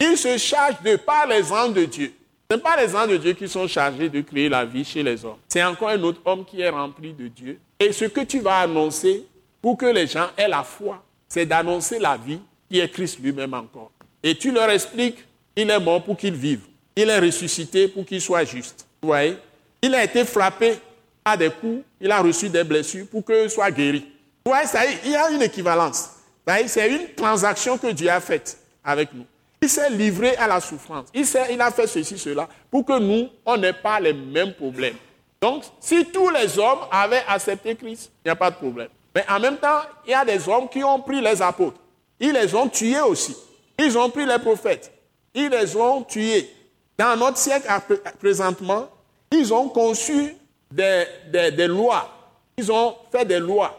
ils 0.00 0.16
se 0.16 0.36
chargent 0.36 0.82
de, 0.82 0.96
par 0.96 1.28
les 1.28 1.52
anges 1.52 1.74
de 1.74 1.84
Dieu. 1.84 2.12
Ce 2.50 2.56
n'est 2.56 2.62
pas 2.62 2.76
les 2.76 2.92
anges 2.96 3.06
de 3.06 3.18
Dieu 3.18 3.34
qui 3.34 3.46
sont 3.46 3.68
chargés 3.68 4.08
de 4.08 4.20
créer 4.20 4.48
la 4.48 4.64
vie 4.64 4.84
chez 4.84 5.04
les 5.04 5.24
hommes. 5.24 5.38
C'est 5.46 5.62
encore 5.62 5.90
un 5.90 6.02
autre 6.02 6.20
homme 6.24 6.44
qui 6.44 6.60
est 6.60 6.70
rempli 6.70 7.12
de 7.12 7.28
Dieu. 7.28 7.60
Et 7.78 7.92
ce 7.92 8.06
que 8.06 8.22
tu 8.22 8.40
vas 8.40 8.58
annoncer 8.62 9.26
pour 9.62 9.78
que 9.78 9.86
les 9.86 10.08
gens 10.08 10.28
aient 10.36 10.48
la 10.48 10.64
foi, 10.64 11.02
c'est 11.28 11.46
d'annoncer 11.46 11.98
la 12.00 12.16
vie 12.16 12.40
qui 12.68 12.80
est 12.80 12.88
Christ 12.88 13.18
lui-même 13.22 13.54
encore. 13.54 13.92
Et 14.22 14.36
tu 14.36 14.50
leur 14.50 14.68
expliques, 14.68 15.24
il 15.56 15.70
est 15.70 15.80
mort 15.80 16.02
pour 16.02 16.16
qu'ils 16.16 16.34
vivent. 16.34 16.66
Il 16.96 17.08
est 17.08 17.18
ressuscité 17.18 17.88
pour 17.88 18.04
qu'il 18.04 18.20
soit 18.20 18.44
juste. 18.44 18.86
Vous 19.00 19.14
Il 19.80 19.94
a 19.94 20.04
été 20.04 20.24
frappé 20.24 20.74
à 21.24 21.36
des 21.36 21.50
coups, 21.50 21.84
il 22.00 22.10
a 22.10 22.20
reçu 22.20 22.48
des 22.48 22.64
blessures 22.64 23.06
pour 23.06 23.24
qu'il 23.24 23.48
soit 23.48 23.70
guéri. 23.70 24.00
Vous 24.44 24.50
voyez, 24.52 24.66
ça 24.66 24.80
il 25.04 25.10
y 25.10 25.16
a 25.16 25.30
une 25.30 25.42
équivalence. 25.42 26.10
C'est 26.66 26.90
une 26.90 27.14
transaction 27.14 27.78
que 27.78 27.92
Dieu 27.92 28.10
a 28.10 28.20
faite 28.20 28.58
avec 28.84 29.12
nous. 29.14 29.24
Il 29.62 29.68
s'est 29.68 29.90
livré 29.90 30.34
à 30.36 30.48
la 30.48 30.60
souffrance. 30.60 31.08
Il, 31.14 31.24
il 31.52 31.60
a 31.60 31.70
fait 31.70 31.86
ceci, 31.86 32.18
cela, 32.18 32.48
pour 32.68 32.84
que 32.84 32.98
nous, 32.98 33.28
on 33.46 33.56
n'ait 33.56 33.72
pas 33.72 34.00
les 34.00 34.12
mêmes 34.12 34.52
problèmes. 34.52 34.96
Donc, 35.40 35.62
si 35.78 36.04
tous 36.06 36.30
les 36.30 36.58
hommes 36.58 36.80
avaient 36.90 37.22
accepté 37.28 37.76
Christ, 37.76 38.10
il 38.24 38.28
n'y 38.28 38.32
a 38.32 38.36
pas 38.36 38.50
de 38.50 38.56
problème. 38.56 38.88
Mais 39.14 39.24
en 39.28 39.38
même 39.40 39.56
temps, 39.58 39.80
il 40.06 40.10
y 40.10 40.14
a 40.14 40.24
des 40.24 40.48
hommes 40.48 40.68
qui 40.68 40.82
ont 40.82 41.00
pris 41.00 41.20
les 41.20 41.40
apôtres. 41.42 41.78
Ils 42.18 42.32
les 42.32 42.54
ont 42.54 42.68
tués 42.68 43.00
aussi. 43.00 43.36
Ils 43.78 43.96
ont 43.98 44.08
pris 44.10 44.24
les 44.26 44.38
prophètes. 44.38 44.92
Ils 45.34 45.48
les 45.48 45.76
ont 45.76 46.02
tués. 46.02 46.48
Dans 46.98 47.16
notre 47.16 47.36
siècle 47.38 47.68
présentement, 48.20 48.88
ils 49.30 49.52
ont 49.52 49.68
conçu 49.68 50.34
des, 50.70 51.04
des- 51.30 51.66
lois. 51.66 52.08
Ils 52.56 52.70
ont 52.70 52.94
fait 53.10 53.24
des 53.24 53.38
lois. 53.40 53.76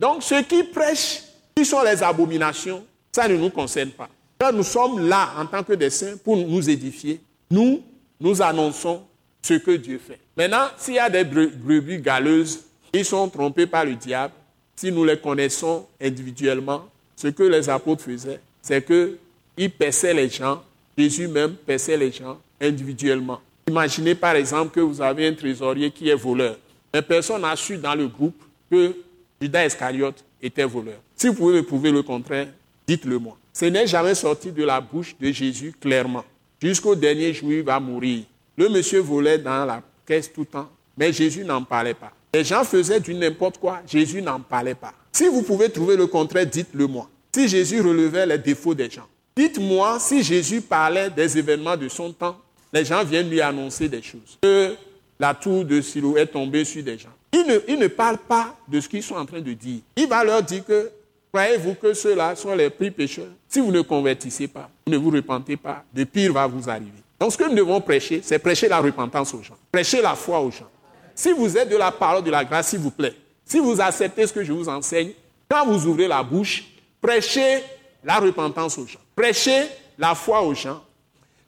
Donc, 0.00 0.22
ceux 0.22 0.42
qui 0.42 0.64
prêchent, 0.64 1.22
qui 1.54 1.64
sont 1.64 1.82
les 1.82 2.02
abominations, 2.02 2.84
ça 3.12 3.28
ne 3.28 3.36
nous 3.36 3.50
concerne 3.50 3.90
pas. 3.90 4.08
Quand 4.38 4.52
nous 4.52 4.64
sommes 4.64 5.08
là 5.08 5.30
en 5.38 5.46
tant 5.46 5.62
que 5.62 5.74
des 5.74 5.90
saints 5.90 6.16
pour 6.22 6.36
nous 6.36 6.68
édifier, 6.68 7.20
nous, 7.50 7.82
nous 8.18 8.42
annonçons 8.42 9.02
ce 9.40 9.54
que 9.54 9.70
Dieu 9.72 10.00
fait. 10.04 10.18
Maintenant, 10.36 10.66
s'il 10.76 10.94
y 10.94 10.98
a 10.98 11.08
des 11.08 11.22
bre- 11.24 11.54
brebis 11.54 12.00
galeuses, 12.00 12.64
ils 12.92 13.04
sont 13.04 13.28
trompés 13.28 13.66
par 13.66 13.84
le 13.84 13.94
diable. 13.94 14.32
Si 14.76 14.90
nous 14.90 15.04
les 15.04 15.18
connaissons 15.18 15.86
individuellement, 16.00 16.88
ce 17.16 17.28
que 17.28 17.42
les 17.44 17.68
apôtres 17.68 18.02
faisaient, 18.02 18.40
c'est 18.60 18.84
qu'ils 18.84 19.70
perçaient 19.70 20.14
les 20.14 20.28
gens, 20.28 20.62
Jésus 20.96 21.28
même 21.28 21.54
perçait 21.54 21.96
les 21.96 22.10
gens 22.10 22.38
individuellement. 22.60 23.40
Imaginez 23.68 24.14
par 24.14 24.36
exemple 24.36 24.72
que 24.74 24.80
vous 24.80 25.00
avez 25.00 25.26
un 25.26 25.34
trésorier 25.34 25.90
qui 25.90 26.08
est 26.08 26.14
voleur. 26.14 26.56
Mais 26.92 27.02
personne 27.02 27.42
n'a 27.42 27.56
su 27.56 27.76
dans 27.76 27.94
le 27.94 28.08
groupe 28.08 28.40
que 28.70 28.94
Judas 29.40 29.66
Iscariote 29.66 30.24
était 30.42 30.64
voleur. 30.64 30.98
Si 31.16 31.28
vous 31.28 31.34
pouvez 31.34 31.56
me 31.56 31.62
prouver 31.62 31.90
le 31.90 32.02
contraire, 32.02 32.48
dites-le 32.86 33.18
moi. 33.18 33.36
Ce 33.52 33.64
n'est 33.64 33.86
jamais 33.86 34.14
sorti 34.14 34.52
de 34.52 34.64
la 34.64 34.80
bouche 34.80 35.14
de 35.18 35.30
Jésus 35.30 35.74
clairement. 35.80 36.24
Jusqu'au 36.60 36.94
dernier 36.94 37.32
jour, 37.32 37.52
il 37.52 37.62
va 37.62 37.80
mourir. 37.80 38.24
Le 38.56 38.68
monsieur 38.68 39.00
volait 39.00 39.38
dans 39.38 39.64
la 39.64 39.82
caisse 40.06 40.32
tout 40.32 40.40
le 40.40 40.46
temps, 40.46 40.70
mais 40.96 41.12
Jésus 41.12 41.44
n'en 41.44 41.62
parlait 41.62 41.94
pas. 41.94 42.12
Les 42.34 42.42
gens 42.42 42.64
faisaient 42.64 42.98
du 42.98 43.14
n'importe 43.14 43.58
quoi, 43.58 43.80
Jésus 43.86 44.20
n'en 44.20 44.40
parlait 44.40 44.74
pas. 44.74 44.92
Si 45.12 45.28
vous 45.28 45.42
pouvez 45.42 45.70
trouver 45.70 45.96
le 45.96 46.08
contraire, 46.08 46.44
dites-le 46.44 46.88
moi. 46.88 47.08
Si 47.32 47.46
Jésus 47.46 47.80
relevait 47.80 48.26
les 48.26 48.38
défauts 48.38 48.74
des 48.74 48.90
gens, 48.90 49.06
dites-moi 49.36 50.00
si 50.00 50.20
Jésus 50.20 50.60
parlait 50.60 51.10
des 51.10 51.38
événements 51.38 51.76
de 51.76 51.88
son 51.88 52.12
temps, 52.12 52.36
les 52.72 52.84
gens 52.84 53.04
viennent 53.04 53.30
lui 53.30 53.40
annoncer 53.40 53.88
des 53.88 54.02
choses. 54.02 54.36
Que 54.42 54.74
la 55.20 55.32
tour 55.32 55.64
de 55.64 55.80
Silo 55.80 56.16
est 56.16 56.26
tombée 56.26 56.64
sur 56.64 56.82
des 56.82 56.98
gens. 56.98 57.10
Il 57.32 57.78
ne, 57.78 57.86
parle 57.86 58.18
pas 58.18 58.56
de 58.66 58.80
ce 58.80 58.88
qu'ils 58.88 59.04
sont 59.04 59.14
en 59.14 59.26
train 59.26 59.40
de 59.40 59.52
dire. 59.52 59.82
Il 59.94 60.08
va 60.08 60.24
leur 60.24 60.42
dire 60.42 60.64
que 60.64 60.90
croyez-vous 61.32 61.74
que 61.74 61.94
ceux-là 61.94 62.34
sont 62.34 62.52
les 62.56 62.68
pires 62.68 62.94
pécheurs? 62.94 63.30
Si 63.48 63.60
vous 63.60 63.70
ne 63.70 63.82
convertissez 63.82 64.48
pas, 64.48 64.68
vous 64.84 64.92
ne 64.92 64.98
vous 64.98 65.10
repentez 65.10 65.56
pas, 65.56 65.84
de 65.94 66.02
pire 66.02 66.32
va 66.32 66.48
vous 66.48 66.68
arriver. 66.68 66.90
Donc 67.20 67.30
ce 67.30 67.38
que 67.38 67.48
nous 67.48 67.54
devons 67.54 67.80
prêcher, 67.80 68.22
c'est 68.24 68.40
prêcher 68.40 68.66
la 68.66 68.80
repentance 68.80 69.32
aux 69.34 69.42
gens, 69.42 69.54
prêcher 69.70 70.02
la 70.02 70.16
foi 70.16 70.40
aux 70.40 70.50
gens. 70.50 70.68
Si 71.14 71.32
vous 71.32 71.56
êtes 71.56 71.68
de 71.68 71.76
la 71.76 71.92
parole 71.92 72.24
de 72.24 72.30
la 72.30 72.44
grâce, 72.44 72.68
s'il 72.68 72.80
vous 72.80 72.90
plaît, 72.90 73.14
si 73.44 73.58
vous 73.58 73.80
acceptez 73.80 74.26
ce 74.26 74.32
que 74.32 74.42
je 74.42 74.52
vous 74.52 74.68
enseigne, 74.68 75.12
quand 75.48 75.66
vous 75.66 75.86
ouvrez 75.86 76.08
la 76.08 76.22
bouche, 76.22 76.64
prêchez 77.00 77.62
la 78.02 78.16
repentance 78.16 78.78
aux 78.78 78.86
gens, 78.86 78.98
prêchez 79.14 79.68
la 79.98 80.14
foi 80.14 80.42
aux 80.42 80.54
gens, 80.54 80.82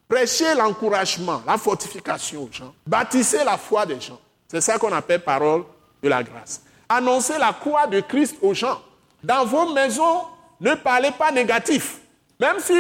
prêchez 0.09 0.55
l'encouragement, 0.55 1.43
la 1.47 1.59
fortification 1.59 2.45
aux 2.45 2.53
gens, 2.53 2.75
bâtissez 2.87 3.45
la 3.45 3.57
foi 3.57 3.87
des 3.87 4.01
gens. 4.01 4.21
C'est 4.49 4.61
ça 4.61 4.79
qu'on 4.79 4.93
appelle 4.93 5.23
parole 5.23 5.65
de 6.03 6.09
la 6.09 6.23
grâce. 6.23 6.63
Annoncez 6.89 7.39
la 7.39 7.53
croix 7.53 7.87
de 7.87 8.01
Christ 8.01 8.37
aux 8.43 8.55
gens. 8.55 8.81
Dans 9.23 9.45
vos 9.45 9.73
maisons, 9.73 10.23
ne 10.61 10.75
parlez 10.75 11.11
pas 11.11 11.33
négatif. 11.33 11.99
Même 12.39 12.61
si 12.61 12.75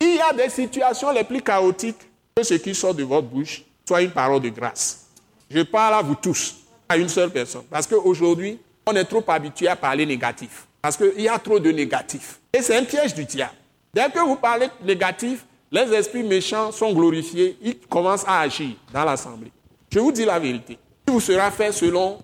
il 0.00 0.16
y 0.16 0.20
a 0.20 0.32
des 0.32 0.48
situations 0.48 1.12
les 1.12 1.22
plus 1.22 1.40
chaotiques, 1.40 2.00
que 2.34 2.42
ce 2.42 2.54
qui 2.54 2.74
sort 2.74 2.94
de 2.94 3.04
votre 3.04 3.28
bouche 3.28 3.62
soit 3.86 4.02
une 4.02 4.10
parole 4.10 4.40
de 4.40 4.48
grâce. 4.48 5.05
Je 5.50 5.62
parle 5.62 5.94
à 5.94 6.02
vous 6.02 6.14
tous, 6.14 6.56
à 6.88 6.96
une 6.96 7.08
seule 7.08 7.30
personne. 7.30 7.64
Parce 7.70 7.86
qu'aujourd'hui, 7.86 8.58
on 8.86 8.94
est 8.94 9.04
trop 9.04 9.24
habitué 9.28 9.68
à 9.68 9.76
parler 9.76 10.06
négatif. 10.06 10.66
Parce 10.82 10.96
qu'il 10.96 11.20
y 11.20 11.28
a 11.28 11.38
trop 11.38 11.58
de 11.58 11.70
négatif. 11.70 12.40
Et 12.52 12.62
c'est 12.62 12.76
un 12.76 12.84
piège 12.84 13.14
du 13.14 13.24
diable. 13.24 13.54
Dès 13.92 14.10
que 14.10 14.18
vous 14.20 14.36
parlez 14.36 14.68
négatif, 14.82 15.44
les 15.70 15.92
esprits 15.94 16.22
méchants 16.22 16.70
sont 16.70 16.92
glorifiés, 16.92 17.56
ils 17.60 17.78
commencent 17.80 18.26
à 18.26 18.40
agir 18.40 18.76
dans 18.92 19.04
l'assemblée. 19.04 19.50
Je 19.90 19.98
vous 19.98 20.12
dis 20.12 20.24
la 20.24 20.38
vérité. 20.38 20.78
Il 21.06 21.12
vous 21.12 21.20
sera 21.20 21.50
fait 21.50 21.72
selon 21.72 22.18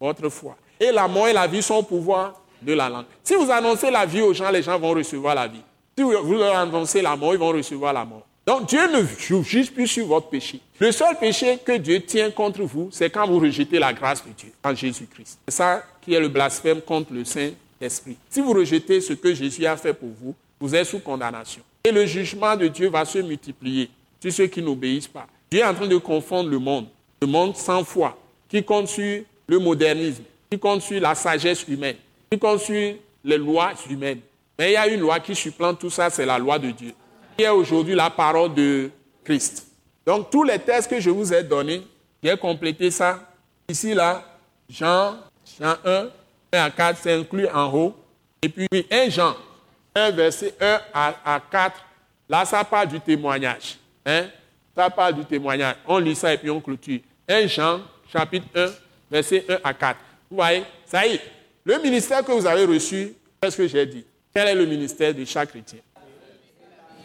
votre 0.00 0.28
foi. 0.28 0.56
Et 0.80 0.90
la 0.90 1.06
mort 1.06 1.28
et 1.28 1.32
la 1.32 1.46
vie 1.46 1.62
sont 1.62 1.76
au 1.76 1.82
pouvoir 1.82 2.40
de 2.60 2.72
la 2.72 2.88
langue. 2.88 3.04
Si 3.22 3.34
vous 3.34 3.50
annoncez 3.50 3.90
la 3.90 4.06
vie 4.06 4.22
aux 4.22 4.32
gens, 4.32 4.50
les 4.50 4.62
gens 4.62 4.78
vont 4.78 4.90
recevoir 4.90 5.34
la 5.34 5.46
vie. 5.46 5.62
Si 5.96 6.02
vous 6.02 6.34
leur 6.34 6.56
annoncez 6.56 7.02
la 7.02 7.14
mort, 7.16 7.34
ils 7.34 7.38
vont 7.38 7.50
recevoir 7.50 7.92
la 7.92 8.04
mort. 8.04 8.26
Donc 8.44 8.68
Dieu 8.68 8.80
ne 8.90 9.42
juge 9.42 9.70
plus 9.70 9.86
sur 9.86 10.06
votre 10.06 10.28
péché. 10.28 10.60
Le 10.80 10.90
seul 10.90 11.16
péché 11.16 11.58
que 11.64 11.76
Dieu 11.76 12.00
tient 12.00 12.30
contre 12.30 12.62
vous, 12.62 12.88
c'est 12.90 13.08
quand 13.08 13.26
vous 13.26 13.38
rejetez 13.38 13.78
la 13.78 13.92
grâce 13.92 14.24
de 14.24 14.32
Dieu 14.32 14.52
en 14.64 14.74
Jésus-Christ. 14.74 15.38
C'est 15.46 15.54
ça 15.54 15.84
qui 16.00 16.14
est 16.14 16.20
le 16.20 16.28
blasphème 16.28 16.80
contre 16.80 17.12
le 17.12 17.24
Saint-Esprit. 17.24 18.16
Si 18.28 18.40
vous 18.40 18.52
rejetez 18.52 19.00
ce 19.00 19.12
que 19.12 19.32
Jésus 19.32 19.64
a 19.64 19.76
fait 19.76 19.94
pour 19.94 20.08
vous, 20.20 20.34
vous 20.58 20.74
êtes 20.74 20.86
sous 20.86 20.98
condamnation. 20.98 21.62
Et 21.84 21.92
le 21.92 22.04
jugement 22.04 22.56
de 22.56 22.66
Dieu 22.66 22.88
va 22.88 23.04
se 23.04 23.18
multiplier 23.18 23.90
sur 24.20 24.32
ceux 24.32 24.46
qui 24.46 24.60
n'obéissent 24.60 25.08
pas. 25.08 25.26
Dieu 25.50 25.60
est 25.60 25.64
en 25.64 25.74
train 25.74 25.86
de 25.86 25.96
confondre 25.98 26.48
le 26.48 26.58
monde, 26.58 26.86
le 27.20 27.28
monde 27.28 27.56
sans 27.56 27.84
foi, 27.84 28.18
qui 28.48 28.62
compte 28.64 28.88
sur 28.88 29.22
le 29.46 29.58
modernisme, 29.60 30.24
qui 30.50 30.58
compte 30.58 30.82
sur 30.82 31.00
la 31.00 31.14
sagesse 31.14 31.64
humaine, 31.68 31.96
qui 32.30 32.38
compte 32.38 32.60
sur 32.60 32.94
les 33.24 33.38
lois 33.38 33.72
humaines. 33.88 34.20
Mais 34.58 34.70
il 34.70 34.72
y 34.74 34.76
a 34.76 34.88
une 34.88 35.00
loi 35.00 35.20
qui 35.20 35.34
supplante 35.34 35.78
tout 35.78 35.90
ça, 35.90 36.10
c'est 36.10 36.26
la 36.26 36.38
loi 36.38 36.58
de 36.58 36.70
Dieu, 36.70 36.92
qui 37.36 37.44
est 37.44 37.48
aujourd'hui 37.48 37.94
la 37.94 38.10
parole 38.10 38.54
de 38.54 38.90
Christ. 39.24 39.66
Donc 40.06 40.30
tous 40.30 40.42
les 40.42 40.58
textes 40.58 40.90
que 40.90 41.00
je 41.00 41.10
vous 41.10 41.32
ai 41.32 41.42
donnés, 41.42 41.82
j'ai 42.22 42.36
complété 42.36 42.90
ça 42.90 43.18
Ici, 43.68 43.94
là, 43.94 44.22
Jean, 44.68 45.16
Jean 45.58 45.76
1, 45.84 46.08
1 46.52 46.58
à 46.58 46.70
4, 46.70 46.98
c'est 47.00 47.14
inclus 47.14 47.48
en 47.48 47.72
haut. 47.72 47.96
Et 48.42 48.48
puis 48.48 48.68
1 48.90 49.08
Jean, 49.08 49.34
1 49.94 50.10
verset 50.10 50.54
1 50.60 50.80
à, 50.92 51.40
4, 51.50 51.76
là, 52.28 52.44
ça 52.44 52.64
parle 52.64 52.88
du 52.88 53.00
témoignage. 53.00 53.78
Hein? 54.04 54.26
Ça 54.76 54.90
parle 54.90 55.14
du 55.14 55.24
témoignage. 55.24 55.76
On 55.86 55.98
lit 55.98 56.14
ça 56.14 56.34
et 56.34 56.38
puis 56.38 56.50
on 56.50 56.60
clôture. 56.60 57.00
1 57.28 57.46
Jean, 57.46 57.80
chapitre 58.12 58.46
1, 58.54 58.66
verset 59.10 59.46
1 59.48 59.58
à 59.64 59.72
4. 59.72 59.98
Vous 60.30 60.36
voyez, 60.36 60.64
ça 60.84 61.06
y 61.06 61.14
est. 61.14 61.20
Le 61.64 61.78
ministère 61.78 62.24
que 62.24 62.32
vous 62.32 62.46
avez 62.46 62.64
reçu, 62.64 63.14
qu'est-ce 63.40 63.56
que 63.56 63.68
j'ai 63.68 63.86
dit? 63.86 64.04
Quel 64.34 64.48
est 64.48 64.54
le 64.54 64.66
ministère 64.66 65.14
de 65.14 65.24
chaque 65.24 65.50
chrétien? 65.50 65.78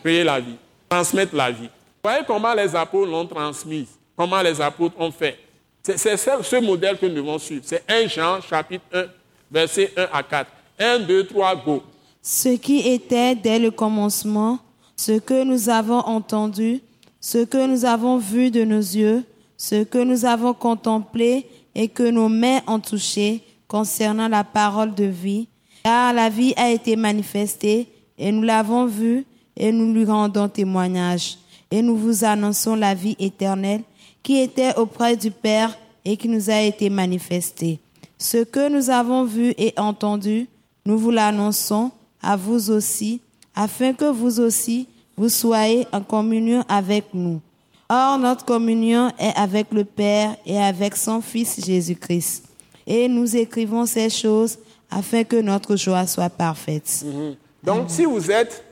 Créer 0.07 0.23
la 0.23 0.39
vie, 0.39 0.55
transmettre 0.87 1.35
la 1.35 1.51
vie. 1.51 1.63
Vous 1.65 2.09
voyez 2.09 2.23
comment 2.25 2.53
les 2.53 2.73
apôtres 2.73 3.11
l'ont 3.11 3.25
transmise, 3.25 3.89
comment 4.15 4.41
les 4.41 4.61
apôtres 4.61 4.95
ont 4.97 5.11
fait. 5.11 5.37
C'est 5.83 6.15
ce 6.15 6.61
modèle 6.61 6.97
que 6.97 7.07
nous 7.07 7.15
devons 7.15 7.37
suivre. 7.37 7.63
C'est 7.65 7.83
1 7.89 8.07
Jean, 8.07 8.39
chapitre 8.39 8.85
1, 8.93 9.03
verset 9.51 9.91
1 9.97 10.07
à 10.13 10.23
4. 10.23 10.49
1, 10.79 10.99
2, 10.99 11.25
3, 11.25 11.55
go. 11.57 11.83
Ce 12.21 12.47
qui 12.55 12.87
était 12.87 13.35
dès 13.35 13.59
le 13.59 13.69
commencement, 13.69 14.59
ce 14.95 15.19
que 15.19 15.43
nous 15.43 15.67
avons 15.67 15.99
entendu, 15.99 16.79
ce 17.19 17.43
que 17.43 17.67
nous 17.67 17.83
avons 17.83 18.17
vu 18.17 18.49
de 18.49 18.63
nos 18.63 18.79
yeux, 18.79 19.25
ce 19.57 19.83
que 19.83 19.97
nous 19.97 20.23
avons 20.23 20.53
contemplé 20.53 21.49
et 21.75 21.89
que 21.89 22.09
nos 22.09 22.29
mains 22.29 22.61
ont 22.65 22.79
touché 22.79 23.43
concernant 23.67 24.29
la 24.29 24.45
parole 24.45 24.95
de 24.95 25.03
vie, 25.03 25.49
car 25.83 26.13
la 26.13 26.29
vie 26.29 26.53
a 26.55 26.69
été 26.69 26.95
manifestée 26.95 27.89
et 28.17 28.31
nous 28.31 28.43
l'avons 28.43 28.85
vue 28.85 29.25
et 29.57 29.71
nous 29.71 29.93
lui 29.93 30.05
rendons 30.05 30.47
témoignage. 30.47 31.37
Et 31.69 31.81
nous 31.81 31.97
vous 31.97 32.23
annonçons 32.23 32.75
la 32.75 32.93
vie 32.93 33.15
éternelle 33.19 33.81
qui 34.23 34.39
était 34.39 34.75
auprès 34.77 35.17
du 35.17 35.31
Père 35.31 35.77
et 36.05 36.15
qui 36.15 36.29
nous 36.29 36.49
a 36.49 36.61
été 36.61 36.89
manifestée. 36.89 37.79
Ce 38.17 38.43
que 38.43 38.69
nous 38.69 38.89
avons 38.89 39.25
vu 39.25 39.53
et 39.57 39.73
entendu, 39.77 40.47
nous 40.85 40.97
vous 40.97 41.11
l'annonçons 41.11 41.91
à 42.21 42.35
vous 42.35 42.71
aussi, 42.71 43.21
afin 43.55 43.93
que 43.93 44.05
vous 44.05 44.39
aussi, 44.39 44.87
vous 45.15 45.29
soyez 45.29 45.85
en 45.91 46.01
communion 46.01 46.63
avec 46.67 47.05
nous. 47.13 47.41
Or, 47.89 48.17
notre 48.17 48.43
communion 48.43 49.11
est 49.17 49.35
avec 49.35 49.67
le 49.71 49.85
Père 49.85 50.35
et 50.45 50.57
avec 50.57 50.95
son 50.95 51.21
Fils 51.21 51.63
Jésus-Christ. 51.65 52.43
Et 52.85 53.07
nous 53.07 53.35
écrivons 53.35 53.85
ces 53.85 54.09
choses 54.09 54.57
afin 54.89 55.23
que 55.23 55.37
notre 55.37 55.75
joie 55.75 56.05
soit 56.07 56.29
parfaite. 56.29 57.03
Mhm. 57.05 57.35
Donc, 57.63 57.89
si 57.89 58.05
vous 58.05 58.31
êtes 58.31 58.63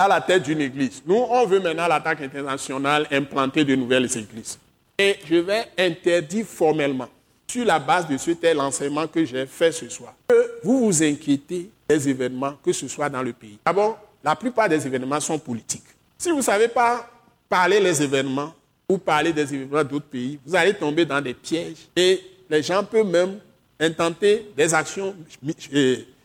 à 0.00 0.08
la 0.08 0.22
tête 0.22 0.44
d'une 0.44 0.62
église, 0.62 1.02
nous, 1.04 1.14
on 1.14 1.44
veut 1.44 1.60
maintenant 1.60 1.86
l'attaque 1.86 2.22
internationale 2.22 3.06
implanter 3.10 3.66
de 3.66 3.74
nouvelles 3.74 4.06
églises. 4.16 4.58
Et 4.98 5.16
je 5.26 5.36
vais 5.36 5.66
interdire 5.76 6.46
formellement, 6.46 7.08
sur 7.46 7.66
la 7.66 7.78
base 7.78 8.08
de 8.08 8.16
ce 8.16 8.30
tel 8.30 8.58
enseignement 8.60 9.06
que 9.06 9.22
j'ai 9.26 9.44
fait 9.44 9.72
ce 9.72 9.90
soir, 9.90 10.14
que 10.26 10.52
vous 10.64 10.86
vous 10.86 11.02
inquiétez 11.02 11.68
des 11.86 12.08
événements, 12.08 12.54
que 12.64 12.72
ce 12.72 12.88
soit 12.88 13.10
dans 13.10 13.22
le 13.22 13.34
pays. 13.34 13.58
D'abord, 13.66 13.98
la 14.24 14.34
plupart 14.34 14.70
des 14.70 14.86
événements 14.86 15.20
sont 15.20 15.38
politiques. 15.38 15.84
Si 16.16 16.30
vous 16.30 16.38
ne 16.38 16.42
savez 16.42 16.68
pas 16.68 17.06
parler 17.46 17.78
les 17.78 18.02
événements 18.02 18.54
ou 18.88 18.96
parler 18.96 19.34
des 19.34 19.54
événements 19.54 19.84
d'autres 19.84 20.06
pays, 20.06 20.38
vous 20.46 20.56
allez 20.56 20.72
tomber 20.72 21.04
dans 21.04 21.20
des 21.20 21.34
pièges 21.34 21.88
et 21.94 22.22
les 22.48 22.62
gens 22.62 22.82
peuvent 22.84 23.06
même 23.06 23.38
intenter 23.78 24.46
des 24.56 24.72
actions 24.72 25.14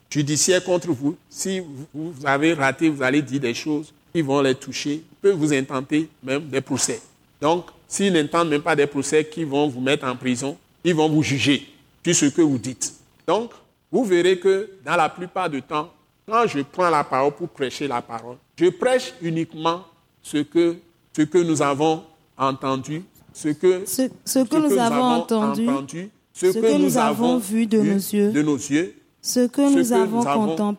judiciaires 0.10 0.64
contre 0.64 0.92
vous. 0.92 1.16
Si 1.30 1.62
vous 1.94 2.14
avez 2.24 2.54
raté, 2.54 2.90
vous 2.90 3.04
allez 3.04 3.22
dire 3.22 3.42
des 3.42 3.54
choses 3.54 3.94
qui 4.14 4.22
vont 4.22 4.42
les 4.42 4.56
toucher, 4.56 5.04
peuvent 5.22 5.36
vous 5.36 5.54
intenter 5.54 6.10
même 6.24 6.48
des 6.48 6.62
procès. 6.62 7.02
Donc, 7.42 7.66
s'ils 7.88 8.14
n'entendent 8.14 8.50
même 8.50 8.62
pas 8.62 8.76
des 8.76 8.88
procès 8.88 9.26
qui 9.26 9.44
vont 9.44 9.68
vous 9.68 9.82
mettre 9.82 10.06
en 10.06 10.16
prison, 10.16 10.58
ils 10.84 10.96
vont 10.96 11.10
vous 11.10 11.24
juger 11.24 11.68
sur 12.04 12.16
ce 12.16 12.26
que 12.28 12.42
vous 12.42 12.58
dites. 12.58 12.94
Donc, 13.28 13.52
vous 13.92 14.04
verrez 14.04 14.40
que 14.40 14.70
dans 14.86 14.96
la 14.96 15.10
plupart 15.10 15.50
du 15.50 15.62
temps, 15.62 15.92
quand 16.28 16.48
je 16.48 16.62
prends 16.62 16.90
la 16.90 17.04
parole 17.04 17.34
pour 17.34 17.50
prêcher 17.50 17.88
la 17.88 18.02
parole, 18.02 18.38
je 18.58 18.68
prêche 18.70 19.14
uniquement 19.22 19.84
ce 20.22 20.38
que, 20.38 20.78
ce 21.16 21.22
que 21.24 21.38
nous 21.38 21.62
avons 21.62 22.04
entendu, 22.38 23.04
ce 23.34 23.50
que, 23.50 23.84
ce, 23.86 24.44
que, 24.44 24.56
nous, 24.56 24.80
avons 24.80 25.04
entendu, 25.04 26.10
ce, 26.34 26.48
que, 26.48 26.78
nous, 26.78 26.98
avons 26.98 27.38
vu 27.38 27.68
de, 27.68 27.78
nos 27.78 27.96
yeux, 27.96 28.32
de 28.32 28.42
nos 28.42 28.58
yeux, 28.58 28.96
ce 29.26 29.48
que 29.48 29.62
nous, 29.62 29.92
avons, 29.92 30.24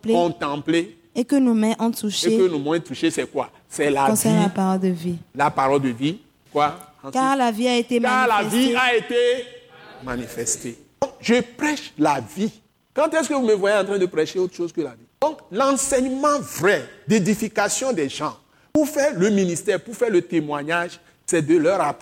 contemplé, 0.05 0.97
et 1.17 1.25
que 1.25 1.35
nos 1.35 1.53
mains 1.53 1.75
ont 1.81 1.91
touché. 1.91 2.33
Et 2.33 2.39
que 2.39 2.49
nos 2.49 2.61
mains 2.61 2.77
ont 2.77 2.81
touché, 2.81 3.11
c'est 3.11 3.27
quoi? 3.27 3.51
C'est 3.69 3.91
la 3.91 4.13
vie. 4.13 4.29
la 4.31 4.49
parole 4.51 4.81
de 4.81 4.89
vie. 4.89 5.17
La 5.35 5.51
parole 5.51 5.83
de 5.83 5.89
vie. 5.89 6.21
Quoi? 6.53 6.79
Car 7.13 7.37
la 7.37 7.51
vie 7.51 7.67
a 7.67 7.77
été 7.77 8.01
Car 8.01 8.29
la 8.29 8.45
vie 8.45 8.75
a 8.77 8.95
été 8.95 9.17
manifestée. 10.05 10.79
je 11.21 11.41
prêche 11.41 11.93
la 11.99 12.21
vie. 12.21 12.53
Quand 12.95 13.13
est-ce 13.15 13.29
que 13.29 13.35
vous 13.35 13.45
me 13.45 13.55
voyez 13.55 13.79
en 13.79 13.85
train 13.85 13.99
de 13.99 14.07
prêcher 14.07 14.39
autre 14.39 14.55
chose 14.55 14.73
que 14.73 14.81
la 14.81 14.91
vie? 14.91 15.07
Donc, 15.21 15.39
l'enseignement 15.51 16.39
vrai 16.39 16.89
d'édification 17.09 17.93
des 17.93 18.09
gens, 18.09 18.37
pour 18.73 18.89
faire 18.89 19.13
le 19.19 19.29
ministère, 19.31 19.83
pour 19.83 19.97
faire 19.97 20.11
le 20.11 20.23
témoignage, 20.23 21.01
c'est 21.27 21.43
de 21.43 21.57
leur, 21.57 21.97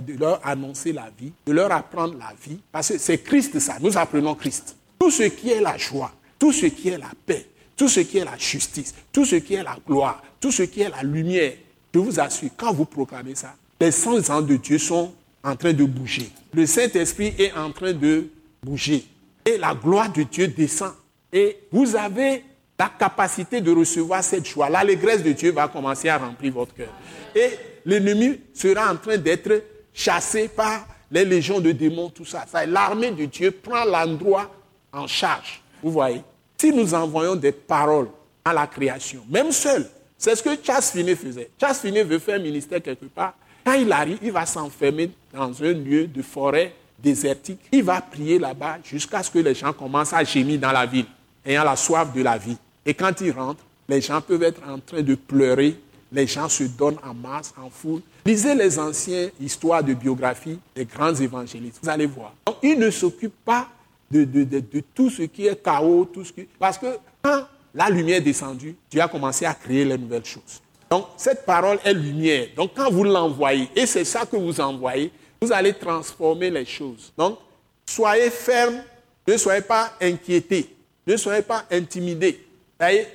de 0.00 0.18
leur 0.18 0.40
annoncer 0.46 0.94
la 0.94 1.10
vie, 1.18 1.32
de 1.46 1.52
leur 1.52 1.70
apprendre 1.70 2.14
la 2.18 2.32
vie. 2.42 2.58
Parce 2.72 2.88
que 2.88 2.98
c'est 2.98 3.18
Christ 3.18 3.58
ça, 3.60 3.74
nous 3.80 3.98
apprenons 3.98 4.34
Christ. 4.34 4.76
Tout 4.98 5.10
ce 5.10 5.24
qui 5.24 5.50
est 5.50 5.60
la 5.60 5.76
joie, 5.76 6.12
tout 6.38 6.52
ce 6.52 6.66
qui 6.66 6.88
est 6.88 6.98
la 6.98 7.10
paix, 7.26 7.46
tout 7.76 7.88
ce 7.88 8.00
qui 8.00 8.18
est 8.18 8.24
la 8.24 8.36
justice, 8.38 8.94
tout 9.12 9.24
ce 9.24 9.36
qui 9.36 9.54
est 9.54 9.62
la 9.62 9.76
gloire, 9.86 10.22
tout 10.40 10.52
ce 10.52 10.62
qui 10.62 10.80
est 10.82 10.88
la 10.88 11.02
lumière, 11.02 11.52
je 11.92 11.98
vous 12.00 12.18
assure, 12.18 12.50
quand 12.56 12.72
vous 12.72 12.86
proclamez 12.86 13.34
ça, 13.36 13.54
les 13.80 13.92
saints 13.92 14.30
ans 14.30 14.42
de 14.42 14.56
Dieu 14.56 14.78
sont 14.78 15.12
en 15.44 15.54
train 15.56 15.72
de 15.72 15.84
bouger. 15.84 16.30
Le 16.52 16.66
Saint-Esprit 16.66 17.34
est 17.38 17.52
en 17.52 17.70
train 17.70 17.92
de 17.92 18.28
bouger. 18.62 19.04
Et 19.44 19.58
la 19.58 19.74
gloire 19.74 20.10
de 20.10 20.22
Dieu 20.22 20.48
descend. 20.48 20.92
Et 21.32 21.58
vous 21.70 21.94
avez 21.94 22.44
la 22.78 22.90
capacité 22.98 23.60
de 23.60 23.70
recevoir 23.70 24.24
cette 24.24 24.46
joie. 24.46 24.70
L'allégresse 24.70 25.22
de 25.22 25.32
Dieu 25.32 25.52
va 25.52 25.68
commencer 25.68 26.08
à 26.08 26.18
remplir 26.18 26.52
votre 26.52 26.74
cœur. 26.74 26.92
Et 27.34 27.50
l'ennemi 27.84 28.40
sera 28.52 28.90
en 28.90 28.96
train 28.96 29.18
d'être 29.18 29.62
chassé 29.92 30.48
par 30.48 30.88
les 31.10 31.24
légions 31.24 31.60
de 31.60 31.72
démons, 31.72 32.10
tout 32.10 32.24
ça. 32.24 32.44
ça 32.50 32.66
L'armée 32.66 33.10
de 33.10 33.26
Dieu 33.26 33.50
prend 33.50 33.84
l'endroit 33.84 34.50
en 34.94 35.06
charge. 35.06 35.60
Vous 35.82 35.90
voyez 35.90 36.22
Si 36.56 36.72
nous 36.72 36.94
envoyons 36.94 37.34
des 37.34 37.52
paroles 37.52 38.08
à 38.44 38.52
la 38.52 38.66
création, 38.66 39.24
même 39.28 39.52
seul, 39.52 39.88
c'est 40.16 40.34
ce 40.36 40.42
que 40.42 40.50
Charles 40.62 40.82
Finney 40.82 41.14
faisait. 41.16 41.50
Charles 41.60 41.74
Finney 41.74 42.02
veut 42.02 42.18
faire 42.18 42.40
ministère 42.40 42.80
quelque 42.82 43.06
part. 43.06 43.34
Quand 43.64 43.74
il 43.74 43.90
arrive, 43.92 44.18
il 44.22 44.32
va 44.32 44.46
s'enfermer 44.46 45.10
dans 45.32 45.62
un 45.62 45.72
lieu 45.72 46.06
de 46.06 46.22
forêt 46.22 46.74
désertique. 47.02 47.60
Il 47.72 47.82
va 47.82 48.00
prier 48.00 48.38
là-bas 48.38 48.78
jusqu'à 48.84 49.22
ce 49.22 49.30
que 49.30 49.38
les 49.38 49.54
gens 49.54 49.72
commencent 49.72 50.12
à 50.12 50.22
gémir 50.24 50.60
dans 50.60 50.72
la 50.72 50.86
ville, 50.86 51.06
ayant 51.44 51.64
la 51.64 51.76
soif 51.76 52.12
de 52.12 52.22
la 52.22 52.38
vie. 52.38 52.56
Et 52.86 52.94
quand 52.94 53.20
il 53.20 53.32
rentre, 53.32 53.60
les 53.88 54.00
gens 54.00 54.20
peuvent 54.20 54.42
être 54.42 54.60
en 54.66 54.78
train 54.78 55.02
de 55.02 55.14
pleurer. 55.14 55.76
Les 56.12 56.26
gens 56.26 56.48
se 56.48 56.64
donnent 56.64 56.98
en 57.04 57.12
masse, 57.12 57.52
en 57.60 57.68
foule. 57.68 58.00
Lisez 58.24 58.54
les 58.54 58.78
anciennes 58.78 59.30
histoires 59.40 59.82
de 59.82 59.94
biographie 59.94 60.58
des 60.74 60.84
grands 60.84 61.14
évangélistes. 61.14 61.80
Vous 61.82 61.88
allez 61.88 62.06
voir. 62.06 62.32
Donc, 62.46 62.56
il 62.62 62.78
ne 62.78 62.90
s'occupe 62.90 63.34
pas 63.44 63.68
de, 64.10 64.82
tout 64.94 65.10
ce 65.10 65.22
qui 65.22 65.46
est 65.46 65.62
chaos, 65.62 66.04
tout 66.04 66.24
ce 66.24 66.32
qui... 66.32 66.48
Parce 66.58 66.78
que 66.78 66.86
quand 67.22 67.44
la 67.74 67.88
lumière 67.90 68.18
est 68.18 68.22
descendue, 68.22 68.76
Dieu 68.90 69.00
a 69.00 69.08
commencé 69.08 69.44
à 69.44 69.54
créer 69.54 69.84
les 69.84 69.98
nouvelles 69.98 70.24
choses. 70.24 70.60
Donc, 70.90 71.06
cette 71.16 71.44
parole 71.44 71.78
est 71.84 71.94
lumière. 71.94 72.48
Donc, 72.56 72.72
quand 72.76 72.90
vous 72.90 73.04
l'envoyez, 73.04 73.68
et 73.74 73.86
c'est 73.86 74.04
ça 74.04 74.24
que 74.26 74.36
vous 74.36 74.60
envoyez, 74.60 75.10
vous 75.40 75.52
allez 75.52 75.74
transformer 75.74 76.50
les 76.50 76.64
choses. 76.64 77.12
Donc, 77.16 77.38
soyez 77.86 78.30
ferme, 78.30 78.82
ne 79.26 79.36
soyez 79.36 79.62
pas 79.62 79.92
inquiétés, 80.00 80.74
ne 81.06 81.16
soyez 81.16 81.42
pas 81.42 81.64
intimidés. 81.70 82.40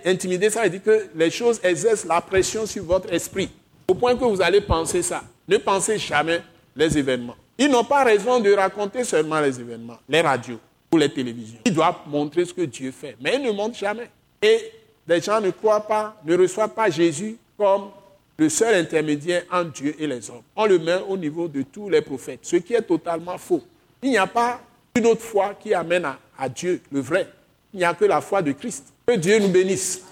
Intimider, 0.04 0.50
ça 0.50 0.64
veut 0.64 0.70
dire 0.70 0.84
que 0.84 1.10
les 1.16 1.30
choses 1.30 1.60
exercent 1.64 2.06
la 2.06 2.20
pression 2.22 2.66
sur 2.66 2.84
votre 2.84 3.14
esprit. 3.14 3.50
Au 3.88 3.94
point 3.94 4.16
que 4.16 4.26
vous 4.26 4.42
allez 4.42 4.62
penser 4.62 5.04
ça. 5.04 5.24
Ne 5.48 5.58
pensez 5.58 6.00
jamais 6.00 6.42
les 6.76 6.98
événements. 6.98 7.36
Ils 7.58 7.70
n'ont 7.70 7.84
pas 7.84 8.04
raison 8.04 8.40
de 8.40 8.52
raconter 8.52 9.04
seulement 9.04 9.40
les 9.40 9.60
événements, 9.60 9.98
les 10.08 10.22
radios 10.22 10.60
ou 10.92 10.98
les 10.98 11.10
télévisions. 11.10 11.60
Ils 11.66 11.74
doivent 11.74 12.00
montrer 12.08 12.46
ce 12.46 12.54
que 12.54 12.62
Dieu 12.62 12.92
fait, 12.92 13.16
mais 13.22 13.36
ils 13.36 13.42
ne 13.44 13.52
montrent 13.52 13.78
jamais. 13.78 14.10
Et 14.42 14.72
les 15.08 15.22
gens 15.22 15.42
ne 15.42 15.52
croient 15.52 15.86
pas, 15.86 16.16
ne 16.26 16.38
reçoivent 16.38 16.74
pas 16.74 16.90
Jésus 16.90 17.38
comme 17.58 17.90
le 18.38 18.50
seul 18.50 18.76
intermédiaire 18.76 19.44
entre 19.52 19.72
Dieu 19.72 19.96
et 20.00 20.08
les 20.08 20.30
hommes. 20.30 20.44
On 20.56 20.66
le 20.66 20.80
met 20.80 21.02
au 21.08 21.18
niveau 21.18 21.48
de 21.48 21.62
tous 21.64 21.90
les 21.90 22.02
prophètes, 22.02 22.40
ce 22.44 22.56
qui 22.56 22.74
est 22.74 22.82
totalement 22.82 23.38
faux. 23.38 23.62
Il 24.02 24.12
n'y 24.12 24.18
a 24.18 24.28
pas 24.28 24.62
une 24.96 25.06
autre 25.08 25.22
foi 25.22 25.56
qui 25.60 25.74
amène 25.74 26.08
à, 26.38 26.50
Dieu, 26.50 26.82
le 26.92 27.02
vrai. 27.02 27.28
Il 27.74 27.80
n'y 27.80 27.86
a 27.86 27.94
que 27.94 28.06
la 28.06 28.22
foi 28.22 28.42
de 28.42 28.54
Christ. 28.54 28.94
Que 29.06 29.16
Dieu 29.16 29.40
nous 29.40 29.50
bénisse. 29.50 30.04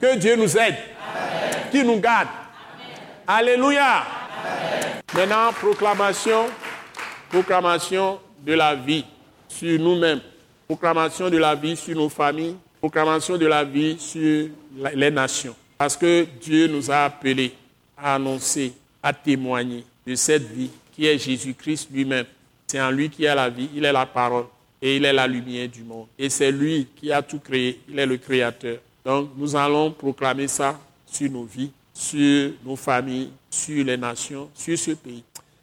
Que 0.00 0.16
Dieu 0.16 0.36
nous 0.36 0.56
aide. 0.56 0.76
Qu'il 1.70 1.86
nous 1.86 1.98
garde. 1.98 2.28
Alléluia. 3.26 4.04
Maintenant, 5.14 5.52
proclamation, 5.52 6.46
proclamation 7.30 8.20
de 8.44 8.52
la 8.52 8.74
vie 8.74 9.04
sur 9.56 9.80
nous-mêmes. 9.80 10.20
Proclamation 10.68 11.30
de 11.30 11.38
la 11.38 11.54
vie 11.54 11.76
sur 11.76 11.96
nos 11.96 12.08
familles. 12.08 12.56
Proclamation 12.80 13.36
de 13.36 13.46
la 13.46 13.64
vie 13.64 13.96
sur 13.98 14.48
les 14.94 15.10
nations. 15.10 15.54
Parce 15.78 15.96
que 15.96 16.26
Dieu 16.40 16.66
nous 16.66 16.90
a 16.90 17.04
appelés 17.04 17.52
à 17.96 18.14
annoncer, 18.14 18.72
à 19.02 19.12
témoigner 19.12 19.84
de 20.06 20.14
cette 20.14 20.42
vie 20.42 20.70
qui 20.92 21.06
est 21.06 21.18
Jésus-Christ 21.18 21.88
lui-même. 21.92 22.26
C'est 22.66 22.80
en 22.80 22.90
lui 22.90 23.08
qui 23.08 23.26
a 23.26 23.34
la 23.34 23.48
vie, 23.48 23.68
il 23.74 23.84
est 23.84 23.92
la 23.92 24.06
parole 24.06 24.46
et 24.82 24.96
il 24.96 25.04
est 25.04 25.12
la 25.12 25.26
lumière 25.26 25.68
du 25.68 25.84
monde. 25.84 26.06
Et 26.18 26.28
c'est 26.28 26.50
lui 26.50 26.88
qui 26.96 27.12
a 27.12 27.22
tout 27.22 27.38
créé, 27.38 27.80
il 27.88 27.98
est 27.98 28.06
le 28.06 28.16
créateur. 28.16 28.78
Donc 29.04 29.30
nous 29.36 29.54
allons 29.54 29.90
proclamer 29.90 30.48
ça 30.48 30.78
sur 31.06 31.30
nos 31.30 31.44
vies, 31.44 31.70
sur 31.94 32.50
nos 32.64 32.76
familles, 32.76 33.30
sur 33.50 33.84
les 33.84 33.96
nations, 33.96 34.50
sur 34.54 34.76
ce 34.76 34.92
pays. 34.92 35.22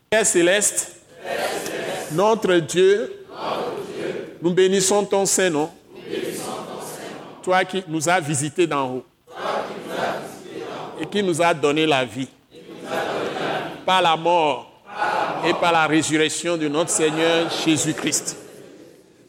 Père 0.10 0.26
céleste, 0.26 1.02
notre 2.14 2.56
Dieu, 2.56 3.23
nous 4.42 4.54
bénissons 4.54 5.06
ton 5.06 5.26
Saint-Nom, 5.26 5.70
toi 7.42 7.64
qui 7.64 7.84
nous 7.88 8.10
as 8.10 8.20
visités 8.20 8.68
d'en 8.68 8.90
haut. 8.90 9.06
Et 11.00 11.06
qui 11.06 11.24
nous 11.24 11.42
a 11.42 11.54
donné 11.54 11.86
la 11.86 12.06
vie. 12.06 12.28
Par 13.86 14.02
la 14.02 14.16
mort 14.16 14.70
et 15.46 15.54
par 15.54 15.72
la 15.72 15.88
résurrection 15.88 16.58
de 16.58 16.68
notre 16.68 16.90
Seigneur 16.90 17.50
Jésus-Christ. 17.66 18.38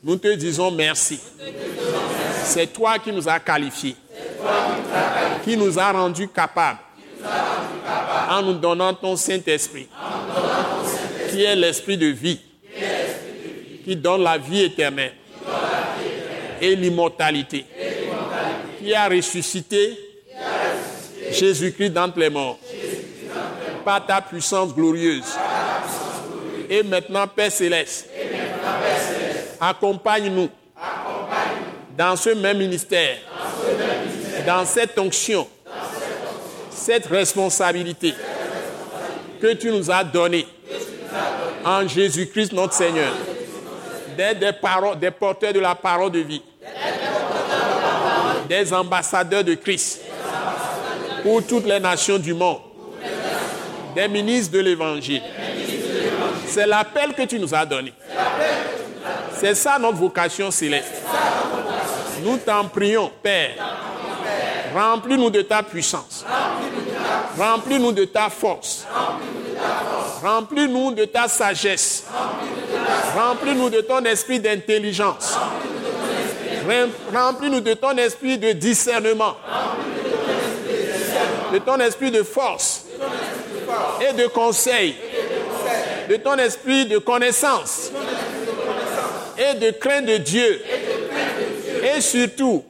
Nous 0.03 0.17
te 0.17 0.35
disons 0.35 0.71
merci. 0.71 1.19
C'est 2.45 2.73
toi 2.73 2.99
qui 2.99 3.11
nous 3.11 3.29
as 3.29 3.41
qualifiés, 3.41 3.97
qui 5.45 5.57
nous 5.57 5.79
a 5.79 5.93
rendus 5.93 6.29
capables. 6.29 6.81
En 8.31 8.43
nous 8.43 8.55
donnant 8.55 8.93
ton 8.93 9.17
Saint-Esprit, 9.17 9.89
qui 11.31 11.43
est 11.43 11.57
l'Esprit 11.57 11.97
de 11.97 12.07
vie, 12.07 12.41
qui 13.85 13.97
donne 13.97 14.23
la 14.23 14.39
vie 14.39 14.63
éternelle 14.63 15.13
et 16.61 16.75
l'immortalité, 16.75 17.65
qui 18.79 18.95
a 18.95 19.09
ressuscité 19.09 19.99
Jésus-Christ 21.31 21.91
d'entre 21.91 22.19
les 22.19 22.31
morts 22.31 22.59
par 23.85 24.05
ta 24.07 24.21
puissance 24.21 24.75
glorieuse. 24.75 25.25
Et 26.71 26.83
maintenant, 26.83 27.27
Père 27.27 27.53
céleste, 27.53 28.09
accompagne-nous 29.61 30.49
dans 31.97 32.17
ce 32.17 32.31
même 32.31 32.59
ministère, 32.59 33.19
dans 34.47 34.65
cette 34.65 34.99
onction, 34.99 35.47
cette 36.71 37.07
responsabilité 37.07 38.15
que 39.41 39.53
tu 39.53 39.71
nous 39.71 39.91
as 39.91 40.03
donnée 40.05 40.47
en 41.65 41.87
Jésus-Christ 41.87 42.53
notre 42.53 42.75
Seigneur, 42.75 43.13
des, 44.17 44.35
des 44.35 45.11
porteurs 45.11 45.53
de 45.53 45.61
la 45.61 45.75
parole 45.75 46.11
de 46.11 46.21
vie, 46.21 46.43
des 48.49 48.73
ambassadeurs 48.73 49.45
de 49.45 49.55
Christ 49.55 50.03
pour 51.23 51.47
toutes 51.47 51.67
les 51.67 51.81
nations 51.81 52.19
du 52.19 52.35
monde, 52.35 52.59
des 53.95 54.09
ministres 54.09 54.53
de 54.53 54.61
l'Évangile. 54.61 55.23
C'est 56.47 56.67
l'appel 56.67 57.15
que 57.15 57.23
tu 57.23 57.39
nous 57.39 57.55
as 57.55 57.67
donné. 57.67 57.93
C'est 59.35 59.55
ça 59.55 59.79
notre 59.79 59.97
vocation 59.97 60.51
céleste. 60.51 61.03
Nous 62.23 62.39
t'en 62.39 62.65
prions, 62.69 63.11
Père. 63.23 63.51
Remplis-nous 64.75 65.31
de 65.31 65.43
ta 65.43 65.63
puissance. 65.63 66.25
Remplis-nous 67.39 67.93
de 67.93 68.05
ta 68.05 68.29
force. 68.29 68.87
Remplis-nous 70.23 70.93
de 70.93 71.05
ta 71.05 71.29
sagesse. 71.29 72.05
Remplis-nous 73.15 73.71
de 73.71 73.81
ton 73.83 74.03
esprit 74.05 74.41
d'intelligence. 74.41 75.37
Remplis-nous 77.13 77.61
de 77.61 77.75
ton 77.75 77.97
esprit 77.97 78.39
de 78.39 78.53
discernement. 78.53 79.37
De 81.53 81.59
ton 81.59 81.79
esprit 81.79 82.11
de 82.11 82.23
force 82.23 82.87
et 84.01 84.13
de 84.15 84.27
conseil. 84.29 84.97
De 86.09 86.17
ton 86.17 86.37
esprit 86.37 86.87
de 86.87 86.99
connaissance 86.99 87.91
et 89.37 89.55
de 89.59 89.71
crainte 89.73 90.07
de 90.07 90.17
Dieu. 90.17 90.63
Et 91.97 92.01
surtout, 92.01 92.65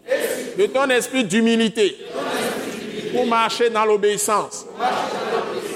de 0.59 0.67
ton 0.67 0.89
esprit 0.91 1.25
d'humilité 1.25 1.97
pour 3.13 3.27
marcher 3.27 3.71
dans 3.71 3.85
l'obéissance. 3.85 4.67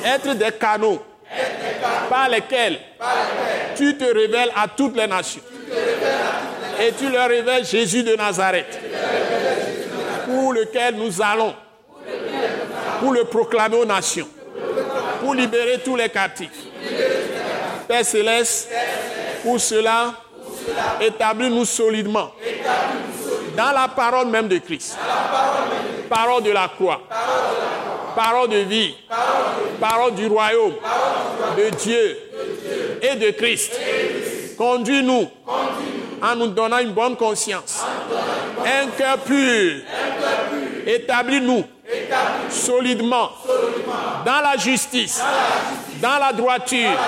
Être 0.04 0.34
des 0.34 0.52
canaux. 0.52 1.02
Par 2.08 2.28
lesquels 2.28 2.78
tu 3.76 3.96
te 3.96 4.04
révèles 4.04 4.50
à 4.56 4.66
toutes 4.68 4.96
les 4.96 5.06
nations. 5.06 5.42
Et 6.80 6.92
tu 6.92 7.10
leur 7.10 7.28
révèles 7.28 7.66
Jésus 7.66 8.02
de 8.02 8.14
Nazareth, 8.16 8.78
pour 10.24 10.52
lequel 10.52 10.94
nous 10.94 11.20
allons, 11.20 11.54
pour 13.00 13.12
le 13.12 13.24
proclamer 13.24 13.76
aux 13.76 13.84
nations, 13.84 14.28
pour 15.20 15.34
libérer 15.34 15.80
tous 15.84 15.96
les 15.96 16.08
captifs. 16.08 16.48
Père 17.86 18.04
céleste, 18.04 18.70
pour 19.42 19.60
cela, 19.60 20.14
établis-nous 21.00 21.64
solidement 21.64 22.30
dans 23.56 23.72
la 23.72 23.88
parole 23.88 24.28
même 24.28 24.48
de 24.48 24.58
Christ. 24.58 24.96
Parole 26.08 26.42
de 26.42 26.52
la 26.52 26.68
croix. 26.68 27.02
Parole 28.18 28.48
de 28.48 28.58
vie. 28.58 28.96
Parole 29.78 30.16
du 30.16 30.26
royaume. 30.26 30.74
De 31.56 31.70
Dieu. 31.76 32.18
Et 33.00 33.14
de 33.14 33.30
Christ. 33.30 33.78
Conduis-nous. 34.58 35.28
En 36.20 36.34
nous 36.34 36.48
donnant 36.48 36.78
une 36.78 36.90
bonne 36.90 37.14
conscience, 37.14 37.84
un 38.66 38.88
cœur 38.98 39.18
pur. 39.18 39.82
Établis-nous. 40.84 41.64
Solidement. 42.50 43.30
Dans 44.26 44.40
la 44.40 44.56
justice, 44.56 45.22
dans 46.02 46.18
la 46.18 46.32
droiture, 46.32 46.98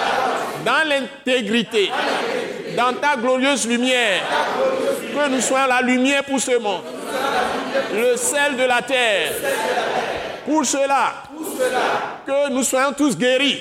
dans 0.64 0.88
l'intégrité, 0.88 1.90
dans 2.76 2.92
ta 2.92 3.16
glorieuse 3.16 3.66
lumière, 3.66 4.22
que 5.12 5.28
nous 5.28 5.40
soyons 5.40 5.66
la 5.66 5.82
lumière 5.82 6.22
pour 6.22 6.38
ce 6.38 6.56
monde, 6.56 6.84
le 7.94 8.16
sel 8.16 8.56
de 8.56 8.62
la 8.62 8.80
terre. 8.82 9.32
Pour 10.46 10.64
cela, 10.64 11.12
que 12.26 12.50
nous 12.50 12.62
soyons 12.62 12.92
tous 12.92 13.16
guéris 13.16 13.60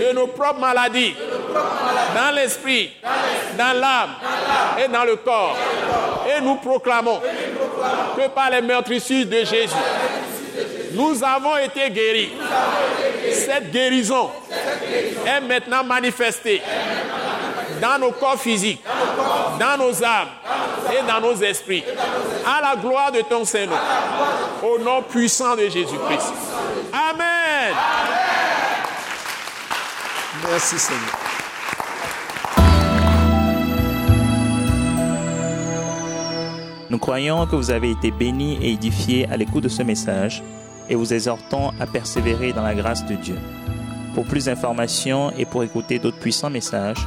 de 0.00 0.14
nos 0.14 0.28
propres 0.28 0.60
maladies, 0.60 1.14
dans 2.14 2.34
l'esprit, 2.34 2.90
dans 3.56 3.78
l'âme 3.78 4.10
et 4.82 4.88
dans 4.88 5.04
le 5.04 5.16
corps. 5.16 5.56
Et 6.36 6.40
nous 6.40 6.56
proclamons 6.56 7.20
que 8.16 8.28
par 8.28 8.50
les 8.50 8.62
meurtrissures 8.62 9.26
de 9.26 9.44
Jésus, 9.44 9.74
nous 10.92 11.22
avons 11.24 11.56
été 11.56 11.90
guéris. 11.90 12.32
Cette 13.32 13.70
guérison 13.70 14.30
est 15.26 15.40
maintenant 15.40 15.84
manifestée 15.84 16.60
dans 17.80 17.98
nos 17.98 18.12
corps 18.12 18.38
physiques, 18.38 18.82
dans 19.58 19.76
nos 19.76 20.04
âmes 20.04 20.28
et 20.92 21.06
dans 21.06 21.20
nos 21.20 21.34
esprits. 21.34 21.84
À 22.46 22.60
la 22.60 22.76
gloire 22.80 23.12
de 23.12 23.20
ton 23.22 23.44
Seigneur. 23.44 23.78
Au 24.62 24.78
nom 24.78 25.02
puissant 25.02 25.56
de 25.56 25.62
Jésus-Christ. 25.62 26.32
Amen. 26.92 27.74
Merci 30.48 30.78
Seigneur. 30.78 31.20
Nous 36.90 36.98
croyons 36.98 37.46
que 37.46 37.54
vous 37.54 37.70
avez 37.70 37.90
été 37.90 38.10
bénis 38.10 38.58
et 38.60 38.72
édifiés 38.72 39.28
à 39.30 39.36
l'écoute 39.36 39.62
de 39.62 39.68
ce 39.68 39.82
message 39.82 40.42
et 40.88 40.96
vous 40.96 41.14
exhortons 41.14 41.70
à 41.78 41.86
persévérer 41.86 42.52
dans 42.52 42.62
la 42.62 42.74
grâce 42.74 43.06
de 43.06 43.14
Dieu. 43.14 43.38
Pour 44.14 44.24
plus 44.26 44.46
d'informations 44.46 45.30
et 45.38 45.44
pour 45.44 45.62
écouter 45.62 46.00
d'autres 46.00 46.18
puissants 46.18 46.50
messages, 46.50 47.06